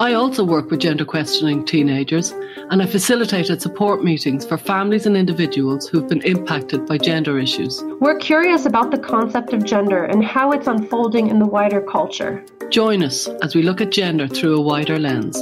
I 0.00 0.12
also 0.12 0.44
work 0.44 0.70
with 0.70 0.78
gender 0.78 1.04
questioning 1.04 1.64
teenagers 1.64 2.30
and 2.70 2.80
I 2.80 2.86
facilitated 2.86 3.60
support 3.60 4.04
meetings 4.04 4.46
for 4.46 4.56
families 4.56 5.06
and 5.06 5.16
individuals 5.16 5.88
who've 5.88 6.06
been 6.06 6.22
impacted 6.22 6.86
by 6.86 6.98
gender 6.98 7.36
issues. 7.36 7.82
We're 7.98 8.18
curious 8.18 8.64
about 8.64 8.92
the 8.92 8.98
concept 8.98 9.52
of 9.52 9.64
gender 9.64 10.04
and 10.04 10.24
how 10.24 10.52
it's 10.52 10.68
unfolding 10.68 11.26
in 11.26 11.40
the 11.40 11.46
wider 11.46 11.80
culture. 11.80 12.44
Join 12.70 13.02
us 13.02 13.26
as 13.42 13.56
we 13.56 13.62
look 13.62 13.80
at 13.80 13.90
gender 13.90 14.28
through 14.28 14.58
a 14.58 14.60
wider 14.60 15.00
lens. 15.00 15.36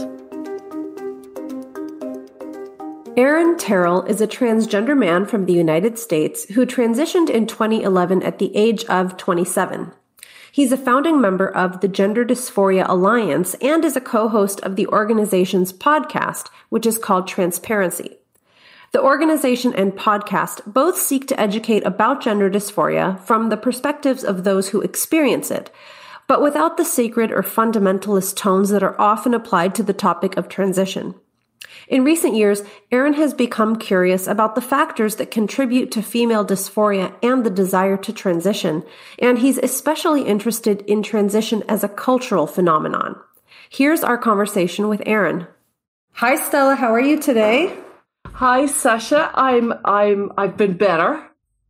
Aaron 3.18 3.58
Terrell 3.58 4.04
is 4.04 4.22
a 4.22 4.26
transgender 4.26 4.96
man 4.96 5.26
from 5.26 5.44
the 5.44 5.52
United 5.52 5.98
States 5.98 6.44
who 6.54 6.64
transitioned 6.64 7.28
in 7.28 7.46
2011 7.46 8.22
at 8.22 8.38
the 8.38 8.56
age 8.56 8.84
of 8.86 9.18
27. 9.18 9.92
He's 10.56 10.72
a 10.72 10.78
founding 10.78 11.20
member 11.20 11.46
of 11.46 11.82
the 11.82 11.86
Gender 11.86 12.24
Dysphoria 12.24 12.88
Alliance 12.88 13.52
and 13.60 13.84
is 13.84 13.94
a 13.94 14.00
co-host 14.00 14.58
of 14.60 14.74
the 14.74 14.86
organization's 14.86 15.70
podcast, 15.70 16.48
which 16.70 16.86
is 16.86 16.96
called 16.96 17.28
Transparency. 17.28 18.16
The 18.92 19.02
organization 19.02 19.74
and 19.74 19.92
podcast 19.92 20.62
both 20.64 20.96
seek 20.96 21.28
to 21.28 21.38
educate 21.38 21.84
about 21.84 22.22
gender 22.22 22.48
dysphoria 22.48 23.20
from 23.20 23.50
the 23.50 23.58
perspectives 23.58 24.24
of 24.24 24.44
those 24.44 24.70
who 24.70 24.80
experience 24.80 25.50
it, 25.50 25.70
but 26.26 26.40
without 26.40 26.78
the 26.78 26.86
sacred 26.86 27.30
or 27.30 27.42
fundamentalist 27.42 28.34
tones 28.38 28.70
that 28.70 28.82
are 28.82 28.98
often 28.98 29.34
applied 29.34 29.74
to 29.74 29.82
the 29.82 29.92
topic 29.92 30.38
of 30.38 30.48
transition. 30.48 31.14
In 31.88 32.02
recent 32.02 32.34
years, 32.34 32.62
Aaron 32.90 33.14
has 33.14 33.32
become 33.32 33.76
curious 33.76 34.26
about 34.26 34.54
the 34.54 34.60
factors 34.60 35.16
that 35.16 35.30
contribute 35.30 35.92
to 35.92 36.02
female 36.02 36.44
dysphoria 36.44 37.14
and 37.22 37.44
the 37.44 37.50
desire 37.50 37.96
to 37.98 38.12
transition, 38.12 38.82
and 39.20 39.38
he's 39.38 39.58
especially 39.58 40.22
interested 40.22 40.82
in 40.82 41.02
transition 41.02 41.62
as 41.68 41.84
a 41.84 41.88
cultural 41.88 42.48
phenomenon. 42.48 43.16
Here's 43.70 44.02
our 44.02 44.18
conversation 44.18 44.88
with 44.88 45.02
Aaron. 45.06 45.46
Hi 46.14 46.34
Stella, 46.36 46.74
how 46.74 46.92
are 46.92 47.00
you 47.00 47.20
today? 47.20 47.76
Hi 48.26 48.66
Sasha, 48.66 49.30
I'm 49.34 49.72
I'm 49.84 50.32
I've 50.36 50.56
been 50.56 50.76
better. 50.76 51.22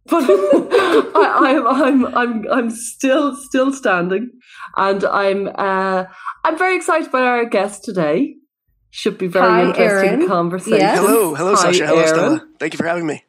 But 0.07 0.25
I, 0.29 1.55
am 1.57 1.67
I'm, 1.67 2.07
I'm 2.07 2.17
I'm 2.17 2.53
I'm 2.53 2.71
still 2.71 3.37
still 3.37 3.73
standing, 3.73 4.31
and 4.77 5.05
I'm 5.05 5.49
uh, 5.55 6.05
I'm 6.45 6.57
very 6.57 6.77
excited 6.77 7.09
about 7.09 7.25
our 7.25 7.45
guest 7.45 7.85
today 7.85 8.37
should 8.97 9.19
be 9.19 9.27
very 9.27 9.47
Hi, 9.47 9.67
interesting 9.67 10.09
Aaron. 10.09 10.27
conversation. 10.27 10.79
Yes. 10.79 10.99
Hello, 10.99 11.35
hello, 11.35 11.55
Hi, 11.55 11.65
Sasha. 11.65 11.87
Hello, 11.87 12.01
Aaron. 12.01 12.15
Stella. 12.15 12.49
Thank 12.59 12.73
you 12.73 12.79
for 12.79 12.87
having 12.87 13.07
me. 13.07 13.25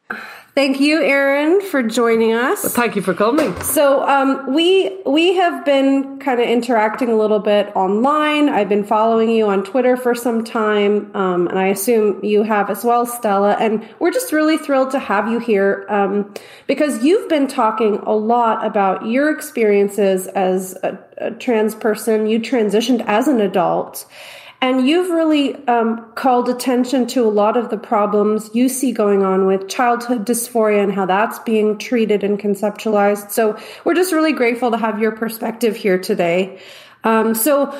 Thank 0.54 0.80
you, 0.80 1.02
Aaron, 1.02 1.60
for 1.60 1.82
joining 1.82 2.32
us. 2.32 2.64
Well, 2.64 2.72
thank 2.72 2.96
you 2.96 3.02
for 3.02 3.12
coming. 3.12 3.54
So, 3.60 4.02
um, 4.08 4.54
we 4.54 4.98
we 5.04 5.34
have 5.34 5.66
been 5.66 6.18
kind 6.20 6.40
of 6.40 6.48
interacting 6.48 7.10
a 7.10 7.16
little 7.16 7.38
bit 7.38 7.70
online. 7.76 8.48
I've 8.48 8.70
been 8.70 8.82
following 8.82 9.30
you 9.30 9.46
on 9.46 9.62
Twitter 9.62 9.96
for 9.96 10.14
some 10.14 10.42
time, 10.42 11.14
um, 11.14 11.46
and 11.48 11.58
I 11.58 11.66
assume 11.66 12.24
you 12.24 12.44
have 12.44 12.70
as 12.70 12.82
well, 12.82 13.04
Stella. 13.04 13.52
And 13.60 13.86
we're 14.00 14.10
just 14.10 14.32
really 14.32 14.56
thrilled 14.56 14.90
to 14.92 14.98
have 14.98 15.30
you 15.30 15.38
here 15.38 15.84
um, 15.90 16.32
because 16.66 17.04
you've 17.04 17.28
been 17.28 17.46
talking 17.46 17.96
a 17.98 18.14
lot 18.14 18.64
about 18.66 19.06
your 19.06 19.30
experiences 19.30 20.28
as 20.28 20.76
a, 20.82 20.98
a 21.18 21.30
trans 21.32 21.74
person. 21.74 22.26
You 22.26 22.40
transitioned 22.40 23.04
as 23.06 23.28
an 23.28 23.40
adult. 23.42 24.06
And 24.60 24.88
you've 24.88 25.10
really 25.10 25.54
um, 25.66 26.04
called 26.14 26.48
attention 26.48 27.06
to 27.08 27.24
a 27.24 27.30
lot 27.30 27.56
of 27.56 27.70
the 27.70 27.78
problems 27.78 28.50
you 28.54 28.68
see 28.68 28.90
going 28.90 29.22
on 29.22 29.46
with 29.46 29.68
childhood 29.68 30.26
dysphoria 30.26 30.82
and 30.82 30.92
how 30.92 31.06
that's 31.06 31.38
being 31.40 31.78
treated 31.78 32.24
and 32.24 32.40
conceptualized. 32.40 33.30
So 33.30 33.56
we're 33.84 33.94
just 33.94 34.12
really 34.12 34.32
grateful 34.32 34.72
to 34.72 34.76
have 34.76 34.98
your 34.98 35.12
perspective 35.12 35.76
here 35.76 35.98
today. 35.98 36.60
Um, 37.04 37.34
so 37.36 37.72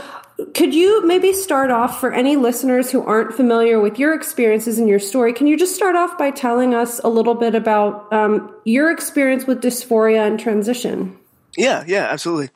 could 0.54 0.72
you 0.72 1.04
maybe 1.04 1.32
start 1.32 1.72
off 1.72 1.98
for 1.98 2.12
any 2.12 2.36
listeners 2.36 2.92
who 2.92 3.02
aren't 3.02 3.34
familiar 3.34 3.80
with 3.80 3.98
your 3.98 4.14
experiences 4.14 4.78
and 4.78 4.88
your 4.88 5.00
story? 5.00 5.32
Can 5.32 5.48
you 5.48 5.56
just 5.56 5.74
start 5.74 5.96
off 5.96 6.16
by 6.16 6.30
telling 6.30 6.74
us 6.74 7.00
a 7.00 7.08
little 7.08 7.34
bit 7.34 7.56
about 7.56 8.12
um, 8.12 8.54
your 8.64 8.92
experience 8.92 9.48
with 9.48 9.60
dysphoria 9.60 10.28
and 10.28 10.38
transition? 10.38 11.18
Yeah, 11.56 11.82
yeah, 11.88 12.06
absolutely. 12.08 12.50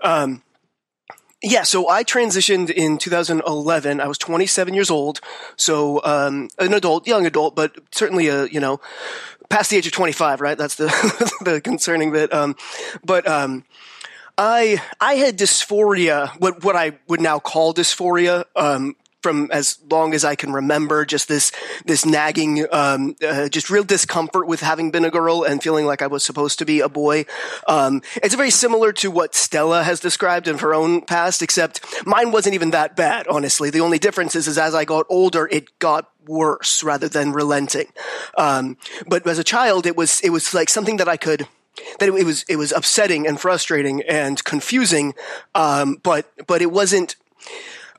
Um, 0.00 0.42
yeah, 1.42 1.62
so 1.62 1.88
I 1.88 2.02
transitioned 2.02 2.70
in 2.70 2.98
2011. 2.98 4.00
I 4.00 4.06
was 4.08 4.18
27 4.18 4.74
years 4.74 4.90
old, 4.90 5.20
so 5.56 6.02
um, 6.04 6.48
an 6.58 6.74
adult, 6.74 7.06
young 7.06 7.26
adult, 7.26 7.54
but 7.54 7.76
certainly 7.92 8.28
a 8.28 8.46
you 8.46 8.58
know 8.58 8.80
past 9.48 9.70
the 9.70 9.76
age 9.76 9.86
of 9.86 9.92
25, 9.92 10.40
right? 10.40 10.58
That's 10.58 10.74
the 10.74 10.86
the 11.44 11.60
concerning 11.60 12.12
bit. 12.12 12.32
Um, 12.32 12.56
but 13.04 13.26
um, 13.28 13.64
I 14.36 14.82
I 15.00 15.14
had 15.14 15.38
dysphoria, 15.38 16.30
what 16.40 16.64
what 16.64 16.74
I 16.74 16.98
would 17.06 17.20
now 17.20 17.38
call 17.38 17.72
dysphoria, 17.72 18.44
um, 18.56 18.96
from 19.22 19.50
as 19.52 19.78
long 19.90 20.14
as 20.14 20.24
I 20.24 20.34
can 20.34 20.52
remember, 20.52 21.04
just 21.04 21.28
this 21.28 21.52
this 21.84 22.04
nagging, 22.04 22.66
um, 22.72 23.16
uh, 23.26 23.48
just 23.48 23.70
real 23.70 23.84
discomfort 23.84 24.46
with 24.46 24.60
having 24.60 24.90
been 24.90 25.04
a 25.04 25.10
girl 25.10 25.42
and 25.42 25.62
feeling 25.62 25.86
like 25.86 26.02
I 26.02 26.06
was 26.06 26.24
supposed 26.24 26.58
to 26.60 26.64
be 26.64 26.80
a 26.80 26.88
boy. 26.88 27.26
Um, 27.66 28.02
it's 28.16 28.34
very 28.34 28.50
similar 28.50 28.92
to 28.94 29.10
what 29.10 29.34
Stella 29.34 29.82
has 29.82 30.00
described 30.00 30.48
in 30.48 30.58
her 30.58 30.74
own 30.74 31.02
past, 31.02 31.42
except 31.42 31.84
mine 32.06 32.30
wasn't 32.30 32.54
even 32.54 32.70
that 32.70 32.96
bad. 32.96 33.26
Honestly, 33.28 33.70
the 33.70 33.80
only 33.80 33.98
difference 33.98 34.36
is, 34.36 34.48
is 34.48 34.58
as 34.58 34.74
I 34.74 34.84
got 34.84 35.06
older, 35.08 35.48
it 35.50 35.78
got 35.78 36.10
worse 36.26 36.82
rather 36.84 37.08
than 37.08 37.32
relenting. 37.32 37.86
Um, 38.36 38.76
but 39.06 39.26
as 39.26 39.38
a 39.38 39.44
child, 39.44 39.86
it 39.86 39.96
was 39.96 40.20
it 40.20 40.30
was 40.30 40.54
like 40.54 40.68
something 40.68 40.98
that 40.98 41.08
I 41.08 41.16
could 41.16 41.48
that 41.98 42.08
it, 42.08 42.24
was 42.24 42.44
it 42.48 42.56
was 42.56 42.72
upsetting 42.72 43.26
and 43.26 43.40
frustrating 43.40 44.02
and 44.02 44.42
confusing, 44.44 45.14
um, 45.54 45.98
but 46.02 46.30
but 46.46 46.62
it 46.62 46.70
wasn't 46.70 47.16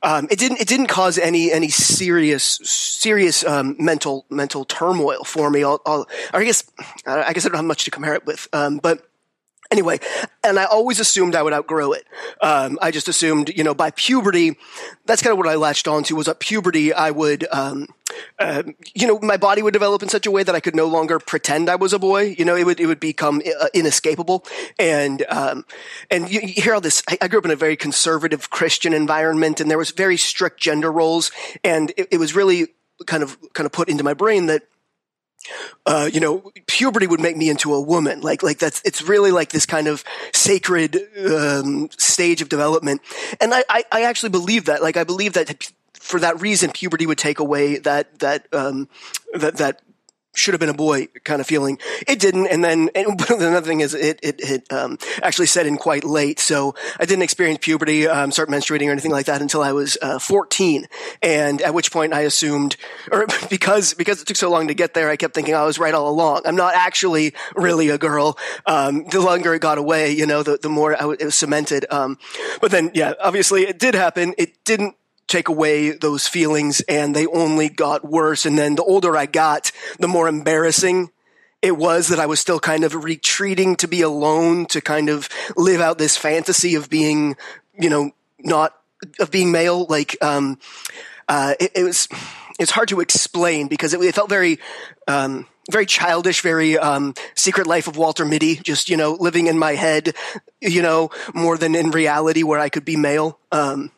um, 0.02 0.28
it 0.30 0.38
didn't 0.38 0.60
it 0.60 0.68
didn't 0.68 0.86
cause 0.86 1.18
any 1.18 1.52
any 1.52 1.68
serious 1.68 2.60
serious 2.62 3.44
um, 3.44 3.76
mental 3.78 4.24
mental 4.30 4.64
turmoil 4.64 5.24
for 5.24 5.50
me. 5.50 5.62
I'll, 5.62 5.80
I'll, 5.84 6.06
I 6.32 6.44
guess 6.44 6.64
I 7.06 7.32
guess 7.32 7.44
I 7.44 7.48
don't 7.48 7.56
have 7.56 7.64
much 7.64 7.84
to 7.84 7.90
compare 7.90 8.14
it 8.14 8.24
with, 8.24 8.48
um, 8.52 8.78
but 8.78 9.09
anyway, 9.70 10.00
and 10.42 10.58
I 10.58 10.64
always 10.64 11.00
assumed 11.00 11.34
I 11.34 11.42
would 11.42 11.52
outgrow 11.52 11.92
it. 11.92 12.06
Um, 12.40 12.78
I 12.82 12.90
just 12.90 13.08
assumed, 13.08 13.50
you 13.56 13.64
know, 13.64 13.74
by 13.74 13.90
puberty, 13.90 14.56
that's 15.06 15.22
kind 15.22 15.32
of 15.32 15.38
what 15.38 15.48
I 15.48 15.54
latched 15.54 15.88
onto 15.88 16.16
was 16.16 16.28
at 16.28 16.40
puberty, 16.40 16.92
I 16.92 17.10
would, 17.10 17.46
um, 17.52 17.88
uh, 18.38 18.64
you 18.94 19.06
know, 19.06 19.18
my 19.20 19.36
body 19.36 19.62
would 19.62 19.72
develop 19.72 20.02
in 20.02 20.08
such 20.08 20.26
a 20.26 20.30
way 20.30 20.42
that 20.42 20.54
I 20.54 20.60
could 20.60 20.74
no 20.74 20.86
longer 20.86 21.18
pretend 21.18 21.70
I 21.70 21.76
was 21.76 21.92
a 21.92 21.98
boy. 21.98 22.34
You 22.36 22.44
know, 22.44 22.56
it 22.56 22.64
would 22.64 22.80
it 22.80 22.86
would 22.86 23.00
become 23.00 23.40
uh, 23.60 23.68
inescapable. 23.72 24.44
And 24.78 25.24
um, 25.28 25.64
and 26.10 26.30
you, 26.30 26.40
you, 26.40 26.62
hear 26.62 26.74
all 26.74 26.80
this. 26.80 27.02
I, 27.08 27.18
I, 27.22 27.28
grew 27.28 27.38
up 27.38 27.44
in 27.44 27.50
a 27.50 27.56
very 27.56 27.76
conservative 27.76 28.50
Christian 28.50 28.92
environment, 28.92 29.60
and 29.60 29.70
there 29.70 29.78
was 29.78 29.92
very 29.92 30.16
strict 30.16 30.60
gender 30.60 30.90
roles, 30.90 31.30
and 31.62 31.92
it, 31.96 32.08
it 32.12 32.18
was 32.18 32.34
really 32.34 32.68
kind 33.06 33.22
of 33.22 33.38
kind 33.52 33.66
of 33.66 33.72
put 33.72 33.88
into 33.88 34.02
my 34.02 34.14
brain 34.14 34.46
that 34.46 34.64
uh, 35.86 36.08
you 36.12 36.20
know, 36.20 36.52
puberty 36.66 37.06
would 37.06 37.20
make 37.20 37.36
me 37.36 37.48
into 37.48 37.74
a 37.74 37.80
woman. 37.80 38.20
Like, 38.20 38.42
like 38.42 38.58
that's, 38.58 38.82
it's 38.84 39.02
really 39.02 39.30
like 39.30 39.50
this 39.50 39.66
kind 39.66 39.88
of 39.88 40.04
sacred, 40.32 40.98
um, 41.26 41.88
stage 41.96 42.42
of 42.42 42.48
development. 42.48 43.00
And 43.40 43.54
I, 43.54 43.64
I, 43.68 43.84
I 43.92 44.02
actually 44.02 44.30
believe 44.30 44.66
that. 44.66 44.82
Like, 44.82 44.96
I 44.96 45.04
believe 45.04 45.32
that 45.34 45.70
for 45.94 46.20
that 46.20 46.40
reason, 46.40 46.70
puberty 46.70 47.06
would 47.06 47.18
take 47.18 47.38
away 47.38 47.78
that, 47.78 48.18
that, 48.20 48.46
um, 48.52 48.88
that, 49.34 49.56
that 49.56 49.82
should 50.34 50.54
have 50.54 50.60
been 50.60 50.68
a 50.68 50.74
boy 50.74 51.08
kind 51.24 51.40
of 51.40 51.46
feeling. 51.46 51.78
It 52.06 52.20
didn't, 52.20 52.46
and 52.46 52.62
then 52.62 52.90
and 52.94 53.20
another 53.30 53.66
thing 53.66 53.80
is 53.80 53.94
it 53.94 54.20
it, 54.22 54.40
it 54.40 54.72
um, 54.72 54.98
actually 55.22 55.46
set 55.46 55.66
in 55.66 55.76
quite 55.76 56.04
late. 56.04 56.38
So 56.38 56.74
I 56.98 57.04
didn't 57.04 57.22
experience 57.22 57.58
puberty, 57.60 58.06
um, 58.06 58.30
start 58.30 58.48
menstruating 58.48 58.88
or 58.88 58.92
anything 58.92 59.10
like 59.10 59.26
that 59.26 59.42
until 59.42 59.62
I 59.62 59.72
was 59.72 59.98
uh, 60.02 60.18
14, 60.18 60.86
and 61.22 61.60
at 61.62 61.74
which 61.74 61.90
point 61.90 62.12
I 62.12 62.20
assumed, 62.20 62.76
or 63.10 63.26
because 63.50 63.94
because 63.94 64.22
it 64.22 64.26
took 64.26 64.36
so 64.36 64.50
long 64.50 64.68
to 64.68 64.74
get 64.74 64.94
there, 64.94 65.10
I 65.10 65.16
kept 65.16 65.34
thinking 65.34 65.54
I 65.54 65.64
was 65.64 65.78
right 65.78 65.94
all 65.94 66.08
along. 66.08 66.42
I'm 66.44 66.56
not 66.56 66.74
actually 66.74 67.34
really 67.56 67.88
a 67.88 67.98
girl. 67.98 68.38
Um, 68.66 69.04
the 69.10 69.20
longer 69.20 69.54
it 69.54 69.60
got 69.60 69.78
away, 69.78 70.12
you 70.12 70.26
know, 70.26 70.42
the 70.42 70.58
the 70.60 70.68
more 70.68 70.92
it 70.92 71.24
was 71.24 71.34
cemented. 71.34 71.86
Um, 71.90 72.18
but 72.60 72.70
then, 72.70 72.90
yeah, 72.94 73.14
obviously 73.20 73.62
it 73.62 73.78
did 73.78 73.94
happen. 73.94 74.34
It 74.38 74.64
didn't 74.64 74.94
take 75.30 75.48
away 75.48 75.90
those 75.90 76.26
feelings 76.26 76.80
and 76.82 77.14
they 77.14 77.26
only 77.26 77.68
got 77.68 78.04
worse. 78.04 78.44
And 78.44 78.58
then 78.58 78.74
the 78.74 78.84
older 78.84 79.16
I 79.16 79.26
got, 79.26 79.72
the 79.98 80.08
more 80.08 80.28
embarrassing 80.28 81.10
it 81.62 81.76
was 81.76 82.08
that 82.08 82.18
I 82.18 82.26
was 82.26 82.40
still 82.40 82.60
kind 82.60 82.84
of 82.84 83.04
retreating 83.04 83.76
to 83.76 83.88
be 83.88 84.00
alone, 84.00 84.66
to 84.66 84.80
kind 84.80 85.08
of 85.08 85.28
live 85.56 85.80
out 85.80 85.98
this 85.98 86.16
fantasy 86.16 86.74
of 86.74 86.88
being, 86.88 87.36
you 87.78 87.90
know, 87.90 88.12
not 88.38 88.74
of 89.18 89.30
being 89.30 89.52
male. 89.52 89.86
Like, 89.86 90.16
um, 90.22 90.58
uh, 91.28 91.54
it, 91.60 91.72
it 91.74 91.84
was, 91.84 92.08
it's 92.58 92.70
hard 92.70 92.88
to 92.88 93.00
explain 93.00 93.68
because 93.68 93.92
it, 93.92 94.00
it 94.00 94.14
felt 94.14 94.30
very, 94.30 94.58
um, 95.06 95.46
very 95.70 95.86
childish, 95.86 96.40
very 96.40 96.78
um, 96.78 97.14
Secret 97.34 97.66
Life 97.66 97.88
of 97.88 97.96
Walter 97.96 98.24
Mitty, 98.24 98.56
just 98.56 98.88
you 98.88 98.96
know, 98.96 99.12
living 99.12 99.46
in 99.46 99.58
my 99.58 99.72
head, 99.72 100.14
you 100.60 100.82
know, 100.82 101.10
more 101.34 101.58
than 101.58 101.74
in 101.74 101.90
reality 101.90 102.42
where 102.42 102.58
I 102.58 102.70
could 102.70 102.84
be 102.84 102.96
male. 102.96 103.38
Um, 103.52 103.92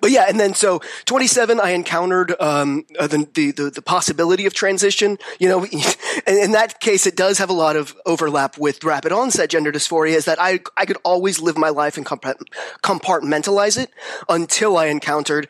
but 0.00 0.10
yeah, 0.10 0.26
and 0.28 0.38
then 0.38 0.54
so 0.54 0.80
27, 1.06 1.60
I 1.60 1.70
encountered 1.70 2.34
um, 2.40 2.84
uh, 2.98 3.06
the, 3.06 3.28
the, 3.34 3.70
the 3.74 3.82
possibility 3.82 4.46
of 4.46 4.54
transition. 4.54 5.18
You 5.38 5.48
know, 5.48 5.64
in 6.26 6.52
that 6.52 6.80
case, 6.80 7.06
it 7.06 7.16
does 7.16 7.38
have 7.38 7.50
a 7.50 7.54
lot 7.54 7.76
of 7.76 7.94
overlap 8.06 8.58
with 8.58 8.84
rapid 8.84 9.12
onset 9.12 9.50
gender 9.50 9.72
dysphoria. 9.72 10.14
Is 10.14 10.24
that 10.26 10.40
I 10.40 10.60
I 10.76 10.86
could 10.86 10.98
always 11.04 11.40
live 11.40 11.56
my 11.56 11.70
life 11.70 11.96
and 11.96 12.06
compartmentalize 12.06 13.78
it 13.78 13.90
until 14.28 14.76
I 14.76 14.86
encountered 14.86 15.48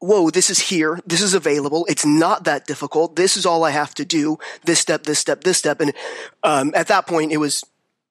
whoa, 0.00 0.30
this 0.30 0.50
is 0.50 0.60
here. 0.60 1.00
This 1.06 1.20
is 1.20 1.34
available. 1.34 1.84
It's 1.88 2.06
not 2.06 2.44
that 2.44 2.66
difficult. 2.66 3.16
This 3.16 3.36
is 3.36 3.44
all 3.44 3.64
I 3.64 3.70
have 3.70 3.94
to 3.94 4.04
do. 4.04 4.38
This 4.64 4.78
step, 4.78 5.02
this 5.04 5.18
step, 5.18 5.42
this 5.42 5.58
step. 5.58 5.80
And 5.80 5.92
um, 6.42 6.72
at 6.74 6.86
that 6.88 7.06
point, 7.06 7.32
it 7.32 7.38
was 7.38 7.64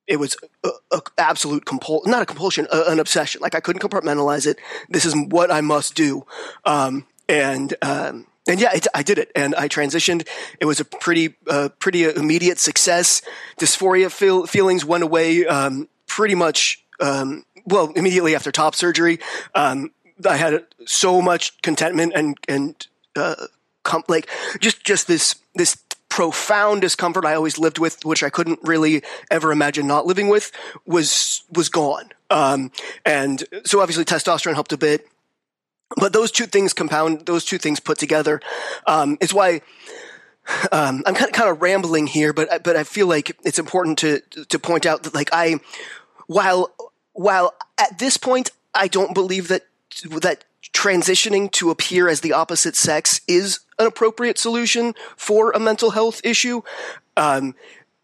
it 0.07 0.18
was 0.18 0.38
a, 0.63 0.69
a 0.92 1.01
absolute 1.18 1.65
compulsion, 1.65 2.12
not 2.12 2.21
a 2.21 2.25
compulsion, 2.25 2.68
a, 2.71 2.83
an 2.88 3.00
obsession. 3.00 3.42
Like 3.42 3.56
I 3.56 3.59
couldn't 3.59 3.81
compartmentalize 3.81 4.48
it. 4.48 4.57
This 4.89 5.06
is 5.06 5.15
what 5.15 5.51
I 5.51 5.62
must 5.62 5.95
do. 5.95 6.25
Um, 6.65 7.06
and 7.30 7.75
um, 7.81 8.27
and 8.48 8.62
yeah, 8.62 8.71
I 8.95 9.04
did 9.04 9.18
it, 9.18 9.31
and 9.36 9.54
I 9.56 9.68
transitioned. 9.68 10.27
It 10.59 10.65
was 10.65 10.80
a 10.80 10.86
pretty 10.86 11.36
uh, 11.50 11.69
pretty 11.80 12.06
immediate 12.06 12.59
success. 12.59 13.21
Dysphoria 13.59 14.09
feel, 14.09 14.48
feelings 14.48 14.86
went 14.86 15.04
away 15.04 15.45
um, 15.45 15.89
pretty 16.07 16.36
much. 16.36 16.83
Um, 17.00 17.44
well, 17.65 17.92
immediately 17.95 18.33
after 18.33 18.51
top 18.51 18.74
surgery, 18.75 19.19
um, 19.54 19.92
I 20.27 20.38
had 20.38 20.65
so 20.86 21.21
much 21.21 21.62
contentment 21.62 22.13
and 22.15 22.38
and 22.48 22.88
uh, 23.15 23.36
like 24.07 24.30
just 24.59 24.83
just 24.86 25.07
this 25.07 25.36
this 25.56 25.77
profound 26.18 26.81
discomfort 26.81 27.25
I 27.25 27.36
always 27.36 27.60
lived 27.60 27.78
with, 27.78 28.04
which 28.04 28.24
I 28.24 28.31
couldn't 28.31 28.60
really 28.64 29.04
ever 29.30 29.52
imagine 29.52 29.86
not 29.86 30.08
living 30.08 30.30
with, 30.30 30.52
was 30.84 31.44
was 31.54 31.69
gone. 31.69 32.10
Um, 32.31 32.72
and 33.06 33.44
so 33.66 33.81
obviously 33.81 34.04
testosterone 34.04 34.56
helped 34.56 34.74
a 34.74 34.78
bit, 34.78 35.08
but 35.96 36.14
those 36.14 36.31
two 36.31 36.48
things 36.48 36.74
compound, 36.74 37.28
those 37.28 37.46
two 37.46 37.60
things 37.60 37.80
put 37.80 38.00
together, 38.00 38.42
um, 38.88 39.19
is 39.22 39.31
why. 39.31 39.62
Um, 40.72 41.04
I'm 41.06 41.14
kind 41.14 41.28
of, 41.28 41.34
kind 41.34 41.50
of 41.50 41.62
rambling 41.62 42.08
here, 42.08 42.34
but 42.34 42.64
but 42.64 42.75
I 42.75 42.84
feel 42.84 43.06
like 43.06 43.38
it's 43.44 43.60
important 43.60 44.00
to 44.00 44.22
to 44.50 44.58
point 44.58 44.88
out 44.88 45.04
that 45.04 45.14
like 45.14 45.30
I, 45.31 45.60
while 46.25 46.74
while 47.14 47.54
at 47.78 48.00
this 48.00 48.18
point 48.18 48.50
I 48.74 48.88
don't 48.88 49.14
believe 49.14 49.50
that 49.50 49.68
that 50.22 50.46
transitioning 50.74 51.52
to 51.54 51.69
appear 51.69 52.08
as 52.08 52.22
the 52.22 52.34
opposite 52.34 52.75
sex 52.75 53.22
is 53.28 53.60
an 53.80 53.88
appropriate 53.88 54.38
solution 54.38 54.94
for 55.16 55.52
a 55.52 55.60
mental 55.60 55.92
health 55.92 56.22
issue. 56.24 56.62
Um, 57.16 57.56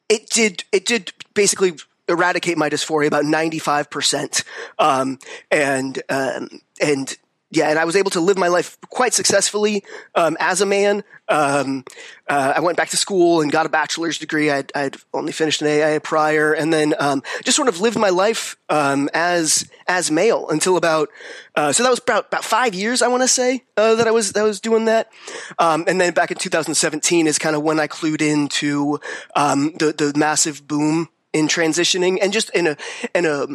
it 0.09 0.29
did 0.29 0.63
it 0.71 0.85
did 0.85 1.13
basically 1.33 1.73
eradicate 2.07 2.57
my 2.57 2.69
dysphoria 2.69 3.07
about 3.07 3.25
ninety 3.25 3.59
five 3.59 3.89
percent, 3.89 4.43
um, 4.79 5.19
and 5.49 6.01
um, 6.09 6.61
and 6.81 7.17
yeah, 7.55 7.69
and 7.69 7.77
I 7.77 7.85
was 7.85 7.95
able 7.95 8.09
to 8.11 8.19
live 8.19 8.37
my 8.37 8.47
life 8.47 8.77
quite 8.89 9.13
successfully 9.13 9.83
um, 10.15 10.35
as 10.39 10.61
a 10.61 10.65
man. 10.65 11.03
Um, 11.29 11.85
uh, 12.27 12.53
I 12.55 12.59
went 12.59 12.77
back 12.77 12.89
to 12.89 12.97
school 12.97 13.41
and 13.41 13.51
got 13.51 13.65
a 13.65 13.69
bachelor's 13.69 14.17
degree. 14.17 14.49
I'd, 14.49 14.71
I'd 14.75 14.97
only 15.13 15.31
finished 15.31 15.61
an 15.61 15.67
AA 15.67 15.99
prior, 15.99 16.53
and 16.53 16.73
then 16.73 16.95
um, 16.99 17.21
just 17.43 17.55
sort 17.55 17.67
of 17.67 17.79
lived 17.79 17.97
my 17.97 18.09
life 18.09 18.57
um, 18.69 19.09
as 19.13 19.69
as 19.87 20.09
male 20.09 20.49
until 20.49 20.77
about. 20.77 21.09
Uh, 21.55 21.71
so 21.71 21.83
that 21.83 21.89
was 21.89 21.99
about 21.99 22.27
about 22.27 22.43
five 22.43 22.73
years, 22.73 23.01
I 23.01 23.07
want 23.07 23.23
to 23.23 23.27
say, 23.27 23.63
uh, 23.77 23.95
that 23.95 24.07
I 24.07 24.11
was 24.11 24.33
that 24.33 24.41
I 24.41 24.43
was 24.43 24.59
doing 24.59 24.85
that. 24.85 25.11
Um, 25.59 25.85
and 25.87 26.01
then 26.01 26.13
back 26.13 26.31
in 26.31 26.37
2017 26.37 27.27
is 27.27 27.37
kind 27.37 27.55
of 27.55 27.61
when 27.61 27.79
I 27.79 27.87
clued 27.87 28.21
into 28.21 28.99
um, 29.35 29.73
the 29.77 29.93
the 29.93 30.13
massive 30.17 30.67
boom 30.67 31.09
in 31.33 31.47
transitioning 31.47 32.19
and 32.21 32.33
just 32.33 32.49
in 32.51 32.67
a 32.67 32.77
in 33.13 33.25
a 33.25 33.47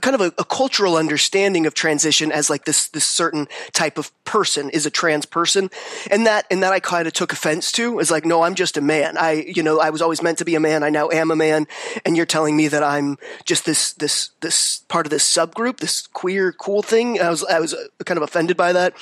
kind 0.00 0.14
of 0.14 0.20
a, 0.20 0.32
a, 0.38 0.44
cultural 0.44 0.96
understanding 0.96 1.66
of 1.66 1.74
transition 1.74 2.32
as 2.32 2.48
like 2.48 2.64
this 2.64 2.88
this 2.88 3.04
certain 3.04 3.46
type 3.72 3.98
of 3.98 4.10
person 4.24 4.70
is 4.70 4.86
a 4.86 4.90
trans 4.90 5.26
person. 5.26 5.70
And 6.10 6.26
that 6.26 6.46
and 6.50 6.62
that 6.62 6.72
I 6.72 6.80
kind 6.80 7.06
of 7.06 7.12
took 7.12 7.32
offense 7.32 7.70
to. 7.72 7.98
Is 7.98 8.10
like 8.10 8.24
no 8.24 8.42
I'm 8.42 8.54
just 8.54 8.76
a 8.76 8.80
man. 8.80 9.18
I 9.18 9.44
you 9.54 9.62
know 9.62 9.80
I 9.80 9.90
was 9.90 10.00
always 10.00 10.22
meant 10.22 10.38
to 10.38 10.44
be 10.44 10.54
a 10.54 10.60
man. 10.60 10.82
I 10.82 10.90
now 10.90 11.10
am 11.10 11.30
a 11.30 11.36
man. 11.36 11.66
And 12.06 12.16
you're 12.16 12.26
telling 12.26 12.56
me 12.56 12.68
that 12.68 12.82
I'm 12.82 13.18
just 13.44 13.66
this 13.66 13.92
this 13.94 14.30
this 14.40 14.78
part 14.88 15.06
of 15.06 15.10
this 15.10 15.30
subgroup 15.30 15.78
this 15.78 16.06
queer 16.06 16.52
cool 16.52 16.82
thing. 16.82 17.20
I 17.20 17.28
was 17.28 17.44
I 17.44 17.60
was 17.60 17.74
uh, 17.74 17.86
kind 18.04 18.16
of 18.16 18.22
offended 18.22 18.56
by 18.56 18.72
that. 18.72 18.94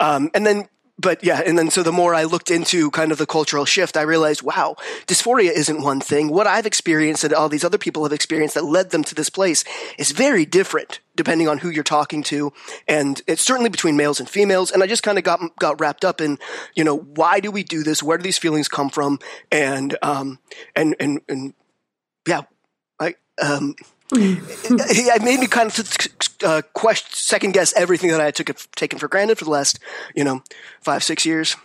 Um, 0.00 0.30
and 0.34 0.44
then 0.44 0.68
but 0.98 1.24
yeah, 1.24 1.42
and 1.44 1.58
then 1.58 1.70
so 1.70 1.82
the 1.82 1.92
more 1.92 2.14
I 2.14 2.24
looked 2.24 2.50
into 2.50 2.90
kind 2.92 3.10
of 3.10 3.18
the 3.18 3.26
cultural 3.26 3.64
shift, 3.64 3.96
I 3.96 4.02
realized, 4.02 4.42
wow, 4.42 4.76
dysphoria 5.06 5.50
isn't 5.50 5.82
one 5.82 6.00
thing. 6.00 6.28
What 6.28 6.46
I've 6.46 6.66
experienced 6.66 7.24
and 7.24 7.34
all 7.34 7.48
these 7.48 7.64
other 7.64 7.78
people 7.78 8.04
have 8.04 8.12
experienced 8.12 8.54
that 8.54 8.64
led 8.64 8.90
them 8.90 9.02
to 9.04 9.14
this 9.14 9.28
place 9.28 9.64
is 9.98 10.12
very 10.12 10.46
different 10.46 11.00
depending 11.16 11.48
on 11.48 11.58
who 11.58 11.70
you're 11.70 11.84
talking 11.84 12.22
to. 12.24 12.52
And 12.88 13.20
it's 13.26 13.42
certainly 13.42 13.70
between 13.70 13.96
males 13.96 14.20
and 14.20 14.28
females. 14.28 14.70
And 14.70 14.82
I 14.82 14.86
just 14.86 15.02
kind 15.02 15.18
of 15.18 15.24
got, 15.24 15.40
got 15.58 15.80
wrapped 15.80 16.04
up 16.04 16.20
in, 16.20 16.38
you 16.74 16.84
know, 16.84 16.96
why 16.96 17.40
do 17.40 17.50
we 17.50 17.62
do 17.62 17.82
this? 17.82 18.02
Where 18.02 18.18
do 18.18 18.22
these 18.22 18.38
feelings 18.38 18.68
come 18.68 18.90
from? 18.90 19.18
And, 19.50 19.96
um, 20.02 20.38
and, 20.74 20.96
and, 20.98 21.20
and 21.28 21.54
yeah, 22.26 22.42
I, 22.98 23.14
um, 23.40 23.74
it 24.12 25.22
made 25.22 25.40
me 25.40 25.46
kind 25.46 25.70
of 25.70 25.92
uh, 26.44 26.62
question, 26.72 27.08
second 27.12 27.52
guess 27.52 27.72
everything 27.74 28.10
that 28.10 28.20
I 28.20 28.26
had 28.26 28.34
took, 28.34 28.70
taken 28.72 28.98
for 28.98 29.08
granted 29.08 29.38
for 29.38 29.44
the 29.44 29.50
last, 29.50 29.78
you 30.14 30.24
know, 30.24 30.42
five 30.80 31.02
six 31.02 31.24
years. 31.24 31.56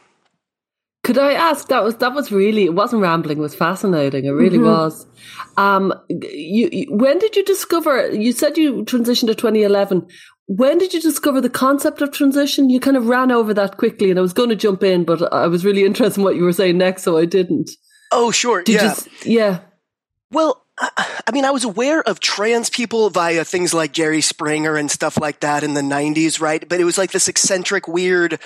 Could 1.04 1.18
I 1.18 1.34
ask? 1.34 1.70
That 1.70 1.84
was 1.84 1.96
that 1.98 2.14
was 2.14 2.32
really 2.32 2.66
it 2.66 2.74
wasn't 2.74 3.02
rambling. 3.02 3.38
It 3.38 3.42
was 3.42 3.56
fascinating. 3.56 4.26
It 4.26 4.32
really 4.32 4.58
mm-hmm. 4.58 4.68
was. 4.68 5.06
Um, 5.58 5.94
you, 6.10 6.70
you, 6.72 6.88
when 6.90 7.20
did 7.20 7.36
you 7.36 7.44
discover? 7.46 8.12
You 8.12 8.34
said 8.34 8.58
you 8.58 8.84
transitioned 8.84 9.28
to 9.28 9.36
2011. 9.36 10.08
When 10.48 10.78
did 10.78 10.94
you 10.94 11.00
discover 11.00 11.42
the 11.42 11.50
concept 11.50 12.02
of 12.02 12.12
transition? 12.12 12.70
You 12.70 12.80
kind 12.80 12.98
of 12.98 13.08
ran 13.08 13.32
over 13.32 13.54
that 13.54 13.78
quickly, 13.78 14.10
and 14.10 14.20
I 14.20 14.22
was 14.22 14.34
going 14.34 14.50
to 14.50 14.56
jump 14.56 14.84
in, 14.84 15.06
but 15.06 15.32
I 15.32 15.48
was 15.48 15.64
really 15.64 15.86
interested 15.86 16.20
in 16.20 16.24
what 16.24 16.36
you 16.36 16.44
were 16.44 16.54
saying 16.54 16.78
next, 16.78 17.04
so 17.04 17.18
I 17.18 17.26
didn't. 17.26 17.72
Oh, 18.12 18.32
sure. 18.32 18.64
Did 18.64 18.76
yeah. 18.76 18.96
You, 19.24 19.32
yeah. 19.32 19.60
Well, 20.32 20.66
I 20.81 21.31
mean, 21.34 21.44
I 21.46 21.52
was 21.52 21.64
aware 21.66 22.02
of 22.02 22.20
trans 22.22 22.70
people 22.70 23.10
via 23.10 23.44
things 23.44 23.74
like 23.74 23.92
Jerry 23.92 24.22
Springer 24.22 24.78
and 24.78 24.90
stuff 24.90 25.20
like 25.20 25.42
that 25.42 25.64
in 25.64 25.74
the 25.74 25.81
90s, 25.81 26.40
right? 26.40 26.68
But 26.68 26.80
it 26.80 26.86
was 26.86 26.98
like 26.98 27.12
this 27.12 27.28
eccentric, 27.28 27.88
weird 27.88 28.40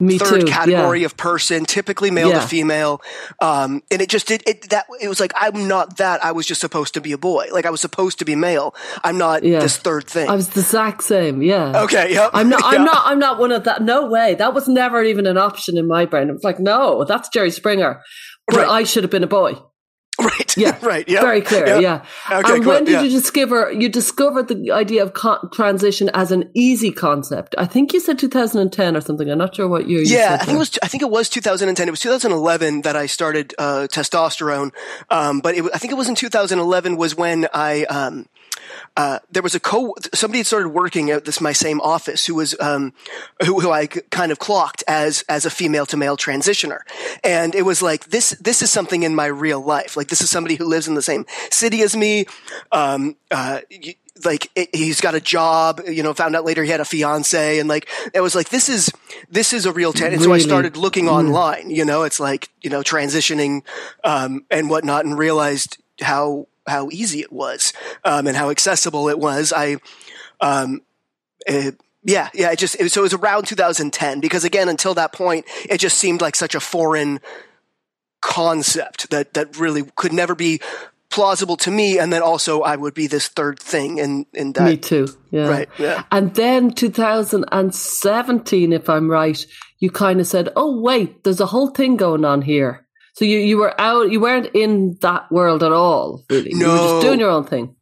Me 0.00 0.18
third 0.18 0.40
too. 0.40 0.46
category 0.46 1.00
yeah. 1.00 1.06
of 1.06 1.16
person, 1.16 1.64
typically 1.64 2.10
male 2.10 2.30
Yeah. 2.30 2.40
to 2.40 2.46
female. 2.48 3.00
Um, 3.40 3.82
and 3.90 4.02
it 4.02 4.08
just 4.08 4.26
did 4.26 4.42
it, 4.48 4.68
that, 4.70 4.86
it 5.00 5.08
was 5.08 5.20
like, 5.20 5.32
I'm 5.36 5.68
not 5.68 5.98
that. 5.98 6.24
I 6.24 6.32
was 6.32 6.44
just 6.44 6.60
supposed 6.60 6.94
to 6.94 7.00
be 7.00 7.12
a 7.12 7.18
boy. 7.18 7.46
Like 7.52 7.66
I 7.66 7.70
was 7.70 7.80
supposed 7.80 8.18
to 8.18 8.24
be 8.24 8.34
male. 8.34 8.74
I'm 9.04 9.16
not 9.16 9.44
Yeah. 9.44 9.60
this 9.60 9.76
third 9.76 10.06
thing. 10.08 10.28
I 10.28 10.34
was 10.34 10.48
the 10.50 10.60
exact 10.60 11.04
same. 11.04 11.40
Yeah. 11.40 11.82
okay. 11.84 12.12
Yep. 12.12 12.30
I'm 12.34 12.48
not. 12.48 12.62
I'm 12.64 12.84
not. 12.92 13.02
I'm 13.06 13.18
not 13.20 13.38
one 13.38 13.52
of 13.52 13.62
that. 13.64 13.82
No 13.82 14.06
way. 14.06 14.34
That 14.34 14.54
was 14.54 14.66
never 14.66 15.04
even 15.04 15.24
an 15.26 15.38
option 15.38 15.78
in 15.78 15.86
my 15.86 16.04
brain. 16.04 16.28
It 16.28 16.32
was 16.32 16.44
like, 16.44 16.58
no, 16.58 17.04
that's 17.04 17.28
Jerry 17.28 17.50
Springer. 17.52 18.02
But 18.48 18.56
Right. 18.56 18.68
I 18.68 18.82
should 18.84 19.04
have 19.04 19.10
been 19.10 19.24
a 19.24 19.28
boy. 19.28 19.54
Right. 20.26 20.56
Yeah. 20.56 20.78
right. 20.82 21.06
Yeah. 21.06 21.20
Very 21.20 21.42
clear. 21.42 21.78
Yeah. 21.78 22.04
Okay, 22.30 22.54
and 22.54 22.64
cool, 22.64 22.72
when 22.72 22.84
did 22.84 22.92
yeah. 22.92 23.02
you 23.02 23.10
discover 23.10 23.70
you 23.70 23.88
discovered 23.90 24.48
the 24.48 24.72
idea 24.72 25.02
of 25.02 25.12
con- 25.12 25.50
transition 25.52 26.10
as 26.14 26.32
an 26.32 26.50
easy 26.54 26.90
concept? 26.90 27.54
I 27.58 27.66
think 27.66 27.92
you 27.92 28.00
said 28.00 28.18
2010 28.18 28.96
or 28.96 29.00
something. 29.02 29.30
I'm 29.30 29.36
not 29.36 29.54
sure 29.54 29.68
what 29.68 29.88
year. 29.88 30.00
you 30.00 30.06
Yeah, 30.06 30.38
said 30.38 30.40
I 30.40 30.44
think 30.44 30.56
it 30.56 30.58
was. 30.58 30.78
I 30.82 30.88
think 30.88 31.02
it 31.02 31.10
was 31.10 31.28
2010. 31.28 31.86
It 31.86 31.90
was 31.90 32.00
2011 32.00 32.82
that 32.82 32.96
I 32.96 33.04
started 33.04 33.54
uh, 33.58 33.88
testosterone. 33.90 34.72
Um, 35.10 35.40
but 35.40 35.54
it, 35.54 35.64
I 35.74 35.78
think 35.78 35.92
it 35.92 35.96
was 35.96 36.08
in 36.08 36.14
2011 36.14 36.96
was 36.96 37.14
when 37.14 37.46
I 37.52 37.84
um, 37.84 38.26
uh, 38.96 39.18
there 39.30 39.42
was 39.42 39.54
a 39.54 39.60
co 39.60 39.94
somebody 40.14 40.38
had 40.38 40.46
started 40.46 40.68
working 40.68 41.10
at 41.10 41.24
this 41.24 41.40
my 41.40 41.52
same 41.52 41.80
office 41.80 42.26
who 42.26 42.34
was 42.34 42.58
um, 42.60 42.92
who, 43.44 43.60
who 43.60 43.70
I 43.70 43.86
kind 43.86 44.32
of 44.32 44.38
clocked 44.38 44.84
as 44.88 45.24
as 45.28 45.44
a 45.44 45.50
female 45.50 45.86
to 45.86 45.96
male 45.96 46.16
transitioner, 46.16 46.80
and 47.22 47.54
it 47.54 47.62
was 47.62 47.82
like 47.82 48.06
this 48.06 48.30
this 48.40 48.62
is 48.62 48.70
something 48.70 49.02
in 49.02 49.14
my 49.14 49.26
real 49.26 49.60
life. 49.60 49.96
Like 49.96 50.08
this 50.08 50.20
is 50.20 50.30
somebody 50.30 50.54
who 50.56 50.64
lives 50.64 50.88
in 50.88 50.94
the 50.94 51.02
same 51.02 51.26
city 51.50 51.82
as 51.82 51.96
me. 51.96 52.26
Um, 52.72 53.16
uh, 53.30 53.60
like 54.24 54.50
it, 54.54 54.74
he's 54.74 55.00
got 55.00 55.14
a 55.14 55.20
job, 55.20 55.82
you 55.86 56.02
know, 56.02 56.14
found 56.14 56.34
out 56.36 56.44
later 56.44 56.64
he 56.64 56.70
had 56.70 56.80
a 56.80 56.84
fiance 56.84 57.58
and 57.58 57.68
like, 57.68 57.88
it 58.14 58.20
was 58.20 58.34
like, 58.34 58.48
this 58.48 58.68
is, 58.68 58.90
this 59.28 59.52
is 59.52 59.66
a 59.66 59.72
real, 59.72 59.92
ten- 59.92 60.12
and 60.12 60.22
so 60.22 60.32
I 60.32 60.38
started 60.38 60.76
looking 60.76 61.08
online, 61.08 61.70
you 61.70 61.84
know, 61.84 62.04
it's 62.04 62.20
like, 62.20 62.48
you 62.62 62.70
know, 62.70 62.80
transitioning, 62.80 63.62
um, 64.04 64.44
and 64.50 64.70
whatnot 64.70 65.04
and 65.04 65.18
realized 65.18 65.78
how, 66.00 66.46
how 66.66 66.88
easy 66.90 67.20
it 67.20 67.32
was, 67.32 67.72
um, 68.04 68.26
and 68.26 68.36
how 68.36 68.50
accessible 68.50 69.08
it 69.08 69.18
was. 69.18 69.52
I, 69.54 69.76
um, 70.40 70.80
eh, 71.46 71.72
yeah, 72.04 72.28
yeah, 72.34 72.52
it 72.52 72.58
just, 72.58 72.80
it, 72.80 72.90
so 72.90 73.00
it 73.00 73.04
was 73.04 73.14
around 73.14 73.46
2010 73.46 74.20
because 74.20 74.44
again, 74.44 74.68
until 74.68 74.94
that 74.94 75.12
point, 75.12 75.46
it 75.68 75.78
just 75.78 75.98
seemed 75.98 76.20
like 76.20 76.36
such 76.36 76.54
a 76.54 76.60
foreign 76.60 77.20
concept 78.20 79.10
that, 79.10 79.34
that 79.34 79.58
really 79.58 79.84
could 79.96 80.12
never 80.12 80.34
be 80.34 80.60
plausible 81.10 81.56
to 81.56 81.70
me. 81.70 81.98
And 81.98 82.12
then 82.12 82.22
also 82.22 82.62
I 82.62 82.76
would 82.76 82.94
be 82.94 83.06
this 83.06 83.28
third 83.28 83.58
thing 83.58 83.98
in, 83.98 84.26
in 84.32 84.52
that. 84.52 84.64
Me 84.64 84.76
too. 84.76 85.08
Yeah. 85.30 85.48
Right. 85.48 85.68
Yeah. 85.78 86.04
And 86.12 86.34
then 86.34 86.70
2017, 86.70 88.72
if 88.72 88.88
I'm 88.88 89.10
right, 89.10 89.44
you 89.78 89.90
kind 89.90 90.20
of 90.20 90.26
said, 90.26 90.48
"Oh 90.56 90.80
wait, 90.80 91.24
there's 91.24 91.40
a 91.40 91.46
whole 91.46 91.68
thing 91.68 91.96
going 91.96 92.24
on 92.24 92.42
here." 92.42 92.85
So 93.16 93.24
you, 93.24 93.38
you 93.38 93.56
were 93.56 93.78
out, 93.80 94.12
you 94.12 94.20
weren't 94.20 94.50
in 94.52 94.98
that 95.00 95.32
world 95.32 95.62
at 95.62 95.72
all, 95.72 96.22
really. 96.28 96.52
No. 96.52 96.66
You 96.66 96.72
were 96.72 96.76
just 96.76 97.06
doing 97.06 97.20
your 97.20 97.30
own 97.30 97.44
thing. 97.46 97.74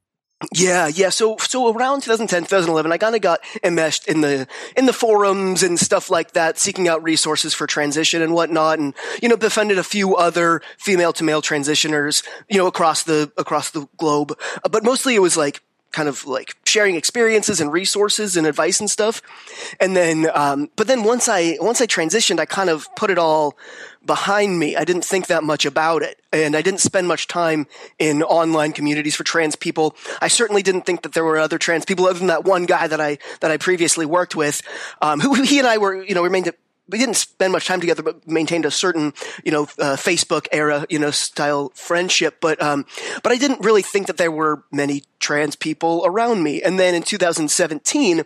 Yeah, 0.55 0.87
yeah. 0.87 1.09
So, 1.09 1.37
so 1.39 1.75
around 1.75 2.03
2010, 2.03 2.43
2011, 2.43 2.93
I 2.93 2.99
kind 2.99 3.17
of 3.17 3.21
got 3.21 3.41
enmeshed 3.63 4.07
in 4.07 4.21
the 4.21 4.47
in 4.77 4.87
the 4.87 4.93
forums 4.93 5.65
and 5.65 5.79
stuff 5.79 6.09
like 6.09 6.33
that, 6.33 6.59
seeking 6.59 6.87
out 6.87 7.03
resources 7.03 7.53
for 7.53 7.67
transition 7.67 8.23
and 8.23 8.33
whatnot, 8.33 8.79
and 8.79 8.95
you 9.23 9.29
know, 9.29 9.37
befriended 9.37 9.79
a 9.79 9.83
few 9.83 10.15
other 10.15 10.63
female 10.79 11.13
to 11.15 11.25
male 11.25 11.43
transitioners, 11.43 12.25
you 12.49 12.59
know, 12.59 12.69
across 12.69 13.03
the 13.03 13.33
across 13.37 13.71
the 13.71 13.89
globe. 13.97 14.39
Uh, 14.63 14.69
but 14.69 14.85
mostly, 14.85 15.17
it 15.17 15.23
was 15.23 15.37
like 15.37 15.63
kind 15.95 16.09
of 16.09 16.27
like 16.27 16.57
sharing 16.67 16.97
experiences 16.97 17.61
and 17.61 17.73
resources 17.73 18.37
and 18.37 18.47
advice 18.47 18.81
and 18.81 18.91
stuff. 18.91 19.23
And 19.81 19.97
then, 19.97 20.29
um, 20.35 20.69
but 20.77 20.89
then 20.89 21.05
once 21.05 21.29
I 21.29 21.57
once 21.61 21.81
I 21.81 21.87
transitioned, 21.87 22.41
I 22.41 22.47
kind 22.47 22.69
of 22.69 22.89
put 22.97 23.11
it 23.11 23.19
all 23.19 23.57
behind 24.05 24.59
me. 24.59 24.77
I 24.77 24.85
didn't 24.85 25.05
think 25.05 25.29
that 25.29 25.45
much 25.45 25.65
about 25.65 26.03
it, 26.03 26.21
and 26.33 26.57
I 26.57 26.63
didn't 26.63 26.81
spend 26.81 27.07
much 27.09 27.29
time 27.29 27.67
in 27.99 28.23
online 28.23 28.73
communities 28.73 29.15
for 29.15 29.25
trans 29.25 29.57
people. 29.57 29.97
I 30.21 30.29
certainly 30.29 30.63
didn't 30.63 30.83
think 30.83 31.03
that 31.03 31.13
there 31.15 31.25
were 31.25 31.39
other 31.39 31.59
trans 31.59 31.85
people 31.85 32.07
other 32.07 32.19
than 32.19 32.29
that 32.29 32.45
one 32.45 32.67
guy 32.67 32.87
that 32.89 33.01
I 33.01 33.19
that 33.41 33.51
I 33.51 33.57
previously 33.57 34.05
worked 34.05 34.35
with, 34.35 34.61
um, 35.01 35.21
who 35.21 35.43
he 35.43 35.59
and 35.59 35.69
I 35.69 35.79
were 35.79 36.03
you 36.03 36.15
know 36.15 36.23
remained 36.23 36.51
we 36.89 36.99
didn't 36.99 37.17
spend 37.17 37.53
much 37.53 37.67
time 37.67 37.81
together, 37.81 38.03
but 38.03 38.27
maintained 38.29 38.67
a 38.67 38.71
certain, 38.71 39.15
you 39.43 39.51
know, 39.51 39.63
uh, 39.79 39.97
Facebook 39.97 40.47
era, 40.53 40.85
you 40.91 40.99
know, 40.99 41.11
style 41.11 41.73
friendship. 41.75 42.39
But, 42.41 42.61
um, 42.63 42.85
but 43.23 43.33
I 43.33 43.37
didn't 43.37 43.65
really 43.65 43.83
think 43.83 44.07
that 44.09 44.19
there 44.19 44.31
were 44.31 44.65
many 44.71 45.03
trans 45.19 45.57
people 45.57 46.03
around 46.05 46.43
me. 46.43 46.61
And 46.61 46.79
then 46.79 46.95
in 46.95 47.03
2017, 47.03 48.25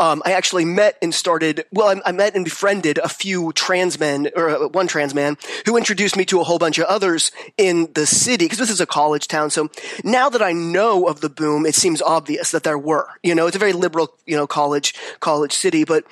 um, 0.00 0.22
I 0.26 0.32
actually 0.32 0.64
met 0.64 0.98
and 1.00 1.14
started, 1.14 1.64
well, 1.72 1.88
I, 1.88 2.08
I, 2.08 2.12
met 2.12 2.34
and 2.34 2.44
befriended 2.44 2.98
a 2.98 3.08
few 3.08 3.52
trans 3.52 4.00
men, 4.00 4.28
or 4.34 4.50
uh, 4.50 4.68
one 4.68 4.88
trans 4.88 5.14
man, 5.14 5.36
who 5.66 5.76
introduced 5.76 6.16
me 6.16 6.24
to 6.24 6.40
a 6.40 6.44
whole 6.44 6.58
bunch 6.58 6.78
of 6.78 6.86
others 6.86 7.30
in 7.56 7.92
the 7.94 8.06
city, 8.06 8.46
because 8.46 8.58
this 8.58 8.70
is 8.70 8.80
a 8.80 8.86
college 8.86 9.28
town. 9.28 9.50
So 9.50 9.70
now 10.02 10.28
that 10.28 10.42
I 10.42 10.52
know 10.52 11.06
of 11.06 11.20
the 11.20 11.30
boom, 11.30 11.64
it 11.64 11.76
seems 11.76 12.02
obvious 12.02 12.50
that 12.50 12.64
there 12.64 12.78
were, 12.78 13.06
you 13.22 13.36
know, 13.36 13.46
it's 13.46 13.56
a 13.56 13.60
very 13.60 13.72
liberal, 13.72 14.12
you 14.26 14.36
know, 14.36 14.48
college, 14.48 14.94
college 15.20 15.52
city, 15.52 15.84
but 15.84 16.04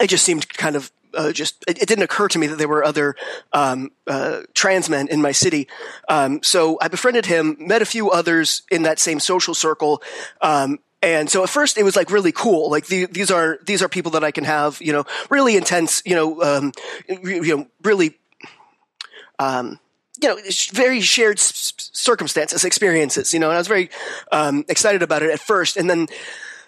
it 0.00 0.08
just 0.08 0.24
seemed 0.24 0.48
kind 0.48 0.76
of 0.76 0.90
uh, 1.14 1.32
just 1.32 1.64
it, 1.66 1.82
it, 1.82 1.88
didn't 1.88 2.04
occur 2.04 2.28
to 2.28 2.38
me 2.38 2.46
that 2.46 2.58
there 2.58 2.68
were 2.68 2.84
other 2.84 3.16
um, 3.52 3.90
uh, 4.06 4.42
trans 4.54 4.88
men 4.88 5.08
in 5.08 5.22
my 5.22 5.32
city. 5.32 5.66
Um, 6.08 6.42
so 6.42 6.78
I 6.80 6.88
befriended 6.88 7.26
him, 7.26 7.56
met 7.58 7.82
a 7.82 7.86
few 7.86 8.10
others 8.10 8.62
in 8.70 8.82
that 8.82 8.98
same 8.98 9.18
social 9.18 9.54
circle. 9.54 10.02
Um, 10.42 10.78
and 11.02 11.30
so 11.30 11.42
at 11.42 11.48
first 11.48 11.78
it 11.78 11.84
was 11.84 11.96
like 11.96 12.10
really 12.10 12.32
cool. 12.32 12.70
Like 12.70 12.86
the, 12.86 13.06
these 13.06 13.30
are 13.30 13.58
these 13.64 13.82
are 13.82 13.88
people 13.88 14.12
that 14.12 14.24
I 14.24 14.30
can 14.30 14.44
have, 14.44 14.80
you 14.80 14.92
know, 14.92 15.04
really 15.30 15.56
intense, 15.56 16.02
you 16.04 16.14
know, 16.14 16.42
um, 16.42 16.72
you 17.08 17.56
know, 17.56 17.66
really, 17.82 18.18
um, 19.38 19.78
you 20.20 20.28
know, 20.28 20.38
very 20.72 21.00
shared 21.00 21.38
circumstances, 21.38 22.64
experiences. 22.64 23.32
You 23.32 23.40
know, 23.40 23.48
and 23.48 23.54
I 23.54 23.58
was 23.58 23.68
very 23.68 23.90
um, 24.32 24.64
excited 24.68 25.02
about 25.02 25.22
it 25.22 25.30
at 25.30 25.40
first, 25.40 25.76
and 25.76 25.88
then 25.88 26.08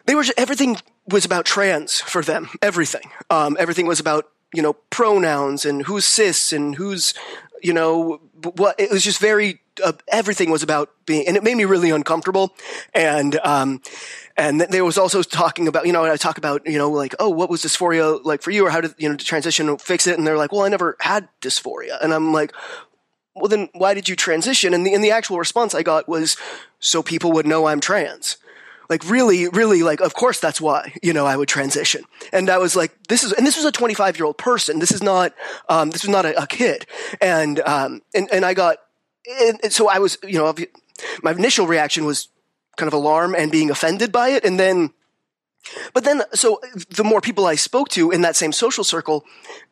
they 0.07 0.15
were 0.15 0.23
just, 0.23 0.39
everything 0.39 0.77
was 1.09 1.25
about 1.25 1.45
trans 1.45 2.01
for 2.01 2.23
them. 2.23 2.51
Everything, 2.63 3.11
um, 3.31 3.57
everything 3.59 3.87
was 3.87 4.01
about 4.01 4.29
you 4.55 4.63
know 4.63 4.75
pronouns 4.91 5.65
and 5.65 5.83
who's 5.83 6.05
cis 6.05 6.53
and 6.53 6.75
who's 6.77 7.15
you 7.63 7.73
know 7.73 8.21
what. 8.55 8.79
It 8.79 8.91
was 8.91 9.03
just 9.03 9.21
very 9.21 9.61
uh, 9.83 9.93
everything 10.09 10.51
was 10.51 10.63
about 10.63 10.91
being, 11.07 11.27
and 11.27 11.37
it 11.37 11.43
made 11.43 11.57
me 11.57 11.65
really 11.65 11.91
uncomfortable. 11.91 12.55
And 12.95 13.39
um, 13.45 13.81
and 14.37 14.61
there 14.61 14.85
was 14.85 14.99
also 14.99 15.23
talking 15.23 15.69
about 15.69 15.87
you 15.87 15.93
know 15.93 16.05
I 16.05 16.17
talk 16.17 16.39
about 16.39 16.67
you 16.67 16.79
know 16.79 16.91
like 16.91 17.15
oh 17.19 17.31
what 17.31 17.51
was 17.51 17.63
dysphoria 17.63 18.25
like 18.25 18.43
for 18.43 18.51
you 18.51 18.67
or 18.67 18.71
how 18.71 18.81
did 18.81 18.95
you 18.99 19.09
know 19.09 19.17
transition 19.17 19.77
fix 19.79 20.07
it? 20.07 20.19
And 20.19 20.27
they're 20.27 20.39
like 20.39 20.53
well 20.53 20.63
I 20.63 20.69
never 20.69 20.97
had 21.01 21.29
dysphoria, 21.41 22.03
and 22.03 22.13
I'm 22.13 22.33
like 22.33 22.53
well 23.35 23.49
then 23.49 23.69
why 23.73 23.95
did 23.95 24.09
you 24.09 24.17
transition? 24.17 24.75
And 24.75 24.87
the 24.87 24.95
and 24.95 25.03
the 25.03 25.11
actual 25.11 25.39
response 25.39 25.75
I 25.75 25.83
got 25.83 26.09
was 26.09 26.37
so 26.81 27.03
people 27.03 27.33
would 27.33 27.47
know 27.47 27.67
I'm 27.67 27.81
trans 27.81 28.37
like 28.89 29.09
really, 29.09 29.49
really 29.49 29.83
like, 29.83 30.01
of 30.01 30.15
course 30.15 30.41
that's 30.41 30.61
why, 30.61 30.95
you 31.03 31.13
know, 31.13 31.27
I 31.27 31.37
would 31.37 31.49
transition. 31.49 32.05
And 32.33 32.49
I 32.49 32.59
was 32.59 32.75
like, 32.75 32.93
this 33.09 33.23
is, 33.23 33.33
and 33.33 33.47
this 33.47 33.57
was 33.57 33.67
a 33.67 33.73
25 33.73 34.19
year 34.19 34.27
old 34.27 34.39
person. 34.39 34.79
This 34.79 34.93
is 34.93 35.03
not, 35.03 35.35
um, 35.69 35.91
this 35.91 36.03
was 36.03 36.11
not 36.11 36.25
a, 36.25 36.43
a 36.43 36.47
kid. 36.47 36.87
And, 37.21 37.61
um, 37.61 38.03
and, 38.15 38.29
and 38.33 38.45
I 38.45 38.55
got, 38.55 38.79
and, 39.41 39.61
and 39.63 39.73
so 39.73 39.89
I 39.89 39.99
was, 39.99 40.17
you 40.23 40.39
know, 40.39 40.55
my 41.23 41.33
initial 41.33 41.67
reaction 41.67 42.05
was 42.05 42.29
kind 42.77 42.89
of 42.89 42.95
alarm 42.95 43.35
and 43.35 43.53
being 43.53 43.71
offended 43.71 44.11
by 44.11 44.31
it. 44.31 44.45
And 44.45 44.59
then, 44.59 44.91
but 45.93 46.05
then, 46.05 46.23
so 46.33 46.61
the 46.89 47.05
more 47.05 47.21
people 47.21 47.45
I 47.45 47.57
spoke 47.57 47.89
to 47.91 48.11
in 48.11 48.23
that 48.23 48.37
same 48.37 48.53
social 48.53 48.85
circle, 48.85 49.25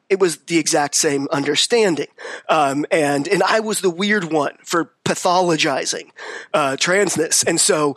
it 0.08 0.20
was 0.20 0.36
the 0.38 0.58
exact 0.58 0.94
same 0.94 1.26
understanding. 1.32 2.06
Um, 2.48 2.86
and, 2.90 3.26
and 3.26 3.42
I 3.42 3.60
was 3.60 3.80
the 3.80 3.90
weird 3.90 4.24
one 4.24 4.56
for 4.62 4.92
pathologizing, 5.04 6.10
uh, 6.54 6.76
transness. 6.76 7.44
And 7.46 7.60
so, 7.60 7.96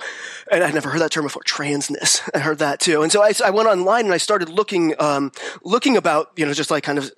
and 0.52 0.64
I'd 0.64 0.74
never 0.74 0.90
heard 0.90 1.02
that 1.02 1.12
term 1.12 1.26
before, 1.26 1.44
transness. 1.44 2.28
I 2.34 2.40
heard 2.40 2.60
that 2.60 2.80
too. 2.80 3.04
And 3.04 3.12
so 3.12 3.22
I, 3.22 3.34
I 3.46 3.52
went 3.52 3.70
online 3.70 4.06
and 4.06 4.14
I 4.14 4.18
started 4.18 4.50
looking, 4.50 4.96
um, 5.00 5.32
looking 5.64 5.98
about, 5.98 6.32
you 6.36 6.46
know, 6.46 6.54
just 6.54 6.72
like 6.72 6.84
kind 6.84 6.98
of 6.98 7.12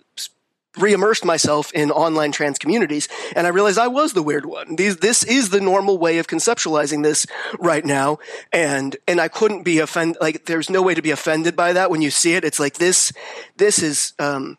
re-immersed 0.78 1.26
myself 1.26 1.72
in 1.74 1.92
online 1.92 2.32
trans 2.32 2.58
communities 2.58 3.10
and 3.36 3.46
I 3.46 3.50
realized 3.50 3.78
I 3.78 3.90
was 3.90 4.14
the 4.14 4.24
weird 4.24 4.46
one. 4.46 4.78
These, 4.78 4.98
this 4.98 5.22
is 5.24 5.50
the 5.50 5.60
normal 5.60 5.98
way 5.98 6.18
of 6.18 6.28
conceptualizing 6.28 7.04
this 7.04 7.28
right 7.60 7.84
now. 7.84 8.20
And, 8.54 8.96
and 9.06 9.20
I 9.20 9.28
couldn't 9.28 9.64
be 9.64 9.80
offended. 9.80 10.22
Like, 10.22 10.46
there's 10.46 10.70
no 10.70 10.82
way 10.82 10.96
to 10.96 11.02
be 11.02 11.12
offended 11.12 11.58
by 11.58 11.74
that 11.74 11.92
when 11.92 12.02
you 12.02 12.10
see 12.10 12.36
it. 12.36 12.46
It's 12.46 12.60
like 12.60 12.76
this, 12.76 13.12
this 13.58 13.84
is, 13.84 14.14
um, 14.18 14.58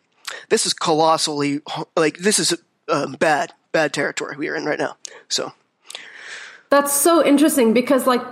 this 0.48 0.66
is 0.66 0.72
colossally 0.72 1.60
like 1.96 2.18
this 2.18 2.38
is 2.38 2.54
um, 2.88 3.12
bad 3.12 3.52
bad 3.72 3.92
territory 3.92 4.36
we 4.36 4.48
are 4.48 4.56
in 4.56 4.64
right 4.64 4.78
now. 4.78 4.96
So 5.28 5.52
that's 6.70 6.92
so 6.92 7.24
interesting 7.24 7.74
because 7.74 8.06
like 8.06 8.22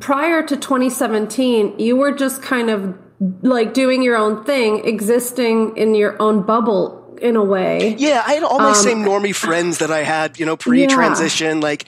prior 0.00 0.42
to 0.42 0.56
2017, 0.56 1.78
you 1.78 1.96
were 1.96 2.12
just 2.12 2.42
kind 2.42 2.70
of 2.70 2.98
like 3.42 3.74
doing 3.74 4.02
your 4.02 4.16
own 4.16 4.44
thing, 4.44 4.84
existing 4.84 5.76
in 5.76 5.94
your 5.94 6.20
own 6.20 6.42
bubble 6.42 7.16
in 7.22 7.36
a 7.36 7.44
way. 7.44 7.94
Yeah, 7.98 8.22
I 8.26 8.34
had 8.34 8.42
all 8.42 8.58
my 8.58 8.70
um, 8.70 8.74
same 8.74 8.98
normie 8.98 9.34
friends 9.34 9.78
that 9.78 9.90
I 9.90 10.02
had, 10.02 10.38
you 10.38 10.46
know, 10.46 10.56
pre-transition. 10.56 11.58
Yeah. 11.58 11.62
Like, 11.62 11.84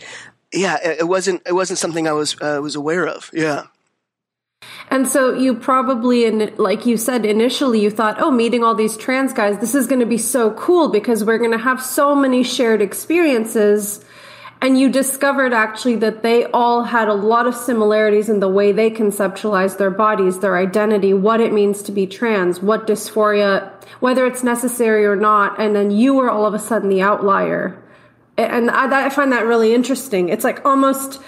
yeah, 0.52 0.78
it 0.83 1.07
wasn't 1.07 1.42
it 1.47 1.52
wasn't 1.52 1.78
something 1.78 2.07
I 2.07 2.12
was 2.12 2.37
uh, 2.40 2.61
was 2.62 2.76
aware 2.76 3.07
of. 3.07 3.30
Yeah. 3.33 3.66
And 4.90 5.06
so 5.06 5.32
you 5.32 5.54
probably, 5.54 6.24
in, 6.24 6.52
like 6.56 6.84
you 6.84 6.96
said 6.96 7.24
initially, 7.24 7.80
you 7.80 7.90
thought, 7.90 8.20
oh, 8.20 8.30
meeting 8.30 8.64
all 8.64 8.74
these 8.74 8.96
trans 8.96 9.32
guys, 9.32 9.58
this 9.60 9.74
is 9.74 9.86
going 9.86 10.00
to 10.00 10.06
be 10.06 10.18
so 10.18 10.50
cool 10.52 10.88
because 10.88 11.24
we're 11.24 11.38
going 11.38 11.52
to 11.52 11.58
have 11.58 11.82
so 11.82 12.14
many 12.14 12.42
shared 12.42 12.82
experiences. 12.82 14.04
And 14.60 14.78
you 14.78 14.90
discovered 14.90 15.54
actually 15.54 15.96
that 15.96 16.22
they 16.22 16.44
all 16.44 16.82
had 16.82 17.08
a 17.08 17.14
lot 17.14 17.46
of 17.46 17.54
similarities 17.54 18.28
in 18.28 18.40
the 18.40 18.48
way 18.48 18.72
they 18.72 18.90
conceptualize 18.90 19.78
their 19.78 19.90
bodies, 19.90 20.40
their 20.40 20.58
identity, 20.58 21.14
what 21.14 21.40
it 21.40 21.52
means 21.52 21.82
to 21.82 21.92
be 21.92 22.06
trans, 22.06 22.60
what 22.60 22.86
dysphoria, 22.86 23.72
whether 24.00 24.26
it's 24.26 24.42
necessary 24.42 25.06
or 25.06 25.16
not. 25.16 25.58
And 25.58 25.74
then 25.74 25.90
you 25.90 26.14
were 26.14 26.30
all 26.30 26.44
of 26.44 26.52
a 26.52 26.58
sudden 26.58 26.90
the 26.90 27.00
outlier. 27.00 27.82
And 28.36 28.70
I, 28.70 29.06
I 29.06 29.08
find 29.08 29.32
that 29.32 29.46
really 29.46 29.72
interesting. 29.72 30.28
It's 30.28 30.44
like 30.44 30.64
almost 30.66 31.20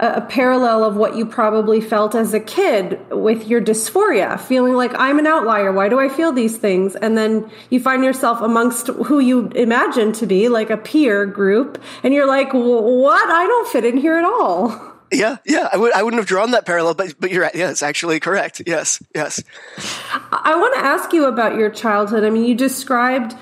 a, 0.00 0.20
parallel 0.22 0.82
of 0.82 0.96
what 0.96 1.16
you 1.16 1.26
probably 1.26 1.80
felt 1.80 2.14
as 2.14 2.32
a 2.34 2.40
kid 2.40 2.98
with 3.10 3.46
your 3.46 3.60
dysphoria, 3.60 4.40
feeling 4.40 4.74
like 4.74 4.92
I'm 4.94 5.18
an 5.18 5.26
outlier. 5.26 5.72
Why 5.72 5.88
do 5.88 6.00
I 6.00 6.08
feel 6.08 6.32
these 6.32 6.56
things? 6.56 6.96
And 6.96 7.16
then 7.16 7.50
you 7.68 7.80
find 7.80 8.02
yourself 8.02 8.40
amongst 8.40 8.88
who 8.88 9.20
you 9.20 9.48
imagine 9.48 10.12
to 10.14 10.26
be 10.26 10.48
like 10.48 10.70
a 10.70 10.76
peer 10.76 11.26
group, 11.26 11.82
and 12.02 12.14
you're 12.14 12.26
like, 12.26 12.52
what? 12.52 13.30
I 13.30 13.46
don't 13.46 13.68
fit 13.68 13.84
in 13.84 13.96
here 13.98 14.16
at 14.16 14.24
all. 14.24 14.90
Yeah, 15.12 15.38
yeah, 15.44 15.68
I 15.72 15.76
would 15.76 15.92
I 15.92 16.02
wouldn't 16.02 16.20
have 16.20 16.28
drawn 16.28 16.52
that 16.52 16.64
parallel, 16.66 16.94
but 16.94 17.14
but 17.18 17.30
you're 17.30 17.42
right. 17.42 17.54
Yeah, 17.54 17.70
it's 17.70 17.82
actually 17.82 18.20
correct. 18.20 18.62
Yes, 18.64 19.02
yes. 19.14 19.42
I 20.30 20.54
want 20.56 20.74
to 20.74 20.80
ask 20.84 21.12
you 21.12 21.26
about 21.26 21.56
your 21.56 21.68
childhood. 21.68 22.24
I 22.24 22.30
mean, 22.30 22.44
you 22.44 22.54
described 22.54 23.34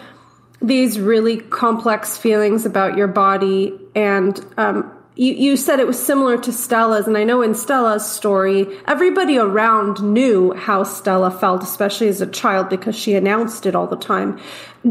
these 0.63 0.99
really 0.99 1.37
complex 1.37 2.17
feelings 2.17 2.65
about 2.65 2.97
your 2.97 3.07
body, 3.07 3.79
and 3.95 4.43
um, 4.57 4.98
you, 5.19 5.35
you 5.35 5.57
said 5.57 5.81
it 5.81 5.87
was 5.87 6.01
similar 6.01 6.39
to 6.39 6.53
Stella's, 6.53 7.09
and 7.09 7.17
I 7.19 7.25
know 7.25 7.43
in 7.43 7.57
Stella's 7.57 8.09
story, 8.09 8.69
everybody 8.87 9.37
around 9.37 10.01
knew 10.01 10.53
how 10.53 10.85
Stella 10.85 11.33
felt, 11.33 11.65
especially 11.65 12.07
as 12.07 12.21
a 12.21 12.27
child, 12.27 12.69
because 12.69 12.95
she 12.95 13.17
announced 13.17 13.67
it 13.67 13.75
all 13.75 13.89
the 13.89 13.97
time. 13.97 14.39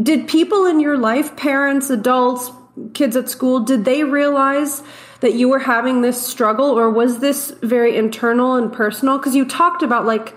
Did 0.00 0.28
people 0.28 0.66
in 0.66 0.80
your 0.80 0.98
life, 0.98 1.34
parents, 1.36 1.88
adults, 1.88 2.50
kids 2.92 3.16
at 3.16 3.30
school, 3.30 3.60
did 3.60 3.86
they 3.86 4.04
realize 4.04 4.82
that 5.20 5.32
you 5.32 5.48
were 5.48 5.58
having 5.58 6.02
this 6.02 6.20
struggle, 6.20 6.66
or 6.66 6.90
was 6.90 7.20
this 7.20 7.50
very 7.62 7.96
internal 7.96 8.54
and 8.54 8.70
personal? 8.70 9.16
Because 9.16 9.34
you 9.34 9.46
talked 9.46 9.82
about 9.82 10.04
like 10.04 10.36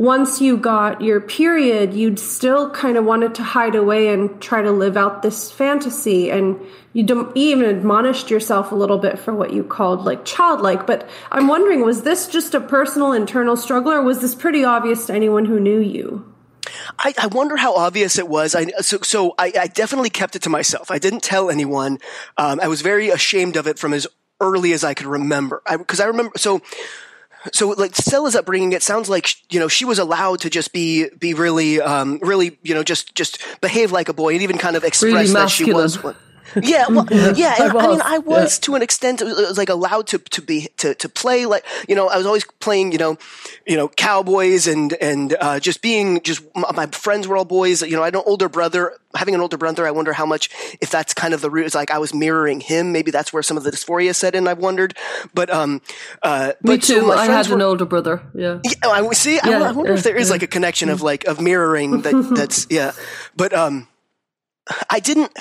once 0.00 0.40
you 0.40 0.56
got 0.56 1.02
your 1.02 1.20
period, 1.20 1.92
you'd 1.92 2.18
still 2.18 2.70
kind 2.70 2.96
of 2.96 3.04
wanted 3.04 3.34
to 3.34 3.42
hide 3.42 3.74
away 3.74 4.08
and 4.08 4.40
try 4.40 4.62
to 4.62 4.70
live 4.70 4.96
out 4.96 5.20
this 5.20 5.50
fantasy. 5.50 6.30
And 6.30 6.58
you 6.94 7.30
even 7.34 7.66
admonished 7.66 8.30
yourself 8.30 8.72
a 8.72 8.74
little 8.74 8.96
bit 8.96 9.18
for 9.18 9.34
what 9.34 9.52
you 9.52 9.62
called 9.62 10.06
like 10.06 10.24
childlike. 10.24 10.86
But 10.86 11.06
I'm 11.30 11.48
wondering, 11.48 11.84
was 11.84 12.02
this 12.02 12.28
just 12.28 12.54
a 12.54 12.60
personal 12.60 13.12
internal 13.12 13.58
struggle 13.58 13.92
or 13.92 14.00
was 14.00 14.22
this 14.22 14.34
pretty 14.34 14.64
obvious 14.64 15.04
to 15.08 15.12
anyone 15.12 15.44
who 15.44 15.60
knew 15.60 15.80
you? 15.80 16.32
I, 16.98 17.12
I, 17.18 17.26
wonder 17.26 17.58
how 17.58 17.74
obvious 17.74 18.18
it 18.18 18.26
was. 18.26 18.54
I, 18.54 18.70
so, 18.80 19.00
so 19.02 19.34
I, 19.36 19.52
I, 19.60 19.66
definitely 19.66 20.08
kept 20.08 20.34
it 20.34 20.42
to 20.42 20.48
myself. 20.48 20.90
I 20.90 20.98
didn't 20.98 21.22
tell 21.22 21.50
anyone. 21.50 21.98
Um, 22.38 22.58
I 22.62 22.68
was 22.68 22.80
very 22.80 23.10
ashamed 23.10 23.56
of 23.56 23.66
it 23.66 23.78
from 23.78 23.92
as 23.92 24.06
early 24.40 24.72
as 24.72 24.82
I 24.82 24.94
could 24.94 25.06
remember. 25.06 25.62
Because 25.70 26.00
I, 26.00 26.06
remember, 26.06 26.32
so, 26.36 26.62
so 27.52 27.70
like 27.70 27.96
Stella's 27.96 28.36
upbringing, 28.36 28.72
it 28.72 28.82
sounds 28.82 29.08
like 29.08 29.28
you 29.52 29.60
know 29.60 29.68
she 29.68 29.84
was 29.84 29.98
allowed 29.98 30.40
to 30.40 30.50
just 30.50 30.72
be 30.72 31.08
be 31.18 31.34
really, 31.34 31.80
um, 31.80 32.18
really 32.22 32.58
you 32.62 32.74
know 32.74 32.82
just 32.82 33.14
just 33.14 33.38
behave 33.60 33.92
like 33.92 34.08
a 34.08 34.12
boy 34.12 34.34
and 34.34 34.42
even 34.42 34.58
kind 34.58 34.76
of 34.76 34.84
express 34.84 35.12
really 35.12 35.26
that 35.32 35.50
she 35.50 35.72
was 35.72 36.02
one. 36.02 36.16
Yeah, 36.56 36.86
well, 36.88 37.06
yeah. 37.36 37.56
I, 37.58 37.68
I, 37.68 37.86
mean, 37.88 38.00
I 38.02 38.18
was 38.18 38.56
yeah. 38.56 38.60
to 38.62 38.74
an 38.74 38.82
extent 38.82 39.22
was 39.22 39.58
like 39.58 39.68
allowed 39.68 40.06
to 40.08 40.18
to 40.18 40.42
be 40.42 40.68
to 40.78 40.94
to 40.94 41.08
play 41.08 41.46
like 41.46 41.64
you 41.88 41.94
know 41.94 42.08
I 42.08 42.16
was 42.16 42.26
always 42.26 42.44
playing 42.60 42.92
you 42.92 42.98
know 42.98 43.18
you 43.66 43.76
know 43.76 43.88
cowboys 43.88 44.66
and 44.66 44.92
and 44.94 45.36
uh, 45.40 45.60
just 45.60 45.82
being 45.82 46.20
just 46.22 46.42
my 46.54 46.86
friends 46.86 47.28
were 47.28 47.36
all 47.36 47.44
boys. 47.44 47.82
You 47.82 47.96
know, 47.96 48.02
I 48.02 48.06
had 48.06 48.14
an 48.14 48.22
older 48.26 48.48
brother. 48.48 48.96
Having 49.14 49.34
an 49.34 49.40
older 49.40 49.56
brother, 49.56 49.86
I 49.86 49.90
wonder 49.90 50.12
how 50.12 50.24
much 50.24 50.50
if 50.80 50.90
that's 50.90 51.14
kind 51.14 51.34
of 51.34 51.40
the 51.40 51.50
root. 51.50 51.66
It's 51.66 51.74
like 51.74 51.90
I 51.90 51.98
was 51.98 52.14
mirroring 52.14 52.60
him. 52.60 52.92
Maybe 52.92 53.10
that's 53.10 53.32
where 53.32 53.42
some 53.42 53.56
of 53.56 53.64
the 53.64 53.70
dysphoria 53.70 54.14
set 54.14 54.34
in. 54.34 54.46
I've 54.46 54.58
wondered, 54.58 54.96
but 55.34 55.50
um, 55.50 55.82
uh, 56.22 56.52
me 56.62 56.76
but 56.76 56.82
too. 56.82 57.00
So 57.00 57.12
I 57.12 57.26
had 57.26 57.48
were, 57.48 57.56
an 57.56 57.62
older 57.62 57.84
brother. 57.84 58.22
Yeah. 58.34 58.60
Yeah. 58.62 58.88
I 58.88 59.08
see. 59.12 59.34
Yeah, 59.34 59.62
I, 59.62 59.68
I, 59.68 59.72
wonder 59.72 59.92
if 59.92 60.04
there 60.04 60.16
is 60.16 60.30
like 60.30 60.42
a 60.42 60.46
connection 60.46 60.90
of 60.90 61.02
like 61.02 61.24
of 61.24 61.40
mirroring 61.40 62.02
that. 62.02 62.32
that's 62.36 62.66
yeah, 62.70 62.92
but 63.36 63.52
um. 63.52 63.88
I 64.88 65.00
didn't 65.00 65.36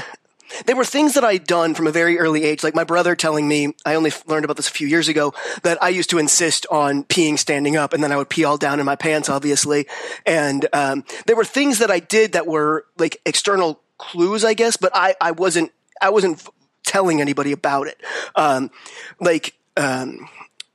there 0.66 0.76
were 0.76 0.86
things 0.86 1.14
that 1.14 1.24
I'd 1.24 1.46
done 1.46 1.76
from 1.76 1.88
a 1.88 1.92
very 1.92 2.20
early 2.20 2.44
age, 2.44 2.64
like 2.64 2.76
my 2.76 2.84
brother 2.84 3.16
telling 3.16 3.48
me, 3.48 3.76
I 3.86 3.96
only 3.96 4.12
learned 4.28 4.46
about 4.46 4.58
this 4.58 4.68
a 4.68 4.72
few 4.72 4.88
years 4.88 5.08
ago, 5.08 5.34
that 5.64 5.82
I 5.82 5.90
used 5.90 6.10
to 6.12 6.18
insist 6.18 6.66
on 6.72 7.04
peeing 7.04 7.38
standing 7.38 7.76
up 7.76 7.94
and 7.94 8.04
then 8.04 8.12
I 8.12 8.18
would 8.18 8.30
pee 8.30 8.44
all 8.44 8.58
down 8.58 8.80
in 8.80 8.86
my 8.86 8.96
pants, 8.96 9.30
obviously. 9.30 9.88
And, 10.26 10.68
um, 10.74 11.04
there 11.26 11.36
were 11.36 11.46
things 11.46 11.80
that 11.80 11.92
I 11.92 12.00
did 12.00 12.34
that 12.34 12.48
were 12.48 12.86
like 12.98 13.22
external 13.26 13.82
clues, 13.98 14.44
I 14.44 14.54
guess, 14.54 14.78
but 14.78 14.92
I, 14.96 15.16
I 15.22 15.32
wasn't, 15.32 15.72
I 16.02 16.10
wasn't 16.10 16.44
telling 16.84 17.22
anybody 17.22 17.52
about 17.52 17.88
it. 17.88 18.02
Um, 18.36 18.72
like, 19.20 19.56
um, 19.78 20.28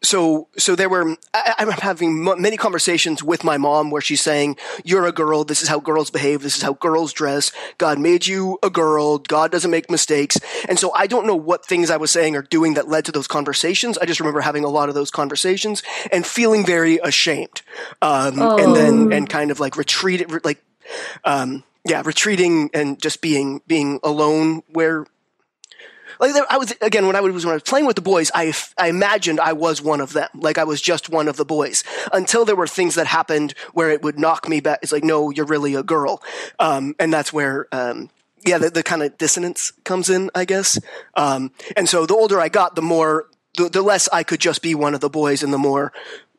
so 0.04 0.48
so 0.56 0.76
there 0.76 0.88
were 0.88 1.16
I, 1.32 1.54
am 1.58 1.70
having 1.70 2.28
m- 2.28 2.40
many 2.40 2.56
conversations 2.56 3.22
with 3.22 3.42
my 3.42 3.56
mom 3.56 3.90
where 3.90 4.02
she's 4.02 4.20
saying 4.20 4.56
you're 4.84 5.06
a 5.06 5.12
girl. 5.12 5.44
This 5.44 5.62
is 5.62 5.68
how 5.68 5.80
girls 5.80 6.10
behave. 6.10 6.42
This 6.42 6.56
is 6.56 6.62
how 6.62 6.74
girls 6.74 7.12
dress. 7.12 7.52
God 7.78 7.98
made 7.98 8.26
you 8.26 8.58
a 8.62 8.70
girl. 8.70 9.18
God 9.18 9.50
doesn't 9.50 9.70
make 9.70 9.90
mistakes. 9.90 10.38
And 10.68 10.78
so 10.78 10.92
i 10.94 11.06
don't 11.06 11.26
know 11.26 11.36
what 11.36 11.64
things 11.64 11.90
i 11.90 11.96
was 11.96 12.10
saying 12.10 12.36
or 12.36 12.42
doing 12.42 12.74
that 12.74 12.88
led 12.88 13.04
to 13.06 13.12
those 13.12 13.26
conversations. 13.26 13.98
I 13.98 14.06
just 14.06 14.20
remember 14.20 14.40
having 14.40 14.64
a 14.64 14.68
lot 14.68 14.88
of 14.88 14.94
those 14.94 15.10
conversations 15.10 15.82
and 16.12 16.26
feeling 16.26 16.64
very 16.64 16.98
ashamed 16.98 17.62
um, 18.02 18.40
oh. 18.40 18.58
and 18.58 18.76
then 18.76 19.12
oh. 19.12 19.16
and 19.16 19.28
kind 19.28 19.50
of 19.50 19.60
like 19.60 19.76
retreated 19.76 20.44
like 20.44 20.62
um, 21.24 21.64
yeah 21.86 22.02
retreating 22.04 22.70
and 22.74 23.00
just 23.00 23.20
being 23.20 23.60
being 23.66 24.00
alone 24.02 24.62
where 24.68 25.06
like 26.32 26.44
I 26.50 26.58
was 26.58 26.72
again 26.80 27.06
when 27.06 27.16
I 27.16 27.20
was 27.20 27.44
when 27.44 27.52
I 27.52 27.56
was 27.56 27.62
playing 27.62 27.86
with 27.86 27.96
the 27.96 28.02
boys, 28.02 28.30
I 28.34 28.52
I 28.78 28.88
imagined 28.88 29.40
I 29.40 29.52
was 29.52 29.82
one 29.82 30.00
of 30.00 30.12
them, 30.12 30.28
like 30.34 30.58
I 30.58 30.64
was 30.64 30.80
just 30.80 31.08
one 31.08 31.28
of 31.28 31.36
the 31.36 31.44
boys. 31.44 31.84
Until 32.12 32.44
there 32.44 32.56
were 32.56 32.66
things 32.66 32.94
that 32.94 33.06
happened 33.06 33.54
where 33.72 33.90
it 33.90 34.02
would 34.02 34.18
knock 34.18 34.48
me 34.48 34.60
back. 34.60 34.80
It's 34.82 34.92
like, 34.92 35.04
no, 35.04 35.30
you're 35.30 35.46
really 35.46 35.74
a 35.74 35.82
girl, 35.82 36.22
um, 36.58 36.94
and 36.98 37.12
that's 37.12 37.32
where. 37.32 37.66
Um, 37.72 38.10
yeah, 38.46 38.58
the, 38.58 38.68
the 38.68 38.82
kind 38.82 39.02
of 39.02 39.16
dissonance 39.16 39.72
comes 39.84 40.10
in, 40.10 40.30
I 40.34 40.44
guess. 40.44 40.78
Um, 41.14 41.50
and 41.78 41.88
so 41.88 42.04
the 42.04 42.14
older 42.14 42.38
I 42.38 42.50
got, 42.50 42.76
the 42.76 42.82
more, 42.82 43.26
the, 43.56 43.70
the 43.70 43.80
less 43.80 44.06
I 44.12 44.22
could 44.22 44.38
just 44.38 44.60
be 44.60 44.74
one 44.74 44.94
of 44.94 45.00
the 45.00 45.08
boys 45.08 45.42
and 45.42 45.50
the 45.50 45.56
more 45.56 45.94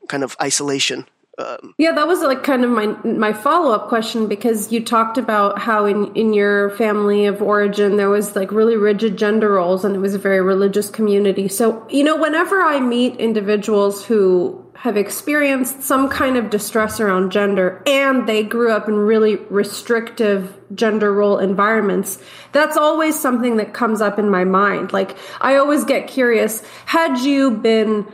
kind 0.08 0.24
of 0.24 0.36
isolation 0.40 1.08
um, 1.38 1.76
yeah, 1.78 1.92
that 1.92 2.08
was 2.08 2.22
like 2.22 2.44
kind 2.44 2.64
of 2.64 2.72
my 2.72 2.88
my 3.04 3.34
follow 3.34 3.74
up 3.74 3.90
question 3.90 4.28
because 4.28 4.72
you 4.72 4.84
talked 4.84 5.18
about 5.18 5.60
how 5.60 5.86
in 5.86 6.14
in 6.16 6.34
your 6.34 6.70
family 6.72 7.26
of 7.26 7.42
origin 7.42 7.98
there 7.98 8.10
was 8.10 8.36
like 8.36 8.52
really 8.52 8.78
rigid 8.78 9.18
gender 9.18 9.52
roles 9.52 9.84
and 9.84 9.96
it 9.96 10.00
was 10.00 10.14
a 10.14 10.20
very 10.20 10.42
religious 10.42 10.90
community. 10.90 11.50
So 11.50 11.86
you 11.90 12.04
know, 12.04 12.16
whenever 12.16 12.62
I 12.62 12.80
meet 12.80 13.18
individuals 13.18 14.06
who 14.06 14.62
have 14.76 14.96
experienced 14.96 15.82
some 15.82 16.10
kind 16.10 16.38
of 16.38 16.50
distress 16.50 17.00
around 17.00 17.32
gender 17.32 17.82
and 17.88 18.28
they 18.28 18.44
grew 18.44 18.72
up 18.72 18.88
in 18.88 18.96
really 18.96 19.38
restrictive 19.50 20.58
gender 20.74 21.14
role 21.14 21.38
environments, 21.40 22.18
that's 22.54 22.78
always 22.78 23.20
something 23.20 23.58
that 23.58 23.74
comes 23.74 24.00
up 24.00 24.20
in 24.20 24.30
my 24.30 24.46
mind. 24.46 24.94
Like 24.94 25.18
I 25.42 25.58
always 25.58 25.84
get 25.84 26.08
curious: 26.08 26.64
had 26.86 27.18
you 27.20 27.52
been 27.52 28.08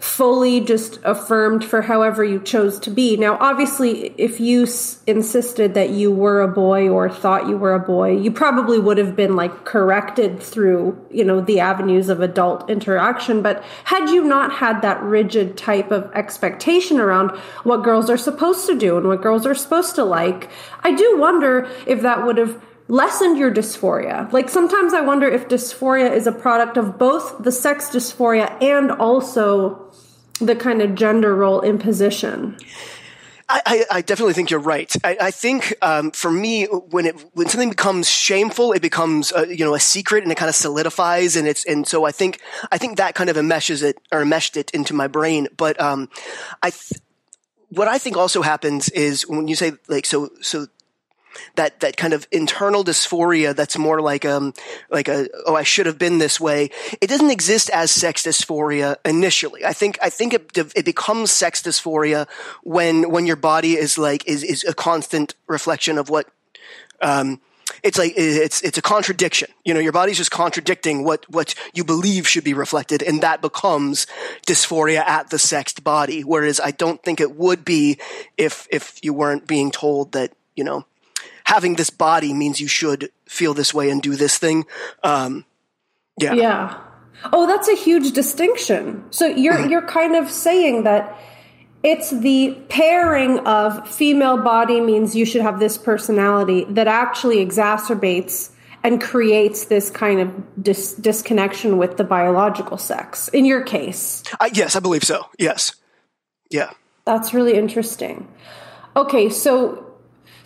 fully 0.00 0.60
just 0.60 1.00
affirmed 1.02 1.64
for 1.64 1.82
however 1.82 2.22
you 2.22 2.38
chose 2.40 2.78
to 2.78 2.90
be. 2.90 3.16
Now, 3.16 3.36
obviously, 3.40 4.14
if 4.16 4.38
you 4.38 4.62
s- 4.62 5.02
insisted 5.08 5.74
that 5.74 5.90
you 5.90 6.12
were 6.12 6.40
a 6.40 6.46
boy 6.46 6.88
or 6.88 7.10
thought 7.10 7.48
you 7.48 7.56
were 7.56 7.74
a 7.74 7.80
boy, 7.80 8.16
you 8.16 8.30
probably 8.30 8.78
would 8.78 8.96
have 8.98 9.16
been 9.16 9.34
like 9.34 9.64
corrected 9.64 10.40
through, 10.40 10.96
you 11.10 11.24
know, 11.24 11.40
the 11.40 11.58
avenues 11.58 12.08
of 12.08 12.20
adult 12.20 12.70
interaction. 12.70 13.42
But 13.42 13.64
had 13.84 14.08
you 14.08 14.22
not 14.22 14.52
had 14.52 14.82
that 14.82 15.02
rigid 15.02 15.56
type 15.56 15.90
of 15.90 16.08
expectation 16.14 17.00
around 17.00 17.30
what 17.64 17.82
girls 17.82 18.08
are 18.08 18.16
supposed 18.16 18.66
to 18.68 18.78
do 18.78 18.96
and 18.98 19.08
what 19.08 19.20
girls 19.20 19.46
are 19.46 19.54
supposed 19.54 19.96
to 19.96 20.04
like, 20.04 20.48
I 20.82 20.92
do 20.94 21.18
wonder 21.18 21.68
if 21.86 22.02
that 22.02 22.24
would 22.24 22.36
have 22.36 22.62
lessened 22.88 23.36
your 23.36 23.52
dysphoria. 23.52 24.32
Like 24.32 24.48
sometimes 24.48 24.94
I 24.94 25.02
wonder 25.02 25.28
if 25.28 25.48
dysphoria 25.48 26.10
is 26.10 26.26
a 26.26 26.32
product 26.32 26.76
of 26.78 26.98
both 26.98 27.42
the 27.42 27.52
sex 27.52 27.90
dysphoria 27.90 28.50
and 28.62 28.90
also 28.90 29.87
the 30.38 30.56
kind 30.56 30.82
of 30.82 30.94
gender 30.94 31.34
role 31.34 31.60
imposition. 31.62 32.56
I, 33.50 33.86
I, 33.90 34.00
definitely 34.02 34.34
think 34.34 34.50
you're 34.50 34.60
right. 34.60 34.94
I, 35.02 35.16
I 35.18 35.30
think 35.30 35.74
um, 35.80 36.10
for 36.10 36.30
me, 36.30 36.66
when 36.66 37.06
it 37.06 37.14
when 37.32 37.48
something 37.48 37.70
becomes 37.70 38.06
shameful, 38.06 38.72
it 38.72 38.82
becomes 38.82 39.32
a, 39.32 39.46
you 39.46 39.64
know 39.64 39.74
a 39.74 39.80
secret, 39.80 40.22
and 40.22 40.30
it 40.30 40.34
kind 40.34 40.50
of 40.50 40.54
solidifies, 40.54 41.34
and 41.34 41.48
it's 41.48 41.64
and 41.64 41.88
so 41.88 42.04
I 42.04 42.12
think 42.12 42.40
I 42.70 42.76
think 42.76 42.98
that 42.98 43.14
kind 43.14 43.30
of 43.30 43.36
enmeshes 43.36 43.82
it 43.82 43.96
or 44.12 44.26
meshed 44.26 44.58
it 44.58 44.70
into 44.72 44.92
my 44.92 45.06
brain. 45.08 45.48
But 45.56 45.80
um, 45.80 46.10
I. 46.62 46.70
Th- 46.70 47.00
what 47.70 47.86
I 47.86 47.98
think 47.98 48.16
also 48.16 48.40
happens 48.40 48.88
is 48.88 49.28
when 49.28 49.46
you 49.46 49.54
say 49.54 49.72
like 49.88 50.06
so 50.06 50.30
so 50.40 50.68
that 51.56 51.80
that 51.80 51.96
kind 51.96 52.12
of 52.12 52.26
internal 52.30 52.84
dysphoria 52.84 53.54
that's 53.54 53.78
more 53.78 54.00
like 54.00 54.24
um 54.24 54.52
like 54.90 55.08
a 55.08 55.28
oh 55.46 55.54
I 55.54 55.62
should 55.62 55.86
have 55.86 55.98
been 55.98 56.18
this 56.18 56.40
way. 56.40 56.70
It 57.00 57.08
doesn't 57.08 57.30
exist 57.30 57.70
as 57.70 57.90
sex 57.90 58.24
dysphoria 58.24 58.96
initially. 59.04 59.64
I 59.64 59.72
think 59.72 59.98
I 60.02 60.10
think 60.10 60.34
it 60.34 60.56
it 60.56 60.84
becomes 60.84 61.30
sex 61.30 61.62
dysphoria 61.62 62.28
when 62.62 63.10
when 63.10 63.26
your 63.26 63.36
body 63.36 63.76
is 63.76 63.98
like 63.98 64.26
is 64.26 64.42
is 64.42 64.64
a 64.64 64.74
constant 64.74 65.34
reflection 65.46 65.98
of 65.98 66.08
what 66.08 66.26
um 67.00 67.40
it's 67.82 67.98
like 67.98 68.14
it's 68.16 68.62
it's 68.62 68.78
a 68.78 68.82
contradiction. 68.82 69.50
You 69.64 69.74
know, 69.74 69.80
your 69.80 69.92
body's 69.92 70.16
just 70.16 70.30
contradicting 70.30 71.04
what 71.04 71.28
what 71.30 71.54
you 71.74 71.84
believe 71.84 72.26
should 72.26 72.44
be 72.44 72.54
reflected, 72.54 73.02
and 73.02 73.22
that 73.22 73.40
becomes 73.40 74.06
dysphoria 74.46 74.98
at 74.98 75.30
the 75.30 75.38
sexed 75.38 75.84
body. 75.84 76.22
Whereas 76.22 76.60
I 76.60 76.70
don't 76.70 77.02
think 77.02 77.20
it 77.20 77.36
would 77.36 77.64
be 77.64 77.98
if 78.36 78.66
if 78.70 78.98
you 79.02 79.12
weren't 79.14 79.46
being 79.46 79.70
told 79.70 80.12
that 80.12 80.32
you 80.56 80.64
know 80.64 80.86
having 81.48 81.76
this 81.76 81.88
body 81.88 82.34
means 82.34 82.60
you 82.60 82.68
should 82.68 83.10
feel 83.26 83.54
this 83.54 83.72
way 83.72 83.88
and 83.88 84.02
do 84.02 84.16
this 84.16 84.36
thing. 84.36 84.66
Um, 85.02 85.46
yeah. 86.20 86.34
Yeah. 86.34 86.78
Oh, 87.32 87.46
that's 87.46 87.68
a 87.68 87.74
huge 87.74 88.12
distinction. 88.12 89.02
So 89.10 89.26
you're 89.26 89.54
mm-hmm. 89.54 89.70
you're 89.70 89.86
kind 89.86 90.14
of 90.14 90.30
saying 90.30 90.84
that 90.84 91.18
it's 91.82 92.10
the 92.10 92.54
pairing 92.68 93.38
of 93.40 93.88
female 93.88 94.36
body 94.36 94.80
means 94.80 95.16
you 95.16 95.24
should 95.24 95.40
have 95.40 95.58
this 95.58 95.78
personality 95.78 96.64
that 96.68 96.86
actually 96.86 97.38
exacerbates 97.44 98.50
and 98.84 99.00
creates 99.00 99.64
this 99.66 99.90
kind 99.90 100.20
of 100.20 100.62
dis- 100.62 100.94
disconnection 100.94 101.78
with 101.78 101.96
the 101.96 102.04
biological 102.04 102.76
sex. 102.76 103.28
In 103.28 103.46
your 103.46 103.62
case, 103.62 104.22
uh, 104.38 104.50
yes, 104.52 104.76
I 104.76 104.80
believe 104.80 105.02
so. 105.02 105.26
Yes, 105.38 105.74
yeah, 106.50 106.72
that's 107.06 107.32
really 107.32 107.54
interesting. 107.54 108.28
Okay, 108.94 109.30
so 109.30 109.87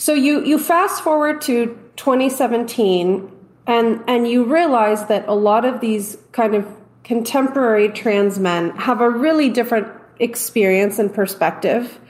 so 0.03 0.15
you 0.15 0.45
you 0.45 0.59
fast 0.59 1.05
forward 1.05 1.41
to 1.43 1.79
2017 1.95 3.31
and 3.69 4.03
and 4.09 4.27
you 4.27 4.43
realize 4.43 5.07
that 5.07 5.29
a 5.29 5.33
lot 5.33 5.65
of 5.65 5.81
these 5.81 6.19
kind 6.33 6.57
of 6.57 6.67
contemporary 7.05 7.89
trans 7.89 8.37
men 8.37 8.71
have 8.71 9.01
a 9.01 9.09
really 9.09 9.49
different 9.49 9.87
experience 10.19 10.99
and 10.99 11.15
perspective. 11.15 12.01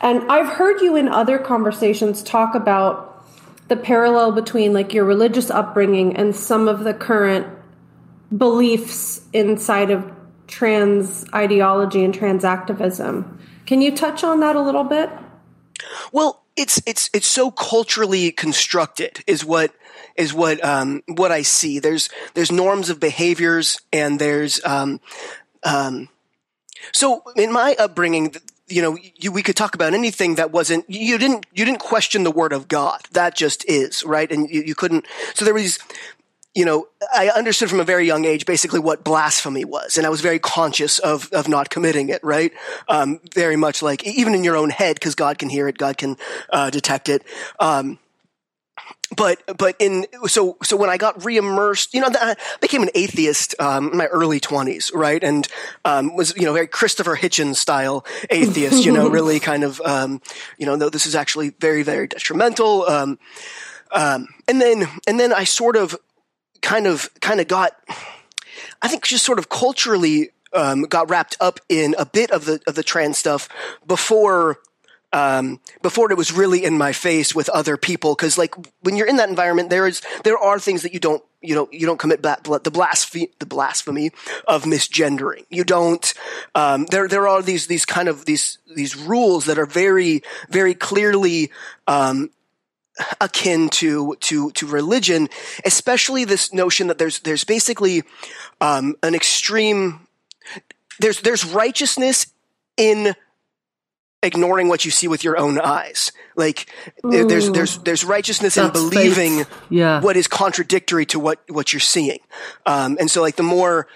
And 0.00 0.28
I've 0.28 0.48
heard 0.48 0.80
you 0.80 0.96
in 0.96 1.06
other 1.06 1.38
conversations 1.38 2.20
talk 2.24 2.56
about 2.56 3.24
the 3.68 3.76
parallel 3.76 4.32
between 4.32 4.72
like 4.72 4.92
your 4.92 5.04
religious 5.04 5.48
upbringing 5.48 6.16
and 6.16 6.34
some 6.34 6.66
of 6.66 6.82
the 6.82 6.94
current 6.94 7.46
beliefs 8.36 9.20
inside 9.32 9.92
of 9.92 10.10
trans 10.48 11.24
ideology 11.32 12.02
and 12.02 12.12
trans 12.12 12.44
activism. 12.44 13.38
Can 13.66 13.82
you 13.82 13.94
touch 13.94 14.24
on 14.24 14.40
that 14.40 14.56
a 14.56 14.60
little 14.60 14.82
bit? 14.82 15.10
Well, 16.10 16.42
it's 16.56 16.82
it's 16.86 17.10
it's 17.12 17.26
so 17.26 17.50
culturally 17.50 18.32
constructed 18.32 19.22
is 19.26 19.44
what 19.44 19.72
is 20.16 20.32
what 20.32 20.64
um, 20.64 21.02
what 21.06 21.30
I 21.30 21.42
see. 21.42 21.78
There's 21.78 22.08
there's 22.34 22.50
norms 22.50 22.90
of 22.90 22.98
behaviors 23.00 23.80
and 23.92 24.18
there's 24.18 24.64
um, 24.64 25.00
um, 25.62 26.08
so 26.92 27.22
in 27.36 27.52
my 27.52 27.76
upbringing 27.78 28.34
you 28.68 28.82
know, 28.82 28.98
you, 29.14 29.30
we 29.30 29.42
could 29.42 29.56
talk 29.56 29.74
about 29.74 29.94
anything 29.94 30.36
that 30.36 30.50
wasn't, 30.50 30.84
you 30.88 31.18
didn't, 31.18 31.46
you 31.54 31.64
didn't 31.64 31.78
question 31.78 32.24
the 32.24 32.30
word 32.30 32.52
of 32.52 32.66
God. 32.66 33.00
That 33.12 33.36
just 33.36 33.64
is, 33.68 34.02
right? 34.02 34.30
And 34.30 34.50
you, 34.50 34.62
you 34.62 34.74
couldn't, 34.74 35.06
so 35.34 35.44
there 35.44 35.54
was, 35.54 35.78
you 36.56 36.64
know, 36.64 36.88
I 37.14 37.28
understood 37.28 37.68
from 37.68 37.80
a 37.80 37.84
very 37.84 38.06
young 38.06 38.24
age 38.24 38.46
basically 38.46 38.80
what 38.80 39.04
blasphemy 39.04 39.66
was, 39.66 39.98
and 39.98 40.06
I 40.06 40.10
was 40.10 40.22
very 40.22 40.38
conscious 40.38 40.98
of 40.98 41.30
of 41.32 41.48
not 41.48 41.68
committing 41.68 42.08
it. 42.08 42.24
Right, 42.24 42.50
um, 42.88 43.20
very 43.34 43.56
much 43.56 43.82
like 43.82 44.04
even 44.06 44.34
in 44.34 44.42
your 44.42 44.56
own 44.56 44.70
head, 44.70 44.94
because 44.94 45.14
God 45.14 45.38
can 45.38 45.50
hear 45.50 45.68
it, 45.68 45.76
God 45.76 45.98
can 45.98 46.16
uh, 46.50 46.70
detect 46.70 47.10
it. 47.10 47.22
Um, 47.60 47.98
but 49.14 49.42
but 49.58 49.76
in 49.78 50.06
so 50.24 50.56
so 50.62 50.78
when 50.78 50.88
I 50.88 50.96
got 50.96 51.20
reimmersed, 51.20 51.92
you 51.92 52.00
know, 52.00 52.08
I 52.10 52.36
became 52.62 52.82
an 52.82 52.90
atheist 52.94 53.54
um, 53.60 53.92
in 53.92 53.98
my 53.98 54.06
early 54.06 54.40
twenties, 54.40 54.90
right, 54.94 55.22
and 55.22 55.46
um, 55.84 56.16
was 56.16 56.34
you 56.36 56.46
know 56.46 56.54
very 56.54 56.68
Christopher 56.68 57.16
Hitchens 57.16 57.56
style 57.56 58.06
atheist, 58.30 58.82
you 58.82 58.92
know, 58.92 59.08
really 59.10 59.40
kind 59.40 59.62
of 59.62 59.78
um, 59.82 60.22
you 60.56 60.64
know, 60.64 60.74
no, 60.74 60.88
this 60.88 61.04
is 61.04 61.14
actually 61.14 61.50
very 61.60 61.82
very 61.82 62.06
detrimental. 62.06 62.84
Um, 62.84 63.18
um, 63.92 64.28
and 64.48 64.60
then 64.60 64.88
and 65.06 65.20
then 65.20 65.32
I 65.32 65.44
sort 65.44 65.76
of 65.76 65.96
kind 66.62 66.86
of 66.86 67.08
kind 67.20 67.40
of 67.40 67.48
got, 67.48 67.76
I 68.82 68.88
think, 68.88 69.04
just 69.04 69.24
sort 69.24 69.38
of 69.38 69.48
culturally 69.48 70.30
um, 70.52 70.82
got 70.82 71.10
wrapped 71.10 71.36
up 71.40 71.60
in 71.68 71.94
a 71.98 72.06
bit 72.06 72.30
of 72.30 72.44
the 72.44 72.60
of 72.66 72.74
the 72.74 72.82
trans 72.82 73.18
stuff 73.18 73.48
before 73.86 74.58
um, 75.12 75.60
before 75.82 76.10
it 76.10 76.16
was 76.16 76.32
really 76.32 76.64
in 76.64 76.76
my 76.76 76.92
face 76.92 77.34
with 77.34 77.48
other 77.48 77.76
people. 77.76 78.14
Because 78.14 78.36
like 78.36 78.54
when 78.80 78.96
you're 78.96 79.06
in 79.06 79.16
that 79.16 79.28
environment, 79.28 79.70
there 79.70 79.86
is 79.86 80.02
there 80.24 80.38
are 80.38 80.58
things 80.58 80.82
that 80.82 80.92
you 80.92 81.00
don't 81.00 81.22
you 81.40 81.54
know 81.54 81.68
you 81.70 81.86
don't 81.86 81.98
commit 81.98 82.22
bla- 82.22 82.38
the 82.42 82.70
blasphemy 82.70 83.30
the 83.38 83.46
blasphemy 83.46 84.10
of 84.46 84.64
misgendering. 84.64 85.44
You 85.48 85.64
don't. 85.64 86.12
Um, 86.54 86.86
there 86.86 87.08
there 87.08 87.28
are 87.28 87.42
these 87.42 87.66
these 87.66 87.84
kind 87.84 88.08
of 88.08 88.24
these 88.24 88.58
these 88.74 88.96
rules 88.96 89.46
that 89.46 89.58
are 89.58 89.66
very 89.66 90.22
very 90.50 90.74
clearly. 90.74 91.50
Um, 91.86 92.30
akin 93.20 93.68
to 93.68 94.16
to 94.20 94.50
to 94.52 94.66
religion, 94.66 95.28
especially 95.64 96.24
this 96.24 96.52
notion 96.52 96.86
that 96.88 96.98
there's 96.98 97.20
there's 97.20 97.44
basically 97.44 98.02
um, 98.60 98.94
an 99.02 99.14
extreme 99.14 100.06
there's 101.00 101.20
there's 101.20 101.44
righteousness 101.44 102.26
in 102.76 103.14
ignoring 104.22 104.68
what 104.68 104.84
you 104.84 104.90
see 104.90 105.08
with 105.08 105.24
your 105.24 105.38
own 105.38 105.58
eyes. 105.58 106.12
Like 106.36 106.70
Ooh, 107.04 107.26
there's 107.26 107.50
there's 107.50 107.78
there's 107.78 108.04
righteousness 108.04 108.56
in 108.56 108.70
believing 108.70 109.44
yeah. 109.70 110.00
what 110.00 110.16
is 110.16 110.26
contradictory 110.26 111.06
to 111.06 111.20
what 111.20 111.40
what 111.48 111.72
you're 111.72 111.80
seeing. 111.80 112.18
Um, 112.64 112.96
and 113.00 113.10
so 113.10 113.22
like 113.22 113.36
the 113.36 113.42
more 113.42 113.86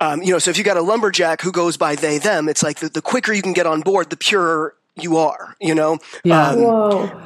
um, 0.00 0.22
you 0.22 0.32
know, 0.32 0.38
so 0.38 0.50
if 0.50 0.56
you 0.56 0.64
got 0.64 0.78
a 0.78 0.82
lumberjack 0.82 1.42
who 1.42 1.52
goes 1.52 1.76
by 1.76 1.94
they 1.94 2.16
them, 2.16 2.48
it's 2.48 2.62
like 2.62 2.78
the, 2.78 2.88
the 2.88 3.02
quicker 3.02 3.34
you 3.34 3.42
can 3.42 3.52
get 3.52 3.66
on 3.66 3.82
board, 3.82 4.08
the 4.08 4.16
purer 4.16 4.74
you 4.96 5.18
are. 5.18 5.54
You 5.60 5.74
know. 5.74 5.98
Yeah. 6.24 6.48
Um, 6.48 6.62
Whoa. 6.62 7.22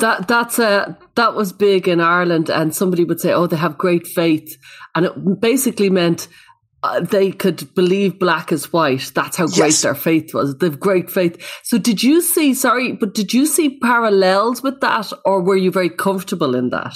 That 0.00 0.28
that's 0.28 0.58
a 0.60 0.96
that 1.16 1.34
was 1.34 1.52
big 1.52 1.88
in 1.88 2.00
Ireland, 2.00 2.50
and 2.50 2.74
somebody 2.74 3.04
would 3.04 3.20
say, 3.20 3.32
"Oh, 3.32 3.46
they 3.46 3.56
have 3.56 3.76
great 3.76 4.06
faith," 4.06 4.56
and 4.94 5.06
it 5.06 5.40
basically 5.40 5.90
meant 5.90 6.28
uh, 6.82 7.00
they 7.00 7.32
could 7.32 7.74
believe 7.74 8.18
black 8.18 8.52
is 8.52 8.72
white. 8.72 9.10
That's 9.14 9.36
how 9.36 9.46
great 9.46 9.58
yes. 9.58 9.82
their 9.82 9.96
faith 9.96 10.32
was. 10.32 10.56
They've 10.58 10.78
great 10.78 11.10
faith. 11.10 11.36
So, 11.64 11.78
did 11.78 12.02
you 12.02 12.20
see? 12.20 12.54
Sorry, 12.54 12.92
but 12.92 13.14
did 13.14 13.34
you 13.34 13.46
see 13.46 13.78
parallels 13.80 14.62
with 14.62 14.80
that, 14.80 15.12
or 15.24 15.42
were 15.42 15.56
you 15.56 15.72
very 15.72 15.90
comfortable 15.90 16.54
in 16.54 16.70
that? 16.70 16.94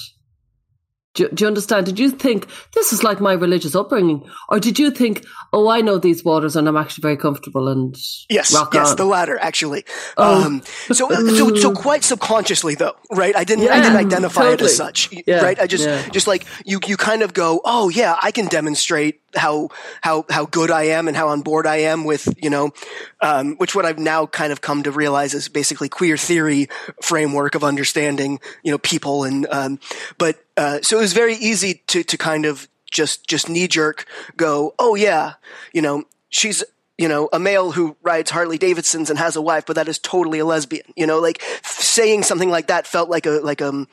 Do, 1.15 1.29
do, 1.29 1.45
you 1.45 1.49
understand? 1.49 1.87
Did 1.87 1.99
you 1.99 2.11
think 2.11 2.47
this 2.75 2.93
is 2.93 3.05
like 3.05 3.21
my 3.21 3.35
religious 3.35 3.75
upbringing, 3.75 4.29
or 4.49 4.59
did 4.59 4.79
you 4.79 4.91
think, 4.91 5.27
oh, 5.53 5.69
I 5.69 5.83
know 5.83 5.99
these 5.99 6.25
waters 6.25 6.57
and 6.57 6.67
I'm 6.67 6.77
actually 6.77 7.03
very 7.03 7.19
comfortable 7.19 7.69
and 7.69 7.95
yes, 8.31 8.57
yes, 8.73 8.91
on. 8.91 8.97
the 8.97 9.05
latter 9.05 9.39
actually. 9.39 9.85
Oh. 10.17 10.45
Um, 10.45 10.63
so, 10.91 11.11
so, 11.11 11.55
so 11.55 11.73
quite 11.73 12.03
subconsciously 12.03 12.77
though, 12.77 12.97
right? 13.11 13.37
I 13.37 13.45
didn't, 13.45 13.65
yeah, 13.65 13.75
I 13.75 13.81
didn't 13.83 13.99
identify 13.99 14.43
totally. 14.43 14.55
it 14.55 14.71
as 14.71 14.77
such, 14.77 15.11
yeah, 15.27 15.43
right? 15.43 15.61
I 15.61 15.67
just, 15.67 15.85
yeah. 15.85 16.09
just 16.09 16.27
like 16.27 16.47
you, 16.65 16.81
you 16.87 16.97
kind 16.97 17.23
of 17.23 17.35
go, 17.35 17.61
oh 17.65 17.91
yeah, 17.91 18.17
I 18.23 18.31
can 18.31 18.47
demonstrate 18.47 19.21
how 19.35 19.69
how 20.01 20.25
how 20.29 20.47
good 20.47 20.71
I 20.71 20.85
am 20.85 21.09
and 21.09 21.17
how 21.17 21.29
on 21.29 21.43
board 21.43 21.67
I 21.67 21.77
am 21.77 22.05
with 22.05 22.29
you 22.43 22.51
know, 22.51 22.73
um, 23.21 23.57
which 23.57 23.75
what 23.75 23.87
I've 23.87 23.99
now 23.99 24.27
kind 24.27 24.53
of 24.53 24.61
come 24.61 24.83
to 24.83 24.91
realize 24.91 25.35
is 25.35 25.49
basically 25.49 25.89
queer 25.89 26.17
theory 26.17 26.69
framework 27.03 27.55
of 27.55 27.65
understanding 27.65 28.41
you 28.63 28.73
know 28.73 28.79
people 28.79 29.25
and 29.25 29.47
um, 29.51 29.81
but 30.19 30.43
uh, 30.57 30.81
so 30.83 30.99
it 30.99 31.03
was 31.03 31.13
very 31.13 31.35
easy 31.35 31.83
to 31.87 32.03
to 32.03 32.17
kind 32.17 32.45
of 32.45 32.69
just 32.91 33.27
just 33.27 33.49
knee 33.49 33.67
jerk 33.67 34.07
go 34.37 34.75
oh 34.79 34.95
yeah 34.95 35.35
you 35.73 35.81
know 35.81 36.05
she's 36.29 36.63
you 36.99 37.09
know, 37.09 37.29
a 37.33 37.39
male 37.41 37.73
who 37.73 37.97
rides 38.03 38.31
Harley 38.31 38.59
Davidsons 38.59 39.11
and 39.11 39.19
has 39.19 39.35
a 39.35 39.43
wife, 39.43 39.65
but 39.67 39.75
that 39.77 39.89
is 39.89 39.99
totally 39.99 40.39
a 40.39 40.45
lesbian. 40.45 40.85
You 40.95 41.07
know, 41.07 41.19
like 41.19 41.43
saying 41.65 42.23
something 42.23 42.51
like 42.51 42.69
that 42.69 42.87
felt 42.87 43.09
like 43.09 43.27
a 43.27 43.41
like 43.43 43.61
um, 43.61 43.89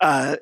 uh, 0.00 0.36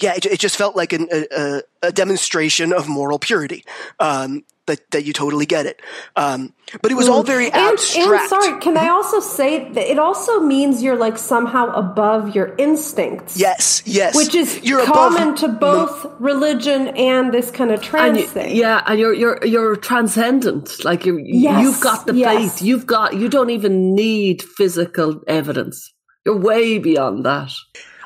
yeah, 0.00 0.14
it, 0.14 0.26
it 0.26 0.40
just 0.40 0.56
felt 0.56 0.76
like 0.76 0.92
an, 0.92 1.08
a, 1.12 1.62
a, 1.82 1.92
demonstration 1.92 2.72
of 2.72 2.88
moral 2.88 3.18
purity. 3.18 3.64
Um, 4.00 4.44
that, 4.68 4.90
that 4.92 5.04
you 5.04 5.12
totally 5.12 5.44
get 5.44 5.66
it. 5.66 5.82
Um, 6.14 6.54
but 6.80 6.92
it 6.92 6.94
was 6.94 7.08
all 7.08 7.22
very 7.22 7.50
abstract. 7.50 8.06
And, 8.06 8.14
and 8.14 8.28
sorry, 8.28 8.60
can 8.60 8.76
I 8.76 8.88
also 8.88 9.20
say 9.20 9.70
that 9.72 9.90
it 9.90 9.98
also 9.98 10.40
means 10.40 10.82
you're 10.82 10.96
like 10.96 11.18
somehow 11.18 11.72
above 11.72 12.34
your 12.34 12.54
instincts. 12.56 13.36
Yes, 13.36 13.82
yes. 13.84 14.14
Which 14.14 14.34
is 14.34 14.62
you're 14.62 14.84
common 14.84 15.34
to 15.36 15.48
both 15.48 16.04
no. 16.04 16.16
religion 16.20 16.88
and 16.88 17.32
this 17.32 17.50
kind 17.50 17.72
of 17.72 17.82
trans 17.82 18.20
you, 18.20 18.26
thing. 18.26 18.54
Yeah, 18.54 18.82
and 18.86 18.98
you're 18.98 19.14
you're 19.14 19.44
you're 19.44 19.76
transcendent. 19.76 20.84
Like 20.84 21.04
you 21.04 21.18
yes, 21.18 21.62
you've 21.62 21.80
got 21.80 22.06
the 22.06 22.14
yes. 22.14 22.36
faith. 22.36 22.62
You've 22.62 22.86
got 22.86 23.16
you 23.16 23.28
don't 23.28 23.50
even 23.50 23.94
need 23.94 24.42
physical 24.42 25.20
evidence. 25.26 25.92
You're 26.24 26.38
way 26.38 26.78
beyond 26.78 27.24
that. 27.24 27.50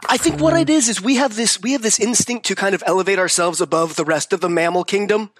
I 0.09 0.17
think 0.17 0.41
what 0.41 0.59
it 0.59 0.69
is 0.69 0.88
is 0.88 1.01
we 1.01 1.17
have 1.17 1.37
this 1.37 1.61
we 1.61 1.73
have 1.73 1.83
this 1.83 2.01
instinct 2.01 2.47
to 2.47 2.55
kind 2.55 2.75
of 2.75 2.83
elevate 2.87 3.19
ourselves 3.19 3.61
above 3.61 3.95
the 3.95 4.05
rest 4.05 4.33
of 4.33 4.41
the 4.41 4.49
mammal 4.49 4.85
kingdom, 4.85 5.31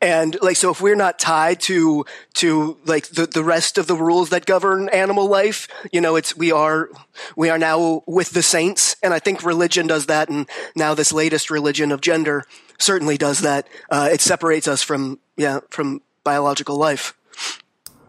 and 0.00 0.36
like 0.40 0.56
so 0.56 0.70
if 0.70 0.80
we're 0.80 0.94
not 0.96 1.18
tied 1.18 1.60
to 1.62 2.06
to 2.34 2.78
like 2.84 3.08
the 3.08 3.26
the 3.26 3.42
rest 3.42 3.78
of 3.78 3.88
the 3.88 3.96
rules 3.96 4.30
that 4.30 4.46
govern 4.46 4.88
animal 4.90 5.26
life, 5.26 5.66
you 5.90 6.00
know, 6.00 6.14
it's 6.14 6.36
we 6.36 6.52
are 6.52 6.88
we 7.36 7.50
are 7.50 7.58
now 7.58 8.02
with 8.06 8.30
the 8.30 8.42
saints, 8.42 8.96
and 9.02 9.12
I 9.12 9.18
think 9.18 9.44
religion 9.44 9.86
does 9.88 10.06
that, 10.06 10.28
and 10.28 10.48
now 10.76 10.94
this 10.94 11.12
latest 11.12 11.50
religion 11.50 11.90
of 11.90 12.00
gender 12.00 12.44
certainly 12.78 13.18
does 13.18 13.40
that. 13.40 13.66
Uh, 13.90 14.08
it 14.12 14.20
separates 14.20 14.68
us 14.68 14.82
from 14.82 15.18
yeah 15.36 15.60
from 15.70 16.00
biological 16.22 16.76
life. 16.76 17.14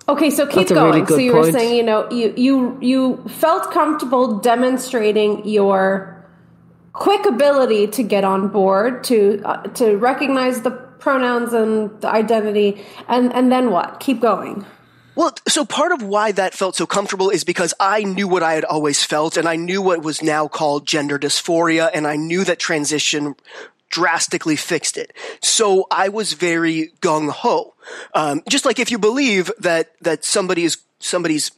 Okay, 0.07 0.29
so 0.29 0.45
keep 0.45 0.67
going. 0.67 1.03
Really 1.03 1.07
so 1.07 1.17
you 1.17 1.31
point. 1.31 1.45
were 1.45 1.51
saying, 1.51 1.75
you 1.75 1.83
know, 1.83 2.09
you 2.11 2.33
you 2.35 2.77
you 2.81 3.23
felt 3.27 3.71
comfortable 3.71 4.39
demonstrating 4.39 5.47
your 5.47 6.25
quick 6.91 7.25
ability 7.25 7.87
to 7.87 8.03
get 8.03 8.23
on 8.23 8.49
board, 8.49 9.03
to 9.05 9.41
uh, 9.45 9.63
to 9.63 9.95
recognize 9.95 10.61
the 10.61 10.71
pronouns 10.71 11.53
and 11.53 11.89
the 12.01 12.09
identity, 12.09 12.83
and 13.07 13.33
and 13.33 13.51
then 13.51 13.71
what? 13.71 13.99
Keep 13.99 14.19
going. 14.19 14.65
Well, 15.15 15.33
so 15.47 15.63
part 15.63 15.91
of 15.91 16.01
why 16.01 16.31
that 16.31 16.55
felt 16.55 16.75
so 16.75 16.87
comfortable 16.87 17.29
is 17.29 17.43
because 17.43 17.73
I 17.79 18.03
knew 18.03 18.27
what 18.27 18.41
I 18.41 18.53
had 18.53 18.65
always 18.65 19.03
felt, 19.03 19.37
and 19.37 19.47
I 19.47 19.55
knew 19.55 19.81
what 19.81 20.01
was 20.01 20.23
now 20.23 20.47
called 20.47 20.87
gender 20.87 21.19
dysphoria, 21.19 21.89
and 21.93 22.07
I 22.07 22.15
knew 22.15 22.43
that 22.45 22.57
transition 22.57 23.35
drastically 23.93 24.55
fixed 24.55 24.97
it. 24.97 25.13
So 25.39 25.85
I 25.91 26.09
was 26.09 26.33
very 26.33 26.91
gung 26.99 27.29
ho. 27.29 27.75
Um, 28.15 28.41
just 28.49 28.65
like 28.65 28.79
if 28.79 28.89
you 28.89 28.97
believe 28.97 29.51
that 29.59 29.93
that 30.01 30.25
somebody 30.25 30.63
is 30.63 30.79
somebody's, 30.99 31.51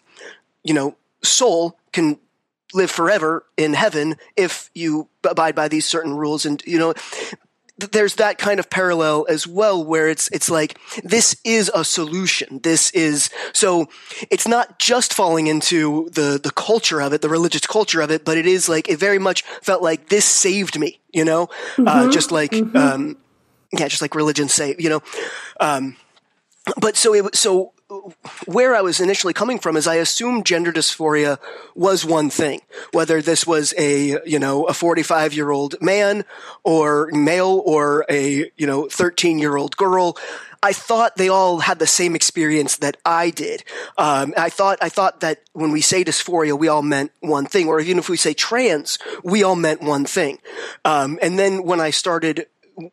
you 0.62 0.74
know, 0.74 0.98
soul 1.24 1.80
can 1.94 2.20
live 2.74 2.92
forever 2.92 3.46
in 3.56 3.74
heaven 3.74 4.18
if 4.36 4.70
you 4.76 5.08
abide 5.24 5.56
by 5.56 5.70
these 5.70 5.86
certain 5.86 6.14
rules, 6.14 6.46
and 6.46 6.62
you 6.66 6.78
know, 6.78 6.94
there's 7.78 8.16
that 8.16 8.38
kind 8.38 8.60
of 8.60 8.70
parallel 8.70 9.26
as 9.28 9.46
well 9.46 9.84
where 9.84 10.08
it's 10.08 10.30
it's 10.30 10.50
like 10.50 10.78
this 11.04 11.36
is 11.44 11.70
a 11.76 11.84
solution 11.84 12.60
this 12.64 12.90
is 12.92 13.30
so 13.54 13.88
it's 14.32 14.48
not 14.48 14.80
just 14.80 15.14
falling 15.14 15.48
into 15.48 16.10
the 16.12 16.40
the 16.42 16.52
culture 16.52 17.02
of 17.02 17.12
it 17.12 17.22
the 17.22 17.30
religious 17.30 17.68
culture 17.68 18.02
of 18.02 18.10
it 18.12 18.24
but 18.24 18.38
it 18.38 18.46
is 18.46 18.70
like 18.70 18.88
it 18.88 18.98
very 18.98 19.20
much 19.20 19.42
felt 19.62 19.82
like 19.82 20.10
this 20.10 20.26
saved 20.26 20.80
me 20.80 21.00
you 21.12 21.26
know 21.26 21.44
uh, 21.44 21.46
mm-hmm. 21.76 21.88
uh, 21.88 22.12
just 22.12 22.32
like 22.32 22.52
mm-hmm. 22.52 22.78
um 22.78 23.18
yeah 23.74 23.88
just 23.88 24.02
like 24.02 24.16
religion 24.16 24.48
say 24.48 24.76
you 24.80 24.90
know 24.90 25.02
um 25.60 25.98
but 26.80 26.96
so 26.96 27.14
it 27.14 27.36
so 27.36 27.74
where 28.46 28.76
I 28.76 28.82
was 28.82 29.00
initially 29.00 29.34
coming 29.34 29.60
from 29.60 29.78
is 29.78 29.88
I 29.88 29.96
assumed 29.96 30.46
gender 30.46 30.72
dysphoria 30.72 31.38
was 31.76 32.04
one 32.04 32.32
thing, 32.32 32.62
whether 32.92 33.22
this 33.22 33.46
was 33.46 33.76
a, 33.78 34.20
you 34.28 34.40
know, 34.40 34.64
a 34.66 34.74
45 34.74 35.34
year 35.34 35.52
old 35.52 35.76
man 35.82 36.26
or 36.64 37.10
male 37.12 37.62
or 37.64 38.06
a, 38.10 38.52
you 38.58 38.66
know, 38.66 38.88
13 38.90 39.38
year 39.38 39.56
old 39.56 39.78
girl. 39.78 40.18
I 40.64 40.74
thought 40.74 41.16
they 41.16 41.30
all 41.30 41.60
had 41.60 41.78
the 41.78 41.86
same 41.86 42.16
experience 42.16 42.78
that 42.78 42.98
I 43.06 43.30
did. 43.30 43.64
Um, 44.00 44.34
I 44.36 44.50
thought 44.50 44.80
I 44.82 44.90
thought 44.90 45.20
that 45.20 45.42
when 45.54 45.72
we 45.72 45.82
say 45.82 46.04
dysphoria, 46.04 46.58
we 46.58 46.68
all 46.68 46.82
meant 46.82 47.12
one 47.20 47.46
thing, 47.46 47.68
or 47.68 47.80
even 47.80 48.00
if 48.00 48.10
we 48.10 48.18
say 48.18 48.34
trans, 48.34 48.98
we 49.24 49.44
all 49.44 49.56
meant 49.56 49.84
one 49.84 50.06
thing. 50.06 50.40
Um, 50.84 51.20
and 51.22 51.38
then 51.38 51.64
when 51.64 51.80
I 51.80 51.92
started 51.92 52.48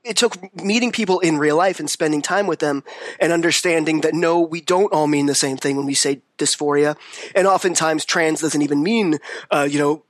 it 0.04 0.16
took 0.16 0.62
meeting 0.62 0.92
people 0.92 1.20
in 1.20 1.38
real 1.38 1.56
life 1.56 1.80
and 1.80 1.88
spending 1.88 2.22
time 2.22 2.46
with 2.46 2.60
them 2.60 2.84
and 3.20 3.32
understanding 3.32 4.02
that 4.02 4.14
no, 4.14 4.40
we 4.40 4.60
don't 4.60 4.92
all 4.92 5.06
mean 5.06 5.26
the 5.26 5.34
same 5.34 5.56
thing 5.56 5.76
when 5.76 5.86
we 5.86 5.94
say 5.94 6.22
dysphoria. 6.38 6.96
And 7.34 7.46
oftentimes 7.46 8.04
trans 8.04 8.40
doesn't 8.40 8.62
even 8.62 8.82
mean, 8.82 9.18
uh, 9.50 9.66
you 9.70 9.78
know, 9.78 10.04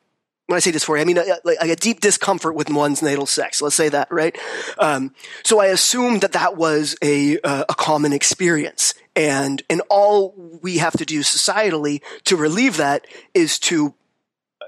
when 0.46 0.56
I 0.56 0.60
say 0.60 0.72
dysphoria, 0.72 1.00
I 1.00 1.04
mean 1.04 1.18
a, 1.18 1.24
like 1.44 1.58
a 1.62 1.76
deep 1.76 2.00
discomfort 2.00 2.54
with 2.54 2.68
one's 2.68 3.00
natal 3.00 3.26
sex. 3.26 3.62
Let's 3.62 3.76
say 3.76 3.88
that, 3.88 4.08
right? 4.10 4.36
Um, 4.78 5.14
so 5.44 5.60
I 5.60 5.66
assumed 5.66 6.20
that 6.22 6.32
that 6.32 6.56
was 6.56 6.96
a 7.02 7.38
uh, 7.40 7.64
a 7.68 7.74
common 7.74 8.12
experience, 8.12 8.92
and 9.14 9.62
and 9.70 9.82
all 9.88 10.34
we 10.60 10.78
have 10.78 10.96
to 10.98 11.06
do 11.06 11.20
societally 11.20 12.02
to 12.24 12.36
relieve 12.36 12.76
that 12.76 13.06
is 13.32 13.58
to 13.60 13.94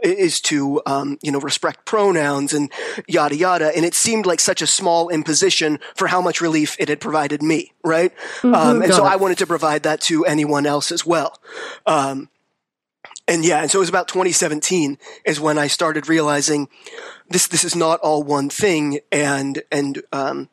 is 0.05 0.40
to 0.43 0.81
um, 0.87 1.19
you 1.23 1.33
know 1.33 1.40
respect 1.40 1.85
pronouns 1.85 2.53
and 2.53 2.71
yada 3.07 3.37
yada. 3.37 3.75
And 3.75 3.85
it 3.85 3.95
seemed 3.95 4.27
like 4.27 4.40
such 4.40 4.62
a 4.62 4.67
small 4.67 5.09
imposition 5.09 5.79
for 5.97 6.07
how 6.07 6.21
much 6.21 6.40
relief 6.40 6.77
it 6.79 6.88
had 6.88 7.01
provided 7.01 7.43
me 7.43 7.73
right? 7.83 8.12
Mm-hmm, 8.40 8.55
um, 8.55 8.83
and 8.83 8.95
so 8.95 9.05
it. 9.05 9.09
i 9.11 9.17
wanted 9.17 9.38
to 9.38 9.47
provide 9.47 9.83
that 9.83 10.01
to 10.03 10.25
anyone 10.25 10.67
else 10.67 10.90
as 10.90 11.05
well. 11.05 11.38
Um, 11.87 12.29
and 13.27 13.45
yeah 13.45 13.62
and 13.62 13.71
so 13.71 13.79
it 13.79 13.81
was 13.81 13.88
about 13.88 14.09
2017 14.09 14.99
is 15.25 15.40
when 15.40 15.57
i 15.57 15.67
started 15.67 16.11
realizing 16.11 16.69
this 17.29 17.47
this 17.49 17.64
is 17.64 17.75
not 17.75 18.01
all 18.01 18.23
one 18.23 18.49
thing. 18.49 19.01
And 19.11 19.62
and 19.71 20.03
um, 20.12 20.49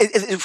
it, 0.00 0.10
it, 0.14 0.42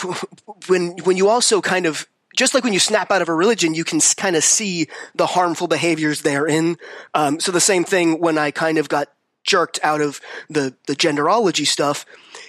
when 0.67 0.91
when 1.03 1.17
you 1.17 1.29
also 1.29 1.61
kind 1.61 1.85
of 1.85 2.07
just 2.39 2.53
like 2.53 2.63
when 2.63 2.71
you 2.71 2.79
snap 2.79 3.11
out 3.11 3.21
of 3.21 3.27
a 3.27 3.33
religion, 3.33 3.73
you 3.73 3.83
can 3.83 3.99
kind 4.15 4.37
of 4.37 4.45
see 4.45 4.87
the 5.13 5.25
harmful 5.25 5.67
behaviors 5.67 6.21
therein. 6.21 6.77
Um, 7.13 7.41
so 7.41 7.51
the 7.51 7.59
same 7.59 7.83
thing 7.83 8.21
when 8.21 8.37
I 8.37 8.49
kind 8.51 8.77
of 8.77 8.87
got 8.87 9.09
jerked 9.43 9.77
out 9.83 9.99
of 9.99 10.21
the 10.49 10.73
the 10.87 10.95
genderology 10.95 11.67
stuff 11.67 12.05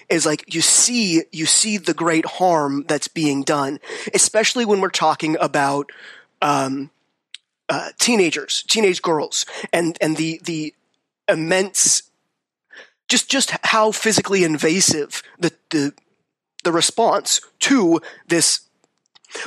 is 0.07 0.25
like 0.25 0.53
you 0.53 0.61
see 0.61 1.23
you 1.33 1.45
see 1.45 1.77
the 1.77 1.93
great 1.93 2.25
harm 2.25 2.85
that's 2.87 3.09
being 3.09 3.43
done, 3.43 3.81
especially 4.13 4.63
when 4.63 4.79
we're 4.79 4.89
talking 4.89 5.35
about 5.41 5.91
um, 6.41 6.89
uh, 7.67 7.89
teenagers, 7.99 8.63
teenage 8.69 9.01
girls, 9.01 9.45
and 9.73 9.97
and 9.99 10.15
the 10.15 10.39
the 10.45 10.73
immense 11.27 12.03
just 13.09 13.29
just 13.29 13.51
how 13.63 13.91
physically 13.91 14.45
invasive 14.45 15.21
the 15.37 15.51
the 15.69 15.93
the 16.63 16.71
response 16.71 17.41
to 17.59 17.99
this 18.29 18.61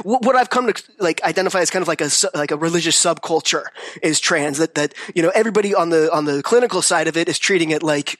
what 0.02 0.36
I've 0.36 0.50
come 0.50 0.72
to 0.72 0.82
like 0.98 1.22
identify 1.22 1.60
as 1.60 1.70
kind 1.70 1.82
of 1.82 1.88
like 1.88 2.00
a 2.00 2.08
like 2.34 2.50
a 2.50 2.56
religious 2.56 3.02
subculture 3.02 3.64
is 4.02 4.20
trans 4.20 4.58
that 4.58 4.74
that 4.74 4.94
you 5.14 5.22
know 5.22 5.30
everybody 5.34 5.74
on 5.74 5.90
the 5.90 6.12
on 6.12 6.24
the 6.24 6.42
clinical 6.42 6.82
side 6.82 7.08
of 7.08 7.16
it 7.16 7.28
is 7.28 7.38
treating 7.38 7.70
it 7.70 7.82
like 7.82 8.18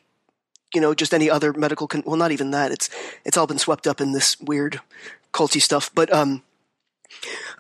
you 0.75 0.81
know 0.81 0.95
just 0.95 1.15
any 1.15 1.31
other 1.31 1.53
medical 1.53 1.87
con- 1.87 2.03
well 2.07 2.17
not 2.17 2.33
even 2.33 2.51
that 2.51 2.71
it's 2.71 2.91
it's 3.25 3.37
all 3.37 3.47
been 3.47 3.59
swept 3.59 3.87
up 3.87 4.01
in 4.01 4.13
this 4.13 4.39
weird 4.41 4.81
culty 5.33 5.61
stuff 5.61 5.91
but 5.95 6.13
um 6.13 6.43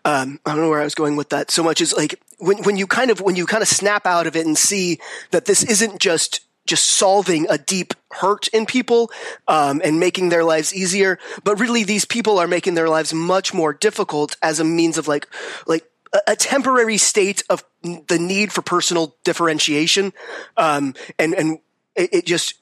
um 0.04 0.40
I 0.44 0.50
don't 0.50 0.60
know 0.60 0.68
where 0.70 0.80
I 0.80 0.84
was 0.84 0.94
going 0.94 1.16
with 1.16 1.30
that 1.30 1.50
so 1.50 1.62
much 1.62 1.80
is 1.80 1.94
like 1.94 2.20
when 2.38 2.62
when 2.64 2.76
you 2.76 2.86
kind 2.86 3.10
of 3.10 3.20
when 3.20 3.36
you 3.36 3.46
kind 3.46 3.62
of 3.62 3.68
snap 3.68 4.06
out 4.06 4.26
of 4.26 4.36
it 4.36 4.46
and 4.46 4.56
see 4.56 4.98
that 5.30 5.46
this 5.46 5.62
isn't 5.62 6.00
just 6.00 6.40
just 6.66 6.86
solving 6.86 7.46
a 7.50 7.58
deep 7.58 7.94
hurt 8.12 8.48
in 8.48 8.66
people 8.66 9.10
um, 9.48 9.80
and 9.84 10.00
making 10.00 10.28
their 10.28 10.44
lives 10.44 10.74
easier. 10.74 11.18
But 11.42 11.60
really, 11.60 11.84
these 11.84 12.04
people 12.04 12.38
are 12.38 12.46
making 12.46 12.74
their 12.74 12.88
lives 12.88 13.12
much 13.12 13.52
more 13.52 13.72
difficult 13.72 14.36
as 14.42 14.60
a 14.60 14.64
means 14.64 14.98
of 14.98 15.08
like 15.08 15.28
like 15.66 15.84
a, 16.26 16.36
temporary 16.36 16.96
state 16.96 17.42
of 17.50 17.64
the 17.82 18.18
need 18.18 18.52
for 18.52 18.62
personal 18.62 19.16
differentiation. 19.24 20.12
Um, 20.56 20.94
and 21.18 21.34
and 21.34 21.58
it, 21.94 22.14
it 22.14 22.26
just 22.26 22.54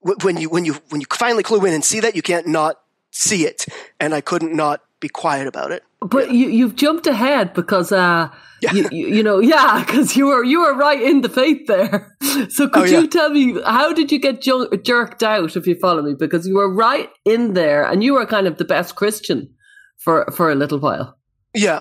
when 0.00 0.36
you 0.36 0.48
when 0.48 0.64
you 0.64 0.74
when 0.88 1.00
you 1.00 1.06
finally 1.12 1.42
clue 1.42 1.64
in 1.64 1.74
and 1.74 1.84
see 1.84 2.00
that 2.00 2.16
you 2.16 2.22
can't 2.22 2.46
not 2.46 2.80
see 3.10 3.44
it. 3.44 3.66
And 4.00 4.14
I 4.14 4.20
couldn't 4.20 4.54
not 4.54 4.82
be 5.00 5.08
quiet 5.08 5.46
about 5.46 5.72
it. 5.72 5.84
But 6.04 6.28
yeah. 6.28 6.32
you, 6.32 6.48
you've 6.48 6.76
jumped 6.76 7.06
ahead 7.06 7.54
because, 7.54 7.92
uh, 7.92 8.28
yeah. 8.60 8.72
you, 8.72 8.88
you, 8.90 9.22
know, 9.22 9.38
yeah, 9.40 9.84
because 9.84 10.16
you 10.16 10.26
were 10.26 10.44
you 10.44 10.60
were 10.60 10.74
right 10.74 11.00
in 11.00 11.20
the 11.20 11.28
faith 11.28 11.66
there. 11.66 12.16
So 12.48 12.66
could 12.66 12.82
oh, 12.82 12.84
yeah. 12.86 13.00
you 13.00 13.08
tell 13.08 13.28
me 13.28 13.60
how 13.62 13.92
did 13.92 14.10
you 14.10 14.18
get 14.18 14.40
ju- 14.40 14.70
jerked 14.82 15.22
out? 15.22 15.54
If 15.54 15.66
you 15.66 15.74
follow 15.74 16.00
me, 16.00 16.14
because 16.14 16.46
you 16.46 16.54
were 16.54 16.72
right 16.72 17.10
in 17.26 17.52
there, 17.52 17.84
and 17.84 18.02
you 18.02 18.14
were 18.14 18.24
kind 18.24 18.46
of 18.46 18.56
the 18.56 18.64
best 18.64 18.96
Christian 18.96 19.54
for 19.98 20.26
for 20.32 20.50
a 20.50 20.54
little 20.54 20.78
while. 20.78 21.18
Yeah, 21.54 21.80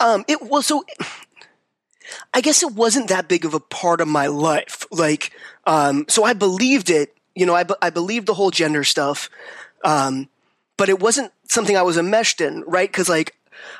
um, 0.00 0.24
it 0.28 0.40
was 0.40 0.66
so. 0.66 0.84
I 2.32 2.40
guess 2.40 2.62
it 2.62 2.72
wasn't 2.72 3.08
that 3.08 3.28
big 3.28 3.44
of 3.44 3.52
a 3.52 3.60
part 3.60 4.00
of 4.00 4.08
my 4.08 4.26
life. 4.28 4.86
Like, 4.90 5.30
um, 5.66 6.06
so 6.08 6.24
I 6.24 6.32
believed 6.32 6.88
it. 6.88 7.14
You 7.34 7.44
know, 7.44 7.54
I, 7.54 7.64
I 7.82 7.90
believed 7.90 8.26
the 8.26 8.34
whole 8.34 8.50
gender 8.50 8.82
stuff. 8.82 9.28
Um, 9.84 10.28
but 10.76 10.88
it 10.88 11.00
wasn't 11.00 11.32
something 11.48 11.76
I 11.76 11.82
was 11.82 11.96
enmeshed 11.96 12.40
in, 12.40 12.64
right? 12.66 12.90
Because 12.90 13.08
like 13.08 13.36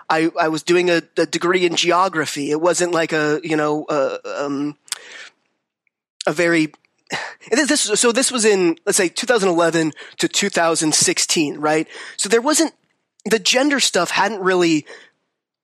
I 0.08 0.30
I 0.38 0.48
was 0.48 0.62
doing 0.62 0.90
a, 0.90 1.02
a, 1.16 1.26
degree 1.26 1.64
in 1.64 1.76
geography. 1.76 2.50
It 2.50 2.60
wasn't 2.60 2.92
like 2.92 3.12
a 3.12 3.40
you 3.42 3.56
know 3.56 3.86
a, 3.88 4.44
um, 4.44 4.76
a 6.26 6.32
very 6.32 6.72
this 7.50 7.80
so 7.80 8.12
this 8.12 8.30
was 8.30 8.44
in 8.44 8.76
let's 8.86 8.96
say 8.96 9.08
2011 9.08 9.92
to 10.18 10.28
2016, 10.28 11.58
right? 11.58 11.88
So 12.16 12.28
there 12.28 12.40
wasn't 12.40 12.72
the 13.24 13.38
gender 13.38 13.80
stuff 13.80 14.10
hadn't 14.10 14.40
really 14.40 14.86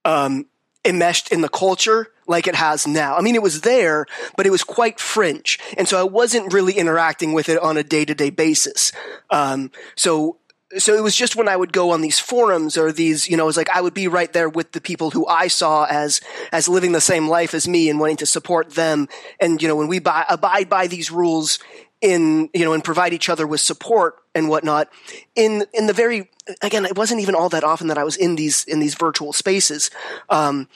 um, 0.05 0.47
enmeshed 0.85 1.33
in 1.33 1.41
the 1.41 1.49
culture 1.49 2.09
like 2.27 2.47
it 2.47 2.55
has 2.55 2.87
now. 2.87 3.17
I 3.17 3.23
mean, 3.23 3.35
it 3.35 3.43
was 3.43 3.63
there, 3.63 4.07
but 4.37 4.47
it 4.47 4.51
was 4.51 4.63
quite 4.63 5.01
fringe, 5.01 5.59
and 5.77 5.89
so 5.89 5.99
I 5.99 6.05
wasn't 6.05 6.53
really 6.53 6.75
interacting 6.75 7.33
with 7.33 7.49
it 7.49 7.59
on 7.59 7.77
a 7.77 7.83
day 7.83 8.05
to 8.05 8.15
day 8.15 8.31
basis. 8.31 8.93
Um, 9.31 9.71
so 9.97 10.38
so 10.77 10.95
it 10.95 11.03
was 11.03 11.17
just 11.17 11.35
when 11.35 11.49
I 11.49 11.57
would 11.57 11.73
go 11.73 11.93
on 11.93 12.03
these 12.03 12.19
forums 12.19 12.77
or 12.77 12.93
these, 12.93 13.29
you 13.29 13.37
know, 13.37 13.45
it 13.45 13.47
was 13.47 13.57
like 13.57 13.71
I 13.71 13.81
would 13.81 13.95
be 13.95 14.07
right 14.07 14.31
there 14.33 14.49
with 14.49 14.73
the 14.73 14.81
people 14.81 15.11
who 15.11 15.27
I 15.27 15.49
saw 15.49 15.85
as 15.85 16.21
as 16.53 16.69
living 16.69 16.93
the 16.93 17.01
same 17.01 17.27
life 17.29 17.55
as 17.55 17.67
me 17.67 17.89
and 17.89 17.99
wanting 17.99 18.19
to 18.19 18.27
support 18.27 18.71
them. 18.71 19.09
And 19.41 19.63
you 19.63 19.69
know, 19.69 19.77
when 19.77 19.89
we 19.89 19.99
buy, 19.99 20.27
abide 20.29 20.69
by 20.69 20.87
these 20.87 21.11
rules 21.11 21.59
in 22.01 22.49
you 22.55 22.65
know 22.65 22.73
and 22.73 22.85
provide 22.85 23.13
each 23.13 23.29
other 23.29 23.47
with 23.47 23.61
support 23.61 24.17
and 24.35 24.49
whatnot 24.49 24.89
in 25.35 25.65
in 25.73 25.87
the 25.87 25.93
very 25.93 26.31
again 26.63 26.85
it 26.85 26.97
wasn't 26.97 27.21
even 27.21 27.35
all 27.35 27.49
that 27.49 27.65
often 27.65 27.89
that 27.89 27.99
i 27.99 28.05
was 28.05 28.17
in 28.17 28.37
these 28.37 28.65
in 28.65 28.79
these 28.79 28.95
virtual 28.95 29.33
spaces 29.33 29.91
um, 30.29 30.69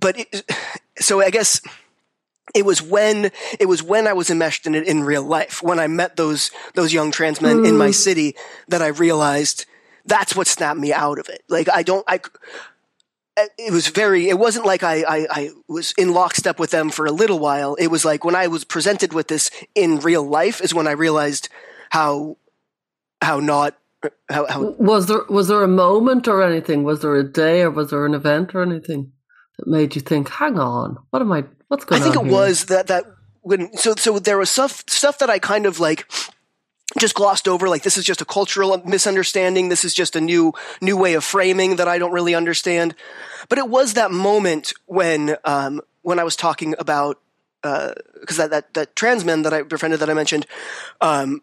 but 0.00 0.18
it, 0.18 0.52
so 0.98 1.20
i 1.20 1.30
guess 1.30 1.60
it 2.54 2.64
was 2.64 2.82
when 2.82 3.30
it 3.58 3.66
was 3.66 3.82
when 3.82 4.06
I 4.06 4.12
was 4.12 4.30
enmeshed 4.30 4.66
in 4.66 4.74
it 4.74 4.86
in 4.86 5.04
real 5.04 5.22
life, 5.22 5.62
when 5.62 5.78
I 5.78 5.86
met 5.86 6.16
those 6.16 6.50
those 6.74 6.92
young 6.92 7.10
trans 7.10 7.40
men 7.40 7.58
mm. 7.58 7.68
in 7.68 7.76
my 7.76 7.88
mm. 7.88 7.94
city, 7.94 8.36
that 8.68 8.82
I 8.82 8.88
realized 8.88 9.66
that's 10.04 10.36
what 10.36 10.46
snapped 10.46 10.78
me 10.78 10.92
out 10.92 11.18
of 11.18 11.28
it. 11.28 11.42
Like 11.48 11.68
I 11.68 11.82
don't, 11.82 12.04
I, 12.06 12.20
it 13.58 13.72
was 13.72 13.88
very. 13.88 14.28
It 14.28 14.38
wasn't 14.38 14.66
like 14.66 14.82
I, 14.82 15.02
I, 15.02 15.26
I 15.30 15.50
was 15.68 15.92
in 15.98 16.12
lockstep 16.12 16.58
with 16.58 16.70
them 16.70 16.90
for 16.90 17.06
a 17.06 17.12
little 17.12 17.38
while. 17.38 17.74
It 17.74 17.88
was 17.88 18.04
like 18.04 18.24
when 18.24 18.36
I 18.36 18.46
was 18.46 18.64
presented 18.64 19.12
with 19.12 19.28
this 19.28 19.50
in 19.74 20.00
real 20.00 20.22
life 20.22 20.60
is 20.60 20.74
when 20.74 20.86
I 20.86 20.92
realized 20.92 21.48
how 21.90 22.36
how 23.20 23.40
not 23.40 23.76
how, 24.28 24.46
how 24.46 24.70
was 24.78 25.06
there 25.06 25.24
was 25.28 25.48
there 25.48 25.62
a 25.62 25.68
moment 25.68 26.28
or 26.28 26.42
anything? 26.42 26.84
Was 26.84 27.00
there 27.00 27.16
a 27.16 27.24
day 27.24 27.62
or 27.62 27.70
was 27.70 27.90
there 27.90 28.06
an 28.06 28.14
event 28.14 28.54
or 28.54 28.62
anything 28.62 29.12
that 29.58 29.66
made 29.66 29.96
you 29.96 30.02
think, 30.02 30.28
"Hang 30.28 30.58
on, 30.58 30.98
what 31.10 31.22
am 31.22 31.32
I 31.32 31.44
What's 31.68 31.84
going 31.84 32.02
on? 32.02 32.08
I 32.08 32.12
think 32.12 32.22
it 32.22 32.28
here? 32.28 32.34
was 32.34 32.66
that 32.66 32.86
that 32.88 33.04
when 33.42 33.76
so 33.76 33.94
so 33.96 34.18
there 34.18 34.38
was 34.38 34.50
stuff 34.50 34.84
stuff 34.86 35.18
that 35.18 35.30
I 35.30 35.38
kind 35.38 35.66
of 35.66 35.80
like 35.80 36.06
just 36.98 37.14
glossed 37.14 37.48
over 37.48 37.68
like 37.68 37.82
this 37.82 37.96
is 37.96 38.04
just 38.04 38.20
a 38.20 38.24
cultural 38.24 38.80
misunderstanding 38.84 39.68
this 39.68 39.84
is 39.84 39.94
just 39.94 40.14
a 40.14 40.20
new 40.20 40.52
new 40.80 40.96
way 40.96 41.14
of 41.14 41.24
framing 41.24 41.76
that 41.76 41.88
i 41.88 41.98
don't 41.98 42.12
really 42.12 42.34
understand 42.34 42.94
but 43.48 43.58
it 43.58 43.68
was 43.68 43.94
that 43.94 44.10
moment 44.10 44.72
when 44.86 45.36
um, 45.44 45.80
when 46.02 46.18
i 46.18 46.24
was 46.24 46.36
talking 46.36 46.74
about 46.78 47.18
because 47.62 48.38
uh, 48.38 48.46
that, 48.46 48.50
that 48.50 48.74
that 48.74 48.96
trans 48.96 49.24
man 49.24 49.42
that 49.42 49.52
i 49.52 49.62
befriended 49.62 49.98
that 49.98 50.10
i 50.10 50.14
mentioned 50.14 50.46
um, 51.00 51.40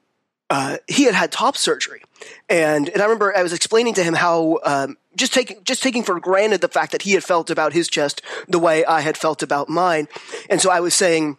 uh, 0.51 0.77
he 0.85 1.05
had 1.05 1.15
had 1.15 1.31
top 1.31 1.55
surgery, 1.55 2.03
and 2.49 2.89
and 2.89 3.01
I 3.01 3.05
remember 3.05 3.35
I 3.35 3.41
was 3.41 3.53
explaining 3.53 3.93
to 3.93 4.03
him 4.03 4.13
how 4.13 4.59
um, 4.65 4.97
just 5.15 5.33
taking 5.33 5.63
just 5.63 5.81
taking 5.81 6.03
for 6.03 6.19
granted 6.19 6.59
the 6.59 6.67
fact 6.67 6.91
that 6.91 7.03
he 7.03 7.13
had 7.13 7.23
felt 7.23 7.49
about 7.49 7.71
his 7.71 7.87
chest 7.87 8.21
the 8.49 8.59
way 8.59 8.83
I 8.83 8.99
had 8.99 9.15
felt 9.15 9.41
about 9.41 9.69
mine, 9.69 10.09
and 10.49 10.59
so 10.59 10.69
I 10.69 10.81
was 10.81 10.93
saying, 10.93 11.37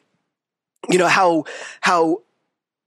you 0.88 0.96
know 0.96 1.08
how 1.08 1.44
how 1.82 2.22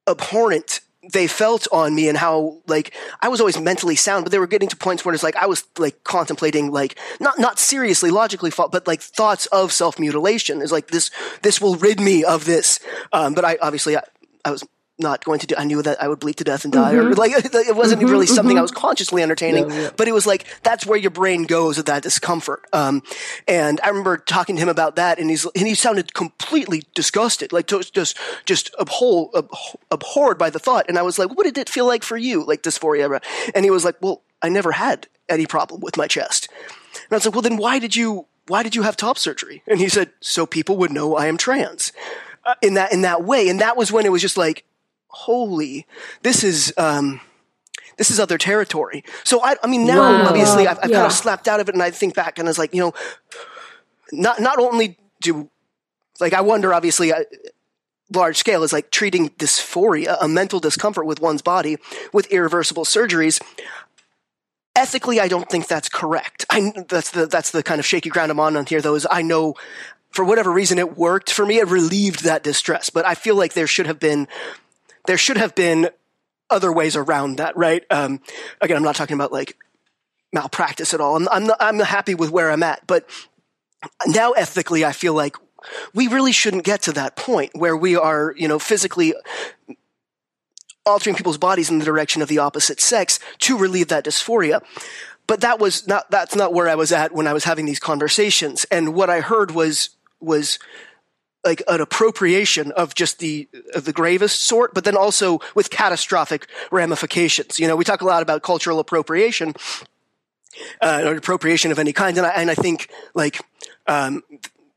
abhorrent 0.08 0.82
they 1.14 1.28
felt 1.28 1.68
on 1.72 1.94
me 1.94 2.10
and 2.10 2.18
how 2.18 2.58
like 2.66 2.96
I 3.22 3.28
was 3.28 3.40
always 3.40 3.60
mentally 3.60 3.96
sound, 3.96 4.26
but 4.26 4.32
they 4.32 4.40
were 4.40 4.48
getting 4.48 4.70
to 4.70 4.76
points 4.76 5.06
where 5.06 5.14
it's 5.14 5.22
like 5.22 5.36
I 5.36 5.46
was 5.46 5.64
like 5.78 6.04
contemplating 6.04 6.72
like 6.72 6.98
not 7.20 7.38
not 7.38 7.60
seriously 7.60 8.10
logically 8.10 8.50
fault, 8.50 8.72
but 8.72 8.88
like 8.88 9.00
thoughts 9.00 9.46
of 9.48 9.72
self 9.72 10.00
mutilation 10.00 10.64
is 10.64 10.72
like 10.72 10.88
this 10.88 11.12
this 11.44 11.62
will 11.62 11.76
rid 11.76 12.00
me 12.00 12.24
of 12.24 12.46
this. 12.46 12.80
Um, 13.14 13.36
but 13.36 13.46
I 13.46 13.60
obviously 13.62 13.96
I, 13.96 14.02
I 14.44 14.50
was 14.50 14.64
not 14.98 15.26
going 15.26 15.40
to 15.40 15.48
do. 15.48 15.56
I 15.58 15.66
knew 15.66 15.82
that 15.82 16.02
I 16.02 16.08
would 16.08 16.20
bleed 16.20 16.38
to 16.38 16.44
death 16.44 16.64
and 16.64 16.72
die, 16.72 16.94
mm-hmm. 16.94 17.08
or 17.08 17.14
like 17.16 17.32
it 17.34 17.76
wasn't 17.76 18.02
mm-hmm, 18.02 18.10
really 18.10 18.28
something 18.28 18.56
mm-hmm. 18.56 18.60
I 18.60 18.62
was 18.62 18.72
consciously 18.72 19.22
entertaining. 19.22 19.70
Yeah, 19.70 19.82
yeah. 19.82 19.90
But 19.96 20.08
it 20.08 20.14
was 20.14 20.26
like 20.26 20.46
that's 20.64 20.86
where 20.86 20.98
your 20.98 21.12
brain 21.12 21.44
goes 21.44 21.78
with 21.78 21.86
that 21.88 22.04
discomfort. 22.04 22.66
Um, 22.72 23.04
and 23.48 23.80
I 23.84 23.90
remember 23.90 24.18
talking 24.18 24.56
to 24.56 24.62
him 24.62 24.70
about 24.70 24.96
that, 24.96 25.20
and 25.20 25.30
he's 25.30 25.46
and 25.46 25.68
he 25.68 25.76
sounded 25.76 26.14
completely 26.14 26.84
disgusted, 26.94 27.52
like 27.52 27.68
just 27.68 28.18
just 28.46 28.76
abhor, 28.80 29.32
abhorred 29.92 30.38
by 30.38 30.50
the 30.50 30.60
thought. 30.60 30.86
And 30.88 30.98
I 30.98 31.02
was 31.02 31.20
like, 31.20 31.30
"What 31.36 31.44
did 31.44 31.58
it 31.58 31.70
feel 31.70 31.86
like 31.86 32.04
for 32.04 32.18
you, 32.18 32.46
like 32.46 32.62
dysphoria?" 32.64 33.22
And 33.54 33.66
he 33.66 33.72
was 33.72 33.84
like, 33.84 33.96
"Well, 34.02 34.22
I 34.42 34.50
never 34.50 34.72
had 34.72 35.08
any 35.28 35.46
problem 35.46 35.82
with 35.82 35.98
my 35.98 36.08
chest." 36.08 36.48
And 36.94 37.12
I 37.12 37.16
was 37.16 37.26
like, 37.26 37.36
"Well, 37.36 37.42
then 37.42 37.58
why 37.58 37.80
did 37.80 37.96
you?" 37.96 38.28
Why 38.48 38.62
did 38.62 38.76
you 38.76 38.84
have 38.84 38.96
top 38.96 39.18
surgery? 39.18 39.64
And 39.66 39.80
he 39.80 39.90
said, 39.90 40.12
so 40.22 40.46
people 40.46 40.78
would 40.78 40.92
know 40.92 41.16
I 41.16 41.26
am 41.26 41.36
trans. 41.36 41.92
Uh, 42.46 42.54
in 42.62 42.76
that 42.76 42.94
in 42.94 43.02
that 43.02 43.24
way 43.24 43.50
and 43.50 43.60
that 43.60 43.76
was 43.76 43.92
when 43.92 44.06
it 44.06 44.12
was 44.12 44.22
just 44.22 44.38
like 44.38 44.66
holy, 45.16 45.88
this 46.24 46.44
is, 46.44 46.74
um, 46.78 47.22
this 47.98 48.12
is 48.12 48.20
other 48.20 48.38
territory. 48.38 49.02
So 49.24 49.42
I, 49.42 49.56
I 49.64 49.68
mean, 49.68 49.88
now 49.88 50.02
wow. 50.02 50.28
obviously 50.28 50.68
I've, 50.68 50.78
I've 50.84 50.90
yeah. 50.90 50.98
kind 50.98 51.06
of 51.06 51.14
slapped 51.14 51.48
out 51.48 51.62
of 51.62 51.70
it 51.70 51.74
and 51.74 51.82
I 51.82 51.90
think 51.90 52.16
back 52.16 52.38
and 52.38 52.48
I 52.48 52.50
was 52.50 52.58
like, 52.58 52.74
you 52.74 52.82
know, 52.82 52.94
not, 54.12 54.42
not 54.42 54.60
only 54.60 54.98
do, 55.22 55.50
like, 56.20 56.34
I 56.34 56.42
wonder, 56.42 56.74
obviously, 56.74 57.14
I, 57.14 57.26
large 58.14 58.38
scale 58.38 58.64
is 58.64 58.74
like 58.74 58.92
treating 58.92 59.30
dysphoria, 59.30 60.18
a 60.20 60.28
mental 60.28 60.60
discomfort 60.60 61.06
with 61.06 61.22
one's 61.22 61.42
body 61.42 61.78
with 62.12 62.28
irreversible 62.28 62.84
surgeries. 62.84 63.42
Ethically, 64.76 65.22
I 65.22 65.30
don't 65.30 65.50
think 65.50 65.68
that's 65.68 65.88
correct. 65.88 66.46
I, 66.50 66.74
that's 66.90 67.12
the, 67.12 67.26
that's 67.26 67.52
the 67.52 67.64
kind 67.64 67.80
of 67.80 67.86
shaky 67.86 68.10
ground 68.10 68.32
I'm 68.32 68.40
on 68.42 68.58
on 68.58 68.66
here 68.66 68.82
though, 68.82 68.96
is 68.96 69.08
I 69.10 69.22
know 69.22 69.56
for 70.12 70.26
whatever 70.26 70.52
reason 70.52 70.78
it 70.78 70.98
worked 70.98 71.32
for 71.32 71.46
me. 71.46 71.60
It 71.60 71.68
relieved 71.68 72.26
that 72.26 72.44
distress, 72.44 72.90
but 72.90 73.06
I 73.06 73.16
feel 73.16 73.36
like 73.36 73.54
there 73.54 73.68
should 73.68 73.88
have 73.88 74.00
been 74.00 74.28
there 75.08 75.18
should 75.18 75.38
have 75.38 75.56
been 75.56 75.90
other 76.50 76.72
ways 76.72 76.96
around 76.96 77.38
that, 77.38 77.56
right? 77.58 77.84
Um, 77.90 78.22
again, 78.62 78.78
I'm 78.78 78.84
not 78.84 78.96
talking 78.96 79.16
about 79.16 79.32
like 79.32 79.58
malpractice 80.34 80.94
at 80.94 81.02
all. 81.02 81.16
I'm, 81.16 81.28
I'm, 81.30 81.48
not, 81.48 81.58
I'm 81.60 81.80
happy 81.80 82.16
with 82.16 82.30
where 82.30 82.52
I'm 82.52 82.64
at, 82.64 82.86
but 82.88 83.10
now 84.08 84.32
ethically, 84.32 84.86
I 84.86 84.92
feel 84.92 85.14
like 85.14 85.36
we 85.94 86.08
really 86.08 86.32
shouldn't 86.32 86.64
get 86.64 86.84
to 86.84 86.92
that 86.94 87.16
point 87.16 87.52
where 87.56 87.76
we 87.76 87.96
are, 87.96 88.34
you 88.38 88.48
know, 88.48 88.60
physically 88.60 89.14
altering 90.86 91.16
people's 91.16 91.38
bodies 91.40 91.70
in 91.70 91.80
the 91.80 91.86
direction 91.86 92.22
of 92.22 92.28
the 92.28 92.38
opposite 92.38 92.80
sex 92.80 93.20
to 93.40 93.58
relieve 93.58 93.88
that 93.88 94.06
dysphoria. 94.06 94.62
But 95.28 95.42
that 95.42 95.60
was 95.60 95.88
not, 95.88 96.12
that's 96.12 96.36
not 96.36 96.54
where 96.54 96.70
I 96.70 96.76
was 96.76 96.92
at 96.92 97.12
when 97.12 97.26
I 97.26 97.34
was 97.34 97.46
having 97.46 97.66
these 97.66 97.80
conversations. 97.80 98.66
And 98.70 98.94
what 98.94 99.10
I 99.10 99.22
heard 99.22 99.52
was, 99.52 99.90
was 100.20 100.60
like 101.46 101.62
an 101.68 101.80
appropriation 101.80 102.72
of 102.72 102.96
just 102.96 103.20
the 103.20 103.48
of 103.74 103.86
the 103.86 103.94
gravest 103.94 104.42
sort, 104.42 104.74
but 104.74 104.84
then 104.84 104.98
also 104.98 105.40
with 105.54 105.70
catastrophic 105.70 106.48
ramifications. 106.72 107.60
You 107.60 107.68
know, 107.68 107.76
we 107.76 107.86
talk 107.86 108.02
a 108.02 108.06
lot 108.06 108.24
about 108.24 108.42
cultural 108.42 108.80
appropriation, 108.80 109.54
uh, 110.82 111.04
or 111.06 111.16
appropriation 111.16 111.72
of 111.72 111.80
any 111.80 111.94
kind, 111.94 112.18
and 112.18 112.26
I, 112.26 112.32
and 112.32 112.50
I 112.50 112.56
think 112.56 112.90
like 113.14 113.42
um, 113.88 114.24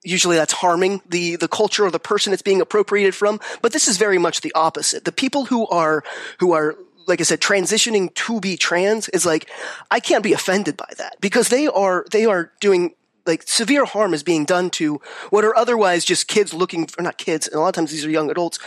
usually 0.05 0.37
that's 0.37 0.53
harming 0.53 1.01
the 1.09 1.37
the 1.37 1.49
culture 1.49 1.87
or 1.87 1.91
the 1.91 1.99
person 1.99 2.33
it's 2.33 2.43
being 2.43 2.61
appropriated 2.61 3.15
from. 3.15 3.41
But 3.63 3.73
this 3.73 3.89
is 3.89 3.97
very 3.97 4.19
much 4.19 4.43
the 4.43 4.53
opposite. 4.55 5.05
The 5.05 5.13
people 5.13 5.47
who 5.47 5.67
are 5.69 6.05
who 6.39 6.53
are 6.53 6.77
like 7.09 7.21
I 7.21 7.25
said, 7.25 7.41
transitioning 7.41 8.15
to 8.15 8.39
be 8.39 8.59
trans 8.59 9.09
is 9.09 9.25
like, 9.25 9.51
I 9.91 9.99
can't 9.99 10.23
be 10.23 10.35
offended 10.35 10.77
by 10.77 10.93
that 10.99 11.19
because 11.21 11.49
they 11.49 11.67
are, 11.67 12.05
they 12.11 12.27
are 12.27 12.53
doing 12.61 12.95
like 13.29 13.45
severe 13.47 13.85
harm 13.85 14.15
is 14.15 14.23
being 14.23 14.45
done 14.45 14.71
to 14.71 15.01
what 15.31 15.45
are 15.45 15.55
otherwise 15.57 16.05
just 16.05 16.27
kids 16.27 16.53
looking 16.53 16.87
for 16.87 17.03
not 17.03 17.19
kids 17.19 17.47
and 17.47 17.57
a 17.57 17.61
lot 17.61 17.69
of 17.69 17.75
times 17.75 17.93
these 17.93 18.05
are 18.05 18.11
young 18.11 18.31
adults 18.31 18.59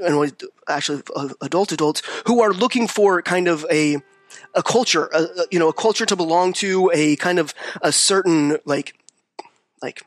and 0.00 0.32
actually 0.68 1.02
uh, 1.16 1.30
adult 1.40 1.72
adults 1.72 2.02
who 2.26 2.40
are 2.42 2.52
looking 2.52 2.86
for 2.86 3.20
kind 3.22 3.48
of 3.48 3.66
a 3.70 3.96
a 4.54 4.62
culture 4.62 5.06
a, 5.12 5.26
you 5.50 5.58
know 5.58 5.68
a 5.68 5.72
culture 5.72 6.06
to 6.06 6.14
belong 6.14 6.52
to 6.52 6.90
a 6.94 7.16
kind 7.16 7.38
of 7.38 7.54
a 7.82 7.90
certain 7.90 8.58
like 8.64 8.94
like 9.82 10.02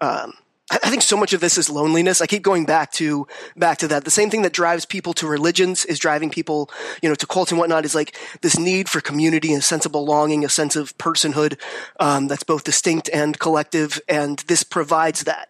um 0.00 0.32
I 0.70 0.88
think 0.88 1.02
so 1.02 1.16
much 1.16 1.32
of 1.32 1.40
this 1.40 1.58
is 1.58 1.68
loneliness. 1.68 2.20
I 2.20 2.26
keep 2.26 2.42
going 2.42 2.64
back 2.64 2.92
to 2.92 3.26
back 3.56 3.78
to 3.78 3.88
that. 3.88 4.04
The 4.04 4.10
same 4.10 4.30
thing 4.30 4.42
that 4.42 4.52
drives 4.52 4.84
people 4.84 5.12
to 5.14 5.26
religions 5.26 5.84
is 5.84 5.98
driving 5.98 6.30
people, 6.30 6.70
you 7.02 7.08
know, 7.08 7.16
to 7.16 7.26
cults 7.26 7.50
and 7.50 7.58
whatnot. 7.58 7.84
Is 7.84 7.94
like 7.94 8.16
this 8.42 8.58
need 8.58 8.88
for 8.88 9.00
community, 9.00 9.52
a 9.52 9.62
sense 9.62 9.84
of 9.84 9.92
belonging, 9.92 10.44
a 10.44 10.48
sense 10.48 10.76
of 10.76 10.96
personhood 10.96 11.58
um, 11.98 12.28
that's 12.28 12.44
both 12.44 12.62
distinct 12.62 13.10
and 13.12 13.38
collective, 13.38 14.00
and 14.08 14.38
this 14.46 14.62
provides 14.62 15.24
that. 15.24 15.48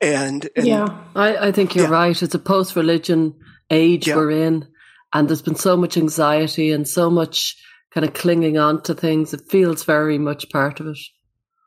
And, 0.00 0.48
and 0.56 0.66
yeah, 0.66 0.98
I, 1.14 1.48
I, 1.48 1.52
think 1.52 1.74
you're 1.74 1.86
yeah. 1.86 1.90
right. 1.90 2.22
It's 2.22 2.34
a 2.34 2.38
post-religion 2.38 3.34
age 3.70 4.06
yeah. 4.06 4.16
we're 4.16 4.30
in, 4.30 4.68
and 5.12 5.28
there's 5.28 5.42
been 5.42 5.54
so 5.54 5.76
much 5.76 5.96
anxiety 5.96 6.70
and 6.70 6.86
so 6.86 7.08
much 7.08 7.56
kind 7.92 8.06
of 8.06 8.12
clinging 8.12 8.58
on 8.58 8.82
to 8.82 8.94
things. 8.94 9.32
It 9.32 9.48
feels 9.48 9.84
very 9.84 10.18
much 10.18 10.50
part 10.50 10.80
of 10.80 10.88
it. 10.88 10.98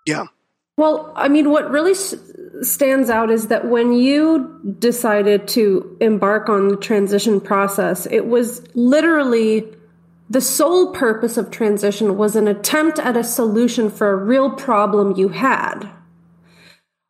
Yeah. 0.05 0.25
Well, 0.79 1.11
I 1.13 1.27
mean, 1.27 1.49
what 1.49 1.69
really 1.69 1.93
stands 1.93 3.09
out 3.09 3.29
is 3.29 3.49
that 3.49 3.67
when 3.67 3.91
you 3.91 4.77
decided 4.79 5.45
to 5.49 5.97
embark 5.99 6.47
on 6.47 6.69
the 6.69 6.77
transition 6.77 7.41
process, 7.41 8.05
it 8.05 8.27
was 8.27 8.65
literally 8.77 9.67
the 10.29 10.39
sole 10.39 10.93
purpose 10.93 11.35
of 11.35 11.51
transition 11.51 12.15
was 12.15 12.37
an 12.37 12.47
attempt 12.47 12.97
at 12.97 13.17
a 13.17 13.25
solution 13.25 13.89
for 13.89 14.09
a 14.09 14.15
real 14.15 14.51
problem 14.51 15.17
you 15.17 15.27
had. 15.27 15.89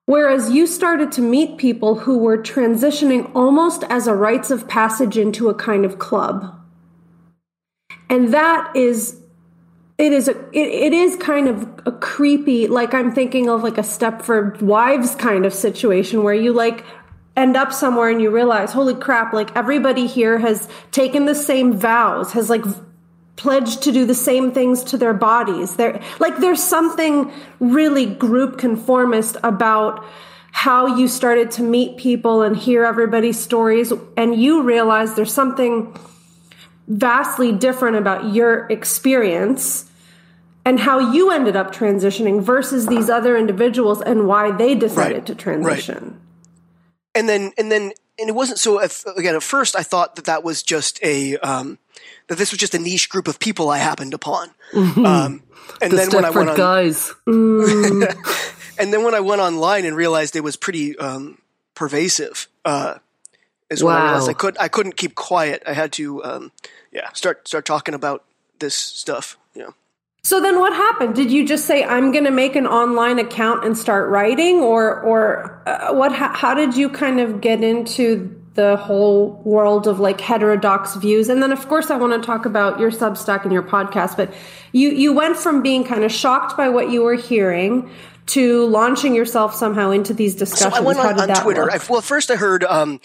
Whereas 0.08 0.50
you 0.50 0.66
started 0.66 1.12
to 1.12 1.22
meet 1.22 1.60
people 1.60 1.94
who 1.94 2.18
were 2.18 2.40
transitioning 2.40 3.30
almost 3.36 3.84
as 3.84 4.08
a 4.08 4.16
rites 4.16 4.50
of 4.50 4.68
passage 4.68 5.16
into 5.16 5.48
a 5.48 5.54
kind 5.54 5.86
of 5.86 6.00
club. 6.00 6.60
And 8.10 8.34
that 8.34 8.76
is 8.76 9.22
it 10.00 10.12
is 10.12 10.28
a 10.28 10.32
it, 10.52 10.68
it 10.68 10.94
is 10.94 11.16
kind 11.18 11.48
of 11.48 11.68
a 11.86 11.92
creepy 11.92 12.68
like 12.68 12.94
i'm 12.94 13.12
thinking 13.14 13.50
of 13.50 13.62
like 13.62 13.78
a 13.78 13.82
stepford 13.82 14.62
wives 14.62 15.14
kind 15.16 15.46
of 15.46 15.54
situation 15.54 16.24
where 16.24 16.34
you 16.34 16.54
like 16.54 16.84
end 17.36 17.56
up 17.56 17.72
somewhere 17.72 18.10
and 18.10 18.22
you 18.22 18.32
realize 18.32 18.72
holy 18.72 18.96
crap 18.96 19.34
like 19.34 19.56
everybody 19.56 20.08
here 20.08 20.40
has 20.40 20.68
taken 20.92 21.26
the 21.26 21.36
same 21.36 21.78
vows 21.78 22.32
has 22.32 22.50
like 22.50 22.64
pledged 23.40 23.84
to 23.84 23.94
do 23.94 24.06
the 24.06 24.14
same 24.14 24.52
things 24.52 24.84
to 24.84 24.98
their 24.98 25.14
bodies. 25.14 25.78
There 25.78 26.02
like 26.20 26.38
there's 26.40 26.62
something 26.62 27.32
really 27.62 28.06
group 28.06 28.58
conformist 28.58 29.38
about 29.44 30.06
how 30.52 30.98
you 30.98 31.08
started 31.08 31.50
to 31.52 31.64
meet 31.64 31.98
people 31.98 32.42
and 32.42 32.56
hear 32.58 32.84
everybody's 32.84 33.40
stories 33.40 33.94
and 34.18 34.36
you 34.36 34.64
realize 34.64 35.16
there's 35.16 35.32
something 35.32 35.96
vastly 36.90 37.54
different 37.54 37.96
about 37.96 38.34
your 38.34 38.68
experience 38.70 39.89
and 40.66 40.80
how 40.80 41.00
you 41.14 41.32
ended 41.32 41.56
up 41.56 41.74
transitioning 41.74 42.42
versus 42.42 42.88
these 42.88 43.10
other 43.10 43.38
individuals 43.38 44.02
and 44.02 44.28
why 44.28 44.52
they 44.52 44.76
decided 44.76 45.18
right. 45.18 45.26
to 45.26 45.36
transition. 45.36 46.04
Right. 46.04 46.14
And 47.16 47.30
then, 47.30 47.52
and 47.58 47.72
then, 47.72 47.92
and 48.20 48.30
it 48.30 48.36
wasn't 48.36 48.60
so. 48.60 48.82
If, 48.82 49.06
again, 49.06 49.36
at 49.36 49.44
first, 49.44 49.76
I 49.76 49.84
thought 49.84 50.16
that 50.16 50.26
that 50.26 50.44
was 50.44 50.62
just 50.62 51.02
a 51.02 51.38
um, 51.38 51.80
that 52.28 52.38
this 52.38 52.52
was 52.52 52.60
just 52.60 52.76
a 52.76 52.80
niche 52.80 53.10
group 53.10 53.28
of 53.28 53.40
people 53.40 53.70
I 53.70 53.78
happened 53.78 54.14
upon. 54.14 54.50
Mm-hmm. 54.74 55.06
Um, 55.06 55.44
and 55.82 55.92
the 55.92 55.98
then 55.98 56.10
when 56.12 56.26
I 56.26 56.30
went 56.30 56.50
on, 56.50 56.58
guys, 56.58 57.14
mm. 57.28 58.76
and 58.80 58.94
then 58.94 59.04
when 59.04 59.16
I 59.16 59.20
went 59.20 59.42
online 59.42 59.86
and 59.86 59.96
realized 59.96 60.36
it 60.36 60.44
was 60.44 60.56
pretty 60.56 60.98
um, 60.98 61.40
pervasive, 61.76 62.48
uh, 62.66 63.00
is 63.70 63.84
wow. 63.84 63.94
when 63.94 64.02
I 64.02 64.06
realized 64.06 64.30
I 64.30 64.34
could 64.34 64.58
I 64.60 64.68
couldn't 64.68 64.98
keep 64.98 65.16
quiet. 65.16 65.64
I 65.66 65.74
had 65.74 65.92
to, 65.94 66.24
um, 66.24 66.52
yeah, 66.92 67.12
start 67.14 67.48
start 67.48 67.66
talking 67.66 67.94
about 67.94 68.26
this 68.60 68.76
stuff. 68.76 69.38
Yeah. 69.54 69.70
So 70.22 70.42
then 70.42 70.60
what 70.60 70.74
happened? 70.74 71.16
Did 71.16 71.32
you 71.32 71.46
just 71.46 71.66
say 71.66 71.84
I'm 71.84 72.12
going 72.12 72.26
to 72.26 72.32
make 72.32 72.56
an 72.56 72.68
online 72.68 73.20
account 73.20 73.66
and 73.66 73.78
start 73.78 74.10
writing 74.10 74.58
or 74.58 75.00
or 75.02 75.64
uh, 75.66 75.94
what 75.94 76.12
how, 76.12 76.34
how 76.34 76.54
did 76.54 76.76
you 76.76 76.90
kind 76.90 77.20
of 77.20 77.42
get 77.42 77.64
into 77.64 78.36
the 78.56 78.76
whole 78.76 79.42
world 79.46 79.88
of 79.88 80.00
like 80.00 80.20
heterodox 80.20 80.96
views? 80.96 81.30
And 81.30 81.42
then 81.42 81.52
of 81.52 81.68
course 81.70 81.90
I 81.90 81.98
want 81.98 82.22
to 82.22 82.26
talk 82.26 82.46
about 82.46 82.80
your 82.80 82.92
Substack 82.92 83.44
and 83.44 83.54
your 83.54 83.64
podcast, 83.64 84.18
but 84.18 84.34
you 84.74 84.90
you 84.90 85.14
went 85.14 85.38
from 85.38 85.62
being 85.62 85.84
kind 85.86 86.04
of 86.04 86.12
shocked 86.12 86.58
by 86.58 86.68
what 86.68 86.90
you 86.92 87.02
were 87.04 87.16
hearing 87.16 87.90
to 88.28 88.68
launching 88.68 89.16
yourself 89.16 89.56
somehow 89.56 89.90
into 89.90 90.14
these 90.14 90.36
discussions. 90.36 90.76
So 90.76 90.80
I 90.80 90.86
went 90.86 91.00
on, 91.00 91.20
on 91.20 91.42
Twitter. 91.42 91.72
I, 91.72 91.80
well, 91.90 92.02
first 92.02 92.30
I 92.30 92.36
heard 92.36 92.64
um, 92.64 93.00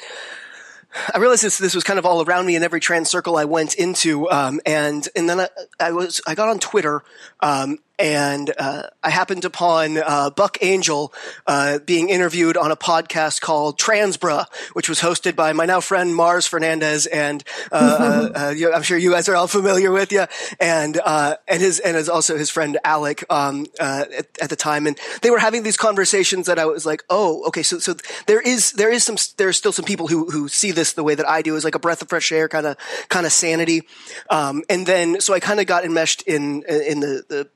I 1.14 1.18
realized 1.18 1.42
this 1.42 1.58
this 1.58 1.74
was 1.74 1.84
kind 1.84 1.98
of 1.98 2.06
all 2.06 2.22
around 2.22 2.46
me 2.46 2.56
in 2.56 2.62
every 2.62 2.80
trans 2.80 3.08
circle 3.08 3.36
I 3.36 3.44
went 3.44 3.74
into, 3.74 4.30
um, 4.30 4.60
and 4.64 5.06
and 5.16 5.28
then 5.28 5.40
I, 5.40 5.48
I, 5.80 5.92
was 5.92 6.20
I 6.26 6.34
got 6.34 6.48
on 6.48 6.58
Twitter, 6.58 7.02
um, 7.40 7.78
and 7.98 8.52
uh, 8.58 8.84
I 9.02 9.10
happened 9.10 9.44
upon 9.44 9.98
uh, 9.98 10.30
Buck 10.30 10.58
Angel 10.62 11.12
uh, 11.46 11.78
being 11.78 12.08
interviewed 12.08 12.56
on 12.56 12.70
a 12.70 12.76
podcast 12.76 13.40
called 13.40 13.78
Transparency, 13.78 14.50
which 14.72 14.88
was 14.88 15.00
hosted 15.00 15.36
by 15.36 15.52
my 15.52 15.64
now 15.64 15.80
friend 15.80 16.14
Mars 16.14 16.46
Fernandez, 16.46 17.06
and 17.06 17.44
uh, 17.70 18.30
uh, 18.34 18.54
uh, 18.54 18.72
I'm 18.74 18.82
sure 18.82 18.98
you 18.98 19.12
guys 19.12 19.28
are 19.28 19.36
all 19.36 19.46
familiar 19.46 19.92
with 19.92 20.10
you, 20.12 20.26
and 20.58 21.00
and 21.04 21.62
his 21.62 21.78
and 21.78 21.96
his 21.96 22.08
also 22.08 22.36
his 22.36 22.50
friend 22.50 22.78
Alec 22.84 23.24
um, 23.30 23.66
at, 23.78 24.10
at, 24.40 24.50
the 24.50 24.56
time, 24.56 24.86
and 24.86 24.98
they 25.22 25.30
were 25.30 25.38
having 25.38 25.62
these 25.62 25.76
conversations 25.76 26.46
that 26.46 26.58
I 26.58 26.66
was 26.66 26.84
like, 26.84 27.04
oh, 27.10 27.44
okay, 27.48 27.62
so 27.62 27.78
so 27.78 27.94
there 28.26 28.40
is 28.40 28.72
there 28.72 28.90
is 28.90 29.04
some 29.04 29.16
there's 29.36 29.56
still 29.56 29.72
some 29.72 29.84
people 29.84 30.08
who 30.08 30.30
who 30.30 30.48
see 30.48 30.72
this 30.72 30.94
the 30.94 31.04
way 31.04 31.14
that 31.14 31.28
I 31.28 31.42
do, 31.42 31.56
as 31.56 31.64
like 31.64 31.74
a 31.74 31.80
breath 31.80 32.02
of 32.02 32.08
fresh 32.08 32.32
air, 32.32 32.48
kind 32.48 32.66
of 32.66 32.76
kind 33.08 33.26
of 33.26 33.32
sanity, 33.32 33.82
um, 34.30 34.64
and 34.68 34.86
then 34.86 35.20
so 35.20 35.32
I 35.32 35.40
kind 35.40 35.60
of 35.60 35.66
got 35.66 35.84
enmeshed 35.84 36.22
in 36.22 36.64
in 36.64 37.00
the 37.00 37.24
the 37.28 37.48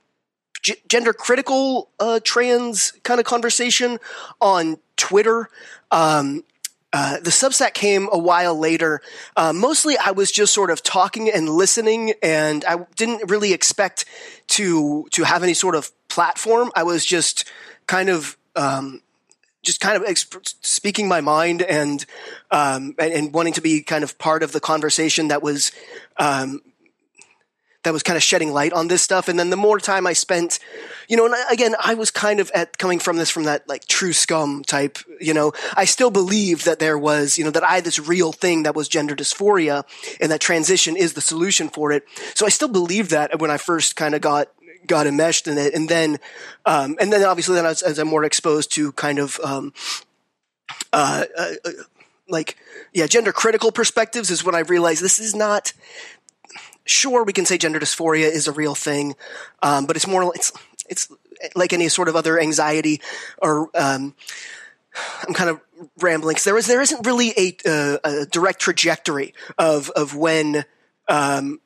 g- 0.61 0.75
gender 0.87 1.13
critical 1.13 1.89
uh, 1.99 2.19
trans 2.23 2.91
kind 3.03 3.19
of 3.19 3.25
conversation 3.25 3.99
on 4.41 4.77
Twitter. 4.97 5.49
Um, 5.91 6.43
uh, 6.91 7.19
the 7.19 7.29
Substack 7.29 7.73
came 7.73 8.09
a 8.11 8.17
while 8.17 8.57
later. 8.57 9.01
Uh, 9.35 9.53
mostly, 9.53 9.95
I 9.97 10.11
was 10.11 10.31
just 10.31 10.53
sort 10.53 10.71
of 10.71 10.81
talking 10.81 11.29
and 11.29 11.47
listening, 11.47 12.13
and 12.23 12.65
I 12.65 12.85
didn't 12.95 13.29
really 13.29 13.53
expect 13.53 14.05
to 14.47 15.07
to 15.11 15.23
have 15.23 15.43
any 15.43 15.53
sort 15.53 15.75
of 15.75 15.91
platform. 16.07 16.71
I 16.75 16.83
was 16.83 17.05
just 17.05 17.49
kind 17.85 18.09
of 18.09 18.37
um, 18.55 19.01
just 19.61 19.81
kind 19.81 19.97
of 19.97 20.03
exp- 20.03 20.55
speaking 20.61 21.07
my 21.07 21.21
mind 21.21 21.61
and, 21.61 22.05
um, 22.51 22.95
and, 22.97 23.13
and 23.13 23.33
wanting 23.33 23.53
to 23.53 23.61
be 23.61 23.81
kind 23.81 24.03
of 24.03 24.17
part 24.17 24.41
of 24.41 24.51
the 24.51 24.59
conversation 24.59 25.27
that 25.27 25.43
was 25.43 25.71
um, 26.17 26.61
that 27.83 27.93
was 27.93 28.03
kind 28.03 28.17
of 28.17 28.23
shedding 28.23 28.51
light 28.51 28.73
on 28.73 28.89
this 28.89 29.01
stuff. 29.01 29.29
And 29.29 29.39
then 29.39 29.49
the 29.49 29.57
more 29.57 29.79
time 29.79 30.05
I 30.05 30.13
spent, 30.13 30.59
you 31.07 31.15
know, 31.15 31.25
and 31.25 31.35
again, 31.49 31.75
I 31.81 31.93
was 31.93 32.11
kind 32.11 32.39
of 32.39 32.51
at 32.53 32.77
coming 32.77 32.99
from 32.99 33.17
this 33.17 33.29
from 33.29 33.43
that 33.43 33.67
like 33.69 33.85
truscum 33.85 34.65
type, 34.65 34.99
you 35.21 35.33
know, 35.33 35.53
I 35.77 35.85
still 35.85 36.11
believe 36.11 36.65
that 36.65 36.79
there 36.79 36.97
was, 36.97 37.37
you 37.37 37.45
know, 37.45 37.51
that 37.51 37.63
I 37.63 37.75
had 37.75 37.85
this 37.85 37.99
real 37.99 38.33
thing 38.33 38.63
that 38.63 38.75
was 38.75 38.89
gender 38.89 39.15
dysphoria 39.15 39.85
and 40.19 40.31
that 40.31 40.41
transition 40.41 40.97
is 40.97 41.13
the 41.13 41.21
solution 41.21 41.69
for 41.69 41.91
it. 41.93 42.03
So 42.35 42.45
I 42.45 42.49
still 42.49 42.67
believe 42.67 43.09
that 43.09 43.39
when 43.39 43.49
I 43.49 43.57
first 43.57 43.95
kind 43.95 44.13
of 44.13 44.21
got 44.21 44.49
got 44.85 45.07
enmeshed 45.07 45.47
in 45.47 45.57
it. 45.57 45.73
And 45.73 45.87
then, 45.87 46.17
um, 46.65 46.97
and 46.99 47.13
then 47.13 47.23
obviously 47.23 47.55
then 47.55 47.65
as, 47.65 47.81
as 47.81 47.97
I'm 47.99 48.07
more 48.07 48.25
exposed 48.25 48.71
to 48.73 48.91
kind 48.93 49.19
of, 49.19 49.39
um, 49.41 49.73
uh, 50.91 51.25
uh, 51.37 51.51
uh 51.63 51.69
like, 52.27 52.57
yeah, 52.93 53.07
gender 53.07 53.31
critical 53.31 53.71
perspectives 53.71 54.29
is 54.29 54.43
when 54.43 54.53
I 54.53 54.59
realized 54.59 55.01
this 55.01 55.19
is 55.19 55.33
not, 55.33 55.73
sure, 56.89 57.23
we 57.23 57.33
can 57.33 57.45
say 57.45 57.57
gender 57.57 57.79
dysphoria 57.79 58.29
is 58.31 58.47
a 58.47 58.51
real 58.51 58.75
thing, 58.75 59.15
um, 59.61 59.85
but 59.85 59.95
it's 59.95 60.07
more 60.07 60.31
it's 60.35 60.51
it's 60.89 61.11
like 61.55 61.73
any 61.73 61.87
sort 61.87 62.07
of 62.07 62.15
other 62.15 62.39
anxiety 62.39 63.01
or 63.41 63.69
um, 63.75 64.15
I'm 65.27 65.33
kind 65.33 65.49
of 65.49 65.61
rambling 66.01 66.33
because 66.33 66.43
there 66.43 66.57
is 66.57 66.67
there 66.67 66.81
isn't 66.81 67.05
really 67.05 67.33
a, 67.37 67.57
uh, 67.65 67.97
a 68.03 68.25
direct 68.25 68.59
trajectory 68.59 69.33
of 69.57 69.89
of 69.91 70.15
when. 70.15 70.65
Um, 71.07 71.59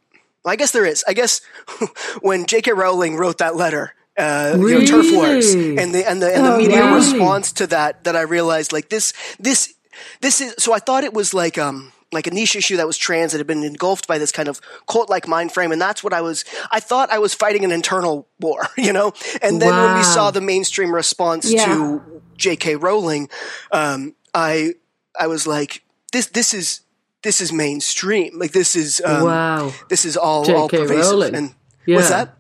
I 0.46 0.58
guess 0.58 0.72
there 0.72 0.86
is. 0.86 1.06
I 1.08 1.14
guess 1.14 1.40
when 2.22 2.46
J.K. 2.46 2.74
Rowling 2.74 3.16
wrote 3.16 3.38
that 3.38 3.56
letter, 3.56 3.96
uh, 4.18 4.56
really? 4.58 4.86
you 4.86 4.92
know, 4.92 5.02
TERF 5.02 5.16
wars, 5.16 5.54
and 5.54 5.96
the 5.96 6.04
and 6.08 6.22
the 6.22 6.36
and 6.36 6.46
the 6.46 6.54
oh, 6.54 6.58
media 6.58 6.84
really? 6.84 6.96
response 6.96 7.54
to 7.54 7.68
that, 7.68 8.04
that 8.04 8.18
I 8.18 8.22
realized 8.24 8.74
like 8.74 8.90
this 8.90 9.14
this 9.40 9.74
this 10.20 10.42
is 10.42 10.56
so 10.60 10.74
I 10.74 10.80
thought 10.80 11.06
it 11.06 11.14
was 11.14 11.34
like 11.34 11.58
um 11.58 11.93
like 12.14 12.28
a 12.28 12.32
niche 12.32 12.56
issue 12.56 12.78
that 12.78 12.88
was 12.88 12.98
trans 12.98 13.32
that 13.32 13.40
had 13.40 13.48
been 13.48 13.64
engulfed 13.64 14.08
by 14.08 14.18
this 14.18 14.32
kind 14.32 14.48
of 14.48 14.62
cult 14.88 15.10
like 15.10 15.28
mind 15.28 15.52
frame. 15.52 15.72
And 15.72 15.82
that's 15.82 16.04
what 16.04 16.14
I 16.14 16.22
was, 16.22 16.46
I 16.72 16.80
thought 16.80 17.10
I 17.10 17.20
was 17.20 17.34
fighting 17.34 17.64
an 17.64 17.72
internal 17.72 18.28
war, 18.40 18.68
you 18.78 18.94
know? 18.94 19.14
And 19.42 19.62
then 19.62 19.70
wow. 19.70 19.88
when 19.88 19.98
we 19.98 20.04
saw 20.04 20.32
the 20.32 20.42
mainstream 20.42 20.94
response 20.94 21.52
yeah. 21.52 21.66
to 21.66 22.22
J.K. 22.38 22.76
Rowling, 22.76 23.30
um, 23.72 24.16
I, 24.34 24.74
I 25.20 25.28
was 25.28 25.46
like, 25.48 25.84
this, 26.12 26.28
this 26.28 26.54
is, 26.54 26.82
this 27.22 27.42
is 27.42 27.52
mainstream. 27.54 28.38
Like 28.38 28.52
this 28.52 28.76
is, 28.76 29.02
um, 29.06 29.24
wow. 29.24 29.72
this 29.90 30.06
is 30.06 30.18
all, 30.18 30.50
all 30.52 30.70
pervasive. 30.70 31.12
Rowling. 31.12 31.36
And 31.36 31.56
yeah. 31.86 31.98
what's 31.98 32.10
that? 32.10 32.38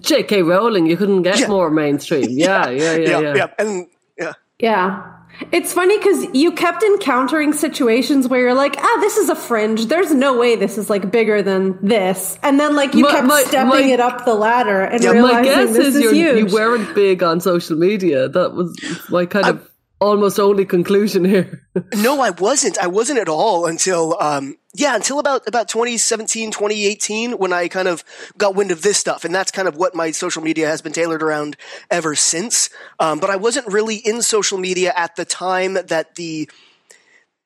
J.K. 0.00 0.42
Rowling, 0.42 0.86
you 0.86 0.96
couldn't 0.96 1.22
get 1.22 1.38
yeah. 1.38 1.48
more 1.48 1.70
mainstream. 1.70 2.26
Yeah, 2.28 2.68
yeah, 2.70 2.94
yeah, 2.94 2.96
yeah. 2.96 3.20
yeah. 3.20 3.34
yeah. 3.34 3.46
And 3.58 3.86
yeah. 4.18 4.32
Yeah. 4.58 5.13
It's 5.52 5.72
funny 5.72 5.98
because 5.98 6.26
you 6.32 6.52
kept 6.52 6.82
encountering 6.82 7.52
situations 7.52 8.28
where 8.28 8.40
you're 8.40 8.54
like, 8.54 8.76
ah, 8.78 8.98
this 9.00 9.16
is 9.16 9.28
a 9.28 9.34
fringe. 9.34 9.86
There's 9.86 10.12
no 10.12 10.38
way 10.38 10.56
this 10.56 10.78
is 10.78 10.88
like 10.88 11.10
bigger 11.10 11.42
than 11.42 11.78
this. 11.86 12.38
And 12.42 12.58
then 12.58 12.74
like 12.76 12.94
you 12.94 13.02
my, 13.02 13.10
kept 13.10 13.26
my, 13.26 13.42
stepping 13.42 13.68
my, 13.68 13.92
it 13.92 14.00
up 14.00 14.24
the 14.24 14.34
ladder 14.34 14.82
and 14.82 15.02
yeah, 15.02 15.10
realizing 15.10 15.36
my 15.36 15.44
guess 15.44 15.76
this 15.76 15.94
is, 15.94 15.96
is 15.96 16.12
you 16.12 16.46
weren't 16.54 16.94
big 16.94 17.22
on 17.22 17.40
social 17.40 17.76
media. 17.76 18.28
That 18.28 18.54
was 18.54 18.78
my 19.10 19.26
kind 19.26 19.46
I, 19.46 19.50
of 19.50 19.70
almost 20.04 20.38
only 20.38 20.64
conclusion 20.64 21.24
here. 21.24 21.66
no, 21.96 22.20
I 22.20 22.30
wasn't. 22.30 22.78
I 22.78 22.86
wasn't 22.86 23.18
at 23.18 23.28
all 23.28 23.66
until, 23.66 24.20
um, 24.20 24.56
yeah, 24.74 24.94
until 24.94 25.18
about, 25.18 25.46
about 25.48 25.68
2017, 25.68 26.50
2018 26.50 27.32
when 27.32 27.52
I 27.52 27.68
kind 27.68 27.88
of 27.88 28.04
got 28.38 28.54
wind 28.54 28.70
of 28.70 28.82
this 28.82 28.98
stuff. 28.98 29.24
And 29.24 29.34
that's 29.34 29.50
kind 29.50 29.66
of 29.66 29.76
what 29.76 29.94
my 29.94 30.10
social 30.10 30.42
media 30.42 30.66
has 30.68 30.82
been 30.82 30.92
tailored 30.92 31.22
around 31.22 31.56
ever 31.90 32.14
since. 32.14 32.70
Um, 33.00 33.18
but 33.18 33.30
I 33.30 33.36
wasn't 33.36 33.66
really 33.66 33.96
in 33.96 34.22
social 34.22 34.58
media 34.58 34.92
at 34.94 35.16
the 35.16 35.24
time 35.24 35.74
that 35.74 36.14
the, 36.14 36.48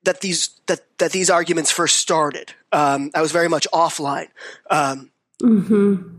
that 0.05 0.21
these, 0.21 0.51
that, 0.67 0.81
that 0.99 1.13
these 1.13 1.31
arguments 1.31 1.71
first 1.71 1.97
started. 1.97 2.53
Um, 2.73 3.11
I 3.15 3.23
was 3.23 3.33
very 3.33 3.49
much 3.49 3.67
offline. 3.73 4.29
Um, 4.71 5.11
mm-hmm. 5.43 6.17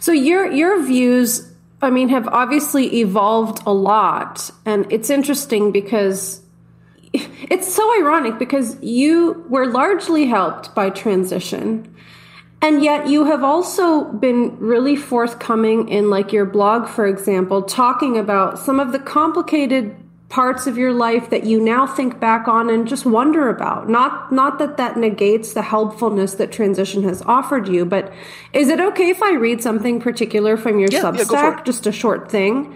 So 0.00 0.12
your, 0.12 0.50
your 0.50 0.82
views 0.84 1.49
I 1.82 1.90
mean, 1.90 2.08
have 2.10 2.28
obviously 2.28 3.00
evolved 3.00 3.62
a 3.66 3.72
lot. 3.72 4.50
And 4.66 4.90
it's 4.90 5.10
interesting 5.10 5.72
because 5.72 6.42
it's 7.12 7.72
so 7.72 8.00
ironic 8.00 8.38
because 8.38 8.80
you 8.82 9.44
were 9.48 9.66
largely 9.66 10.26
helped 10.26 10.74
by 10.74 10.90
transition. 10.90 11.94
And 12.62 12.84
yet 12.84 13.08
you 13.08 13.24
have 13.24 13.42
also 13.42 14.04
been 14.04 14.58
really 14.58 14.94
forthcoming 14.94 15.88
in 15.88 16.10
like 16.10 16.32
your 16.32 16.44
blog, 16.44 16.88
for 16.88 17.06
example, 17.06 17.62
talking 17.62 18.18
about 18.18 18.58
some 18.58 18.78
of 18.78 18.92
the 18.92 18.98
complicated 18.98 19.96
parts 20.30 20.68
of 20.68 20.78
your 20.78 20.92
life 20.92 21.28
that 21.30 21.42
you 21.42 21.60
now 21.60 21.84
think 21.84 22.20
back 22.20 22.46
on 22.46 22.70
and 22.70 22.86
just 22.86 23.04
wonder 23.04 23.48
about. 23.48 23.88
Not 23.88 24.32
not 24.32 24.60
that 24.60 24.76
that 24.76 24.96
negates 24.96 25.52
the 25.52 25.62
helpfulness 25.62 26.34
that 26.34 26.52
transition 26.52 27.02
has 27.02 27.20
offered 27.22 27.68
you 27.68 27.84
but 27.84 28.12
is 28.52 28.68
it 28.68 28.80
okay 28.80 29.10
if 29.10 29.22
i 29.22 29.32
read 29.34 29.60
something 29.60 30.00
particular 30.00 30.56
from 30.56 30.78
your 30.78 30.88
yeah, 30.90 31.02
substack? 31.02 31.32
yeah, 31.32 31.62
just 31.64 31.86
a 31.86 31.92
short 31.92 32.30
thing. 32.30 32.74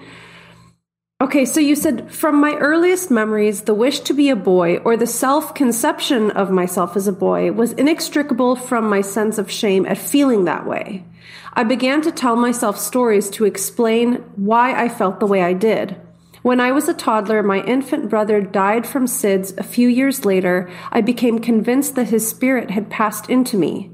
Okay 1.20 1.44
so 1.44 1.60
you 1.60 1.76
said 1.76 2.12
from 2.12 2.40
my 2.40 2.54
earliest 2.54 3.08
memories 3.12 3.62
the 3.62 3.74
wish 3.74 4.00
to 4.00 4.12
be 4.12 4.30
a 4.30 4.36
boy 4.36 4.78
or 4.78 4.96
the 4.96 5.06
self-conception 5.06 6.32
of 6.32 6.50
myself 6.50 6.96
as 6.96 7.06
a 7.06 7.12
boy 7.12 7.52
was 7.52 7.72
inextricable 7.74 8.56
from 8.56 8.90
my 8.90 9.00
sense 9.00 9.38
of 9.38 9.48
shame 9.48 9.86
at 9.86 9.96
feeling 9.96 10.44
that 10.44 10.66
way. 10.66 11.04
I 11.52 11.62
began 11.62 12.02
to 12.02 12.10
tell 12.10 12.34
myself 12.34 12.80
stories 12.80 13.30
to 13.30 13.44
explain 13.44 14.14
why 14.34 14.74
i 14.74 14.88
felt 14.88 15.20
the 15.20 15.26
way 15.26 15.40
i 15.40 15.52
did 15.52 16.00
when 16.44 16.60
I 16.60 16.72
was 16.72 16.90
a 16.90 16.92
toddler, 16.92 17.42
my 17.42 17.64
infant 17.64 18.10
brother 18.10 18.42
died 18.42 18.86
from 18.86 19.06
SIDS 19.06 19.56
a 19.56 19.62
few 19.62 19.88
years 19.88 20.26
later. 20.26 20.70
I 20.92 21.00
became 21.00 21.38
convinced 21.38 21.94
that 21.94 22.10
his 22.10 22.28
spirit 22.28 22.70
had 22.70 22.90
passed 22.90 23.30
into 23.30 23.56
me. 23.56 23.90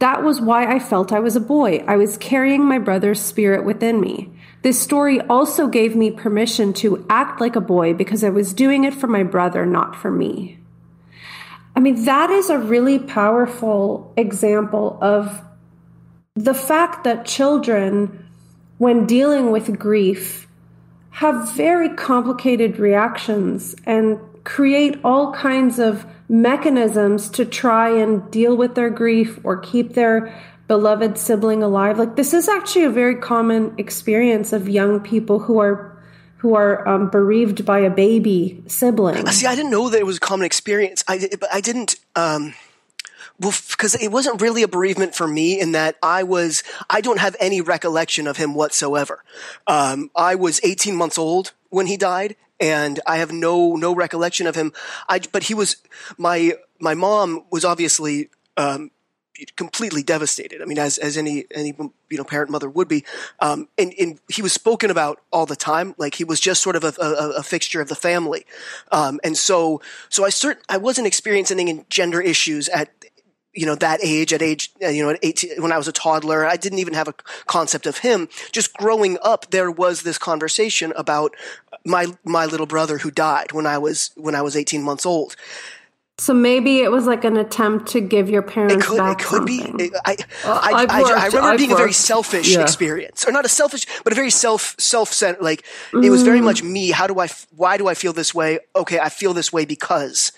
That 0.00 0.22
was 0.22 0.38
why 0.38 0.70
I 0.70 0.78
felt 0.78 1.14
I 1.14 1.18
was 1.20 1.36
a 1.36 1.40
boy. 1.40 1.82
I 1.88 1.96
was 1.96 2.18
carrying 2.18 2.66
my 2.66 2.78
brother's 2.78 3.22
spirit 3.22 3.64
within 3.64 4.02
me. 4.02 4.30
This 4.60 4.78
story 4.78 5.18
also 5.22 5.66
gave 5.66 5.96
me 5.96 6.10
permission 6.10 6.74
to 6.74 7.06
act 7.08 7.40
like 7.40 7.56
a 7.56 7.62
boy 7.62 7.94
because 7.94 8.22
I 8.22 8.28
was 8.28 8.52
doing 8.52 8.84
it 8.84 8.92
for 8.92 9.06
my 9.06 9.22
brother, 9.22 9.64
not 9.64 9.96
for 9.96 10.10
me. 10.10 10.58
I 11.74 11.80
mean, 11.80 12.04
that 12.04 12.28
is 12.28 12.50
a 12.50 12.58
really 12.58 12.98
powerful 12.98 14.12
example 14.14 14.98
of 15.00 15.40
the 16.34 16.52
fact 16.52 17.04
that 17.04 17.24
children, 17.24 18.26
when 18.76 19.06
dealing 19.06 19.50
with 19.50 19.78
grief, 19.78 20.46
have 21.10 21.52
very 21.52 21.88
complicated 21.90 22.78
reactions 22.78 23.74
and 23.84 24.18
create 24.44 24.98
all 25.04 25.32
kinds 25.32 25.78
of 25.78 26.06
mechanisms 26.28 27.28
to 27.28 27.44
try 27.44 27.90
and 27.90 28.30
deal 28.30 28.56
with 28.56 28.74
their 28.74 28.90
grief 28.90 29.38
or 29.44 29.58
keep 29.58 29.94
their 29.94 30.32
beloved 30.68 31.18
sibling 31.18 31.62
alive. 31.62 31.98
Like 31.98 32.16
this 32.16 32.32
is 32.32 32.48
actually 32.48 32.84
a 32.84 32.90
very 32.90 33.16
common 33.16 33.74
experience 33.76 34.52
of 34.52 34.68
young 34.68 35.00
people 35.00 35.40
who 35.40 35.58
are 35.58 35.90
who 36.36 36.54
are 36.54 36.88
um, 36.88 37.10
bereaved 37.10 37.66
by 37.66 37.80
a 37.80 37.90
baby 37.90 38.62
sibling. 38.66 39.26
See 39.26 39.46
i 39.46 39.54
didn't 39.54 39.72
know 39.72 39.88
that 39.90 39.98
it 39.98 40.06
was 40.06 40.18
a 40.18 40.20
common 40.20 40.46
experience. 40.46 41.02
I 41.08 41.28
i 41.52 41.60
didn't 41.60 41.96
um 42.14 42.54
because 43.40 43.94
it 43.94 44.08
wasn't 44.08 44.40
really 44.40 44.62
a 44.62 44.68
bereavement 44.68 45.14
for 45.14 45.26
me 45.26 45.58
in 45.58 45.72
that 45.72 45.96
I 46.02 46.22
was, 46.22 46.62
I 46.88 47.00
don't 47.00 47.18
have 47.18 47.36
any 47.40 47.60
recollection 47.60 48.26
of 48.26 48.36
him 48.36 48.54
whatsoever. 48.54 49.24
Um, 49.66 50.10
I 50.14 50.34
was 50.34 50.60
18 50.62 50.94
months 50.94 51.18
old 51.18 51.52
when 51.70 51.86
he 51.86 51.96
died 51.96 52.36
and 52.60 53.00
I 53.06 53.16
have 53.16 53.32
no, 53.32 53.76
no 53.76 53.94
recollection 53.94 54.46
of 54.46 54.54
him. 54.54 54.72
I, 55.08 55.20
but 55.32 55.44
he 55.44 55.54
was, 55.54 55.76
my, 56.18 56.52
my 56.78 56.94
mom 56.94 57.44
was 57.50 57.64
obviously, 57.64 58.28
um, 58.56 58.90
completely 59.56 60.02
devastated. 60.02 60.60
I 60.60 60.64
mean, 60.64 60.78
as 60.78 60.98
as 60.98 61.16
any 61.16 61.46
any 61.54 61.74
you 62.10 62.18
know 62.18 62.24
parent 62.24 62.50
mother 62.50 62.68
would 62.68 62.88
be. 62.88 63.04
Um, 63.38 63.68
and, 63.78 63.94
and 63.98 64.20
he 64.28 64.42
was 64.42 64.52
spoken 64.52 64.90
about 64.90 65.20
all 65.32 65.46
the 65.46 65.56
time, 65.56 65.94
like 65.98 66.14
he 66.14 66.24
was 66.24 66.40
just 66.40 66.62
sort 66.62 66.76
of 66.76 66.84
a, 66.84 66.92
a, 67.00 67.30
a 67.38 67.42
fixture 67.42 67.80
of 67.80 67.88
the 67.88 67.94
family. 67.94 68.46
Um, 68.92 69.20
and 69.24 69.36
so 69.36 69.80
so 70.08 70.24
I 70.24 70.28
cert 70.28 70.58
I 70.68 70.76
wasn't 70.76 71.06
experiencing 71.06 71.58
any 71.60 71.84
gender 71.88 72.20
issues 72.20 72.68
at 72.68 72.90
you 73.52 73.66
know 73.66 73.74
that 73.74 73.98
age 74.02 74.32
at 74.32 74.42
age 74.42 74.70
uh, 74.82 74.88
you 74.88 75.02
know 75.02 75.10
at 75.10 75.18
18 75.22 75.60
when 75.62 75.72
i 75.72 75.78
was 75.78 75.88
a 75.88 75.92
toddler 75.92 76.46
i 76.46 76.56
didn't 76.56 76.78
even 76.78 76.94
have 76.94 77.08
a 77.08 77.14
concept 77.46 77.86
of 77.86 77.98
him 77.98 78.28
just 78.52 78.72
growing 78.74 79.18
up 79.22 79.50
there 79.50 79.70
was 79.70 80.02
this 80.02 80.18
conversation 80.18 80.92
about 80.96 81.34
my 81.84 82.06
my 82.24 82.46
little 82.46 82.66
brother 82.66 82.98
who 82.98 83.10
died 83.10 83.52
when 83.52 83.66
i 83.66 83.76
was 83.76 84.10
when 84.16 84.34
i 84.34 84.42
was 84.42 84.54
18 84.56 84.82
months 84.82 85.04
old 85.04 85.34
so 86.18 86.34
maybe 86.34 86.80
it 86.80 86.90
was 86.90 87.06
like 87.06 87.24
an 87.24 87.38
attempt 87.38 87.86
to 87.92 88.00
give 88.02 88.28
your 88.28 88.42
parents 88.42 88.74
it 88.84 88.86
could, 88.86 88.98
back 88.98 89.22
it 89.22 89.24
could 89.24 89.48
something. 89.48 89.76
be. 89.78 89.90
I, 90.04 90.16
Uh, 90.44 90.60
I, 90.62 90.72
I've 90.82 90.90
I, 90.90 91.00
worked- 91.00 91.12
I 91.18 91.26
remember 91.28 91.48
I've 91.48 91.56
being 91.58 91.72
a 91.72 91.76
very 91.76 91.94
selfish 91.94 92.54
yeah. 92.54 92.60
experience, 92.60 93.24
or 93.26 93.32
not 93.32 93.46
a 93.46 93.48
selfish, 93.48 93.86
but 94.04 94.12
a 94.12 94.16
very 94.16 94.28
self 94.28 94.76
self 94.78 95.10
centered. 95.14 95.42
Like 95.42 95.64
it 95.94 96.10
was 96.10 96.22
very 96.22 96.42
much 96.42 96.62
me. 96.62 96.90
How 96.90 97.06
do 97.06 97.18
I? 97.20 97.28
Why 97.56 97.78
do 97.78 97.88
I 97.88 97.94
feel 97.94 98.12
this 98.12 98.34
way? 98.34 98.58
Okay, 98.76 98.98
I 99.00 99.08
feel 99.08 99.32
this 99.32 99.50
way 99.50 99.64
because, 99.64 100.30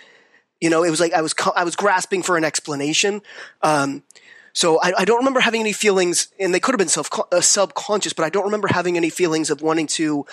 you 0.62 0.70
know, 0.70 0.84
it 0.84 0.90
was 0.90 1.00
like 1.00 1.12
I 1.12 1.20
was 1.20 1.34
I 1.56 1.64
was 1.64 1.74
grasping 1.74 2.22
for 2.22 2.36
an 2.36 2.44
explanation. 2.44 3.20
Um, 3.62 4.04
so 4.52 4.78
I, 4.80 4.92
I 4.98 5.04
don't 5.04 5.18
remember 5.18 5.40
having 5.40 5.60
any 5.60 5.72
feelings, 5.72 6.28
and 6.38 6.54
they 6.54 6.60
could 6.60 6.72
have 6.72 6.78
been 6.78 6.88
self 6.88 7.10
uh, 7.32 7.40
subconscious, 7.40 8.12
but 8.12 8.24
I 8.24 8.28
don't 8.28 8.44
remember 8.44 8.68
having 8.68 8.96
any 8.96 9.10
feelings 9.10 9.50
of 9.50 9.60
wanting 9.60 9.88
to 9.98 10.24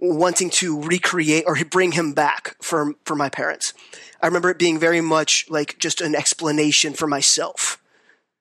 wanting 0.00 0.50
to 0.50 0.82
recreate 0.82 1.44
or 1.46 1.56
bring 1.64 1.92
him 1.92 2.14
back 2.14 2.56
for 2.60 2.94
for 3.04 3.14
my 3.14 3.28
parents. 3.28 3.72
I 4.20 4.26
remember 4.26 4.50
it 4.50 4.58
being 4.58 4.80
very 4.80 5.00
much 5.00 5.46
like 5.48 5.78
just 5.78 6.00
an 6.00 6.16
explanation 6.16 6.92
for 6.92 7.06
myself. 7.06 7.80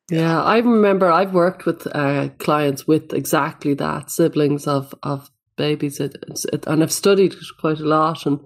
Yeah, 0.10 0.42
I 0.42 0.58
remember 0.58 1.12
I've 1.12 1.36
worked 1.36 1.68
with 1.68 1.86
uh, 1.94 2.30
clients 2.40 2.88
with 2.88 3.14
exactly 3.14 3.76
that 3.76 4.10
siblings 4.10 4.66
of 4.66 4.96
of 5.04 5.30
babies, 5.60 6.00
and 6.00 6.84
I've 6.84 6.92
studied 6.92 7.34
it 7.34 7.60
quite 7.60 7.80
a 7.80 7.88
lot, 7.88 8.26
and 8.26 8.40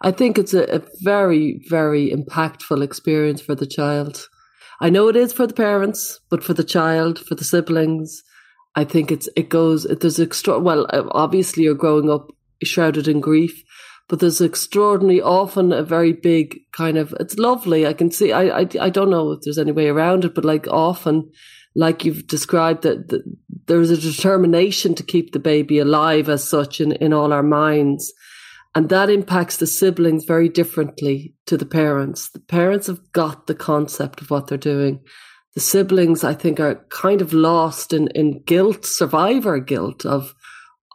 I 0.00 0.10
think 0.10 0.38
it's 0.38 0.54
a, 0.54 0.64
a 0.78 0.82
very 1.02 1.64
very 1.68 2.10
impactful 2.10 2.82
experience 2.82 3.40
for 3.40 3.54
the 3.54 3.66
child. 3.78 4.28
I 4.80 4.90
know 4.90 5.08
it 5.08 5.16
is 5.16 5.32
for 5.32 5.46
the 5.46 5.54
parents, 5.54 6.20
but 6.30 6.42
for 6.42 6.54
the 6.54 6.64
child, 6.64 7.18
for 7.18 7.36
the 7.36 7.44
siblings, 7.44 8.22
I 8.74 8.84
think 8.84 9.12
it's 9.12 9.28
it 9.36 9.48
goes. 9.48 9.84
There's 9.84 10.20
extra. 10.20 10.58
Well, 10.58 10.86
uh, 10.90 11.04
obviously 11.12 11.64
you're 11.64 11.74
growing 11.74 12.10
up 12.10 12.28
shrouded 12.62 13.06
in 13.06 13.20
grief, 13.20 13.62
but 14.08 14.20
there's 14.20 14.40
extraordinary, 14.40 15.20
often 15.20 15.72
a 15.72 15.82
very 15.82 16.12
big 16.12 16.58
kind 16.72 16.96
of. 16.96 17.14
It's 17.20 17.38
lovely. 17.38 17.86
I 17.86 17.92
can 17.92 18.10
see. 18.10 18.32
I 18.32 18.60
I, 18.60 18.68
I 18.80 18.90
don't 18.90 19.10
know 19.10 19.32
if 19.32 19.40
there's 19.42 19.58
any 19.58 19.72
way 19.72 19.88
around 19.88 20.24
it, 20.24 20.34
but 20.34 20.44
like 20.44 20.66
often, 20.68 21.30
like 21.74 22.04
you've 22.04 22.26
described, 22.26 22.82
that, 22.82 23.08
that 23.08 23.22
there's 23.66 23.90
a 23.90 23.96
determination 23.96 24.94
to 24.94 25.02
keep 25.02 25.32
the 25.32 25.38
baby 25.38 25.78
alive 25.78 26.28
as 26.28 26.48
such 26.48 26.80
in 26.80 26.92
in 26.92 27.12
all 27.12 27.32
our 27.32 27.42
minds. 27.42 28.12
And 28.74 28.88
that 28.88 29.08
impacts 29.08 29.58
the 29.58 29.66
siblings 29.66 30.24
very 30.24 30.48
differently 30.48 31.34
to 31.46 31.56
the 31.56 31.66
parents. 31.66 32.30
The 32.30 32.40
parents 32.40 32.88
have 32.88 33.12
got 33.12 33.46
the 33.46 33.54
concept 33.54 34.20
of 34.20 34.30
what 34.30 34.48
they're 34.48 34.58
doing. 34.58 35.00
The 35.54 35.60
siblings, 35.60 36.24
I 36.24 36.34
think, 36.34 36.58
are 36.58 36.84
kind 36.88 37.22
of 37.22 37.32
lost 37.32 37.92
in, 37.92 38.08
in 38.08 38.42
guilt, 38.42 38.84
survivor 38.84 39.60
guilt 39.60 40.04
of, 40.04 40.34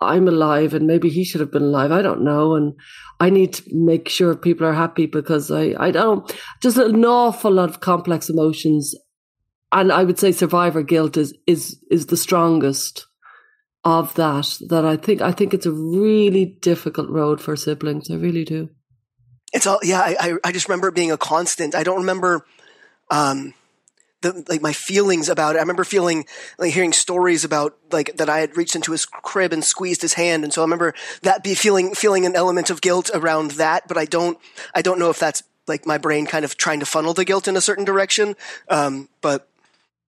I'm 0.02 0.28
alive 0.28 0.74
and 0.74 0.88
maybe 0.88 1.10
he 1.10 1.24
should 1.24 1.42
have 1.42 1.52
been 1.52 1.64
alive. 1.64 1.92
I 1.92 2.02
don't 2.02 2.24
know. 2.24 2.56
And 2.56 2.74
I 3.22 3.30
need 3.30 3.54
to 3.54 3.64
make 3.72 4.10
sure 4.10 4.36
people 4.36 4.68
are 4.68 4.74
happy 4.74 5.06
because 5.06 5.50
I, 5.50 5.74
I 5.80 5.92
don't, 5.92 6.30
just 6.62 6.78
an 6.78 7.04
awful 7.06 7.52
lot 7.52 7.70
of 7.70 7.80
complex 7.80 8.30
emotions. 8.30 8.94
And 9.72 9.92
I 9.92 10.04
would 10.04 10.18
say 10.18 10.32
survivor 10.32 10.82
guilt 10.82 11.18
is, 11.18 11.34
is, 11.46 11.80
is 11.92 12.08
the 12.08 12.18
strongest 12.18 13.06
of 13.84 14.14
that, 14.16 14.58
that 14.70 14.86
I 14.86 14.98
think, 14.98 15.22
I 15.22 15.32
think 15.32 15.54
it's 15.54 15.66
a 15.66 15.72
really 15.72 16.46
difficult 16.46 17.10
road 17.10 17.40
for 17.40 17.56
siblings. 17.56 18.10
I 18.10 18.16
really 18.16 18.46
do. 18.46 18.70
It's 19.52 19.66
all 19.66 19.80
yeah. 19.84 20.02
I 20.02 20.36
I, 20.44 20.52
just 20.52 20.68
remember 20.68 20.90
it 20.90 20.96
being 20.96 21.12
a 21.12 21.18
constant. 21.18 21.76
I 21.76 21.84
don't 21.84 22.02
remember. 22.02 22.46
Um, 23.10 23.54
the, 24.22 24.44
like 24.50 24.62
my 24.62 24.74
feelings 24.74 25.30
about 25.30 25.56
it. 25.56 25.60
I 25.60 25.62
remember 25.62 25.86
feeling 25.86 26.26
like 26.58 26.74
hearing 26.74 26.92
stories 26.92 27.46
about 27.46 27.78
like 27.92 28.18
that 28.18 28.30
I 28.30 28.40
had 28.40 28.58
reached 28.58 28.76
into 28.76 28.92
his 28.92 29.06
crib 29.06 29.54
and 29.54 29.64
squeezed 29.64 30.02
his 30.02 30.14
hand, 30.14 30.44
and 30.44 30.54
so 30.54 30.62
I 30.62 30.66
remember 30.66 30.94
that 31.22 31.44
be 31.44 31.56
feeling 31.56 31.96
feeling 31.96 32.26
an 32.26 32.36
element 32.36 32.70
of 32.70 32.82
guilt 32.82 33.10
around 33.14 33.52
that. 33.52 33.88
But 33.88 33.98
I 33.98 34.06
don't 34.06 34.38
I 34.76 34.82
don't 34.82 35.00
know 35.00 35.10
if 35.10 35.20
that's 35.20 35.42
like 35.68 35.88
my 35.88 35.98
brain 35.98 36.26
kind 36.26 36.44
of 36.44 36.58
trying 36.58 36.82
to 36.82 36.86
funnel 36.86 37.14
the 37.14 37.26
guilt 37.26 37.48
in 37.48 37.56
a 37.56 37.62
certain 37.62 37.86
direction. 37.86 38.36
Um, 38.68 39.08
but 39.22 39.49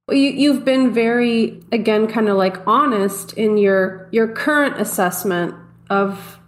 you, 0.10 0.16
you've 0.18 0.66
been 0.66 0.92
very 0.94 1.62
again 1.72 2.08
kind 2.08 2.30
of 2.30 2.38
like 2.38 2.66
honest 2.68 3.34
in 3.34 3.58
your 3.58 4.08
your 4.12 4.28
current 4.28 4.80
assessment 4.80 5.56
of 5.90 6.40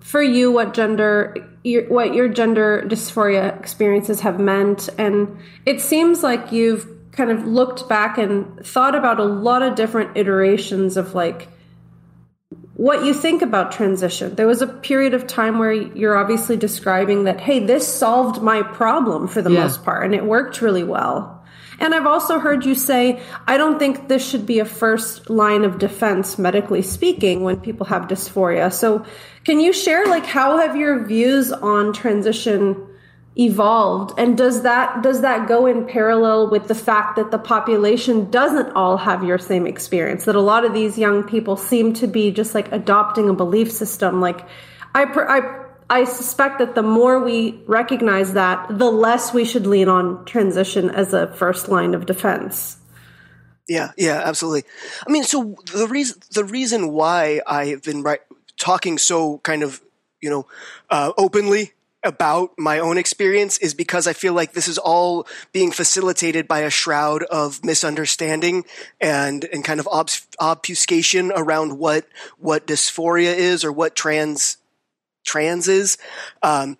for 0.00 0.22
you 0.22 0.50
what 0.50 0.74
gender 0.74 1.34
your, 1.64 1.84
what 1.88 2.14
your 2.14 2.28
gender 2.28 2.82
dysphoria 2.86 3.58
experiences 3.58 4.20
have 4.20 4.40
meant 4.40 4.88
and 4.98 5.38
it 5.66 5.80
seems 5.80 6.22
like 6.22 6.50
you've 6.50 6.88
kind 7.12 7.30
of 7.30 7.46
looked 7.46 7.88
back 7.88 8.16
and 8.16 8.64
thought 8.64 8.94
about 8.94 9.20
a 9.20 9.24
lot 9.24 9.62
of 9.62 9.74
different 9.74 10.16
iterations 10.16 10.96
of 10.96 11.14
like 11.14 11.48
what 12.74 13.04
you 13.04 13.12
think 13.12 13.42
about 13.42 13.72
transition. 13.72 14.36
There 14.36 14.46
was 14.46 14.62
a 14.62 14.66
period 14.68 15.12
of 15.12 15.26
time 15.26 15.58
where 15.58 15.72
you're 15.72 16.16
obviously 16.16 16.56
describing 16.56 17.24
that, 17.24 17.40
hey, 17.40 17.58
this 17.58 17.84
solved 17.92 18.40
my 18.40 18.62
problem 18.62 19.26
for 19.26 19.42
the 19.42 19.50
Yeah. 19.50 19.64
most 19.64 19.84
part, 19.84 20.04
and 20.04 20.14
it 20.14 20.24
worked 20.24 20.62
really 20.62 20.84
well. 20.84 21.37
And 21.80 21.94
I've 21.94 22.06
also 22.06 22.38
heard 22.38 22.64
you 22.64 22.74
say, 22.74 23.22
I 23.46 23.56
don't 23.56 23.78
think 23.78 24.08
this 24.08 24.28
should 24.28 24.46
be 24.46 24.58
a 24.58 24.64
first 24.64 25.30
line 25.30 25.64
of 25.64 25.78
defense, 25.78 26.38
medically 26.38 26.82
speaking, 26.82 27.42
when 27.42 27.60
people 27.60 27.86
have 27.86 28.08
dysphoria. 28.08 28.72
So, 28.72 29.04
can 29.44 29.60
you 29.60 29.72
share, 29.72 30.06
like, 30.06 30.26
how 30.26 30.58
have 30.58 30.76
your 30.76 31.04
views 31.04 31.52
on 31.52 31.92
transition 31.92 32.84
evolved 33.40 34.18
and 34.18 34.36
does 34.36 34.62
that 34.62 35.00
does 35.00 35.20
that 35.20 35.46
go 35.46 35.64
in 35.64 35.86
parallel 35.86 36.50
with 36.50 36.66
the 36.66 36.74
fact 36.74 37.14
that 37.14 37.30
the 37.30 37.38
population 37.38 38.28
doesn't 38.32 38.72
all 38.72 38.96
have 38.96 39.22
your 39.22 39.38
same 39.38 39.64
experience 39.64 40.24
that 40.24 40.34
a 40.34 40.40
lot 40.40 40.64
of 40.64 40.74
these 40.74 40.98
young 40.98 41.22
people 41.22 41.56
seem 41.56 41.92
to 41.92 42.08
be 42.08 42.32
just 42.32 42.52
like 42.52 42.70
adopting 42.72 43.28
a 43.28 43.32
belief 43.32 43.70
system 43.70 44.20
like 44.20 44.44
i 44.92 45.04
per, 45.04 45.24
i 45.28 45.67
i 45.90 46.04
suspect 46.04 46.58
that 46.58 46.74
the 46.74 46.82
more 46.82 47.20
we 47.20 47.60
recognize 47.66 48.32
that 48.34 48.66
the 48.78 48.90
less 48.90 49.32
we 49.32 49.44
should 49.44 49.66
lean 49.66 49.88
on 49.88 50.24
transition 50.24 50.90
as 50.90 51.12
a 51.12 51.26
first 51.34 51.68
line 51.68 51.94
of 51.94 52.06
defense 52.06 52.78
Yeah, 53.68 53.92
yeah, 53.98 54.22
absolutely. 54.24 54.64
I 55.06 55.12
mean, 55.12 55.24
so 55.24 55.54
the 55.74 55.86
reason 55.86 56.22
the 56.32 56.44
reason 56.44 56.90
why 56.90 57.42
I've 57.46 57.82
been 57.82 58.02
right, 58.02 58.20
talking 58.56 58.96
so 58.98 59.38
kind 59.38 59.62
of 59.62 59.82
you 60.20 60.30
know 60.30 60.46
uh, 60.90 61.12
openly 61.16 61.72
about 62.04 62.52
my 62.56 62.78
own 62.78 62.96
experience 62.96 63.58
is 63.58 63.74
because 63.74 64.06
I 64.06 64.12
feel 64.12 64.32
like 64.32 64.52
this 64.52 64.68
is 64.68 64.78
all 64.78 65.26
being 65.52 65.70
facilitated 65.72 66.46
by 66.48 66.60
a 66.60 66.70
shroud 66.70 67.24
of 67.24 67.62
misunderstanding 67.64 68.64
and 69.00 69.44
and 69.44 69.64
kind 69.64 69.80
of 69.80 69.88
obs- 69.88 70.26
obfuscation 70.40 71.32
around 71.34 71.78
what 71.78 72.06
what 72.38 72.66
dysphoria 72.66 73.36
is 73.36 73.64
or 73.64 73.72
what 73.72 73.94
trans 73.94 74.56
trans 75.28 75.68
is. 75.68 75.98
Um, 76.42 76.78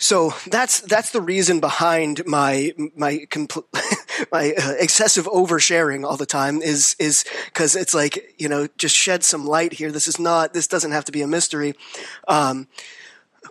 so 0.00 0.32
that's 0.46 0.80
that's 0.80 1.10
the 1.10 1.20
reason 1.20 1.58
behind 1.58 2.24
my 2.24 2.72
my 2.96 3.26
compl- 3.30 3.64
my 4.32 4.52
uh, 4.52 4.74
excessive 4.78 5.26
oversharing 5.26 6.04
all 6.04 6.16
the 6.16 6.26
time 6.26 6.62
is 6.62 6.94
is 7.00 7.24
because 7.46 7.74
it's 7.74 7.94
like 7.94 8.34
you 8.38 8.48
know 8.48 8.68
just 8.76 8.94
shed 8.94 9.24
some 9.24 9.44
light 9.44 9.72
here. 9.72 9.90
This 9.90 10.06
is 10.06 10.18
not 10.20 10.54
this 10.54 10.68
doesn't 10.68 10.92
have 10.92 11.04
to 11.06 11.12
be 11.12 11.22
a 11.22 11.26
mystery. 11.26 11.74
Um, 12.28 12.68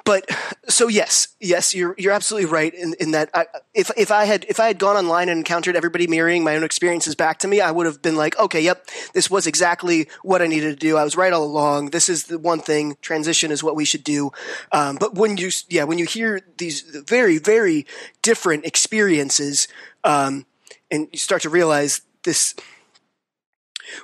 but 0.08 0.26
so 0.70 0.88
yes, 0.88 1.36
yes, 1.42 1.76
you're 1.76 1.94
you're 1.98 2.14
absolutely 2.14 2.50
right 2.50 2.74
in, 2.74 2.96
in 2.98 3.12
that 3.12 3.30
I, 3.34 3.46
if 3.74 3.92
if 3.98 4.10
I 4.10 4.24
had 4.24 4.46
if 4.48 4.58
I 4.58 4.68
had 4.68 4.80
gone 4.80 4.96
online 4.96 5.28
and 5.28 5.38
encountered 5.38 5.76
everybody 5.76 6.08
mirroring 6.08 6.46
my 6.46 6.56
own 6.56 6.64
experiences 6.64 7.14
back 7.14 7.40
to 7.40 7.48
me, 7.50 7.60
I 7.60 7.72
would 7.72 7.86
have 7.86 8.02
been 8.02 8.16
like, 8.16 8.40
okay, 8.40 8.62
yep, 8.62 8.88
this 9.14 9.30
was 9.30 9.48
exactly 9.48 10.08
what 10.24 10.42
I 10.42 10.48
needed 10.48 10.70
to 10.70 10.76
do. 10.78 10.96
I 10.96 11.04
was 11.04 11.18
right 11.18 11.34
all 11.34 11.44
along. 11.44 11.90
This 11.90 12.08
is 12.08 12.24
the 12.28 12.40
one 12.40 12.62
thing. 12.62 12.96
Transition 13.02 13.52
is 13.52 13.66
what 13.66 13.76
we 13.76 13.84
should 13.84 14.06
do. 14.06 14.32
Um, 14.72 14.96
but 14.98 15.16
when 15.16 15.36
you 15.36 15.52
yeah 15.68 15.84
when 15.84 15.98
you 15.98 16.06
hear 16.06 16.40
these 16.58 16.84
very 16.84 17.38
very 17.38 17.86
different 18.22 18.66
experiences, 18.66 19.68
um, 20.06 20.46
and 20.90 21.10
you 21.12 21.20
start 21.20 21.42
to 21.42 21.50
realize 21.50 22.00
this, 22.24 22.56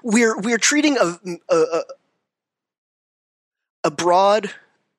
we're 0.03 0.37
we're 0.37 0.57
treating 0.57 0.97
a 0.97 1.17
a, 1.49 1.55
a, 1.55 1.83
a 3.85 3.91
broad 3.91 4.51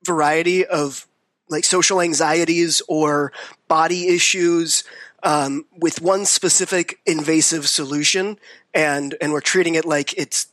variety 0.04 0.64
of 0.66 1.06
like 1.48 1.64
social 1.64 2.00
anxieties 2.00 2.82
or 2.88 3.32
body 3.68 4.08
issues 4.08 4.84
um, 5.22 5.64
with 5.76 6.00
one 6.02 6.24
specific 6.26 6.98
invasive 7.06 7.68
solution, 7.68 8.38
and 8.72 9.16
and 9.20 9.32
we're 9.32 9.40
treating 9.40 9.74
it 9.74 9.84
like 9.84 10.16
it's 10.18 10.48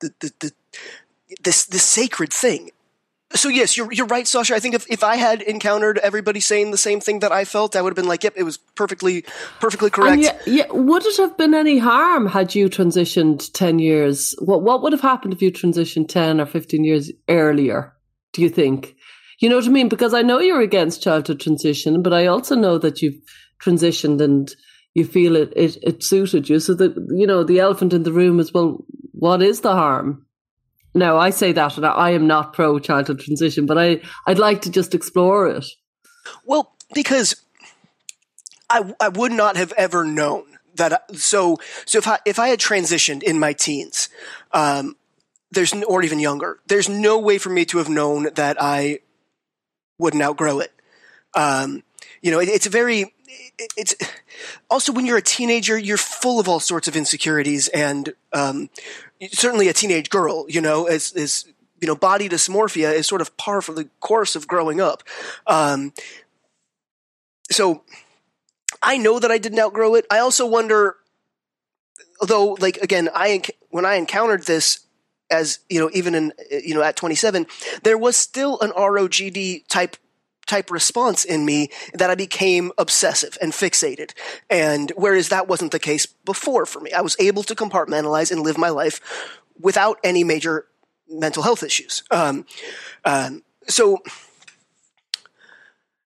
the, 0.00 0.12
the, 0.20 0.32
the 0.40 0.52
this 1.42 1.66
this 1.66 1.84
sacred 1.84 2.32
thing. 2.32 2.70
so 3.34 3.48
yes, 3.48 3.76
you're 3.76 3.92
you're 3.92 4.06
right, 4.06 4.26
Sasha. 4.26 4.54
I 4.54 4.60
think 4.60 4.74
if, 4.74 4.86
if 4.90 5.04
I 5.04 5.16
had 5.16 5.42
encountered 5.42 5.98
everybody 5.98 6.40
saying 6.40 6.70
the 6.70 6.78
same 6.78 7.00
thing 7.00 7.20
that 7.20 7.32
I 7.32 7.44
felt, 7.44 7.76
I 7.76 7.82
would 7.82 7.90
have 7.90 7.96
been 7.96 8.08
like, 8.08 8.24
"Yep, 8.24 8.34
it 8.36 8.44
was 8.44 8.56
perfectly 8.56 9.24
perfectly 9.60 9.90
correct." 9.90 10.22
Yeah, 10.22 10.38
yeah, 10.46 10.66
would 10.70 11.04
it 11.04 11.16
have 11.18 11.36
been 11.36 11.54
any 11.54 11.78
harm 11.78 12.26
had 12.26 12.54
you 12.54 12.68
transitioned 12.68 13.50
ten 13.52 13.78
years? 13.78 14.34
What 14.38 14.62
what 14.62 14.82
would 14.82 14.92
have 14.92 15.02
happened 15.02 15.34
if 15.34 15.42
you 15.42 15.50
transitioned 15.50 16.08
ten 16.08 16.40
or 16.40 16.46
fifteen 16.46 16.84
years 16.84 17.10
earlier? 17.28 17.93
Do 18.34 18.42
you 18.42 18.50
think? 18.50 18.94
You 19.40 19.48
know 19.48 19.56
what 19.56 19.66
I 19.66 19.70
mean? 19.70 19.88
Because 19.88 20.14
I 20.14 20.22
know 20.22 20.38
you're 20.38 20.60
against 20.60 21.02
childhood 21.02 21.40
transition, 21.40 22.02
but 22.02 22.12
I 22.12 22.26
also 22.26 22.54
know 22.54 22.78
that 22.78 23.00
you've 23.00 23.20
transitioned 23.62 24.20
and 24.20 24.54
you 24.94 25.04
feel 25.04 25.34
it 25.36 25.52
it, 25.56 25.76
it 25.82 26.02
suited 26.04 26.48
you. 26.48 26.60
So 26.60 26.74
that 26.74 26.94
you 27.10 27.26
know 27.26 27.42
the 27.42 27.60
elephant 27.60 27.92
in 27.92 28.02
the 28.02 28.12
room 28.12 28.38
is 28.38 28.52
well, 28.52 28.84
what 29.12 29.42
is 29.42 29.62
the 29.62 29.72
harm? 29.72 30.26
Now, 30.94 31.16
I 31.16 31.30
say 31.30 31.52
that, 31.52 31.76
and 31.76 31.84
I 31.84 32.10
am 32.10 32.26
not 32.26 32.52
pro 32.52 32.78
childhood 32.78 33.18
transition, 33.18 33.66
but 33.66 33.76
I, 33.76 34.00
I'd 34.26 34.38
like 34.38 34.62
to 34.62 34.70
just 34.70 34.94
explore 34.94 35.48
it. 35.48 35.66
Well, 36.44 36.72
because 36.94 37.34
I, 38.70 38.94
I 39.00 39.08
would 39.08 39.32
not 39.32 39.56
have 39.56 39.72
ever 39.72 40.04
known 40.04 40.44
that. 40.76 41.16
So, 41.16 41.58
so 41.84 41.98
if 41.98 42.06
I, 42.06 42.18
if 42.24 42.38
I 42.38 42.48
had 42.48 42.60
transitioned 42.60 43.24
in 43.24 43.40
my 43.40 43.52
teens, 43.52 44.08
um, 44.52 44.96
there's, 45.54 45.72
or 45.84 46.02
even 46.02 46.18
younger, 46.18 46.58
there's 46.66 46.88
no 46.88 47.18
way 47.18 47.38
for 47.38 47.50
me 47.50 47.64
to 47.66 47.78
have 47.78 47.88
known 47.88 48.28
that 48.34 48.56
I 48.60 49.00
wouldn't 49.98 50.22
outgrow 50.22 50.60
it. 50.60 50.72
Um, 51.34 51.82
you 52.22 52.30
know, 52.30 52.40
it, 52.40 52.48
it's 52.48 52.66
a 52.66 52.70
very, 52.70 53.14
it's 53.76 53.94
also 54.70 54.92
when 54.92 55.06
you're 55.06 55.18
a 55.18 55.22
teenager, 55.22 55.78
you're 55.78 55.96
full 55.96 56.40
of 56.40 56.48
all 56.48 56.60
sorts 56.60 56.88
of 56.88 56.96
insecurities 56.96 57.68
and 57.68 58.14
um, 58.32 58.70
certainly 59.32 59.68
a 59.68 59.72
teenage 59.72 60.10
girl, 60.10 60.46
you 60.48 60.60
know, 60.60 60.86
is, 60.86 61.12
is 61.12 61.46
you 61.80 61.88
know, 61.88 61.96
body 61.96 62.28
dysmorphia 62.28 62.94
is 62.94 63.06
sort 63.06 63.20
of 63.20 63.36
par 63.36 63.60
for 63.60 63.72
the 63.72 63.88
course 64.00 64.36
of 64.36 64.48
growing 64.48 64.80
up. 64.80 65.02
Um, 65.46 65.92
so 67.50 67.82
I 68.82 68.96
know 68.96 69.18
that 69.18 69.30
I 69.30 69.38
didn't 69.38 69.58
outgrow 69.58 69.94
it. 69.94 70.06
I 70.10 70.18
also 70.18 70.46
wonder, 70.46 70.96
although, 72.20 72.56
like 72.60 72.78
again, 72.78 73.08
I 73.14 73.42
when 73.70 73.84
I 73.84 73.96
encountered 73.96 74.44
this 74.44 74.83
as 75.30 75.58
you 75.68 75.80
know, 75.80 75.90
even 75.92 76.14
in 76.14 76.32
you 76.50 76.74
know 76.74 76.82
at 76.82 76.96
27, 76.96 77.46
there 77.82 77.98
was 77.98 78.16
still 78.16 78.60
an 78.60 78.70
ROGD 78.70 79.66
type 79.68 79.96
type 80.46 80.70
response 80.70 81.24
in 81.24 81.44
me 81.44 81.70
that 81.94 82.10
I 82.10 82.14
became 82.14 82.72
obsessive 82.78 83.38
and 83.40 83.52
fixated. 83.52 84.12
And 84.50 84.92
whereas 84.96 85.28
that 85.30 85.48
wasn't 85.48 85.72
the 85.72 85.78
case 85.78 86.06
before 86.06 86.66
for 86.66 86.80
me, 86.80 86.92
I 86.92 87.00
was 87.00 87.16
able 87.18 87.42
to 87.44 87.54
compartmentalize 87.54 88.30
and 88.30 88.42
live 88.42 88.58
my 88.58 88.68
life 88.68 89.00
without 89.58 89.98
any 90.04 90.24
major 90.24 90.66
mental 91.08 91.42
health 91.42 91.62
issues. 91.62 92.02
Um, 92.10 92.46
um, 93.04 93.42
so, 93.68 94.02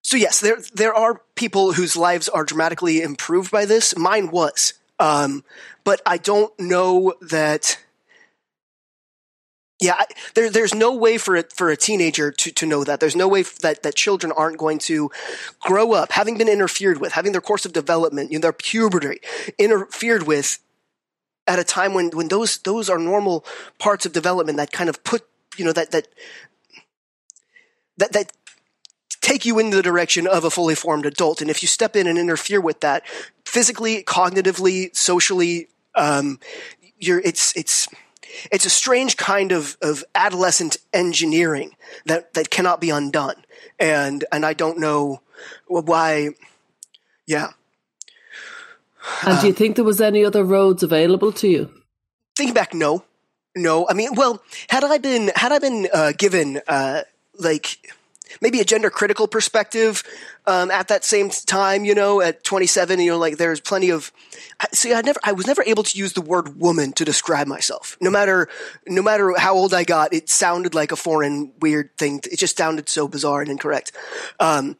so 0.02 0.16
yes, 0.16 0.40
there 0.40 0.58
there 0.74 0.94
are 0.94 1.22
people 1.34 1.72
whose 1.72 1.96
lives 1.96 2.28
are 2.28 2.44
dramatically 2.44 3.02
improved 3.02 3.50
by 3.50 3.64
this. 3.64 3.96
Mine 3.96 4.30
was, 4.30 4.74
um, 4.98 5.44
but 5.84 6.00
I 6.06 6.18
don't 6.18 6.58
know 6.58 7.14
that 7.20 7.78
yeah, 9.81 10.03
there, 10.35 10.51
there's 10.51 10.74
no 10.74 10.95
way 10.95 11.18
for 11.18 11.41
for 11.55 11.70
a 11.70 11.76
teenager 11.76 12.33
to, 12.33 12.51
to 12.51 12.66
know 12.66 12.83
that. 12.83 12.99
There's 12.99 13.14
no 13.14 13.29
way 13.29 13.43
that, 13.62 13.85
that 13.85 13.95
children 13.95 14.33
aren't 14.33 14.59
going 14.59 14.79
to 14.81 15.11
grow 15.61 15.93
up 15.93 16.12
having 16.12 16.37
been 16.37 16.49
interfered 16.49 16.99
with, 17.01 17.12
having 17.12 17.33
their 17.33 17.41
course 17.41 17.64
of 17.64 17.72
development, 17.72 18.33
you 18.33 18.39
know, 18.39 18.43
their 18.43 18.53
puberty 18.53 19.20
interfered 19.57 20.24
with 20.24 20.59
at 21.47 21.59
a 21.59 21.64
time 21.64 21.95
when, 21.95 22.11
when 22.11 22.29
those 22.29 22.59
those 22.59 22.91
are 22.91 22.99
normal 22.99 23.45
parts 23.79 24.05
of 24.05 24.12
development 24.12 24.59
that 24.59 24.72
kind 24.72 24.91
of 24.91 25.03
put 25.05 25.24
you 25.57 25.64
know 25.64 25.72
that 25.72 25.93
that 25.93 26.09
that 27.99 28.12
that 28.12 28.33
take 29.20 29.45
you 29.45 29.59
in 29.59 29.70
the 29.70 29.83
direction 29.83 30.26
of 30.26 30.45
a 30.45 30.51
fully 30.51 30.74
formed 30.74 31.07
adult. 31.07 31.41
And 31.41 31.51
if 31.51 31.62
you 31.62 31.68
step 31.68 31.97
in 31.97 32.07
and 32.07 32.18
interfere 32.18 32.61
with 32.61 32.81
that, 32.81 33.07
physically, 33.45 34.03
cognitively, 34.03 34.95
socially, 34.97 35.68
um, 35.95 36.39
you're 36.99 37.20
it's 37.20 37.57
it's 37.57 37.89
it's 38.51 38.66
a 38.66 38.70
strange 38.70 39.16
kind 39.16 39.53
of, 39.53 39.76
of 39.82 40.05
adolescent 40.14 40.78
engineering 40.93 41.76
that, 42.07 42.34
that 42.34 42.51
cannot 42.51 42.80
be 42.80 42.91
undone. 42.91 43.36
And, 43.78 44.24
and 44.32 44.45
I 44.45 44.55
don't 44.55 44.78
know 44.78 45.20
why, 45.66 46.30
yeah. 47.26 47.51
And 49.24 49.41
do 49.41 49.47
you 49.47 49.53
think 49.53 49.76
there 49.76 49.84
was 49.84 50.01
any 50.01 50.24
other 50.24 50.45
roads 50.45 50.82
available 50.82 51.32
to 51.32 51.49
you? 51.49 51.70
Thinking 52.36 52.55
back, 52.55 52.74
no, 52.74 53.05
no. 53.57 53.89
I 53.89 53.95
mean, 53.95 54.14
well, 54.14 54.43
had 54.68 54.84
I 54.84 54.99
been, 54.99 55.30
had 55.34 55.53
I 55.53 55.59
been, 55.59 55.89
uh, 55.93 56.12
given, 56.16 56.61
uh, 56.66 57.03
like, 57.39 57.78
maybe 58.41 58.61
a 58.61 58.64
gender 58.64 58.91
critical 58.91 59.26
perspective 59.26 60.03
um, 60.47 60.70
at 60.70 60.89
that 60.89 61.05
same 61.05 61.31
time. 61.31 61.85
You 61.85 61.95
know, 61.95 62.20
at 62.20 62.45
27, 62.45 63.01
you 63.01 63.12
know, 63.12 63.18
like 63.18 63.37
there's 63.37 63.61
plenty 63.61 63.91
of. 63.91 64.12
See, 64.72 64.93
I 64.93 65.03
never, 65.03 65.20
I 65.22 65.33
was 65.33 65.47
never 65.47 65.62
able 65.62 65.85
to 65.85 65.99
use 65.99 66.14
the 66.14 66.20
word 66.20 66.61
woman 66.61 66.93
to 66.95 67.05
describe 67.05 67.47
myself. 67.47 67.97
No 68.01 68.11
matter, 68.11 68.49
no 68.87 69.03
matter 69.03 69.35
how 69.39 69.55
old 69.55 69.72
I 69.72 69.85
got, 69.85 70.12
it 70.12 70.29
sounded 70.29 70.74
like 70.74 70.91
a 70.91 70.97
foreign, 70.97 71.53
weird 71.61 71.97
thing. 71.97 72.20
It 72.31 72.39
just 72.39 72.57
sounded 72.57 72.89
so 72.89 73.07
bizarre 73.07 73.41
and 73.41 73.51
incorrect. 73.51 73.93
Um, 74.41 74.76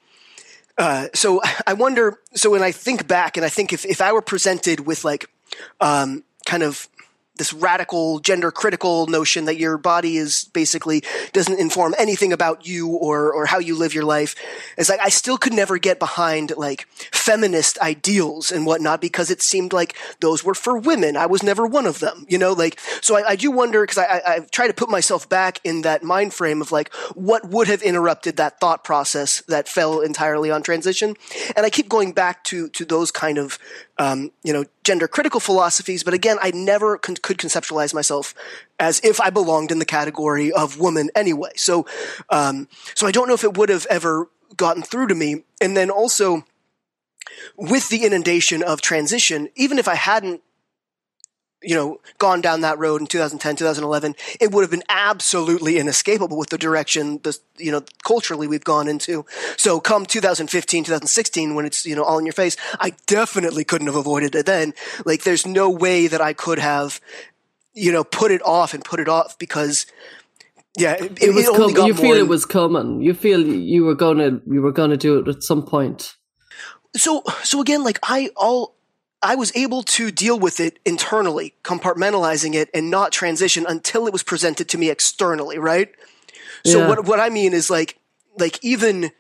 uh, 0.77 1.09
so 1.15 1.41
I 1.67 1.75
wonder. 1.75 2.19
So 2.35 2.51
when 2.51 2.63
I 2.63 2.73
think 2.73 3.07
back, 3.07 3.37
and 3.37 3.45
I 3.45 3.49
think 3.49 3.73
if 3.73 3.85
if 3.85 4.01
I 4.01 4.13
were 4.13 4.23
presented 4.23 4.81
with 4.81 5.05
like, 5.05 5.27
um, 5.81 6.25
kind 6.47 6.63
of 6.63 6.89
this 7.39 7.53
radical 7.53 8.19
gender 8.19 8.51
critical 8.51 9.07
notion 9.07 9.47
that 9.47 9.57
your 9.57 9.79
body 9.79 10.17
is 10.17 10.45
basically 10.53 11.03
doesn't 11.33 11.59
inform 11.59 11.95
anything 11.99 12.33
about 12.33 12.67
you 12.67 12.89
or 12.89 13.33
or 13.33 13.47
how 13.47 13.59
you 13.59 13.77
live 13.77 13.95
your 13.95 14.05
life. 14.05 14.35
is 14.77 14.89
like 14.89 15.01
I 15.01 15.09
still 15.09 15.39
could 15.39 15.53
never 15.53 15.79
get 15.79 15.99
behind 15.99 16.53
like 16.57 16.87
feminist 17.13 17.79
ideals 17.81 18.53
and 18.53 18.67
whatnot 18.67 19.01
because 19.01 19.31
it 19.31 19.43
seemed 19.43 19.73
like 19.73 19.97
those 20.21 20.45
were 20.45 20.55
for 20.55 20.77
women. 20.77 21.17
I 21.17 21.27
was 21.27 21.43
never 21.43 21.67
one 21.67 21.87
of 21.87 22.01
them, 22.01 22.27
you 22.29 22.39
know. 22.39 22.53
Like 22.53 22.79
so, 23.01 23.17
I, 23.17 23.31
I 23.31 23.37
do 23.37 23.51
wonder 23.51 23.83
because 23.83 23.99
I, 23.99 24.05
I 24.05 24.35
I 24.35 24.41
try 24.41 24.67
to 24.67 24.75
put 24.75 24.89
myself 24.89 25.29
back 25.29 25.61
in 25.65 25.83
that 25.83 26.03
mind 26.03 26.35
frame 26.35 26.61
of 26.61 26.73
like 26.73 26.93
what 27.15 27.49
would 27.49 27.69
have 27.69 27.83
interrupted 27.83 28.37
that 28.37 28.61
thought 28.61 28.85
process 28.85 29.43
that 29.49 29.69
fell 29.69 30.01
entirely 30.01 30.51
on 30.51 30.63
transition, 30.63 31.17
and 31.57 31.65
I 31.65 31.71
keep 31.71 31.89
going 31.89 32.13
back 32.13 32.45
to 32.45 32.69
to 32.71 32.85
those 32.85 33.11
kind 33.11 33.39
of 33.39 33.59
um, 33.99 34.31
you 34.43 34.53
know 34.53 34.65
gender 34.85 35.09
critical 35.09 35.41
philosophies, 35.41 36.03
but 36.03 36.15
again, 36.15 36.39
I 36.41 36.51
never 36.53 36.99
con- 36.99 37.17
could 37.17 37.39
conceptualize 37.39 37.93
myself 37.93 38.35
as 38.79 39.01
if 39.05 39.21
I 39.21 39.31
belonged 39.31 39.71
in 39.71 39.79
the 39.79 39.85
category 39.85 40.53
of 40.53 40.79
woman 40.79 41.11
anyway. 41.15 41.51
So, 41.57 41.87
um, 42.31 42.69
so 42.95 43.07
I 43.07 43.13
don't 43.13 43.29
know 43.29 43.35
if 43.35 43.45
it 43.45 43.57
would 43.57 43.69
have 43.69 43.87
ever 43.91 44.29
gotten 44.57 44.83
through 44.83 45.09
to 45.09 45.15
me. 45.15 45.45
And 45.61 45.77
then 45.77 45.91
also, 45.91 46.45
with 47.57 47.89
the 47.89 48.05
inundation 48.05 48.63
of 48.63 48.81
transition, 48.81 49.49
even 49.57 49.79
if 49.79 49.89
I 49.89 49.95
hadn't 49.95 50.43
you 51.63 51.75
know, 51.75 52.01
gone 52.19 52.41
down 52.41 52.61
that 52.61 52.79
road 52.79 53.01
in 53.01 53.07
2010, 53.07 53.57
2011, 53.57 54.15
it 54.41 54.53
would 54.53 54.63
have 54.63 54.71
been 54.71 54.85
absolutely 54.89 55.79
inescapable 55.79 56.39
with 56.39 56.51
the 56.51 56.59
direction, 56.59 57.19
the, 57.25 57.37
you 57.57 57.73
know, 57.73 57.83
culturally 58.05 58.47
we've 58.47 58.65
gone 58.65 58.87
into. 58.87 59.27
So 59.57 59.81
come 59.81 60.07
2015, 60.07 60.85
2016, 60.85 61.55
when 61.55 61.67
it's, 61.67 61.85
you 61.85 61.97
know, 61.97 62.05
all 62.05 62.19
in 62.19 62.27
your 62.27 62.33
face, 62.33 62.57
I 62.79 62.93
definitely 63.07 63.65
couldn't 63.65 63.89
have 63.89 63.97
avoided 63.97 64.35
it 64.37 64.47
then. 64.47 64.73
Like, 65.05 65.25
there's 65.25 65.47
no 65.47 65.69
way 65.69 66.07
that 66.07 66.21
I 66.21 66.33
could 66.33 66.61
have, 66.61 67.01
you 67.75 67.91
know, 67.91 68.05
put 68.05 68.31
it 68.31 68.43
off 68.45 68.73
and 68.73 68.85
put 68.85 69.01
it 69.01 69.09
off 69.09 69.37
because, 69.39 69.87
yeah, 70.77 70.93
it, 70.93 71.21
it 71.21 71.35
was 71.35 71.49
it 71.49 71.57
com- 71.57 71.87
you 71.87 71.95
feel 71.95 72.15
in- 72.15 72.21
it 72.21 72.29
was 72.29 72.45
coming. 72.45 73.03
You 73.03 73.15
feel 73.15 73.45
you 73.45 73.85
were 73.85 73.97
gonna 73.97 74.41
you 74.47 74.63
were 74.63 74.71
gonna 74.71 74.97
do 74.97 75.19
it 75.19 75.27
at 75.27 75.43
some 75.43 75.65
point. 75.65 76.15
So, 76.97 77.25
so 77.43 77.61
again, 77.61 77.83
like 77.83 77.99
I 78.03 78.31
all 78.37 78.78
I 79.23 79.35
was 79.35 79.55
able 79.57 79.83
to 79.83 80.11
deal 80.11 80.39
with 80.39 80.61
it 80.61 80.79
internally, 80.85 81.55
compartmentalizing 81.65 82.55
it 82.55 82.71
and 82.73 82.91
not 82.91 83.11
transition 83.13 83.67
until 83.69 84.07
it 84.07 84.13
was 84.13 84.23
presented 84.23 84.69
to 84.71 84.79
me 84.79 84.91
externally, 84.91 85.59
right? 85.59 85.91
So 86.65 86.81
Yeah. 86.81 86.89
what 86.89 87.05
what 87.05 87.21
I 87.21 87.29
mean 87.29 87.53
is 87.53 87.69
like 87.71 87.99
like 88.39 88.63
even 88.63 89.11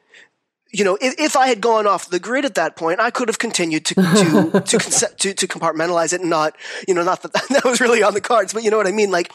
you 0.71 0.85
know 0.85 0.97
if, 1.01 1.15
if 1.19 1.37
I 1.37 1.49
had 1.49 1.61
gone 1.61 1.87
off 1.87 2.09
the 2.11 2.21
grid 2.21 2.45
at 2.45 2.55
that 2.55 2.77
point, 2.77 3.01
I 3.01 3.11
could 3.11 3.29
have 3.29 3.39
continued 3.39 3.85
to 3.87 3.95
to 3.95 4.01
to, 4.71 4.79
conce- 4.79 5.17
to 5.17 5.35
to 5.35 5.47
compartmentalize 5.49 6.13
it 6.13 6.21
and 6.21 6.31
not 6.31 6.55
you 6.87 6.95
know 6.95 7.03
not 7.03 7.23
that 7.23 7.33
that 7.51 7.65
was 7.65 7.81
really 7.81 8.03
on 8.03 8.15
the 8.15 8.21
cards, 8.21 8.53
but 8.53 8.63
you 8.63 8.71
know 8.71 8.77
what 8.77 8.87
I 8.87 8.93
mean. 8.93 9.11
Like 9.11 9.33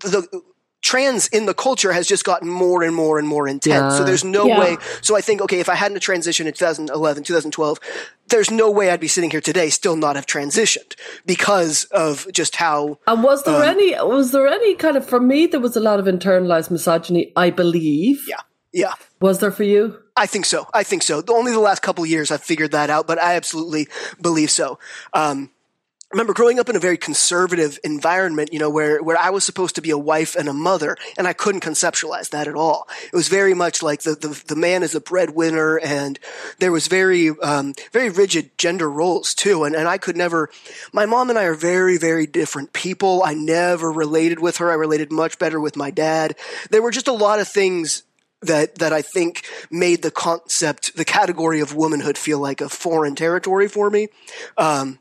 the 0.00 0.28
trans 0.80 1.26
in 1.28 1.46
the 1.46 1.54
culture 1.54 1.92
has 1.92 2.06
just 2.06 2.24
gotten 2.24 2.48
more 2.48 2.82
and 2.82 2.94
more 2.94 3.18
and 3.18 3.26
more 3.26 3.48
intense. 3.48 3.96
So 3.96 4.04
there's 4.04 4.24
no 4.24 4.46
Yeah. 4.46 4.60
way. 4.60 4.76
So 5.02 5.16
I 5.16 5.20
think 5.20 5.40
okay, 5.42 5.60
if 5.60 5.68
I 5.68 5.74
hadn't 5.74 5.98
transitioned 6.00 6.46
in 6.46 6.52
2011, 6.52 7.24
2012, 7.24 7.78
there's 8.28 8.50
no 8.50 8.70
way 8.70 8.90
I'd 8.90 9.00
be 9.00 9.08
sitting 9.08 9.30
here 9.30 9.40
today 9.40 9.70
still 9.70 9.96
not 9.96 10.14
have 10.16 10.26
transitioned 10.26 10.94
because 11.26 11.84
of 11.90 12.26
just 12.32 12.56
how 12.56 12.98
And 13.06 13.22
was 13.24 13.42
there 13.42 13.56
Um, 13.56 13.62
any 13.62 13.94
was 14.02 14.30
there 14.32 14.46
any 14.46 14.74
kind 14.76 14.96
of 14.96 15.04
for 15.08 15.20
me 15.20 15.46
there 15.46 15.60
was 15.60 15.76
a 15.76 15.80
lot 15.80 15.98
of 15.98 16.06
internalized 16.06 16.70
misogyny, 16.70 17.32
I 17.36 17.50
believe. 17.50 18.24
yeah 18.28 18.40
yeah. 18.70 18.92
Was 19.20 19.38
there 19.38 19.50
for 19.50 19.64
you? 19.64 19.96
I 20.14 20.26
think 20.26 20.44
so. 20.44 20.66
I 20.74 20.82
think 20.82 21.02
so. 21.02 21.22
Only 21.28 21.52
the 21.52 21.58
last 21.58 21.80
couple 21.80 22.04
years 22.04 22.30
I've 22.30 22.42
figured 22.42 22.70
that 22.72 22.90
out, 22.90 23.06
but 23.06 23.18
I 23.18 23.34
absolutely 23.34 23.88
believe 24.20 24.50
so. 24.50 24.78
Um, 25.14 25.50
remember 26.10 26.32
growing 26.32 26.58
up 26.58 26.68
in 26.68 26.76
a 26.76 26.80
very 26.80 26.96
conservative 26.96 27.78
environment, 27.84 28.52
you 28.52 28.58
know, 28.58 28.70
where, 28.70 29.02
where 29.02 29.18
I 29.18 29.30
was 29.30 29.44
supposed 29.44 29.74
to 29.74 29.82
be 29.82 29.90
a 29.90 29.98
wife 29.98 30.34
and 30.36 30.48
a 30.48 30.54
mother, 30.54 30.96
and 31.18 31.26
I 31.26 31.34
couldn't 31.34 31.62
conceptualize 31.62 32.30
that 32.30 32.48
at 32.48 32.54
all. 32.54 32.88
It 33.04 33.16
was 33.16 33.28
very 33.28 33.52
much 33.52 33.82
like 33.82 34.02
the, 34.02 34.14
the, 34.14 34.42
the 34.46 34.56
man 34.56 34.82
is 34.82 34.94
a 34.94 35.00
breadwinner, 35.00 35.78
and 35.78 36.18
there 36.60 36.72
was 36.72 36.86
very, 36.86 37.30
um, 37.40 37.74
very 37.92 38.08
rigid 38.08 38.56
gender 38.56 38.90
roles 38.90 39.34
too, 39.34 39.64
and, 39.64 39.76
and 39.76 39.86
I 39.86 39.98
could 39.98 40.16
never, 40.16 40.48
my 40.92 41.04
mom 41.04 41.28
and 41.28 41.38
I 41.38 41.44
are 41.44 41.54
very, 41.54 41.98
very 41.98 42.26
different 42.26 42.72
people. 42.72 43.22
I 43.22 43.34
never 43.34 43.92
related 43.92 44.40
with 44.40 44.58
her. 44.58 44.70
I 44.70 44.74
related 44.74 45.12
much 45.12 45.38
better 45.38 45.60
with 45.60 45.76
my 45.76 45.90
dad. 45.90 46.36
There 46.70 46.82
were 46.82 46.90
just 46.90 47.08
a 47.08 47.12
lot 47.12 47.38
of 47.38 47.48
things 47.48 48.02
that 48.40 48.76
that 48.76 48.92
I 48.92 49.02
think 49.02 49.44
made 49.68 50.02
the 50.02 50.12
concept, 50.12 50.96
the 50.96 51.04
category 51.04 51.60
of 51.60 51.74
womanhood, 51.74 52.16
feel 52.16 52.38
like 52.38 52.60
a 52.60 52.68
foreign 52.68 53.16
territory 53.16 53.66
for 53.66 53.90
me. 53.90 54.08
Um, 54.56 55.00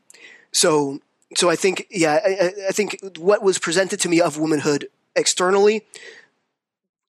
so 0.57 0.99
so 1.35 1.49
I 1.49 1.55
think 1.55 1.87
yeah 1.89 2.19
I, 2.25 2.53
I, 2.69 2.71
think 2.71 2.97
what 3.17 3.43
was 3.43 3.59
presented 3.59 3.99
to 4.01 4.09
me 4.09 4.19
of 4.19 4.37
womanhood 4.37 4.89
externally 5.15 5.85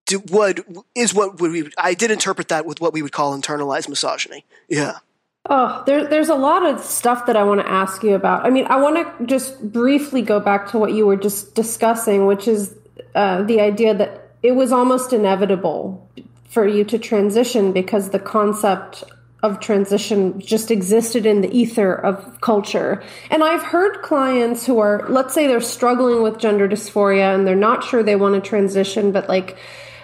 do, 0.06 0.18
what 0.30 0.60
is 0.94 1.14
what 1.14 1.40
we 1.40 1.70
I 1.78 1.94
did 1.94 2.10
interpret 2.10 2.48
that 2.48 2.66
with 2.66 2.80
what 2.80 2.92
we 2.92 3.02
would 3.02 3.12
call 3.12 3.38
internalized 3.38 3.88
misogyny. 3.88 4.44
Yeah. 4.68 4.98
Oh, 5.50 5.82
there, 5.86 6.06
there's 6.06 6.28
a 6.28 6.34
lot 6.34 6.66
of 6.66 6.80
stuff 6.80 7.24
that 7.26 7.36
I 7.36 7.44
want 7.44 7.60
to 7.60 7.70
ask 7.70 8.02
you 8.02 8.14
about. 8.14 8.44
I 8.44 8.50
mean, 8.50 8.66
I 8.66 8.76
want 8.80 8.96
to 9.18 9.26
just 9.26 9.72
briefly 9.72 10.20
go 10.20 10.40
back 10.40 10.70
to 10.72 10.78
what 10.78 10.92
you 10.92 11.06
were 11.06 11.16
just 11.16 11.54
discussing, 11.54 12.26
which 12.26 12.46
is 12.48 12.74
uh, 13.14 13.42
the 13.42 13.60
idea 13.60 13.94
that 13.94 14.30
it 14.42 14.52
was 14.52 14.72
almost 14.72 15.12
inevitable 15.12 16.06
for 16.48 16.66
you 16.66 16.84
to 16.84 16.98
transition 16.98 17.72
because 17.72 18.10
the 18.10 18.18
concept 18.18 19.04
of 19.42 19.60
transition 19.60 20.40
just 20.40 20.70
existed 20.70 21.24
in 21.24 21.42
the 21.42 21.56
ether 21.56 21.94
of 21.94 22.40
culture. 22.40 23.02
And 23.30 23.44
I've 23.44 23.62
heard 23.62 24.02
clients 24.02 24.66
who 24.66 24.80
are, 24.80 25.06
let's 25.08 25.32
say 25.32 25.46
they're 25.46 25.60
struggling 25.60 26.22
with 26.22 26.38
gender 26.38 26.68
dysphoria 26.68 27.34
and 27.34 27.46
they're 27.46 27.54
not 27.54 27.84
sure 27.84 28.02
they 28.02 28.16
want 28.16 28.34
to 28.34 28.40
transition, 28.40 29.12
but 29.12 29.28
like, 29.28 29.56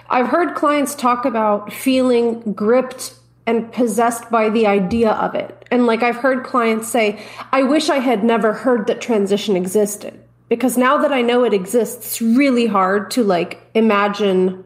I've 0.08 0.28
heard 0.28 0.54
clients 0.54 0.94
talk 0.94 1.24
about 1.24 1.72
feeling 1.72 2.52
gripped 2.52 3.14
and 3.46 3.72
possessed 3.72 4.30
by 4.30 4.48
the 4.50 4.66
idea 4.66 5.10
of 5.10 5.34
it. 5.34 5.66
And 5.70 5.86
like, 5.86 6.02
I've 6.02 6.16
heard 6.16 6.44
clients 6.44 6.88
say, 6.88 7.20
I 7.52 7.62
wish 7.64 7.90
I 7.90 7.98
had 7.98 8.24
never 8.24 8.52
heard 8.52 8.86
that 8.86 9.00
transition 9.00 9.56
existed. 9.56 10.20
Because 10.48 10.78
now 10.78 10.98
that 10.98 11.12
I 11.12 11.22
know 11.22 11.44
it 11.44 11.54
exists, 11.54 12.06
it's 12.06 12.22
really 12.22 12.66
hard 12.66 13.10
to 13.12 13.24
like 13.24 13.60
imagine 13.74 14.63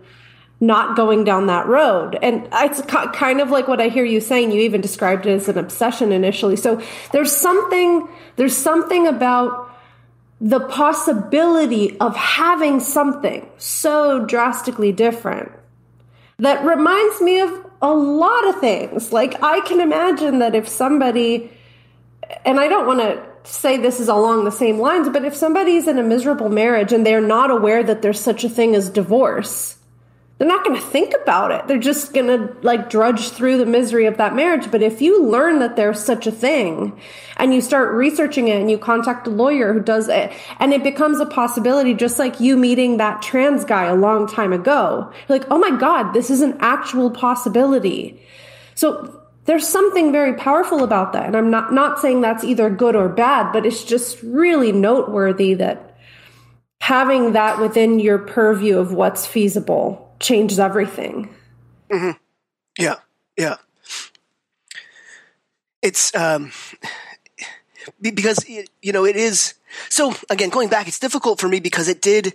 not 0.61 0.97
going 0.97 1.25
down 1.25 1.47
that 1.47 1.67
road. 1.67 2.19
And 2.21 2.49
it's 2.53 2.83
kind 2.83 3.41
of 3.41 3.51
like 3.51 3.69
what 3.69 3.81
I 3.81 3.89
hear 3.89 4.05
you 4.05 4.21
saying. 4.21 4.51
You 4.51 4.61
even 4.63 4.81
described 4.81 5.27
it 5.27 5.31
as 5.31 5.49
an 5.49 5.57
obsession 5.57 6.11
initially. 6.11 6.57
So 6.57 6.83
there's 7.13 7.35
something, 7.35 8.09
there's 8.37 8.57
something 8.57 9.07
about 9.07 9.71
the 10.41 10.61
possibility 10.61 11.99
of 11.99 12.17
having 12.17 12.81
something 12.81 13.49
so 13.59 14.25
drastically 14.25 14.93
different 14.93 15.53
that 16.39 16.65
reminds 16.65 17.21
me 17.21 17.41
of 17.41 17.67
a 17.83 17.93
lot 17.93 18.49
of 18.49 18.61
things. 18.61 19.13
Like 19.13 19.43
I 19.43 19.61
can 19.61 19.81
imagine 19.81 20.39
that 20.41 20.55
if 20.55 20.69
somebody, 20.69 21.51
and 22.45 22.61
I 22.61 22.69
don't 22.69 22.87
want 22.87 23.01
to 23.01 23.23
say 23.45 23.77
this 23.77 23.99
is 23.99 24.09
along 24.09 24.45
the 24.45 24.53
same 24.53 24.79
lines, 24.79 25.09
but 25.09 25.25
if 25.25 25.35
somebody's 25.35 25.89
in 25.89 25.99
a 25.99 26.03
miserable 26.03 26.49
marriage 26.49 26.93
and 26.93 27.05
they're 27.05 27.21
not 27.21 27.51
aware 27.51 27.83
that 27.83 28.03
there's 28.03 28.21
such 28.21 28.45
a 28.45 28.49
thing 28.49 28.75
as 28.75 28.91
divorce, 28.91 29.78
they're 30.39 30.47
not 30.47 30.65
going 30.65 30.77
to 30.77 30.87
think 30.87 31.15
about 31.21 31.51
it. 31.51 31.67
They're 31.67 31.79
just 31.79 32.15
going 32.15 32.29
to 32.29 32.57
like 32.63 32.89
drudge 32.89 33.31
through 33.31 33.59
the 33.59 33.67
misery 33.67 34.07
of 34.07 34.19
that 34.19 34.37
marriage. 34.37 34.71
But 34.71 34.83
if 34.83 35.03
you 35.03 35.25
learn 35.25 35.59
that 35.59 35.75
there's 35.75 36.03
such 36.03 36.29
a 36.29 36.33
thing 36.33 36.99
and 37.37 37.53
you 37.53 37.61
start 37.61 37.93
researching 37.93 38.47
it 38.47 38.61
and 38.61 38.71
you 38.71 38.79
contact 38.79 39.27
a 39.27 39.31
lawyer 39.31 39.73
who 39.73 39.81
does 39.81 40.09
it 40.09 40.33
and 40.61 40.73
it 40.73 40.85
becomes 40.85 41.19
a 41.19 41.27
possibility, 41.27 41.93
just 41.93 42.21
like 42.21 42.39
you 42.39 42.57
meeting 42.57 42.99
that 42.99 43.21
trans 43.21 43.65
guy 43.65 43.87
a 43.87 43.97
long 43.97 44.29
time 44.29 44.53
ago, 44.53 45.13
you're 45.29 45.39
like, 45.39 45.49
oh 45.51 45.59
my 45.59 45.77
God, 45.77 46.13
this 46.13 46.31
is 46.31 46.41
an 46.41 46.57
actual 46.61 47.11
possibility. 47.11 48.23
So 48.77 49.21
there's 49.47 49.67
something 49.67 50.13
very 50.13 50.35
powerful 50.35 50.85
about 50.85 51.15
that. 51.15 51.27
And 51.27 51.37
I'm 51.37 51.51
not, 51.51 51.73
not 51.73 51.99
saying 51.99 52.21
that's 52.21 52.45
either 52.45 52.71
good 52.71 52.95
or 52.95 53.09
bad, 53.09 53.53
but 53.53 53.67
it's 53.67 53.83
just 53.83 54.23
really 54.23 54.71
noteworthy 54.71 55.55
that 55.55 55.97
having 56.81 57.33
that 57.33 57.59
within 57.59 57.99
your 57.99 58.19
purview 58.19 58.79
of 58.79 58.93
what's 58.93 59.27
feasible 59.27 60.08
changes 60.21 60.59
everything. 60.59 61.35
Mm-hmm. 61.91 62.19
Yeah, 62.79 62.97
yeah. 63.37 63.57
It's 65.83 66.15
um, 66.15 66.53
because 68.01 68.49
you 68.49 68.93
know 68.93 69.05
it 69.05 69.17
is. 69.17 69.55
So 69.89 70.15
again, 70.31 70.49
going 70.49 70.69
back, 70.69 70.89
it's 70.89 70.99
difficult 70.99 71.41
for 71.41 71.49
me 71.49 71.61
because 71.61 71.89
it 71.89 72.03
did, 72.03 72.35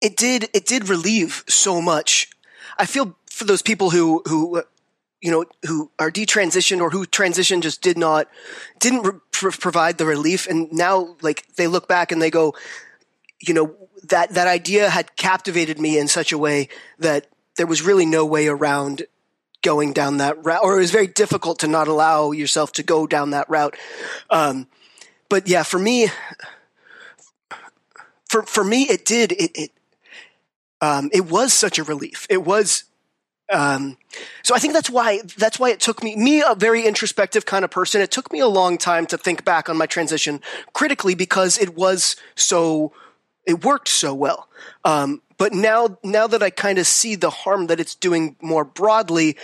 it 0.00 0.16
did, 0.16 0.48
it 0.52 0.66
did 0.66 0.88
relieve 0.88 1.44
so 1.48 1.80
much. 1.80 2.30
I 2.78 2.86
feel 2.86 3.16
for 3.30 3.44
those 3.44 3.62
people 3.62 3.90
who 3.90 4.22
who 4.26 4.62
you 5.20 5.30
know 5.30 5.44
who 5.66 5.90
are 5.98 6.10
detransitioned 6.10 6.80
or 6.80 6.90
who 6.90 7.06
transition 7.06 7.60
just 7.62 7.82
did 7.82 7.98
not 7.98 8.28
didn't 8.78 9.02
re- 9.02 9.18
provide 9.32 9.98
the 9.98 10.06
relief 10.06 10.46
and 10.46 10.70
now 10.72 11.16
like 11.22 11.46
they 11.56 11.66
look 11.66 11.88
back 11.88 12.12
and 12.12 12.20
they 12.20 12.30
go 12.30 12.54
you 13.40 13.54
know 13.54 13.74
that 14.04 14.34
that 14.34 14.46
idea 14.46 14.88
had 14.90 15.16
captivated 15.16 15.78
me 15.78 15.98
in 15.98 16.08
such 16.08 16.32
a 16.32 16.38
way 16.38 16.68
that 16.98 17.26
there 17.56 17.66
was 17.66 17.82
really 17.82 18.06
no 18.06 18.24
way 18.24 18.48
around 18.48 19.04
going 19.62 19.92
down 19.92 20.18
that 20.18 20.44
route, 20.44 20.62
or 20.62 20.76
it 20.76 20.80
was 20.80 20.90
very 20.90 21.06
difficult 21.06 21.58
to 21.60 21.66
not 21.66 21.88
allow 21.88 22.32
yourself 22.32 22.72
to 22.72 22.82
go 22.82 23.06
down 23.06 23.30
that 23.30 23.48
route. 23.48 23.76
Um, 24.30 24.68
but 25.28 25.48
yeah, 25.48 25.62
for 25.62 25.78
me, 25.78 26.08
for 28.28 28.42
for 28.42 28.62
me, 28.62 28.82
it 28.82 29.04
did 29.04 29.32
it 29.32 29.50
it 29.54 29.70
um, 30.80 31.10
it 31.12 31.30
was 31.30 31.52
such 31.52 31.78
a 31.78 31.84
relief. 31.84 32.26
It 32.30 32.44
was. 32.44 32.84
Um, 33.52 33.98
so 34.42 34.54
I 34.54 34.58
think 34.58 34.72
that's 34.72 34.88
why 34.88 35.20
that's 35.36 35.58
why 35.58 35.70
it 35.70 35.80
took 35.80 36.02
me 36.02 36.16
me 36.16 36.42
a 36.42 36.54
very 36.54 36.86
introspective 36.86 37.44
kind 37.44 37.64
of 37.64 37.70
person. 37.70 38.00
It 38.00 38.10
took 38.10 38.32
me 38.32 38.40
a 38.40 38.48
long 38.48 38.78
time 38.78 39.06
to 39.06 39.18
think 39.18 39.44
back 39.44 39.68
on 39.68 39.76
my 39.76 39.86
transition 39.86 40.40
critically 40.72 41.14
because 41.14 41.58
it 41.58 41.76
was 41.76 42.16
so 42.34 42.92
it 43.46 43.64
worked 43.64 43.88
so 43.88 44.14
well. 44.14 44.48
Um, 44.84 45.22
but 45.36 45.52
now, 45.52 45.98
now 46.02 46.26
that 46.26 46.42
I 46.42 46.50
kind 46.50 46.78
of 46.78 46.86
see 46.86 47.14
the 47.16 47.30
harm 47.30 47.66
that 47.66 47.80
it's 47.80 47.94
doing 47.94 48.36
more 48.40 48.64
broadly, 48.64 49.36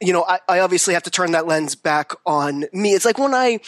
you 0.00 0.12
know, 0.12 0.24
I, 0.24 0.40
I 0.48 0.60
obviously 0.60 0.94
have 0.94 1.02
to 1.04 1.10
turn 1.10 1.32
that 1.32 1.46
lens 1.46 1.74
back 1.74 2.12
on 2.24 2.66
me. 2.72 2.92
It's 2.92 3.04
like 3.04 3.18
when 3.18 3.34
I, 3.34 3.60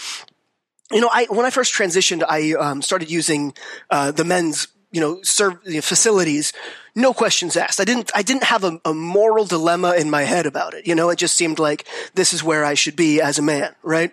you 0.93 1.01
know, 1.01 1.11
I 1.13 1.27
when 1.31 1.47
I 1.47 1.51
first 1.51 1.75
transitioned, 1.75 2.23
I 2.29 2.53
um, 2.53 2.83
started 2.83 3.11
using 3.11 3.55
uh, 3.91 4.11
the 4.11 4.25
men's, 4.25 4.69
you 4.93 5.01
know, 5.01 5.21
serve 5.23 5.59
you 5.65 5.77
know, 5.77 5.81
facilities, 5.81 6.53
no 6.95 7.13
questions 7.13 7.57
asked. 7.57 7.81
I 7.81 7.85
didn't, 7.85 8.11
I 8.15 8.23
didn't 8.23 8.45
have 8.45 8.65
a, 8.65 8.81
a, 8.85 8.93
moral 8.93 9.45
dilemma 9.45 9.95
in 9.97 10.11
my 10.11 10.23
head 10.23 10.47
about 10.47 10.75
it. 10.75 10.87
You 10.87 10.95
know, 10.95 11.11
it 11.11 11.17
just 11.17 11.37
seemed 11.37 11.59
like 11.59 11.87
this 12.15 12.33
is 12.33 12.43
where 12.43 12.65
I 12.65 12.75
should 12.75 12.97
be 12.97 13.21
as 13.21 13.39
a 13.39 13.43
man, 13.43 13.75
right? 13.83 14.13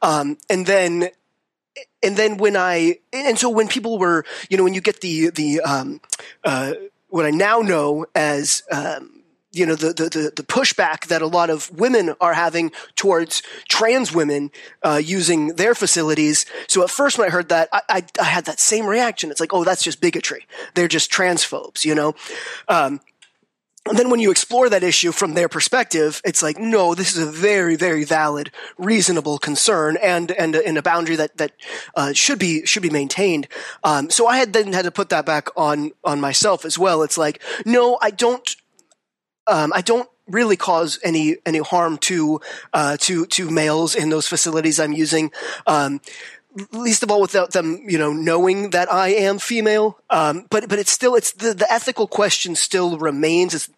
Um, 0.00 0.38
and 0.48 0.64
then 0.64 1.10
and 2.04 2.16
then 2.16 2.36
when 2.36 2.56
I 2.56 2.98
and 3.12 3.38
so 3.38 3.48
when 3.48 3.68
people 3.68 3.98
were 3.98 4.24
you 4.48 4.56
know 4.56 4.64
when 4.64 4.74
you 4.74 4.80
get 4.80 5.00
the 5.00 5.30
the 5.30 5.60
um, 5.60 6.00
uh, 6.44 6.74
what 7.08 7.24
I 7.24 7.30
now 7.30 7.60
know 7.60 8.06
as 8.14 8.62
um, 8.70 9.22
you 9.54 9.64
know 9.64 9.74
the, 9.74 9.92
the 9.92 10.32
the 10.34 10.42
pushback 10.42 11.06
that 11.06 11.22
a 11.22 11.26
lot 11.26 11.48
of 11.48 11.70
women 11.70 12.14
are 12.20 12.34
having 12.34 12.72
towards 12.96 13.42
trans 13.68 14.12
women 14.12 14.50
uh, 14.82 15.00
using 15.02 15.54
their 15.54 15.74
facilities. 15.74 16.44
So 16.66 16.82
at 16.82 16.90
first 16.90 17.18
when 17.18 17.28
I 17.28 17.30
heard 17.30 17.48
that, 17.48 17.68
I, 17.72 17.80
I, 17.88 18.04
I, 18.20 18.24
had 18.24 18.44
that 18.46 18.60
same 18.60 18.86
reaction. 18.86 19.30
It's 19.30 19.40
like, 19.40 19.54
oh, 19.54 19.64
that's 19.64 19.82
just 19.82 20.00
bigotry. 20.00 20.46
They're 20.74 20.88
just 20.88 21.10
transphobes, 21.10 21.84
you 21.84 21.94
know. 21.94 22.14
Um, 22.68 23.00
and 23.86 23.98
then 23.98 24.08
when 24.08 24.20
you 24.20 24.30
explore 24.30 24.70
that 24.70 24.82
issue 24.82 25.12
from 25.12 25.34
their 25.34 25.48
perspective, 25.48 26.22
it's 26.24 26.42
like, 26.42 26.58
no, 26.58 26.94
this 26.94 27.16
is 27.16 27.18
a 27.18 27.30
very, 27.30 27.76
very 27.76 28.04
valid, 28.04 28.50
reasonable 28.78 29.38
concern 29.38 29.98
and, 30.02 30.30
and, 30.30 30.54
and 30.54 30.78
a 30.78 30.82
boundary 30.82 31.16
that, 31.16 31.36
that, 31.36 31.52
uh, 31.94 32.12
should 32.14 32.38
be, 32.38 32.64
should 32.64 32.82
be 32.82 32.90
maintained. 32.90 33.46
Um, 33.82 34.08
so 34.08 34.26
I 34.26 34.38
had 34.38 34.54
then 34.54 34.72
had 34.72 34.86
to 34.86 34.90
put 34.90 35.10
that 35.10 35.26
back 35.26 35.48
on, 35.56 35.92
on 36.02 36.20
myself 36.20 36.64
as 36.64 36.78
well. 36.78 37.02
It's 37.02 37.18
like, 37.18 37.42
no, 37.66 37.98
I 38.00 38.10
don't, 38.10 38.56
um, 39.46 39.72
I 39.74 39.82
don't 39.82 40.08
really 40.26 40.56
cause 40.56 40.98
any 41.04 41.36
any 41.44 41.58
harm 41.58 41.98
to 41.98 42.40
uh, 42.72 42.96
to 42.98 43.26
to 43.26 43.50
males 43.50 43.94
in 43.94 44.08
those 44.08 44.26
facilities 44.26 44.80
I'm 44.80 44.94
using. 44.94 45.30
Um, 45.66 46.00
least 46.72 47.02
of 47.02 47.10
all 47.10 47.20
without 47.20 47.52
them, 47.52 47.84
you 47.88 47.98
know, 47.98 48.12
knowing 48.12 48.70
that 48.70 48.92
I 48.92 49.08
am 49.08 49.38
female. 49.38 49.98
Um, 50.10 50.46
but 50.50 50.68
but 50.68 50.78
it's 50.78 50.92
still 50.92 51.14
it's 51.14 51.32
the, 51.32 51.54
the 51.54 51.70
ethical 51.72 52.06
question 52.06 52.54
still 52.54 52.98
remains. 52.98 53.68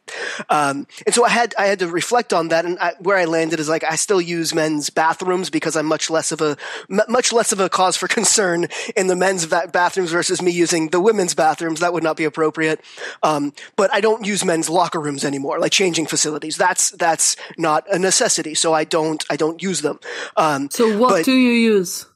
Um, 0.50 0.86
and 1.04 1.14
so 1.14 1.24
I 1.24 1.30
had 1.30 1.54
I 1.58 1.66
had 1.66 1.78
to 1.78 1.88
reflect 1.88 2.32
on 2.32 2.48
that, 2.48 2.64
and 2.64 2.78
I, 2.78 2.92
where 3.00 3.16
I 3.16 3.24
landed 3.24 3.60
is 3.60 3.68
like 3.68 3.84
I 3.84 3.96
still 3.96 4.20
use 4.20 4.54
men's 4.54 4.90
bathrooms 4.90 5.50
because 5.50 5.76
I'm 5.76 5.86
much 5.86 6.10
less 6.10 6.32
of 6.32 6.40
a 6.40 6.56
m- 6.90 7.00
much 7.08 7.32
less 7.32 7.52
of 7.52 7.60
a 7.60 7.68
cause 7.68 7.96
for 7.96 8.08
concern 8.18 8.66
in 8.94 9.06
the 9.06 9.16
men's 9.16 9.44
va- 9.44 9.68
bathrooms 9.72 10.12
versus 10.12 10.42
me 10.42 10.50
using 10.50 10.88
the 10.88 11.00
women's 11.00 11.34
bathrooms. 11.34 11.80
That 11.80 11.92
would 11.92 12.02
not 12.02 12.16
be 12.16 12.24
appropriate. 12.24 12.80
Um, 13.22 13.52
but 13.76 13.92
I 13.92 14.00
don't 14.00 14.26
use 14.26 14.44
men's 14.44 14.68
locker 14.68 15.00
rooms 15.00 15.24
anymore, 15.24 15.58
like 15.58 15.72
changing 15.72 16.06
facilities. 16.06 16.56
That's 16.56 16.90
that's 16.90 17.36
not 17.56 17.84
a 17.90 17.98
necessity, 17.98 18.54
so 18.54 18.74
I 18.74 18.84
don't 18.84 19.24
I 19.30 19.36
don't 19.36 19.62
use 19.62 19.80
them. 19.80 19.98
Um, 20.36 20.68
so 20.70 20.98
what 20.98 21.10
but, 21.10 21.24
do 21.24 21.32
you 21.32 21.52
use? 21.52 22.06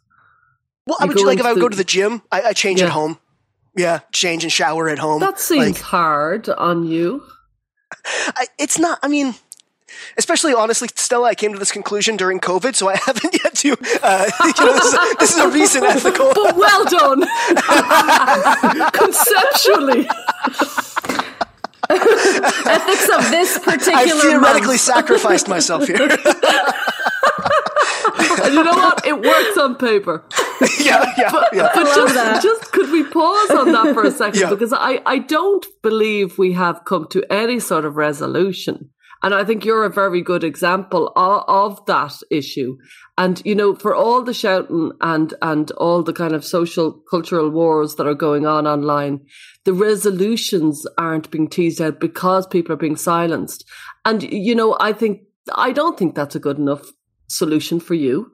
Well, 0.90 0.98
I 1.00 1.04
You 1.04 1.08
would 1.14 1.24
like 1.24 1.38
if 1.38 1.46
I 1.46 1.50
would 1.52 1.56
the- 1.58 1.60
go 1.60 1.68
to 1.68 1.76
the 1.76 1.84
gym, 1.84 2.20
I, 2.32 2.42
I 2.42 2.52
change 2.52 2.80
Yeah. 2.80 2.86
at 2.86 2.92
home. 2.92 3.18
Yeah, 3.76 4.00
change 4.12 4.42
and 4.42 4.52
shower 4.52 4.88
at 4.88 4.98
home. 4.98 5.20
That 5.20 5.38
seems 5.38 5.76
Like, 5.76 5.78
hard 5.80 6.48
on 6.48 6.84
you. 6.84 7.22
I, 8.36 8.46
it's 8.58 8.78
not. 8.80 8.98
I 9.00 9.06
mean, 9.06 9.36
especially 10.18 10.52
honestly, 10.52 10.88
Stella, 10.96 11.28
I 11.28 11.34
came 11.36 11.52
to 11.52 11.58
this 11.60 11.70
conclusion 11.70 12.16
during 12.16 12.40
COVID, 12.40 12.74
so 12.74 12.88
I 12.88 12.96
haven't 13.06 13.32
yet 13.44 13.54
to. 13.54 13.76
Uh, 14.02 14.28
you 14.58 14.66
know, 14.66 14.72
this 14.74 14.84
is, 14.84 14.94
a, 14.94 15.14
this 15.20 15.30
is 15.36 15.38
a 15.38 15.48
recent 15.50 15.84
ethical. 15.84 16.32
But 16.34 16.56
well 16.56 16.84
done. 16.86 17.22
Conceptually. 18.92 20.08
Ethics 21.92 23.08
of 23.08 23.30
this 23.30 23.58
particular. 23.58 23.96
I 23.96 24.08
theoretically 24.20 24.66
month. 24.68 24.80
sacrificed 24.80 25.48
myself 25.48 25.86
here. 25.86 26.08
And 28.38 28.54
you 28.54 28.64
know 28.64 28.72
what? 28.72 29.06
It 29.06 29.20
works 29.20 29.58
on 29.58 29.76
paper. 29.76 30.24
yeah, 30.78 31.12
yeah, 31.18 31.44
yeah. 31.52 31.68
But 31.74 31.84
love 31.84 31.94
just, 31.94 32.14
that. 32.14 32.42
just 32.42 32.72
could 32.72 32.90
we 32.90 33.04
pause 33.04 33.50
on 33.50 33.72
that 33.72 33.94
for 33.94 34.04
a 34.04 34.10
second? 34.10 34.40
Yeah. 34.40 34.50
Because 34.50 34.72
I, 34.72 35.00
I 35.06 35.18
don't 35.18 35.66
believe 35.82 36.38
we 36.38 36.52
have 36.52 36.84
come 36.84 37.06
to 37.08 37.24
any 37.32 37.60
sort 37.60 37.84
of 37.84 37.96
resolution. 37.96 38.90
And 39.22 39.34
I 39.34 39.44
think 39.44 39.64
you're 39.64 39.84
a 39.84 39.90
very 39.90 40.22
good 40.22 40.44
example 40.44 41.12
of, 41.14 41.44
of 41.46 41.86
that 41.86 42.14
issue. 42.30 42.78
And, 43.18 43.42
you 43.44 43.54
know, 43.54 43.74
for 43.74 43.94
all 43.94 44.22
the 44.22 44.32
shouting 44.32 44.92
and, 45.02 45.34
and 45.42 45.70
all 45.72 46.02
the 46.02 46.14
kind 46.14 46.32
of 46.32 46.44
social 46.44 46.92
cultural 47.10 47.50
wars 47.50 47.96
that 47.96 48.06
are 48.06 48.14
going 48.14 48.46
on 48.46 48.66
online, 48.66 49.20
the 49.64 49.74
resolutions 49.74 50.86
aren't 50.96 51.30
being 51.30 51.48
teased 51.48 51.82
out 51.82 52.00
because 52.00 52.46
people 52.46 52.72
are 52.72 52.78
being 52.78 52.96
silenced. 52.96 53.64
And, 54.06 54.22
you 54.22 54.54
know, 54.54 54.76
I 54.80 54.94
think, 54.94 55.20
I 55.54 55.72
don't 55.72 55.98
think 55.98 56.14
that's 56.14 56.34
a 56.34 56.40
good 56.40 56.56
enough 56.56 56.90
solution 57.30 57.80
for 57.80 57.94
you. 57.94 58.32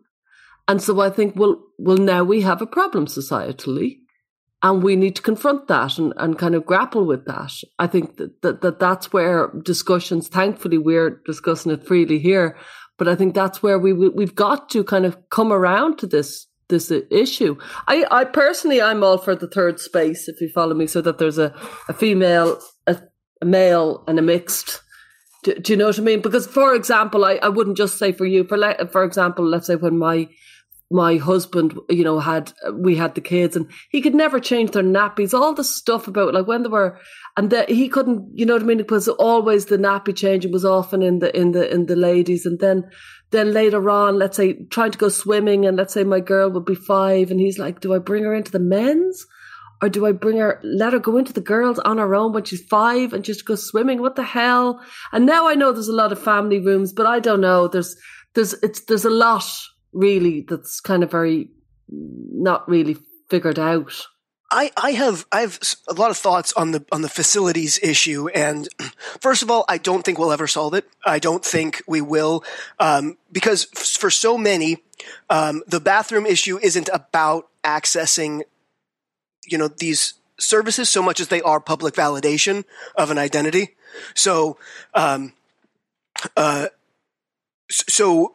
And 0.69 0.83
so 0.83 1.01
I 1.01 1.11
think, 1.11 1.37
well, 1.37 1.63
well, 1.79 1.97
now 1.97 2.25
we 2.25 2.41
have 2.41 2.61
a 2.61 2.67
problem 2.67 3.07
societally, 3.07 3.99
and 4.63 4.83
we 4.83 4.97
need 4.97 5.15
to 5.17 5.23
confront 5.23 5.69
that 5.69 5.99
and, 5.99 6.13
and 6.17 6.39
kind 6.39 6.55
of 6.55 6.67
grapple 6.67 7.07
with 7.07 7.25
that. 7.27 7.53
I 7.79 7.87
think 7.87 8.17
that, 8.17 8.43
that, 8.43 8.63
that 8.63 8.81
that's 8.81 9.13
where 9.13 9.53
discussions, 9.63 10.29
thankfully, 10.29 10.79
we're 10.79 11.23
discussing 11.25 11.71
it 11.73 11.87
freely 11.87 12.19
here, 12.19 12.57
but 12.99 13.07
I 13.07 13.15
think 13.15 13.35
that's 13.35 13.63
where 13.63 13.79
we, 13.79 13.93
we 13.93 14.09
we've 14.09 14.35
got 14.35 14.69
to 14.71 14.83
kind 14.83 15.05
of 15.05 15.19
come 15.31 15.53
around 15.53 15.99
to 15.99 16.07
this 16.07 16.47
this 16.69 16.91
issue. 16.91 17.57
I, 17.87 18.05
I 18.11 18.25
personally, 18.25 18.83
I'm 18.83 19.05
all 19.05 19.19
for 19.19 19.37
the 19.37 19.47
third 19.47 19.79
space, 19.79 20.27
if 20.27 20.41
you 20.41 20.49
follow 20.49 20.75
me, 20.75 20.89
so 20.89 21.01
that 21.01 21.19
there's 21.19 21.39
a, 21.39 21.55
a 21.89 21.93
female, 21.93 22.59
a, 22.89 23.01
a 23.41 23.45
male, 23.45 24.03
and 24.09 24.19
a 24.19 24.23
mixed. 24.23 24.81
Do, 25.47 25.55
do 25.55 25.73
you 25.73 25.77
know 25.77 25.87
what 25.87 25.99
I 25.99 26.03
mean? 26.03 26.23
Because, 26.23 26.45
for 26.49 26.75
example, 26.75 27.25
I, 27.25 27.35
I 27.41 27.49
wouldn't 27.49 27.77
just 27.77 27.99
say 27.99 28.11
for 28.11 28.27
you. 28.27 28.43
For 28.43 28.59
le- 28.59 28.89
for 28.89 29.05
example, 29.05 29.47
let's 29.47 29.69
say 29.69 29.77
when 29.77 29.97
my 29.97 30.29
my 30.91 31.19
husband, 31.19 31.79
you 31.89 32.03
know, 32.03 32.19
had 32.19 32.53
we 32.73 32.97
had 32.97 33.15
the 33.15 33.21
kids, 33.21 33.55
and 33.55 33.71
he 33.91 34.01
could 34.01 34.15
never 34.15 34.41
change 34.41 34.73
their 34.73 34.83
nappies. 34.83 35.33
All 35.33 35.55
the 35.55 35.63
stuff 35.63 36.09
about 36.09 36.35
like 36.35 36.49
when 36.49 36.65
they 36.65 36.69
were, 36.69 36.99
and 37.37 37.51
the, 37.51 37.65
he 37.69 37.89
couldn't, 37.89 38.29
you 38.35 38.45
know 38.45 38.55
what 38.55 38.63
I 38.63 38.67
mean? 38.67 38.81
It 38.81 38.91
was 38.91 39.07
always 39.07 39.67
the 39.67 39.79
nappy 39.79 40.17
changing 40.17 40.51
was 40.51 40.65
often 40.65 41.01
in 41.01 41.21
the 41.21 41.37
in 41.37 41.53
the 41.53 41.73
in 41.73 41.87
the 41.87 41.97
ladies, 41.97 42.45
and 42.45 42.59
then 42.59 42.91
then 43.31 43.53
later 43.53 43.89
on, 43.89 44.19
let's 44.19 44.37
say 44.37 44.65
trying 44.71 44.91
to 44.91 44.99
go 44.99 45.09
swimming, 45.09 45.65
and 45.65 45.77
let's 45.77 45.95
say 45.95 46.03
my 46.03 46.19
girl 46.19 46.51
would 46.51 46.65
be 46.65 46.75
five, 46.75 47.31
and 47.31 47.39
he's 47.39 47.59
like, 47.59 47.79
"Do 47.79 47.95
I 47.95 47.99
bring 47.99 48.25
her 48.25 48.35
into 48.35 48.51
the 48.51 48.59
men's?" 48.59 49.25
Or 49.83 49.89
do 49.89 50.07
I 50.07 50.13
bring 50.13 50.39
her, 50.39 50.61
let 50.65 50.93
her 50.93 50.99
go 50.99 51.19
into 51.19 51.33
the 51.33 51.41
girls 51.41 51.79
on 51.81 51.99
her 51.99 52.15
own 52.15 52.33
when 52.33 52.45
she's 52.45 52.65
five 52.67 53.13
and 53.13 53.25
just 53.25 53.45
go 53.45 53.55
swimming? 53.55 54.01
What 54.01 54.17
the 54.17 54.23
hell? 54.23 54.81
And 55.13 55.27
now 55.27 55.49
I 55.49 55.55
know 55.55 55.73
there's 55.73 55.89
a 55.89 55.93
lot 55.93 56.13
of 56.13 56.23
family 56.23 56.61
rooms, 56.61 56.93
but 56.93 57.07
I 57.07 57.21
don't 57.21 57.43
know. 57.43 57.69
There's, 57.69 57.95
there's, 58.35 58.55
it's, 58.63 58.81
there's 58.87 59.05
a 59.05 59.11
lot 59.11 59.45
really 59.93 60.47
that's 60.49 60.81
kind 60.81 61.03
of 61.03 61.11
very 61.11 61.51
not 61.89 62.69
really 62.69 62.97
figured 63.29 63.59
out. 63.59 64.07
I, 64.51 64.71
I 64.77 64.93
have 64.93 65.27
I 65.33 65.41
have 65.41 65.59
a 65.89 65.95
lot 65.95 66.11
of 66.11 66.17
thoughts 66.17 66.53
on 66.53 66.71
the 66.71 66.85
on 66.93 67.03
the 67.03 67.09
facilities 67.09 67.81
issue, 67.83 68.29
and 68.29 68.69
first 69.21 69.43
of 69.43 69.51
all, 69.51 69.65
I 69.69 69.79
don't 69.79 70.05
think 70.05 70.19
we'll 70.19 70.33
ever 70.33 70.47
solve 70.47 70.75
it. 70.75 70.89
I 71.05 71.19
don't 71.19 71.45
think 71.45 71.83
we 71.89 72.01
will, 72.01 72.45
um, 72.79 73.19
because 73.33 73.67
f- 73.77 73.83
for 73.85 74.11
so 74.11 74.39
many, 74.39 74.85
um, 75.31 75.63
the 75.67 75.81
bathroom 75.81 76.27
issue 76.27 76.59
isn't 76.63 76.89
about 76.93 77.49
accessing, 77.65 78.43
you 79.47 79.59
know, 79.59 79.69
these 79.69 80.15
services 80.39 80.89
so 80.89 81.03
much 81.03 81.21
as 81.21 81.29
they 81.29 81.43
are 81.43 81.61
public 81.61 81.95
validation 81.95 82.65
of 82.95 83.11
an 83.11 83.19
identity. 83.19 83.77
So, 84.15 84.59
um, 84.95 85.33
uh, 86.37 86.69
so 87.69 88.33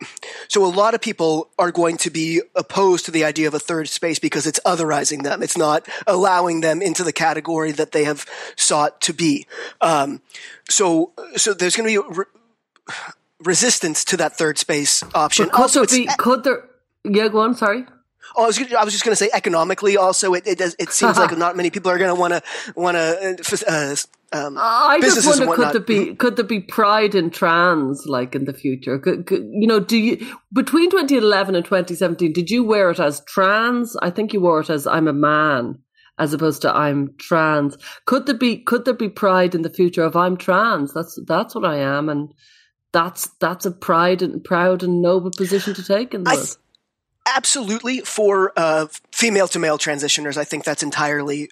so 0.49 0.65
a 0.65 0.67
lot 0.67 0.93
of 0.93 1.01
people 1.01 1.49
are 1.57 1.71
going 1.71 1.97
to 1.97 2.09
be 2.09 2.41
opposed 2.55 3.05
to 3.05 3.11
the 3.11 3.23
idea 3.23 3.47
of 3.47 3.53
a 3.53 3.59
third 3.59 3.87
space 3.87 4.19
because 4.19 4.45
it's 4.45 4.59
otherizing 4.65 5.23
them. 5.23 5.41
It's 5.41 5.57
not 5.57 5.87
allowing 6.05 6.61
them 6.61 6.81
into 6.81 7.03
the 7.03 7.13
category 7.13 7.71
that 7.71 7.93
they 7.93 8.03
have 8.03 8.25
sought 8.57 8.99
to 9.01 9.13
be. 9.13 9.47
Um, 9.79 10.21
so 10.69 11.13
so 11.37 11.53
there's 11.53 11.77
going 11.77 11.93
to 11.93 12.03
be 12.03 12.15
re- 12.15 12.25
resistance 13.43 14.03
to 14.05 14.17
that 14.17 14.37
third 14.37 14.57
space 14.57 15.03
option. 15.15 15.45
But 15.45 15.53
could 15.53 15.61
also, 15.61 15.85
be, 15.85 16.07
could 16.17 16.43
there, 16.43 16.69
yeah, 17.03 17.27
go 17.27 17.39
on, 17.39 17.55
sorry. 17.55 17.85
Oh, 18.35 18.43
I 18.43 18.47
was, 18.47 18.73
I 18.73 18.83
was 18.83 18.93
just 18.93 19.03
going 19.03 19.13
to 19.13 19.15
say 19.15 19.29
economically. 19.33 19.97
Also, 19.97 20.33
it 20.33 20.47
it, 20.47 20.57
does, 20.57 20.75
it 20.79 20.91
seems 20.91 21.17
like 21.17 21.37
not 21.37 21.55
many 21.55 21.69
people 21.69 21.91
are 21.91 21.97
going 21.97 22.13
to 22.13 22.19
want 22.19 22.33
to 22.33 22.73
want 22.75 22.95
to. 22.95 23.65
Uh, 23.67 23.95
um, 24.33 24.57
I 24.57 24.99
just 25.01 25.27
wonder, 25.27 25.53
could 25.53 25.73
there 25.73 25.81
be 25.81 26.15
could 26.15 26.37
there 26.37 26.45
be 26.45 26.61
pride 26.61 27.15
in 27.15 27.31
trans 27.31 28.05
like 28.05 28.33
in 28.33 28.45
the 28.45 28.53
future? 28.53 28.97
Could, 28.97 29.25
could, 29.25 29.43
you 29.51 29.67
know, 29.67 29.81
do 29.81 29.97
you 29.97 30.37
between 30.53 30.89
2011 30.89 31.55
and 31.55 31.65
2017? 31.65 32.31
Did 32.31 32.49
you 32.49 32.63
wear 32.63 32.91
it 32.91 32.99
as 32.99 33.21
trans? 33.25 33.97
I 33.97 34.09
think 34.09 34.31
you 34.31 34.39
wore 34.39 34.61
it 34.61 34.69
as 34.69 34.87
I'm 34.87 35.09
a 35.09 35.13
man, 35.13 35.79
as 36.17 36.33
opposed 36.33 36.61
to 36.61 36.73
I'm 36.73 37.13
trans. 37.17 37.77
Could 38.05 38.25
there 38.25 38.37
be 38.37 38.59
could 38.59 38.85
there 38.85 38.93
be 38.93 39.09
pride 39.09 39.53
in 39.53 39.63
the 39.63 39.69
future 39.69 40.03
of 40.03 40.15
I'm 40.15 40.37
trans? 40.37 40.93
That's 40.93 41.19
that's 41.27 41.53
what 41.53 41.65
I 41.65 41.79
am, 41.79 42.07
and 42.07 42.33
that's 42.93 43.27
that's 43.41 43.65
a 43.65 43.71
pride 43.71 44.21
and 44.21 44.41
proud 44.41 44.81
and 44.81 45.01
noble 45.01 45.31
position 45.31 45.73
to 45.73 45.83
take 45.83 46.13
in 46.13 46.23
the 46.23 46.31
I 46.31 46.35
world. 46.35 46.57
Absolutely 47.25 47.99
for 48.01 48.53
uh, 48.57 48.87
female 49.11 49.47
to 49.49 49.59
male 49.59 49.77
transitioners. 49.77 50.37
I 50.37 50.43
think 50.43 50.63
that's 50.63 50.83
entirely 50.83 51.49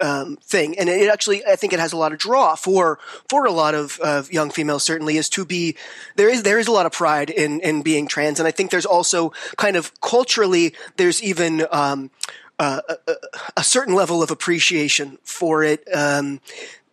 um, 0.00 0.38
thing, 0.42 0.78
and 0.78 0.88
it 0.88 1.10
actually 1.10 1.44
I 1.44 1.56
think 1.56 1.72
it 1.72 1.78
has 1.78 1.92
a 1.92 1.96
lot 1.96 2.12
of 2.12 2.18
draw 2.18 2.54
for 2.54 2.98
for 3.28 3.44
a 3.44 3.52
lot 3.52 3.74
of 3.74 4.32
young 4.32 4.50
females. 4.50 4.82
Certainly, 4.82 5.16
is 5.18 5.28
to 5.30 5.44
be 5.44 5.76
there 6.16 6.28
is 6.28 6.42
there 6.42 6.58
is 6.58 6.68
a 6.68 6.72
lot 6.72 6.86
of 6.86 6.92
pride 6.92 7.30
in 7.30 7.60
in 7.60 7.82
being 7.82 8.08
trans, 8.08 8.38
and 8.40 8.46
I 8.46 8.50
think 8.50 8.70
there's 8.70 8.86
also 8.86 9.32
kind 9.56 9.76
of 9.76 9.92
culturally 10.00 10.74
there's 10.96 11.22
even. 11.22 11.66
Um, 11.70 12.10
uh, 12.58 12.82
a- 13.08 13.14
a 13.56 13.64
certain 13.64 13.94
level 13.94 14.22
of 14.22 14.30
appreciation 14.30 15.16
for 15.24 15.64
it 15.64 15.82
um, 15.94 16.40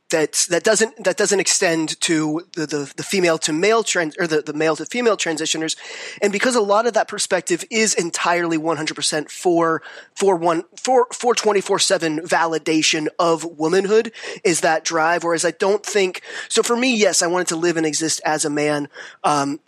that 0.10 0.48
that 0.50 0.64
doesn't 0.64 1.04
that 1.04 1.18
doesn't 1.18 1.40
extend 1.40 2.00
to 2.02 2.48
the, 2.54 2.66
the, 2.66 2.94
the 2.96 3.04
female 3.04 3.38
to 3.40 3.52
male 3.52 3.84
trans 3.84 4.16
or 4.18 4.28
the, 4.28 4.42
the 4.42 4.54
male 4.54 4.76
to 4.76 4.86
female 4.86 5.18
transitioners, 5.18 5.76
and 6.22 6.32
because 6.32 6.56
a 6.56 6.62
lot 6.62 6.88
of 6.88 6.94
that 6.94 7.08
perspective 7.08 7.64
is 7.70 7.94
entirely 7.94 8.58
one 8.58 8.78
hundred 8.78 8.96
percent 8.96 9.30
for 9.30 9.82
for 10.16 10.36
one 10.36 10.64
for 10.76 11.08
for 11.12 11.36
twenty 11.36 11.62
four 11.62 11.80
seven 11.80 12.20
validation 12.20 13.08
of 13.20 13.44
womanhood 13.44 14.12
is 14.44 14.62
that 14.62 14.86
drive. 14.86 15.24
Whereas 15.24 15.44
I 15.44 15.52
don't 15.52 15.86
think 15.86 16.22
so. 16.48 16.64
For 16.64 16.78
me, 16.78 16.96
yes, 16.96 17.22
I 17.22 17.28
wanted 17.28 17.48
to 17.48 17.56
live 17.56 17.78
and 17.78 17.86
exist 17.86 18.22
as 18.26 18.46
a 18.46 18.50
man. 18.50 18.88
Um, 19.24 19.60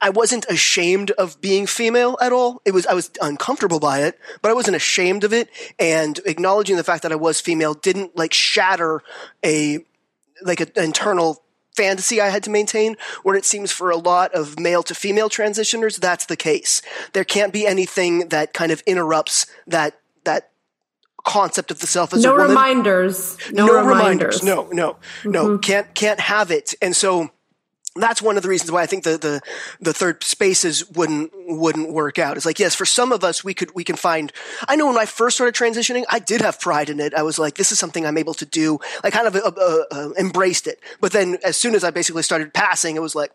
I 0.00 0.10
wasn't 0.10 0.46
ashamed 0.46 1.10
of 1.12 1.40
being 1.40 1.66
female 1.66 2.16
at 2.20 2.32
all. 2.32 2.62
It 2.64 2.72
was 2.72 2.86
I 2.86 2.94
was 2.94 3.10
uncomfortable 3.20 3.80
by 3.80 4.02
it, 4.02 4.18
but 4.42 4.50
I 4.50 4.54
wasn't 4.54 4.76
ashamed 4.76 5.24
of 5.24 5.32
it. 5.32 5.48
And 5.78 6.20
acknowledging 6.26 6.76
the 6.76 6.84
fact 6.84 7.02
that 7.02 7.12
I 7.12 7.16
was 7.16 7.40
female 7.40 7.74
didn't 7.74 8.16
like 8.16 8.32
shatter 8.32 9.02
a 9.44 9.84
like 10.42 10.60
an 10.60 10.70
internal 10.76 11.42
fantasy 11.76 12.20
I 12.20 12.28
had 12.28 12.42
to 12.44 12.50
maintain. 12.50 12.96
Where 13.22 13.36
it 13.36 13.44
seems 13.44 13.72
for 13.72 13.90
a 13.90 13.96
lot 13.96 14.32
of 14.34 14.58
male 14.58 14.82
to 14.84 14.94
female 14.94 15.28
transitioners, 15.28 15.98
that's 15.98 16.26
the 16.26 16.36
case. 16.36 16.82
There 17.12 17.24
can't 17.24 17.52
be 17.52 17.66
anything 17.66 18.28
that 18.28 18.52
kind 18.52 18.72
of 18.72 18.82
interrupts 18.86 19.46
that 19.66 19.98
that 20.24 20.50
concept 21.24 21.70
of 21.70 21.80
the 21.80 21.86
self 21.86 22.12
as 22.12 22.22
No 22.24 22.30
a 22.30 22.34
woman 22.34 22.48
reminders. 22.50 23.36
No, 23.52 23.66
reminders. 23.66 24.42
no, 24.42 24.68
no, 24.72 24.96
no. 25.24 25.46
Mm-hmm. 25.46 25.60
Can't 25.60 25.94
can't 25.94 26.20
have 26.20 26.50
it. 26.50 26.74
And 26.80 26.94
so 26.94 27.30
that's 28.02 28.22
one 28.22 28.36
of 28.36 28.42
the 28.42 28.48
reasons 28.48 28.70
why 28.70 28.82
I 28.82 28.86
think 28.86 29.04
the 29.04 29.16
the 29.18 29.40
the 29.80 29.92
third 29.92 30.22
spaces 30.24 30.88
wouldn't 30.90 31.32
wouldn't 31.46 31.92
work 31.92 32.18
out. 32.18 32.36
It's 32.36 32.46
like 32.46 32.58
yes, 32.58 32.74
for 32.74 32.86
some 32.86 33.12
of 33.12 33.24
us 33.24 33.44
we 33.44 33.54
could 33.54 33.74
we 33.74 33.84
can 33.84 33.96
find. 33.96 34.32
I 34.68 34.76
know 34.76 34.86
when 34.86 34.98
I 34.98 35.06
first 35.06 35.36
started 35.36 35.54
transitioning, 35.54 36.04
I 36.10 36.18
did 36.18 36.40
have 36.40 36.60
pride 36.60 36.90
in 36.90 37.00
it. 37.00 37.14
I 37.14 37.22
was 37.22 37.38
like, 37.38 37.54
this 37.54 37.72
is 37.72 37.78
something 37.78 38.06
I'm 38.06 38.18
able 38.18 38.34
to 38.34 38.46
do. 38.46 38.78
I 39.04 39.10
kind 39.10 39.26
of 39.26 39.36
uh, 39.36 39.50
uh, 39.56 39.84
uh, 39.90 40.10
embraced 40.18 40.66
it. 40.66 40.80
But 41.00 41.12
then 41.12 41.38
as 41.44 41.56
soon 41.56 41.74
as 41.74 41.84
I 41.84 41.90
basically 41.90 42.22
started 42.22 42.52
passing, 42.54 42.96
it 42.96 43.02
was 43.02 43.14
like. 43.14 43.32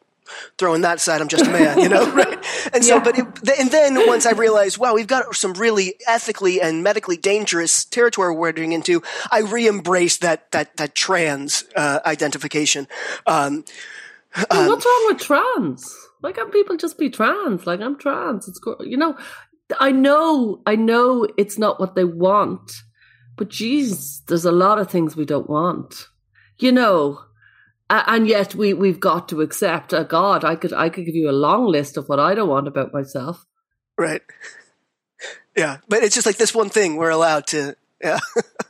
Throwing 0.58 0.82
that 0.82 1.00
side 1.00 1.22
I'm 1.22 1.28
just 1.28 1.46
a 1.46 1.52
man, 1.52 1.78
you 1.80 1.88
know, 1.88 2.12
right? 2.16 2.44
And 2.74 2.84
so, 2.84 2.96
Yeah. 2.96 3.04
but 3.04 3.16
it, 3.20 3.60
and 3.60 3.70
then 3.70 4.08
once 4.08 4.26
I 4.26 4.32
realized, 4.32 4.80
wow, 4.80 4.96
we've 4.96 5.06
got 5.06 5.36
some 5.36 5.54
really 5.54 5.94
ethically 6.08 6.60
and 6.60 6.82
medically 6.82 7.16
dangerous 7.16 7.86
territory 7.86 8.34
we're 8.34 8.52
getting 8.52 8.72
into, 8.72 9.04
I 9.30 9.42
re-embraced 9.42 10.22
that 10.22 10.52
that 10.52 10.78
that 10.78 10.96
trans 10.96 11.66
uh, 11.76 12.00
identification. 12.08 12.88
Um, 13.28 13.66
Well, 14.52 14.70
what's 14.70 14.86
wrong 14.86 15.06
with 15.08 15.20
trans? 15.20 15.96
Why 16.22 16.32
can't 16.32 16.52
people 16.52 16.78
just 16.78 16.98
be 16.98 17.10
trans? 17.10 17.66
Like 17.66 17.82
I'm 17.82 17.98
trans. 17.98 18.48
It's 18.48 18.60
you 18.82 18.98
know, 18.98 19.18
I 19.80 19.92
know, 19.92 20.62
I 20.66 20.76
know 20.76 21.28
it's 21.38 21.58
not 21.58 21.80
what 21.80 21.96
they 21.96 22.04
want, 22.04 22.72
but 23.38 23.50
geez, 23.50 24.22
there's 24.28 24.46
a 24.46 24.52
lot 24.52 24.80
of 24.80 24.90
things 24.90 25.16
we 25.16 25.26
don't 25.26 25.50
want. 25.50 26.08
You 26.58 26.72
know, 26.72 27.20
and 27.90 28.28
yet 28.28 28.56
we 28.56 28.74
we've 28.74 29.00
got 29.00 29.30
to 29.30 29.42
accept. 29.42 29.94
Uh, 29.94 30.04
God, 30.04 30.44
I 30.44 30.56
could 30.56 30.74
I 30.74 30.90
could 30.90 31.06
give 31.06 31.16
you 31.16 31.30
a 31.30 31.32
long 31.32 31.68
list 31.68 31.98
of 31.98 32.10
what 32.10 32.20
I 32.20 32.36
don't 32.36 32.50
want 32.50 32.68
about 32.68 32.94
myself. 32.94 33.46
Right. 33.98 34.22
Yeah, 35.56 35.78
but 35.88 36.04
it's 36.04 36.16
just 36.16 36.26
like 36.26 36.38
this 36.38 36.54
one 36.54 36.70
thing 36.70 36.98
we're 36.98 37.10
allowed 37.10 37.48
to. 37.48 37.76
Yeah. 38.02 38.20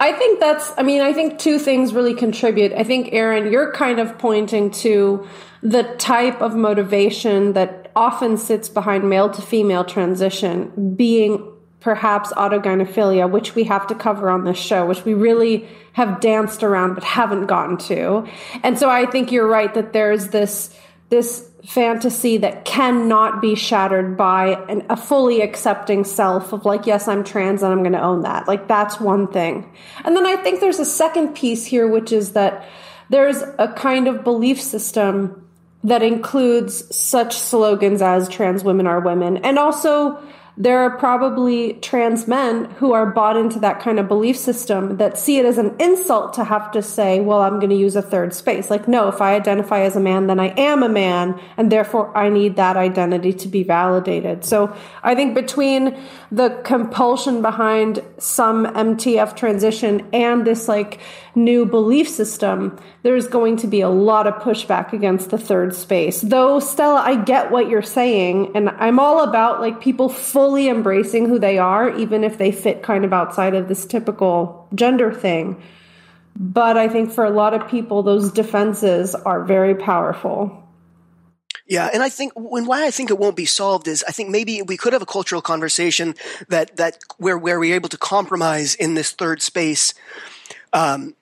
I 0.00 0.12
think 0.12 0.40
that's. 0.40 0.72
I 0.78 0.82
mean, 0.82 1.02
I 1.02 1.12
think 1.12 1.38
two 1.38 1.58
things 1.58 1.92
really 1.92 2.14
contribute. 2.14 2.72
I 2.72 2.84
think 2.84 3.10
Aaron, 3.12 3.52
you're 3.52 3.72
kind 3.72 4.00
of 4.00 4.18
pointing 4.18 4.70
to 4.70 5.26
the 5.62 5.82
type 5.98 6.40
of 6.40 6.54
motivation 6.54 7.52
that 7.52 7.90
often 7.94 8.36
sits 8.36 8.68
behind 8.68 9.08
male 9.08 9.30
to 9.30 9.42
female 9.42 9.84
transition 9.84 10.94
being 10.96 11.52
perhaps 11.80 12.32
autogynephilia, 12.32 13.30
which 13.30 13.54
we 13.54 13.64
have 13.64 13.86
to 13.88 13.94
cover 13.94 14.30
on 14.30 14.44
this 14.44 14.58
show, 14.58 14.86
which 14.86 15.04
we 15.04 15.14
really 15.14 15.68
have 15.92 16.20
danced 16.20 16.62
around 16.62 16.94
but 16.94 17.04
haven't 17.04 17.46
gotten 17.46 17.76
to. 17.76 18.26
And 18.62 18.78
so 18.78 18.88
I 18.88 19.04
think 19.06 19.30
you're 19.30 19.46
right 19.46 19.72
that 19.74 19.92
there's 19.92 20.28
this 20.28 20.76
this 21.10 21.50
fantasy 21.66 22.38
that 22.38 22.64
cannot 22.64 23.40
be 23.40 23.54
shattered 23.54 24.16
by 24.16 24.60
an, 24.68 24.84
a 24.90 24.96
fully 24.96 25.42
accepting 25.42 26.02
self 26.02 26.52
of 26.52 26.64
like 26.64 26.86
yes 26.86 27.06
i'm 27.06 27.22
trans 27.22 27.62
and 27.62 27.72
i'm 27.72 27.80
going 27.80 27.92
to 27.92 28.02
own 28.02 28.22
that. 28.22 28.48
Like 28.48 28.66
that's 28.66 29.00
one 29.00 29.28
thing. 29.28 29.72
And 30.04 30.16
then 30.16 30.26
i 30.26 30.36
think 30.36 30.60
there's 30.60 30.80
a 30.80 30.84
second 30.84 31.34
piece 31.34 31.64
here 31.64 31.86
which 31.86 32.10
is 32.10 32.32
that 32.32 32.66
there's 33.10 33.42
a 33.58 33.72
kind 33.76 34.08
of 34.08 34.24
belief 34.24 34.60
system 34.60 35.38
that 35.84 36.02
includes 36.02 36.94
such 36.94 37.36
slogans 37.36 38.02
as 38.02 38.28
trans 38.28 38.64
women 38.64 38.86
are 38.86 39.00
women 39.00 39.38
and 39.38 39.58
also 39.58 40.20
there 40.62 40.78
are 40.78 40.96
probably 40.96 41.72
trans 41.74 42.28
men 42.28 42.66
who 42.76 42.92
are 42.92 43.06
bought 43.06 43.36
into 43.36 43.58
that 43.58 43.80
kind 43.80 43.98
of 43.98 44.06
belief 44.06 44.36
system 44.36 44.96
that 44.98 45.18
see 45.18 45.38
it 45.38 45.44
as 45.44 45.58
an 45.58 45.74
insult 45.80 46.34
to 46.34 46.44
have 46.44 46.70
to 46.70 46.80
say, 46.80 47.18
well, 47.18 47.42
I'm 47.42 47.58
going 47.58 47.70
to 47.70 47.76
use 47.76 47.96
a 47.96 48.02
third 48.02 48.32
space. 48.32 48.70
Like, 48.70 48.86
no, 48.86 49.08
if 49.08 49.20
I 49.20 49.34
identify 49.34 49.80
as 49.80 49.96
a 49.96 50.00
man, 50.00 50.28
then 50.28 50.38
I 50.38 50.54
am 50.56 50.84
a 50.84 50.88
man, 50.88 51.40
and 51.56 51.72
therefore 51.72 52.16
I 52.16 52.28
need 52.28 52.54
that 52.56 52.76
identity 52.76 53.32
to 53.32 53.48
be 53.48 53.64
validated. 53.64 54.44
So 54.44 54.72
I 55.02 55.16
think 55.16 55.34
between 55.34 56.00
the 56.30 56.50
compulsion 56.62 57.42
behind 57.42 58.00
some 58.18 58.64
MTF 58.64 59.34
transition 59.34 60.06
and 60.12 60.46
this 60.46 60.68
like 60.68 61.00
new 61.34 61.66
belief 61.66 62.08
system, 62.08 62.78
there's 63.02 63.26
going 63.26 63.56
to 63.56 63.66
be 63.66 63.80
a 63.80 63.88
lot 63.88 64.28
of 64.28 64.34
pushback 64.34 64.92
against 64.92 65.30
the 65.30 65.38
third 65.38 65.74
space. 65.74 66.20
Though, 66.20 66.60
Stella, 66.60 67.00
I 67.00 67.16
get 67.16 67.50
what 67.50 67.68
you're 67.68 67.82
saying, 67.82 68.52
and 68.54 68.70
I'm 68.70 69.00
all 69.00 69.24
about 69.24 69.60
like 69.60 69.80
people 69.80 70.08
fully 70.08 70.51
embracing 70.56 71.28
who 71.28 71.38
they 71.38 71.58
are, 71.58 71.96
even 71.96 72.24
if 72.24 72.38
they 72.38 72.52
fit 72.52 72.82
kind 72.82 73.04
of 73.04 73.12
outside 73.12 73.54
of 73.54 73.68
this 73.68 73.84
typical 73.84 74.68
gender 74.74 75.12
thing. 75.12 75.62
But 76.36 76.76
I 76.76 76.88
think 76.88 77.12
for 77.12 77.24
a 77.24 77.30
lot 77.30 77.54
of 77.54 77.68
people, 77.68 78.02
those 78.02 78.32
defenses 78.32 79.14
are 79.14 79.44
very 79.44 79.74
powerful. 79.74 80.58
Yeah, 81.66 81.88
and 81.92 82.02
I 82.02 82.08
think 82.08 82.32
when 82.34 82.66
why 82.66 82.86
I 82.86 82.90
think 82.90 83.10
it 83.10 83.18
won't 83.18 83.36
be 83.36 83.46
solved 83.46 83.88
is 83.88 84.04
I 84.06 84.12
think 84.12 84.30
maybe 84.30 84.62
we 84.62 84.76
could 84.76 84.92
have 84.92 85.02
a 85.02 85.06
cultural 85.06 85.40
conversation 85.40 86.14
that 86.48 86.76
that 86.76 86.98
where 87.18 87.38
where 87.38 87.58
we're 87.58 87.74
able 87.74 87.88
to 87.90 87.98
compromise 87.98 88.74
in 88.74 88.94
this 88.94 89.12
third 89.12 89.40
space. 89.42 89.94
Um, 90.72 91.14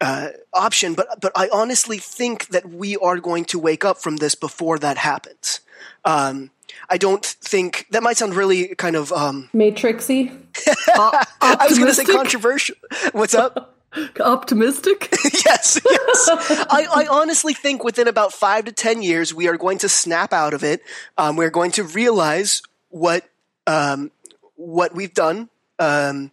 uh, 0.00 0.28
option, 0.52 0.94
but 0.94 1.20
but 1.20 1.32
I 1.34 1.48
honestly 1.52 1.98
think 1.98 2.48
that 2.48 2.68
we 2.68 2.96
are 2.98 3.18
going 3.18 3.46
to 3.46 3.58
wake 3.58 3.84
up 3.84 3.98
from 3.98 4.16
this 4.16 4.34
before 4.34 4.78
that 4.78 4.98
happens. 4.98 5.60
Um, 6.04 6.50
I 6.88 6.98
don't 6.98 7.24
think 7.24 7.86
that 7.90 8.02
might 8.02 8.16
sound 8.16 8.34
really 8.34 8.74
kind 8.74 8.96
of 8.96 9.12
um, 9.12 9.48
matrixy. 9.54 10.30
uh, 10.94 11.24
I 11.40 11.66
was 11.68 11.78
going 11.78 11.90
to 11.90 11.94
say 11.94 12.04
controversial. 12.04 12.76
What's 13.12 13.34
up? 13.34 13.74
Optimistic? 14.20 15.08
yes, 15.46 15.80
yes. 15.88 16.28
I, 16.70 16.86
I, 16.94 17.06
honestly 17.10 17.54
think 17.54 17.82
within 17.82 18.08
about 18.08 18.32
five 18.32 18.66
to 18.66 18.72
ten 18.72 19.00
years, 19.02 19.32
we 19.32 19.48
are 19.48 19.56
going 19.56 19.78
to 19.78 19.88
snap 19.88 20.32
out 20.32 20.52
of 20.52 20.62
it. 20.62 20.82
Um, 21.16 21.36
we're 21.36 21.50
going 21.50 21.70
to 21.72 21.84
realize 21.84 22.62
what 22.90 23.24
um, 23.66 24.10
what 24.56 24.94
we've 24.94 25.14
done 25.14 25.48
um, 25.78 26.30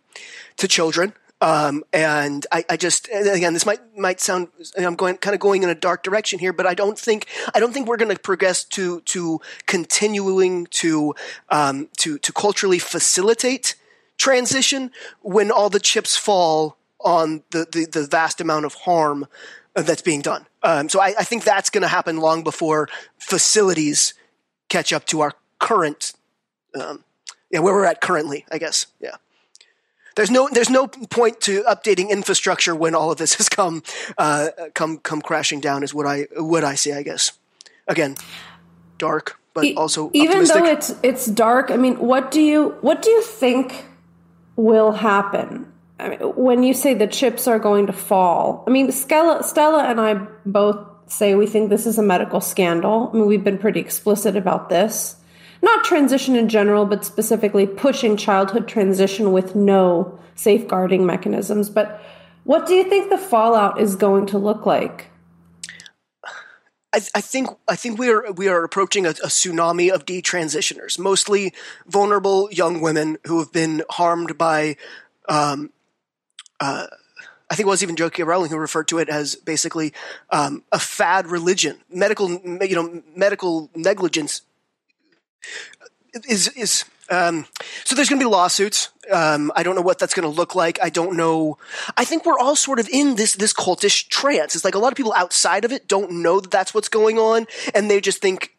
to 0.57 0.67
children 0.67 1.13
um, 1.43 1.83
and 1.91 2.47
I, 2.53 2.63
I, 2.69 2.77
just 2.77 3.09
again, 3.11 3.51
this 3.51 3.65
might 3.65 3.81
might 3.97 4.21
sound 4.21 4.47
I'm 4.77 4.95
going 4.95 5.17
kind 5.17 5.33
of 5.33 5.41
going 5.41 5.61
in 5.61 5.69
a 5.69 5.75
dark 5.75 6.01
direction 6.01 6.39
here, 6.39 6.53
but 6.53 6.65
I 6.65 6.73
don't 6.73 6.97
think 6.97 7.27
I 7.53 7.59
don't 7.59 7.73
think 7.73 7.85
we're 7.85 7.97
going 7.97 8.15
to 8.15 8.19
progress 8.19 8.63
to 8.63 9.01
to 9.01 9.41
continuing 9.65 10.67
to 10.67 11.13
um, 11.49 11.89
to 11.97 12.17
to 12.19 12.31
culturally 12.31 12.79
facilitate 12.79 13.75
transition 14.17 14.91
when 15.21 15.51
all 15.51 15.69
the 15.69 15.81
chips 15.81 16.15
fall 16.15 16.77
on 17.01 17.43
the 17.51 17.67
the, 17.69 17.87
the 17.91 18.07
vast 18.07 18.39
amount 18.39 18.63
of 18.63 18.73
harm 18.73 19.27
that's 19.73 20.01
being 20.01 20.21
done. 20.21 20.45
Um, 20.61 20.87
so 20.87 21.01
I, 21.01 21.13
I, 21.19 21.23
think 21.25 21.43
that's 21.43 21.69
going 21.69 21.81
to 21.81 21.87
happen 21.89 22.17
long 22.17 22.43
before 22.43 22.87
facilities 23.17 24.13
catch 24.69 24.93
up 24.93 25.03
to 25.07 25.19
our 25.21 25.33
current, 25.59 26.13
um, 26.79 27.03
yeah, 27.49 27.59
where 27.59 27.73
we're 27.73 27.85
at 27.85 27.99
currently. 27.99 28.45
I 28.49 28.59
guess, 28.59 28.85
yeah 29.01 29.15
there's 30.15 30.31
no 30.31 30.49
there's 30.51 30.69
no 30.69 30.87
point 30.87 31.41
to 31.41 31.63
updating 31.63 32.09
infrastructure 32.09 32.75
when 32.75 32.95
all 32.95 33.11
of 33.11 33.17
this 33.17 33.35
has 33.35 33.49
come 33.49 33.83
uh, 34.17 34.49
come 34.73 34.97
come 34.99 35.21
crashing 35.21 35.59
down. 35.59 35.83
Is 35.83 35.93
what 35.93 36.05
I 36.05 36.27
what 36.37 36.63
I 36.63 36.75
see. 36.75 36.93
I 36.93 37.03
guess 37.03 37.31
again, 37.87 38.15
dark, 38.97 39.39
but 39.53 39.65
e- 39.65 39.75
also 39.75 40.11
even 40.13 40.43
though 40.45 40.65
it's 40.65 40.93
it's 41.03 41.25
dark. 41.25 41.71
I 41.71 41.77
mean, 41.77 41.95
what 41.95 42.31
do 42.31 42.41
you 42.41 42.75
what 42.81 43.01
do 43.01 43.09
you 43.09 43.21
think 43.21 43.85
will 44.55 44.91
happen? 44.91 45.71
I 45.99 46.09
mean, 46.09 46.19
when 46.19 46.63
you 46.63 46.73
say 46.73 46.93
the 46.93 47.07
chips 47.07 47.47
are 47.47 47.59
going 47.59 47.87
to 47.87 47.93
fall, 47.93 48.63
I 48.67 48.71
mean, 48.71 48.91
Stella, 48.91 49.43
Stella 49.43 49.83
and 49.83 50.01
I 50.01 50.15
both 50.45 50.77
say 51.07 51.35
we 51.35 51.47
think 51.47 51.69
this 51.69 51.85
is 51.85 51.97
a 51.97 52.03
medical 52.03 52.41
scandal. 52.41 53.09
I 53.13 53.17
mean, 53.17 53.27
we've 53.27 53.43
been 53.43 53.57
pretty 53.57 53.79
explicit 53.79 54.35
about 54.35 54.69
this 54.69 55.15
not 55.63 55.85
transition 55.85 56.35
in 56.35 56.49
general, 56.49 56.85
but 56.85 57.05
specifically 57.05 57.65
pushing 57.65 58.17
childhood 58.17 58.67
transition 58.67 59.31
with 59.31 59.55
no 59.55 60.19
safeguarding 60.35 61.05
mechanisms. 61.05 61.69
But 61.69 62.01
what 62.43 62.67
do 62.67 62.73
you 62.73 62.83
think 62.83 63.09
the 63.09 63.17
fallout 63.17 63.79
is 63.79 63.95
going 63.95 64.25
to 64.27 64.37
look 64.37 64.65
like? 64.65 65.09
I, 66.93 66.99
I 67.15 67.21
think 67.21 67.49
I 67.67 67.75
think 67.75 67.97
we 67.97 68.09
are 68.09 68.31
we 68.33 68.49
are 68.49 68.63
approaching 68.63 69.05
a, 69.05 69.11
a, 69.11 69.29
tsunami 69.29 69.89
of 69.91 70.05
detransitioners, 70.05 70.99
mostly 70.99 71.53
vulnerable 71.87 72.49
young 72.51 72.81
women 72.81 73.17
who 73.25 73.39
have 73.39 73.51
been 73.51 73.83
harmed 73.89 74.37
by. 74.37 74.75
Um, 75.27 75.71
uh, 76.59 76.87
I 77.49 77.55
think 77.55 77.67
it 77.67 77.69
was 77.69 77.83
even 77.83 77.95
J.K. 77.95 78.23
Rowling 78.23 78.51
who 78.51 78.57
referred 78.57 78.87
to 78.89 78.97
it 78.99 79.09
as 79.09 79.35
basically 79.35 79.93
um, 80.29 80.63
a 80.71 80.79
fad 80.79 81.27
religion, 81.27 81.77
medical 81.89 82.29
you 82.29 82.75
know 82.75 83.01
medical 83.15 83.69
negligence 83.75 84.41
is 86.27 86.47
is 86.49 86.85
um, 87.09 87.45
so 87.83 87.95
there's 87.95 88.09
going 88.09 88.19
to 88.19 88.25
be 88.25 88.29
lawsuits. 88.29 88.89
Um, 89.11 89.51
I 89.55 89.63
don't 89.63 89.75
know 89.75 89.81
what 89.81 89.99
that's 89.99 90.13
going 90.13 90.23
to 90.23 90.35
look 90.35 90.55
like. 90.55 90.79
I 90.81 90.89
don't 90.89 91.17
know. 91.17 91.57
I 91.97 92.05
think 92.05 92.25
we're 92.25 92.39
all 92.39 92.55
sort 92.55 92.79
of 92.79 92.87
in 92.89 93.15
this 93.15 93.33
this 93.33 93.53
cultish 93.53 94.07
trance. 94.07 94.55
It's 94.55 94.65
like 94.65 94.75
a 94.75 94.79
lot 94.79 94.91
of 94.91 94.97
people 94.97 95.13
outside 95.13 95.65
of 95.65 95.71
it 95.71 95.87
don't 95.87 96.11
know 96.11 96.39
that 96.39 96.51
that's 96.51 96.73
what's 96.73 96.89
going 96.89 97.17
on, 97.17 97.45
and 97.75 97.89
they 97.89 97.99
just 97.99 98.21
think. 98.21 98.51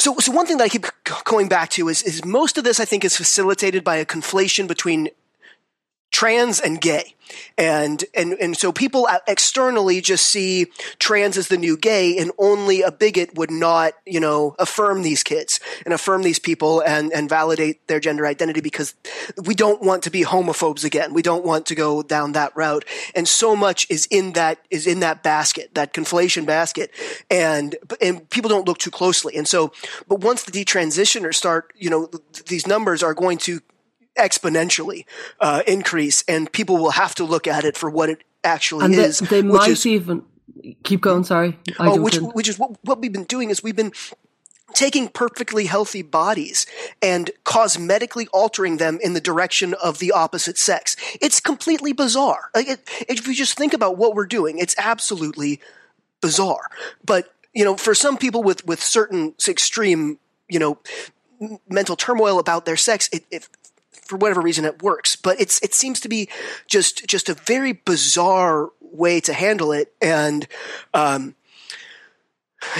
So, 0.00 0.16
so 0.18 0.30
one 0.30 0.46
thing 0.46 0.58
that 0.58 0.64
I 0.64 0.68
keep 0.68 0.86
going 1.24 1.48
back 1.48 1.70
to 1.70 1.88
is 1.88 2.02
is 2.02 2.24
most 2.24 2.58
of 2.58 2.64
this 2.64 2.78
I 2.78 2.84
think 2.84 3.04
is 3.04 3.16
facilitated 3.16 3.82
by 3.82 3.96
a 3.96 4.04
conflation 4.04 4.68
between 4.68 5.08
trans 6.10 6.60
and 6.60 6.80
gay. 6.80 7.14
And, 7.58 8.04
and, 8.14 8.32
and 8.34 8.56
so 8.56 8.72
people 8.72 9.06
externally 9.26 10.00
just 10.00 10.26
see 10.26 10.66
trans 10.98 11.36
as 11.36 11.48
the 11.48 11.58
new 11.58 11.76
gay 11.76 12.16
and 12.18 12.32
only 12.38 12.80
a 12.80 12.90
bigot 12.90 13.34
would 13.34 13.50
not, 13.50 13.92
you 14.06 14.18
know, 14.18 14.54
affirm 14.58 15.02
these 15.02 15.22
kids 15.22 15.60
and 15.84 15.92
affirm 15.92 16.22
these 16.22 16.38
people 16.38 16.80
and, 16.80 17.12
and 17.12 17.28
validate 17.28 17.86
their 17.86 18.00
gender 18.00 18.26
identity 18.26 18.60
because 18.62 18.94
we 19.44 19.54
don't 19.54 19.82
want 19.82 20.02
to 20.04 20.10
be 20.10 20.22
homophobes 20.22 20.84
again. 20.84 21.12
We 21.12 21.22
don't 21.22 21.44
want 21.44 21.66
to 21.66 21.74
go 21.74 22.02
down 22.02 22.32
that 22.32 22.56
route. 22.56 22.86
And 23.14 23.28
so 23.28 23.54
much 23.54 23.86
is 23.90 24.06
in 24.10 24.32
that, 24.32 24.58
is 24.70 24.86
in 24.86 25.00
that 25.00 25.22
basket, 25.22 25.74
that 25.74 25.92
conflation 25.92 26.46
basket. 26.46 26.90
And, 27.30 27.76
and 28.00 28.28
people 28.30 28.48
don't 28.48 28.66
look 28.66 28.78
too 28.78 28.90
closely. 28.90 29.36
And 29.36 29.46
so, 29.46 29.72
but 30.08 30.20
once 30.20 30.44
the 30.44 30.52
detransitioners 30.52 31.34
start, 31.34 31.72
you 31.76 31.90
know, 31.90 32.10
these 32.46 32.66
numbers 32.66 33.02
are 33.02 33.14
going 33.14 33.36
to 33.38 33.60
exponentially 34.16 35.04
uh, 35.40 35.62
increase, 35.66 36.24
and 36.28 36.50
people 36.52 36.76
will 36.76 36.92
have 36.92 37.14
to 37.16 37.24
look 37.24 37.46
at 37.46 37.64
it 37.64 37.76
for 37.76 37.90
what 37.90 38.10
it 38.10 38.24
actually 38.44 38.86
and 38.86 38.94
is. 38.94 39.18
They, 39.20 39.40
they 39.40 39.42
might 39.42 39.70
is, 39.70 39.86
even 39.86 40.22
keep 40.82 41.00
going. 41.00 41.24
Sorry, 41.24 41.58
I 41.78 41.88
oh, 41.88 42.00
which 42.00 42.16
which 42.16 42.48
is 42.48 42.58
what 42.58 42.76
what 42.82 43.00
we've 43.00 43.12
been 43.12 43.24
doing 43.24 43.50
is 43.50 43.62
we've 43.62 43.76
been 43.76 43.92
taking 44.74 45.08
perfectly 45.08 45.66
healthy 45.66 46.02
bodies 46.02 46.66
and 47.00 47.30
cosmetically 47.44 48.26
altering 48.32 48.76
them 48.76 48.98
in 49.02 49.14
the 49.14 49.20
direction 49.20 49.74
of 49.74 49.98
the 49.98 50.12
opposite 50.12 50.58
sex. 50.58 50.94
It's 51.20 51.40
completely 51.40 51.92
bizarre. 51.92 52.50
Like 52.54 52.68
it, 52.68 52.80
if 53.08 53.26
you 53.26 53.34
just 53.34 53.56
think 53.56 53.72
about 53.72 53.96
what 53.96 54.14
we're 54.14 54.26
doing, 54.26 54.58
it's 54.58 54.74
absolutely 54.78 55.60
bizarre. 56.20 56.70
But 57.04 57.32
you 57.54 57.64
know, 57.64 57.76
for 57.76 57.94
some 57.94 58.16
people 58.18 58.42
with 58.42 58.64
with 58.66 58.82
certain 58.82 59.34
extreme, 59.48 60.18
you 60.48 60.58
know, 60.58 60.78
mental 61.68 61.96
turmoil 61.96 62.38
about 62.38 62.66
their 62.66 62.76
sex, 62.76 63.08
it, 63.12 63.24
it 63.30 63.48
for 64.08 64.16
whatever 64.16 64.40
reason 64.40 64.64
it 64.64 64.82
works. 64.82 65.14
But 65.14 65.40
it's 65.40 65.62
it 65.62 65.74
seems 65.74 66.00
to 66.00 66.08
be 66.08 66.28
just 66.66 67.06
just 67.06 67.28
a 67.28 67.34
very 67.34 67.72
bizarre 67.72 68.70
way 68.80 69.20
to 69.20 69.32
handle 69.32 69.70
it, 69.72 69.92
and 70.00 70.48
um, 70.94 71.36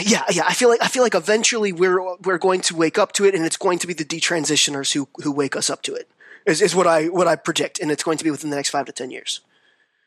yeah, 0.03 0.25
yeah. 0.31 0.45
I 0.47 0.55
feel 0.55 0.69
like 0.69 0.83
I 0.83 0.89
feel 0.89 1.03
like 1.03 1.15
eventually 1.15 1.73
we're 1.73 2.17
we're 2.19 2.39
going 2.39 2.63
to 2.63 2.77
wake 2.77 2.99
up 2.99 3.13
to 3.13 3.25
it, 3.25 3.35
and 3.35 3.45
it's 3.45 3.57
going 3.57 3.79
to 3.79 3.87
be 3.87 3.95
the 3.95 4.05
detransitioners 4.05 4.93
who 4.93 5.09
who 5.23 5.31
wake 5.31 5.55
us 5.55 5.71
up 5.71 5.83
to 5.83 5.95
it. 5.95 6.11
Is 6.47 6.61
is 6.61 6.75
what 6.75 6.87
I 6.87 7.07
what 7.09 7.29
I 7.29 7.37
predict, 7.37 7.79
and 7.79 7.91
it's 7.91 8.03
going 8.03 8.19
to 8.19 8.25
be 8.25 8.31
within 8.31 8.51
the 8.51 8.57
next 8.57 8.71
five 8.71 8.87
to 8.87 8.93
ten 8.93 9.11
years. 9.11 9.41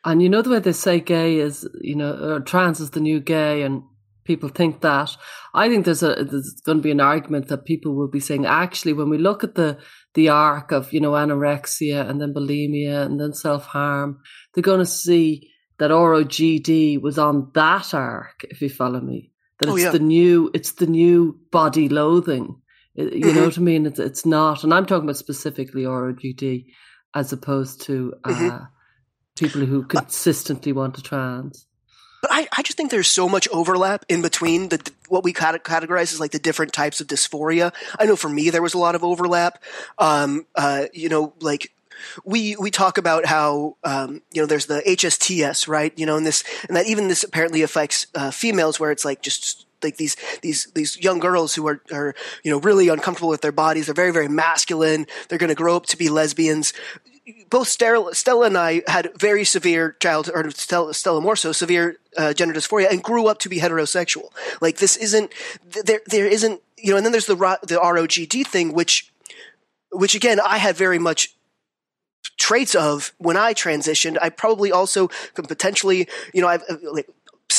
And 0.04 0.22
you 0.22 0.30
know 0.30 0.42
the 0.42 0.50
way 0.50 0.60
they 0.60 0.72
say 0.72 1.00
gay 1.00 1.38
is, 1.38 1.68
you 1.80 1.96
know, 1.96 2.12
or 2.12 2.40
trans 2.40 2.80
is 2.80 2.90
the 2.90 3.00
new 3.00 3.20
gay, 3.20 3.62
and 3.62 3.84
people 4.24 4.50
think 4.50 4.82
that. 4.82 5.16
I 5.54 5.70
think 5.70 5.86
there's 5.86 6.04
a 6.04 6.24
there's 6.24 6.54
going 6.62 6.80
to 6.80 6.84
be 6.84 6.92
an 6.92 7.00
argument 7.00 7.48
that 7.48 7.66
people 7.66 7.94
will 7.94 8.08
be 8.08 8.20
saying 8.20 8.46
actually 8.46 8.94
when 8.94 9.10
we 9.10 9.18
look 9.18 9.44
at 9.44 9.56
the 9.56 9.78
the 10.14 10.30
arc 10.30 10.72
of 10.72 10.91
you 10.93 10.99
know 10.99 11.12
anorexia 11.12 12.07
and 12.09 12.20
then 12.20 12.34
bulimia 12.34 13.05
and 13.05 13.20
then 13.20 13.34
self 13.34 13.66
harm, 13.66 14.20
they're 14.53 14.62
going 14.62 14.80
to 14.80 14.86
see 14.86 15.49
that 15.80 15.91
ROGD 15.91 17.01
was 17.01 17.18
on 17.18 17.51
that 17.53 17.93
arc. 17.93 18.45
If 18.49 18.62
you 18.62 18.70
follow 18.70 19.01
me, 19.01 19.32
that 19.59 19.70
oh, 19.70 19.76
it's 19.76 19.86
yeah. 19.86 19.91
the 19.91 19.99
new 19.99 20.51
it's 20.53 20.74
the 20.74 20.88
new 20.88 21.39
body 21.51 21.89
loathing. 21.89 22.62
You 22.95 23.05
mm-hmm. 23.05 23.36
know 23.36 23.45
what 23.45 23.57
I 23.57 23.62
mean? 23.62 23.86
It's 23.86 23.99
it's 23.99 24.26
not, 24.26 24.64
and 24.64 24.74
I'm 24.74 24.86
talking 24.86 25.05
about 25.05 25.18
specifically 25.18 25.84
ROGD 25.84 26.66
as 27.16 27.34
opposed 27.34 27.82
to 27.82 28.14
uh, 28.24 28.30
mm-hmm. 28.30 28.64
people 29.38 29.66
who 29.66 29.86
consistently 29.86 30.72
want 30.72 30.95
to 30.95 31.01
trans. 31.01 31.66
But 32.22 32.32
I, 32.32 32.48
I 32.56 32.62
just 32.62 32.78
think 32.78 32.92
there's 32.92 33.10
so 33.10 33.28
much 33.28 33.48
overlap 33.50 34.06
in 34.08 34.22
between 34.22 34.70
the 34.70 34.92
what 35.08 35.24
we 35.24 35.34
categorize 35.34 36.14
as 36.14 36.20
like 36.20 36.32
the 36.32 36.40
different 36.40 36.72
types 36.72 37.02
of 37.02 37.08
dysphoria. 37.08 37.74
I 38.00 38.06
know 38.06 38.16
for 38.16 38.30
me 38.30 38.50
there 38.50 38.62
was 38.62 38.74
a 38.74 38.78
lot 38.78 38.96
of 38.96 39.04
overlap. 39.04 39.62
Um, 39.98 40.46
uh, 40.56 40.86
you 40.94 41.10
know, 41.10 41.34
like 41.42 41.72
we 42.24 42.56
we 42.56 42.72
talk 42.72 42.98
about 42.98 43.26
how 43.26 43.78
um, 43.84 44.22
you 44.32 44.42
know 44.42 44.46
there's 44.46 44.68
the 44.68 44.82
HSTS, 44.86 45.68
right? 45.68 45.94
You 45.98 46.06
know, 46.06 46.18
and 46.18 46.26
this 46.26 46.44
and 46.68 46.78
that 46.78 46.88
even 46.88 47.08
this 47.08 47.24
apparently 47.24 47.62
affects 47.62 48.08
uh, 48.16 48.32
females, 48.32 48.80
where 48.80 48.92
it's 48.92 49.06
like 49.06 49.22
just 49.22 49.66
like 49.84 49.98
these 49.98 50.16
these 50.42 50.66
these 50.74 51.02
young 51.02 51.20
girls 51.20 51.56
who 51.56 51.68
are 51.68 51.82
are 51.92 52.16
you 52.44 52.52
know 52.52 52.60
really 52.60 52.88
uncomfortable 52.88 53.30
with 53.30 53.42
their 53.42 53.52
bodies. 53.52 53.88
They're 53.88 53.96
very 53.96 54.12
very 54.12 54.28
masculine. 54.28 55.08
They're 55.28 55.40
going 55.40 55.50
to 55.50 55.56
grow 55.56 55.76
up 55.76 55.86
to 55.88 55.98
be 55.98 56.10
lesbians. 56.10 56.74
Both 57.50 57.68
Stella, 57.68 58.16
Stella 58.16 58.48
and 58.48 58.58
I 58.58 58.82
had 58.88 59.12
very 59.18 59.46
severe 59.46 59.96
child, 60.00 60.30
or 60.34 60.50
Stella, 60.52 60.94
Stella 60.94 61.22
more 61.22 61.36
so 61.36 61.52
severe 61.52 61.98
uh, 62.18 62.34
gender 62.34 62.54
dysphoria, 62.54 62.90
and 62.90 63.04
grew 63.04 63.28
up 63.28 63.40
to 63.40 63.50
be 63.50 63.60
heterosexual. 63.60 64.30
Like 64.60 64.78
this 64.78 64.98
isn't 64.98 65.32
there. 65.86 66.02
There 66.08 66.28
isn't 66.28 66.62
you 66.78 66.92
know. 66.92 66.98
And 66.98 67.06
then 67.06 67.12
there's 67.12 67.28
the 67.28 67.36
the 67.36 67.76
ROGD 67.76 68.48
thing, 68.48 68.74
which 68.74 69.12
which 69.92 70.16
again 70.16 70.40
I 70.40 70.58
had 70.58 70.76
very 70.76 71.00
much 71.00 71.36
traits 72.38 72.76
of 72.76 73.14
when 73.18 73.38
I 73.38 73.54
transitioned. 73.54 74.18
I 74.22 74.30
probably 74.30 74.72
also 74.72 75.10
could 75.36 75.48
potentially, 75.48 76.08
you 76.34 76.42
know, 76.42 76.48
I've 76.48 76.64
uh, 76.70 76.78
like 76.92 77.08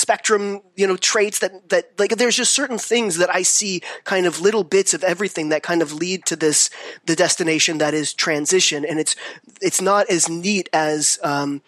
spectrum, 0.03 0.61
you 0.77 0.87
know, 0.87 0.97
traits 0.97 1.39
that, 1.39 1.71
that 1.71 1.99
like 1.99 2.17
there's 2.17 2.37
just 2.37 2.53
certain 2.53 2.79
things 2.79 3.17
that 3.17 3.35
I 3.35 3.43
see 3.43 3.81
kind 4.05 4.27
of 4.27 4.41
little 4.41 4.65
bits 4.65 4.93
of 4.93 5.03
everything 5.03 5.49
that 5.49 5.63
kind 5.63 5.81
of 5.81 5.93
lead 5.93 6.27
to 6.27 6.37
this, 6.37 6.69
the 7.07 7.17
destination 7.17 7.79
that 7.79 7.95
is 7.95 8.13
transition. 8.13 8.85
And 8.85 8.99
it's, 8.99 9.17
it's 9.61 9.81
not 9.81 10.11
as 10.11 10.29
neat 10.29 10.69
as, 10.73 11.19
um, 11.23 11.63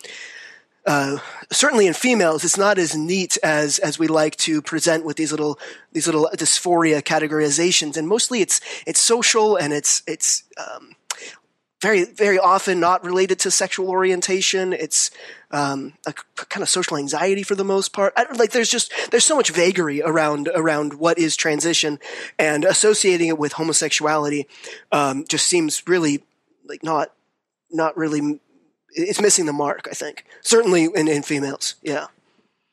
uh, 0.86 1.16
certainly 1.50 1.86
in 1.86 1.94
females, 1.94 2.44
it's 2.44 2.58
not 2.58 2.76
as 2.76 2.94
neat 2.94 3.38
as 3.42 3.78
as 3.78 3.98
we 3.98 4.06
like 4.06 4.36
to 4.36 4.60
present 4.60 5.02
with 5.02 5.16
these 5.16 5.30
little 5.30 5.58
these 5.92 6.06
little 6.06 6.28
dysphoria 6.36 7.00
categorizations, 7.00 7.96
and 7.96 8.06
mostly 8.06 8.42
it's 8.42 8.60
it's 8.86 9.00
social 9.00 9.56
and 9.56 9.72
it's 9.72 10.02
it's 10.06 10.44
um, 10.58 10.94
very 11.84 12.04
very 12.04 12.38
often 12.38 12.80
not 12.80 13.04
related 13.04 13.38
to 13.40 13.50
sexual 13.50 13.90
orientation. 13.90 14.72
It's 14.72 15.10
um, 15.50 15.92
a 16.06 16.14
kind 16.14 16.62
of 16.62 16.68
social 16.70 16.96
anxiety 16.96 17.42
for 17.42 17.54
the 17.54 17.64
most 17.64 17.92
part. 17.92 18.14
I, 18.16 18.24
like 18.32 18.52
there's 18.52 18.70
just 18.70 18.90
there's 19.10 19.24
so 19.24 19.36
much 19.36 19.50
vagary 19.50 20.00
around 20.02 20.48
around 20.54 20.94
what 20.94 21.18
is 21.18 21.36
transition, 21.36 21.98
and 22.38 22.64
associating 22.64 23.28
it 23.28 23.38
with 23.38 23.52
homosexuality 23.52 24.48
um, 24.92 25.26
just 25.28 25.44
seems 25.44 25.86
really 25.86 26.24
like 26.66 26.82
not 26.82 27.12
not 27.70 27.96
really. 27.98 28.40
It's 28.96 29.20
missing 29.20 29.44
the 29.44 29.52
mark. 29.52 29.86
I 29.90 29.94
think 29.94 30.24
certainly 30.40 30.84
in, 30.84 31.06
in 31.06 31.22
females. 31.22 31.74
Yeah. 31.82 32.06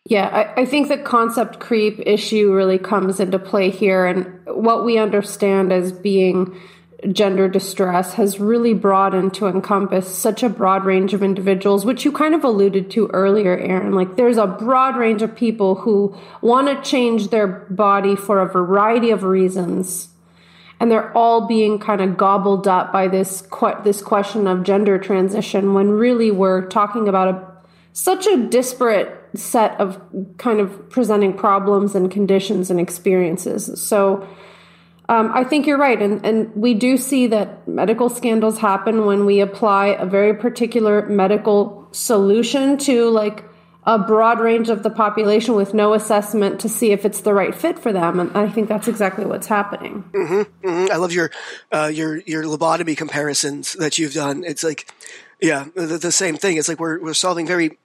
Yeah, 0.05 0.27
I, 0.29 0.61
I, 0.61 0.65
think 0.65 0.87
the 0.87 0.97
concept 0.97 1.59
creep 1.59 1.99
issue 2.07 2.51
really 2.51 2.79
comes 2.79 3.19
into 3.19 3.37
play 3.37 3.69
here, 3.69 4.07
and 4.07 4.39
what 4.47 4.83
we 4.83 4.97
understand 4.97 5.71
as 5.71 5.91
being 5.91 6.59
gender 7.11 7.47
distress 7.47 8.13
has 8.13 8.39
really 8.39 8.73
broadened 8.73 9.33
to 9.33 9.47
encompass 9.47 10.15
such 10.15 10.43
a 10.43 10.49
broad 10.49 10.85
range 10.85 11.13
of 11.13 11.23
individuals, 11.23 11.83
which 11.83 12.05
you 12.05 12.11
kind 12.11 12.35
of 12.35 12.43
alluded 12.43 12.91
to 12.91 13.07
earlier, 13.07 13.57
Aaron. 13.57 13.93
Like 13.93 14.15
there's 14.15 14.37
a 14.37 14.47
broad 14.47 14.95
range 14.95 15.21
of 15.21 15.35
people 15.35 15.75
who 15.75 16.15
want 16.41 16.67
to 16.67 16.89
change 16.89 17.29
their 17.29 17.47
body 17.47 18.15
for 18.15 18.39
a 18.39 18.51
variety 18.51 19.09
of 19.09 19.23
reasons. 19.23 20.09
And 20.79 20.91
they're 20.91 21.15
all 21.15 21.47
being 21.47 21.79
kind 21.79 22.01
of 22.01 22.17
gobbled 22.17 22.67
up 22.67 22.91
by 22.91 23.07
this 23.07 23.43
this 23.83 24.01
question 24.01 24.47
of 24.47 24.63
gender 24.63 24.97
transition 24.97 25.73
when 25.73 25.91
really 25.91 26.31
we're 26.31 26.67
talking 26.67 27.07
about 27.07 27.27
a, 27.27 27.47
such 27.93 28.25
a 28.25 28.47
disparate 28.47 29.17
set 29.35 29.79
of 29.79 30.01
kind 30.37 30.59
of 30.59 30.89
presenting 30.89 31.33
problems 31.33 31.95
and 31.95 32.11
conditions 32.11 32.69
and 32.69 32.79
experiences. 32.79 33.81
So 33.81 34.27
um, 35.11 35.29
I 35.33 35.43
think 35.43 35.67
you're 35.67 35.77
right. 35.77 36.01
And, 36.01 36.25
and 36.25 36.55
we 36.55 36.73
do 36.73 36.95
see 36.95 37.27
that 37.27 37.67
medical 37.67 38.07
scandals 38.07 38.57
happen 38.57 39.05
when 39.05 39.25
we 39.25 39.41
apply 39.41 39.87
a 39.87 40.05
very 40.05 40.33
particular 40.33 41.05
medical 41.05 41.89
solution 41.91 42.77
to 42.77 43.09
like 43.09 43.43
a 43.83 43.99
broad 43.99 44.39
range 44.39 44.69
of 44.69 44.83
the 44.83 44.89
population 44.89 45.55
with 45.55 45.73
no 45.73 45.93
assessment 45.93 46.61
to 46.61 46.69
see 46.69 46.91
if 46.91 47.03
it's 47.03 47.21
the 47.21 47.33
right 47.33 47.53
fit 47.53 47.77
for 47.77 47.91
them. 47.91 48.21
And 48.21 48.37
I 48.37 48.47
think 48.47 48.69
that's 48.69 48.87
exactly 48.87 49.25
what's 49.25 49.47
happening. 49.47 50.05
Mm-hmm, 50.13 50.67
mm-hmm. 50.67 50.91
I 50.93 50.95
love 50.95 51.11
your, 51.11 51.29
uh, 51.73 51.91
your, 51.93 52.21
your 52.21 52.43
lobotomy 52.43 52.95
comparisons 52.95 53.73
that 53.73 53.99
you've 53.99 54.13
done. 54.13 54.45
It's 54.45 54.63
like, 54.63 54.89
yeah, 55.41 55.65
the, 55.75 55.97
the 55.97 56.13
same 56.13 56.37
thing. 56.37 56.55
It's 56.55 56.69
like 56.69 56.79
we're, 56.79 57.01
we're 57.01 57.13
solving 57.13 57.45
very, 57.45 57.77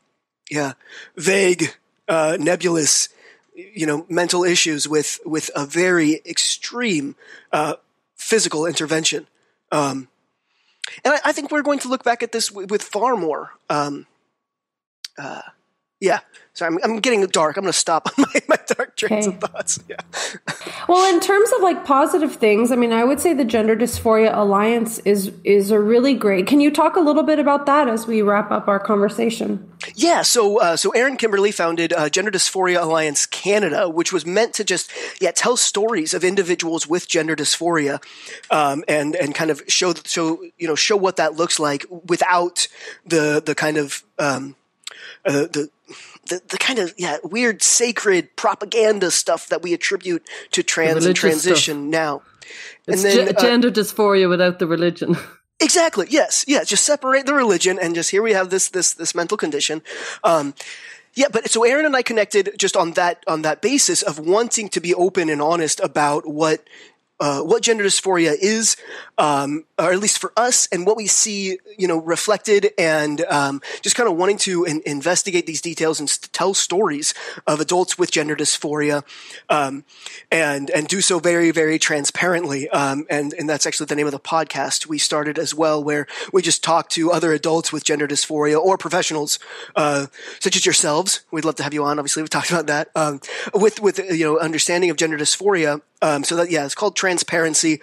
yeah, 0.49 0.75
vague, 1.17 1.75
uh, 2.07 2.37
nebulous 2.39 3.09
you 3.57 3.87
know 3.87 4.07
mental 4.09 4.45
issues 4.45 4.89
with 4.89 5.19
with 5.25 5.51
a 5.57 5.65
very 5.65 6.21
extreme 6.27 7.17
uh, 7.53 7.75
physical 8.15 8.67
intervention. 8.67 9.27
Um, 9.73 10.09
and 11.05 11.15
I, 11.15 11.21
I, 11.27 11.33
think 11.33 11.51
we're 11.51 11.63
going 11.63 11.81
to 11.81 11.89
look 11.89 12.05
back 12.05 12.23
at 12.23 12.31
this 12.31 12.53
with, 12.53 12.71
with 12.71 12.83
far 12.83 13.17
more. 13.17 13.51
Um, 13.69 14.07
uh, 15.19 15.43
yeah, 16.01 16.21
Sorry, 16.57 16.73
I'm, 16.73 16.79
I'm 16.83 17.01
getting 17.01 17.21
dark. 17.27 17.59
I'm 17.59 17.65
going 17.65 17.73
to 17.73 17.79
stop 17.79 18.09
on 18.17 18.25
my, 18.35 18.41
my 18.49 18.59
dark 18.67 18.97
trains 18.97 19.27
okay. 19.27 19.37
of 19.37 19.43
thoughts. 19.43 19.79
Yeah. 19.91 19.97
well, 20.89 21.15
in 21.15 21.21
terms 21.21 21.53
of 21.53 21.61
like 21.61 21.85
positive 21.85 22.35
things, 22.35 22.73
I 22.73 22.77
mean, 22.77 22.95
I 22.95 23.05
would 23.05 23.21
say 23.21 23.35
the 23.35 23.45
Gender 23.45 23.77
Dysphoria 23.77 24.35
Alliance 24.35 24.99
is 25.01 25.33
is 25.45 25.71
a 25.71 25.79
really 25.79 26.15
great. 26.15 26.47
Can 26.47 26.61
you 26.61 26.71
talk 26.71 26.97
a 26.97 27.01
little 27.01 27.25
bit 27.25 27.39
about 27.39 27.67
that 27.67 27.89
as 27.89 28.07
we 28.07 28.23
wrap 28.23 28.51
up 28.51 28.69
our 28.69 28.79
conversation? 28.79 29.71
Yeah. 29.95 30.23
So, 30.23 30.59
uh, 30.59 30.77
so 30.79 30.93
Aaron 30.93 31.19
Kimberly 31.19 31.53
founded 31.53 31.93
uh, 31.93 32.09
Gender 32.09 32.31
Dysphoria 32.31 32.81
Alliance 32.81 33.27
Canada, 33.27 33.91
which 33.91 34.11
was 34.11 34.25
meant 34.25 34.55
to 34.55 34.65
just 34.65 34.91
yeah 35.21 35.33
tell 35.33 35.59
stories 35.59 36.15
of 36.15 36.25
individuals 36.25 36.87
with 36.87 37.07
gender 37.07 37.37
dysphoria, 37.37 38.03
um, 38.51 38.83
and 38.89 39.15
and 39.15 39.35
kind 39.35 39.51
of 39.51 39.63
show 39.69 39.93
show 40.07 40.43
you 40.57 40.67
know 40.67 40.75
show 40.75 40.97
what 40.97 41.17
that 41.17 41.35
looks 41.35 41.61
like 41.61 41.85
without 42.09 42.67
the 43.05 43.43
the 43.45 43.55
kind 43.55 43.77
of 43.77 44.03
um, 44.19 44.57
uh, 45.27 45.47
the 45.53 45.69
the, 46.29 46.43
the 46.49 46.59
kind 46.59 46.79
of 46.79 46.95
yeah 46.97 47.19
weird 47.23 47.63
sacred 47.63 48.35
propaganda 48.37 49.11
stuff 49.11 49.49
that 49.49 49.63
we 49.63 49.73
attribute 49.75 50.27
to 50.53 50.63
trans 50.63 51.07
and 51.07 51.17
transition 51.17 51.91
stuff. 51.91 52.01
now. 52.01 52.23
It's 52.87 53.03
then, 53.03 53.27
g- 53.29 53.35
uh, 53.35 53.41
gender 53.41 53.71
dysphoria 53.71 54.29
without 54.29 54.59
the 54.59 54.67
religion. 54.67 55.17
Exactly. 55.59 56.07
Yes. 56.11 56.45
Yeah. 56.47 56.65
Just 56.65 56.85
separate 56.85 57.25
the 57.25 57.33
religion 57.33 57.79
and 57.81 57.95
just 57.95 58.11
here 58.11 58.23
we 58.23 58.35
have 58.35 58.51
this 58.51 58.69
this 58.69 58.93
this 58.93 59.15
mental 59.15 59.39
condition. 59.39 59.81
Um, 60.23 60.53
yeah, 61.15 61.29
but 61.33 61.49
so 61.49 61.65
Aaron 61.65 61.87
and 61.87 61.97
I 61.97 62.03
connected 62.03 62.51
just 62.59 62.77
on 62.77 62.93
that 62.93 63.25
on 63.27 63.41
that 63.41 63.63
basis 63.63 64.03
of 64.03 64.19
wanting 64.19 64.69
to 64.69 64.81
be 64.81 64.93
open 64.95 65.31
and 65.31 65.41
honest 65.41 65.81
about 65.81 66.27
what 66.27 66.63
uh, 67.21 67.41
what 67.41 67.63
gender 67.63 67.85
dysphoria 67.85 68.35
is, 68.39 68.77
um, 69.19 69.65
or 69.79 69.93
at 69.93 69.99
least 69.99 70.19
for 70.19 70.33
us, 70.37 70.69
and 70.73 70.87
what 70.87 70.97
we 70.97 71.07
see, 71.07 71.59
you 71.79 71.89
know, 71.89 71.99
reflected, 71.99 72.73
and 72.79 73.21
um, 73.27 73.61
just 73.83 73.97
kind 73.97 74.09
of 74.09 74.17
wanting 74.17 74.39
to 74.39 74.65
in- 74.65 74.83
investigate 74.87 75.47
these 75.47 75.61
details 75.61 76.01
and 76.01 76.09
st- 76.09 76.33
tell 76.33 76.55
stories 76.55 77.15
of 77.47 77.61
adults 77.61 77.99
with 77.99 78.11
gender 78.11 78.37
dysphoria, 78.37 79.05
um, 79.49 79.85
and 80.31 80.71
and 80.71 80.89
do 80.89 81.01
so 81.01 81.19
very 81.19 81.51
very 81.51 81.79
transparently. 81.79 82.69
Um, 82.71 83.07
and 83.09 83.33
and 83.35 83.49
that's 83.49 83.67
actually 83.67 83.87
the 83.87 83.97
name 83.97 84.07
of 84.07 84.13
the 84.13 84.21
podcast 84.21 84.87
we 84.87 84.99
started 84.99 85.39
as 85.39 85.55
well, 85.55 85.83
where 85.83 86.07
we 86.33 86.43
just 86.43 86.63
talk 86.65 86.89
to 86.91 87.13
other 87.13 87.33
adults 87.33 87.73
with 87.73 87.85
gender 87.85 88.07
dysphoria 88.07 88.59
or 88.59 88.77
professionals 88.79 89.39
uh, 89.77 90.07
such 90.41 90.57
as 90.57 90.67
yourselves. 90.67 91.21
We'd 91.31 91.45
love 91.45 91.57
to 91.57 91.63
have 91.63 91.75
you 91.75 91.85
on. 91.85 91.99
Obviously, 91.99 92.23
we've 92.23 92.31
talked 92.31 92.51
about 92.51 92.67
that 92.67 92.89
um, 92.95 93.21
with 93.55 93.81
with 93.81 93.99
you 93.99 94.25
know 94.25 94.39
understanding 94.39 94.91
of 94.91 94.97
gender 94.97 95.17
dysphoria 95.17 95.81
Um, 96.03 96.25
so 96.25 96.37
that 96.37 96.51
yeah, 96.51 96.67
it's 96.67 96.75
called 96.75 96.95
transparency. 96.95 97.81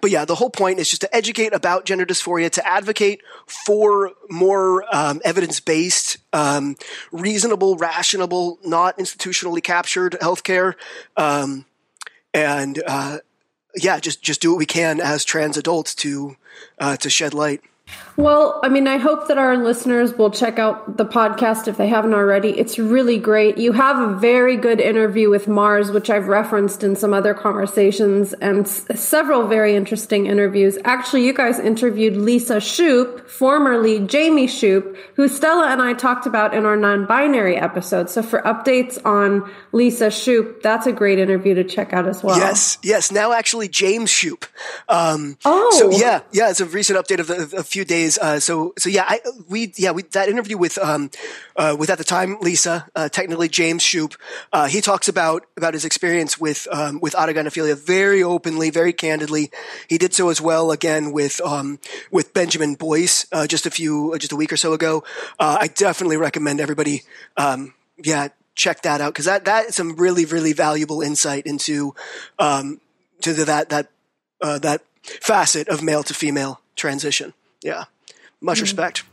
But 0.00 0.10
yeah, 0.10 0.24
the 0.24 0.31
whole 0.34 0.50
point 0.50 0.78
is 0.78 0.88
just 0.88 1.02
to 1.02 1.14
educate 1.14 1.54
about 1.54 1.84
gender 1.84 2.06
dysphoria, 2.06 2.50
to 2.50 2.66
advocate 2.66 3.22
for 3.46 4.12
more 4.30 4.84
um, 4.94 5.20
evidence-based, 5.24 6.18
um, 6.32 6.76
reasonable, 7.10 7.76
rational, 7.76 8.58
not 8.64 8.98
institutionally 8.98 9.62
captured 9.62 10.16
healthcare, 10.20 10.74
um, 11.16 11.64
and 12.34 12.82
uh, 12.86 13.18
yeah, 13.76 13.98
just 14.00 14.22
just 14.22 14.40
do 14.40 14.50
what 14.50 14.58
we 14.58 14.66
can 14.66 15.00
as 15.00 15.24
trans 15.24 15.56
adults 15.56 15.94
to 15.96 16.36
uh, 16.78 16.96
to 16.98 17.10
shed 17.10 17.34
light. 17.34 17.60
Well, 18.16 18.60
I 18.62 18.68
mean, 18.68 18.86
I 18.86 18.98
hope 18.98 19.28
that 19.28 19.38
our 19.38 19.56
listeners 19.56 20.12
will 20.12 20.30
check 20.30 20.58
out 20.58 20.98
the 20.98 21.06
podcast 21.06 21.66
if 21.66 21.78
they 21.78 21.88
haven't 21.88 22.12
already. 22.12 22.50
It's 22.50 22.78
really 22.78 23.18
great. 23.18 23.56
You 23.56 23.72
have 23.72 23.98
a 23.98 24.14
very 24.18 24.56
good 24.56 24.80
interview 24.80 25.30
with 25.30 25.48
Mars, 25.48 25.90
which 25.90 26.10
I've 26.10 26.28
referenced 26.28 26.84
in 26.84 26.94
some 26.94 27.14
other 27.14 27.32
conversations, 27.32 28.34
and 28.34 28.66
s- 28.66 28.84
several 28.96 29.46
very 29.46 29.74
interesting 29.74 30.26
interviews. 30.26 30.76
Actually, 30.84 31.24
you 31.24 31.32
guys 31.32 31.58
interviewed 31.58 32.16
Lisa 32.18 32.56
Shupe, 32.60 33.26
formerly 33.30 34.00
Jamie 34.00 34.46
Shupe, 34.46 34.94
who 35.16 35.26
Stella 35.26 35.68
and 35.68 35.80
I 35.80 35.94
talked 35.94 36.26
about 36.26 36.52
in 36.52 36.66
our 36.66 36.76
non 36.76 37.06
binary 37.06 37.56
episode. 37.56 38.10
So, 38.10 38.22
for 38.22 38.42
updates 38.42 39.02
on 39.06 39.50
Lisa 39.72 40.08
Shupe, 40.10 40.60
that's 40.62 40.86
a 40.86 40.92
great 40.92 41.18
interview 41.18 41.54
to 41.54 41.64
check 41.64 41.94
out 41.94 42.06
as 42.06 42.22
well. 42.22 42.36
Yes, 42.36 42.76
yes. 42.82 43.10
Now, 43.10 43.32
actually, 43.32 43.68
James 43.68 44.10
Shupe. 44.10 44.44
Um, 44.88 45.38
Oh. 45.46 45.70
so 45.78 45.90
yeah, 45.90 46.20
yeah. 46.30 46.50
It's 46.50 46.60
a 46.60 46.66
recent 46.66 46.98
update 46.98 47.18
of, 47.18 47.26
the, 47.28 47.36
of 47.42 47.54
a 47.54 47.62
few 47.64 47.81
days. 47.84 48.18
Uh, 48.18 48.40
so, 48.40 48.72
so 48.78 48.88
yeah, 48.88 49.04
I, 49.06 49.20
we, 49.48 49.72
yeah, 49.76 49.92
we 49.92 50.02
that 50.02 50.28
interview 50.28 50.58
with, 50.58 50.78
um, 50.78 51.10
uh, 51.56 51.76
with 51.78 51.90
at 51.90 51.98
the 51.98 52.04
time 52.04 52.38
Lisa, 52.40 52.86
uh, 52.94 53.08
technically 53.08 53.48
James 53.48 53.82
Shupe. 53.82 54.16
Uh, 54.52 54.66
he 54.66 54.80
talks 54.80 55.08
about 55.08 55.46
about 55.56 55.74
his 55.74 55.84
experience 55.84 56.38
with 56.40 56.66
um, 56.70 57.00
with 57.00 57.14
autogynephilia 57.14 57.76
very 57.76 58.22
openly, 58.22 58.70
very 58.70 58.92
candidly. 58.92 59.50
He 59.88 59.98
did 59.98 60.14
so 60.14 60.28
as 60.28 60.40
well 60.40 60.70
again 60.70 61.12
with 61.12 61.40
um, 61.42 61.78
with 62.10 62.32
Benjamin 62.34 62.74
Boyce 62.74 63.26
uh, 63.32 63.46
just 63.46 63.66
a 63.66 63.70
few 63.70 64.16
just 64.18 64.32
a 64.32 64.36
week 64.36 64.52
or 64.52 64.56
so 64.56 64.72
ago. 64.72 65.04
Uh, 65.38 65.58
I 65.60 65.68
definitely 65.68 66.16
recommend 66.16 66.60
everybody. 66.60 67.02
Um, 67.36 67.74
yeah, 68.02 68.28
check 68.54 68.82
that 68.82 69.00
out 69.00 69.12
because 69.12 69.26
that 69.26 69.44
that 69.44 69.66
is 69.66 69.76
some 69.76 69.96
really 69.96 70.24
really 70.24 70.52
valuable 70.52 71.02
insight 71.02 71.46
into 71.46 71.94
um, 72.38 72.80
to 73.20 73.32
the, 73.32 73.44
that 73.44 73.68
that 73.70 73.90
uh, 74.40 74.58
that 74.58 74.82
facet 75.02 75.68
of 75.68 75.82
male 75.82 76.02
to 76.02 76.14
female 76.14 76.60
transition. 76.76 77.34
Yeah, 77.62 77.84
much 78.40 78.58
mm. 78.58 78.62
respect. 78.62 79.04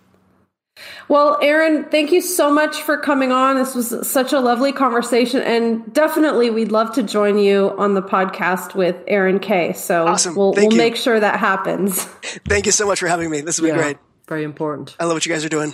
Well, 1.07 1.37
Aaron, 1.41 1.85
thank 1.89 2.11
you 2.11 2.21
so 2.21 2.51
much 2.53 2.81
for 2.83 2.97
coming 2.97 3.31
on. 3.31 3.57
This 3.57 3.75
was 3.75 4.07
such 4.09 4.31
a 4.31 4.39
lovely 4.39 4.71
conversation, 4.71 5.41
and 5.41 5.93
definitely 5.93 6.49
we'd 6.49 6.71
love 6.71 6.93
to 6.95 7.03
join 7.03 7.37
you 7.37 7.75
on 7.77 7.95
the 7.95 8.01
podcast 8.01 8.75
with 8.75 8.95
Aaron 9.07 9.39
Kay. 9.39 9.73
So 9.73 10.07
Awesome. 10.07 10.35
we'll, 10.35 10.53
Thank 10.53 10.71
we'll 10.71 10.77
you. 10.77 10.83
make 10.83 10.95
sure 10.95 11.19
that 11.19 11.39
happens. 11.39 12.03
Thank 12.47 12.65
you 12.65 12.71
so 12.71 12.87
much 12.87 12.99
for 12.99 13.07
having 13.07 13.29
me. 13.29 13.41
This 13.41 13.57
has 13.57 13.63
been 13.65 13.75
Yeah, 13.75 13.81
great. 13.81 13.97
Very 14.27 14.43
important. 14.43 14.95
I 14.99 15.05
love 15.05 15.15
what 15.15 15.25
you 15.25 15.33
guys 15.33 15.43
are 15.43 15.49
doing. 15.49 15.73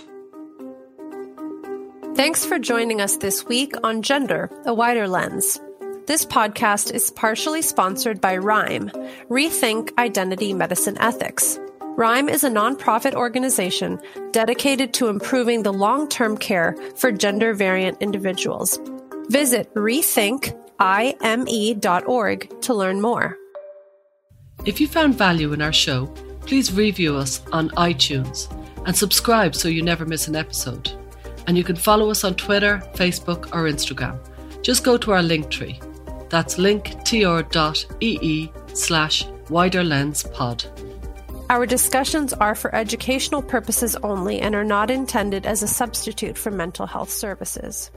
Thanks 2.15 2.45
for 2.45 2.57
joining 2.57 3.01
us 3.01 3.17
this 3.17 3.45
week 3.45 3.73
on 3.83 4.01
Gender, 4.01 4.49
a 4.65 4.73
Wider 4.73 5.07
Lens. 5.07 5.59
This 6.07 6.25
podcast 6.25 6.93
is 6.93 7.11
partially 7.11 7.61
sponsored 7.61 8.21
by 8.21 8.37
RIME, 8.37 8.89
Rethink 9.29 9.89
Identity 9.97 10.53
Medicine 10.53 10.97
Ethics. 10.99 11.59
RIME 11.97 12.27
is 12.27 12.43
a 12.43 12.49
nonprofit 12.49 13.13
organization 13.13 14.01
dedicated 14.31 14.93
to 14.95 15.07
improving 15.07 15.63
the 15.63 15.71
long 15.71 16.09
term 16.09 16.37
care 16.37 16.75
for 16.97 17.09
gender 17.09 17.53
variant 17.53 18.01
individuals. 18.01 18.77
Visit 19.29 19.73
rethinkime.org 19.75 22.61
to 22.61 22.73
learn 22.73 23.01
more. 23.01 23.37
If 24.65 24.81
you 24.81 24.89
found 24.89 25.15
value 25.15 25.53
in 25.53 25.61
our 25.61 25.71
show, 25.71 26.07
please 26.41 26.73
review 26.73 27.15
us 27.15 27.41
on 27.53 27.69
iTunes 27.71 28.51
and 28.85 28.93
subscribe 28.95 29.55
so 29.55 29.67
you 29.69 29.81
never 29.81 30.05
miss 30.05 30.27
an 30.27 30.35
episode. 30.35 30.91
And 31.47 31.57
you 31.57 31.63
can 31.63 31.77
follow 31.77 32.11
us 32.11 32.25
on 32.25 32.35
Twitter, 32.35 32.83
Facebook, 32.95 33.45
or 33.55 33.71
Instagram. 33.71 34.19
Just 34.61 34.83
go 34.83 34.97
to 34.97 35.13
our 35.13 35.23
link 35.23 35.49
tree. 35.49 35.79
That's 36.29 36.55
linktr.ee 36.55 38.51
slash 38.73 39.25
wider 39.49 39.83
lens 39.83 40.23
pod. 40.23 40.65
Our 41.47 41.67
discussions 41.67 42.33
are 42.33 42.55
for 42.55 42.73
educational 42.73 43.43
purposes 43.43 43.95
only 43.97 44.39
and 44.39 44.55
are 44.55 44.63
not 44.63 44.89
intended 44.89 45.45
as 45.45 45.61
a 45.61 45.67
substitute 45.67 46.39
for 46.39 46.49
mental 46.49 46.87
health 46.87 47.11
services. 47.11 47.91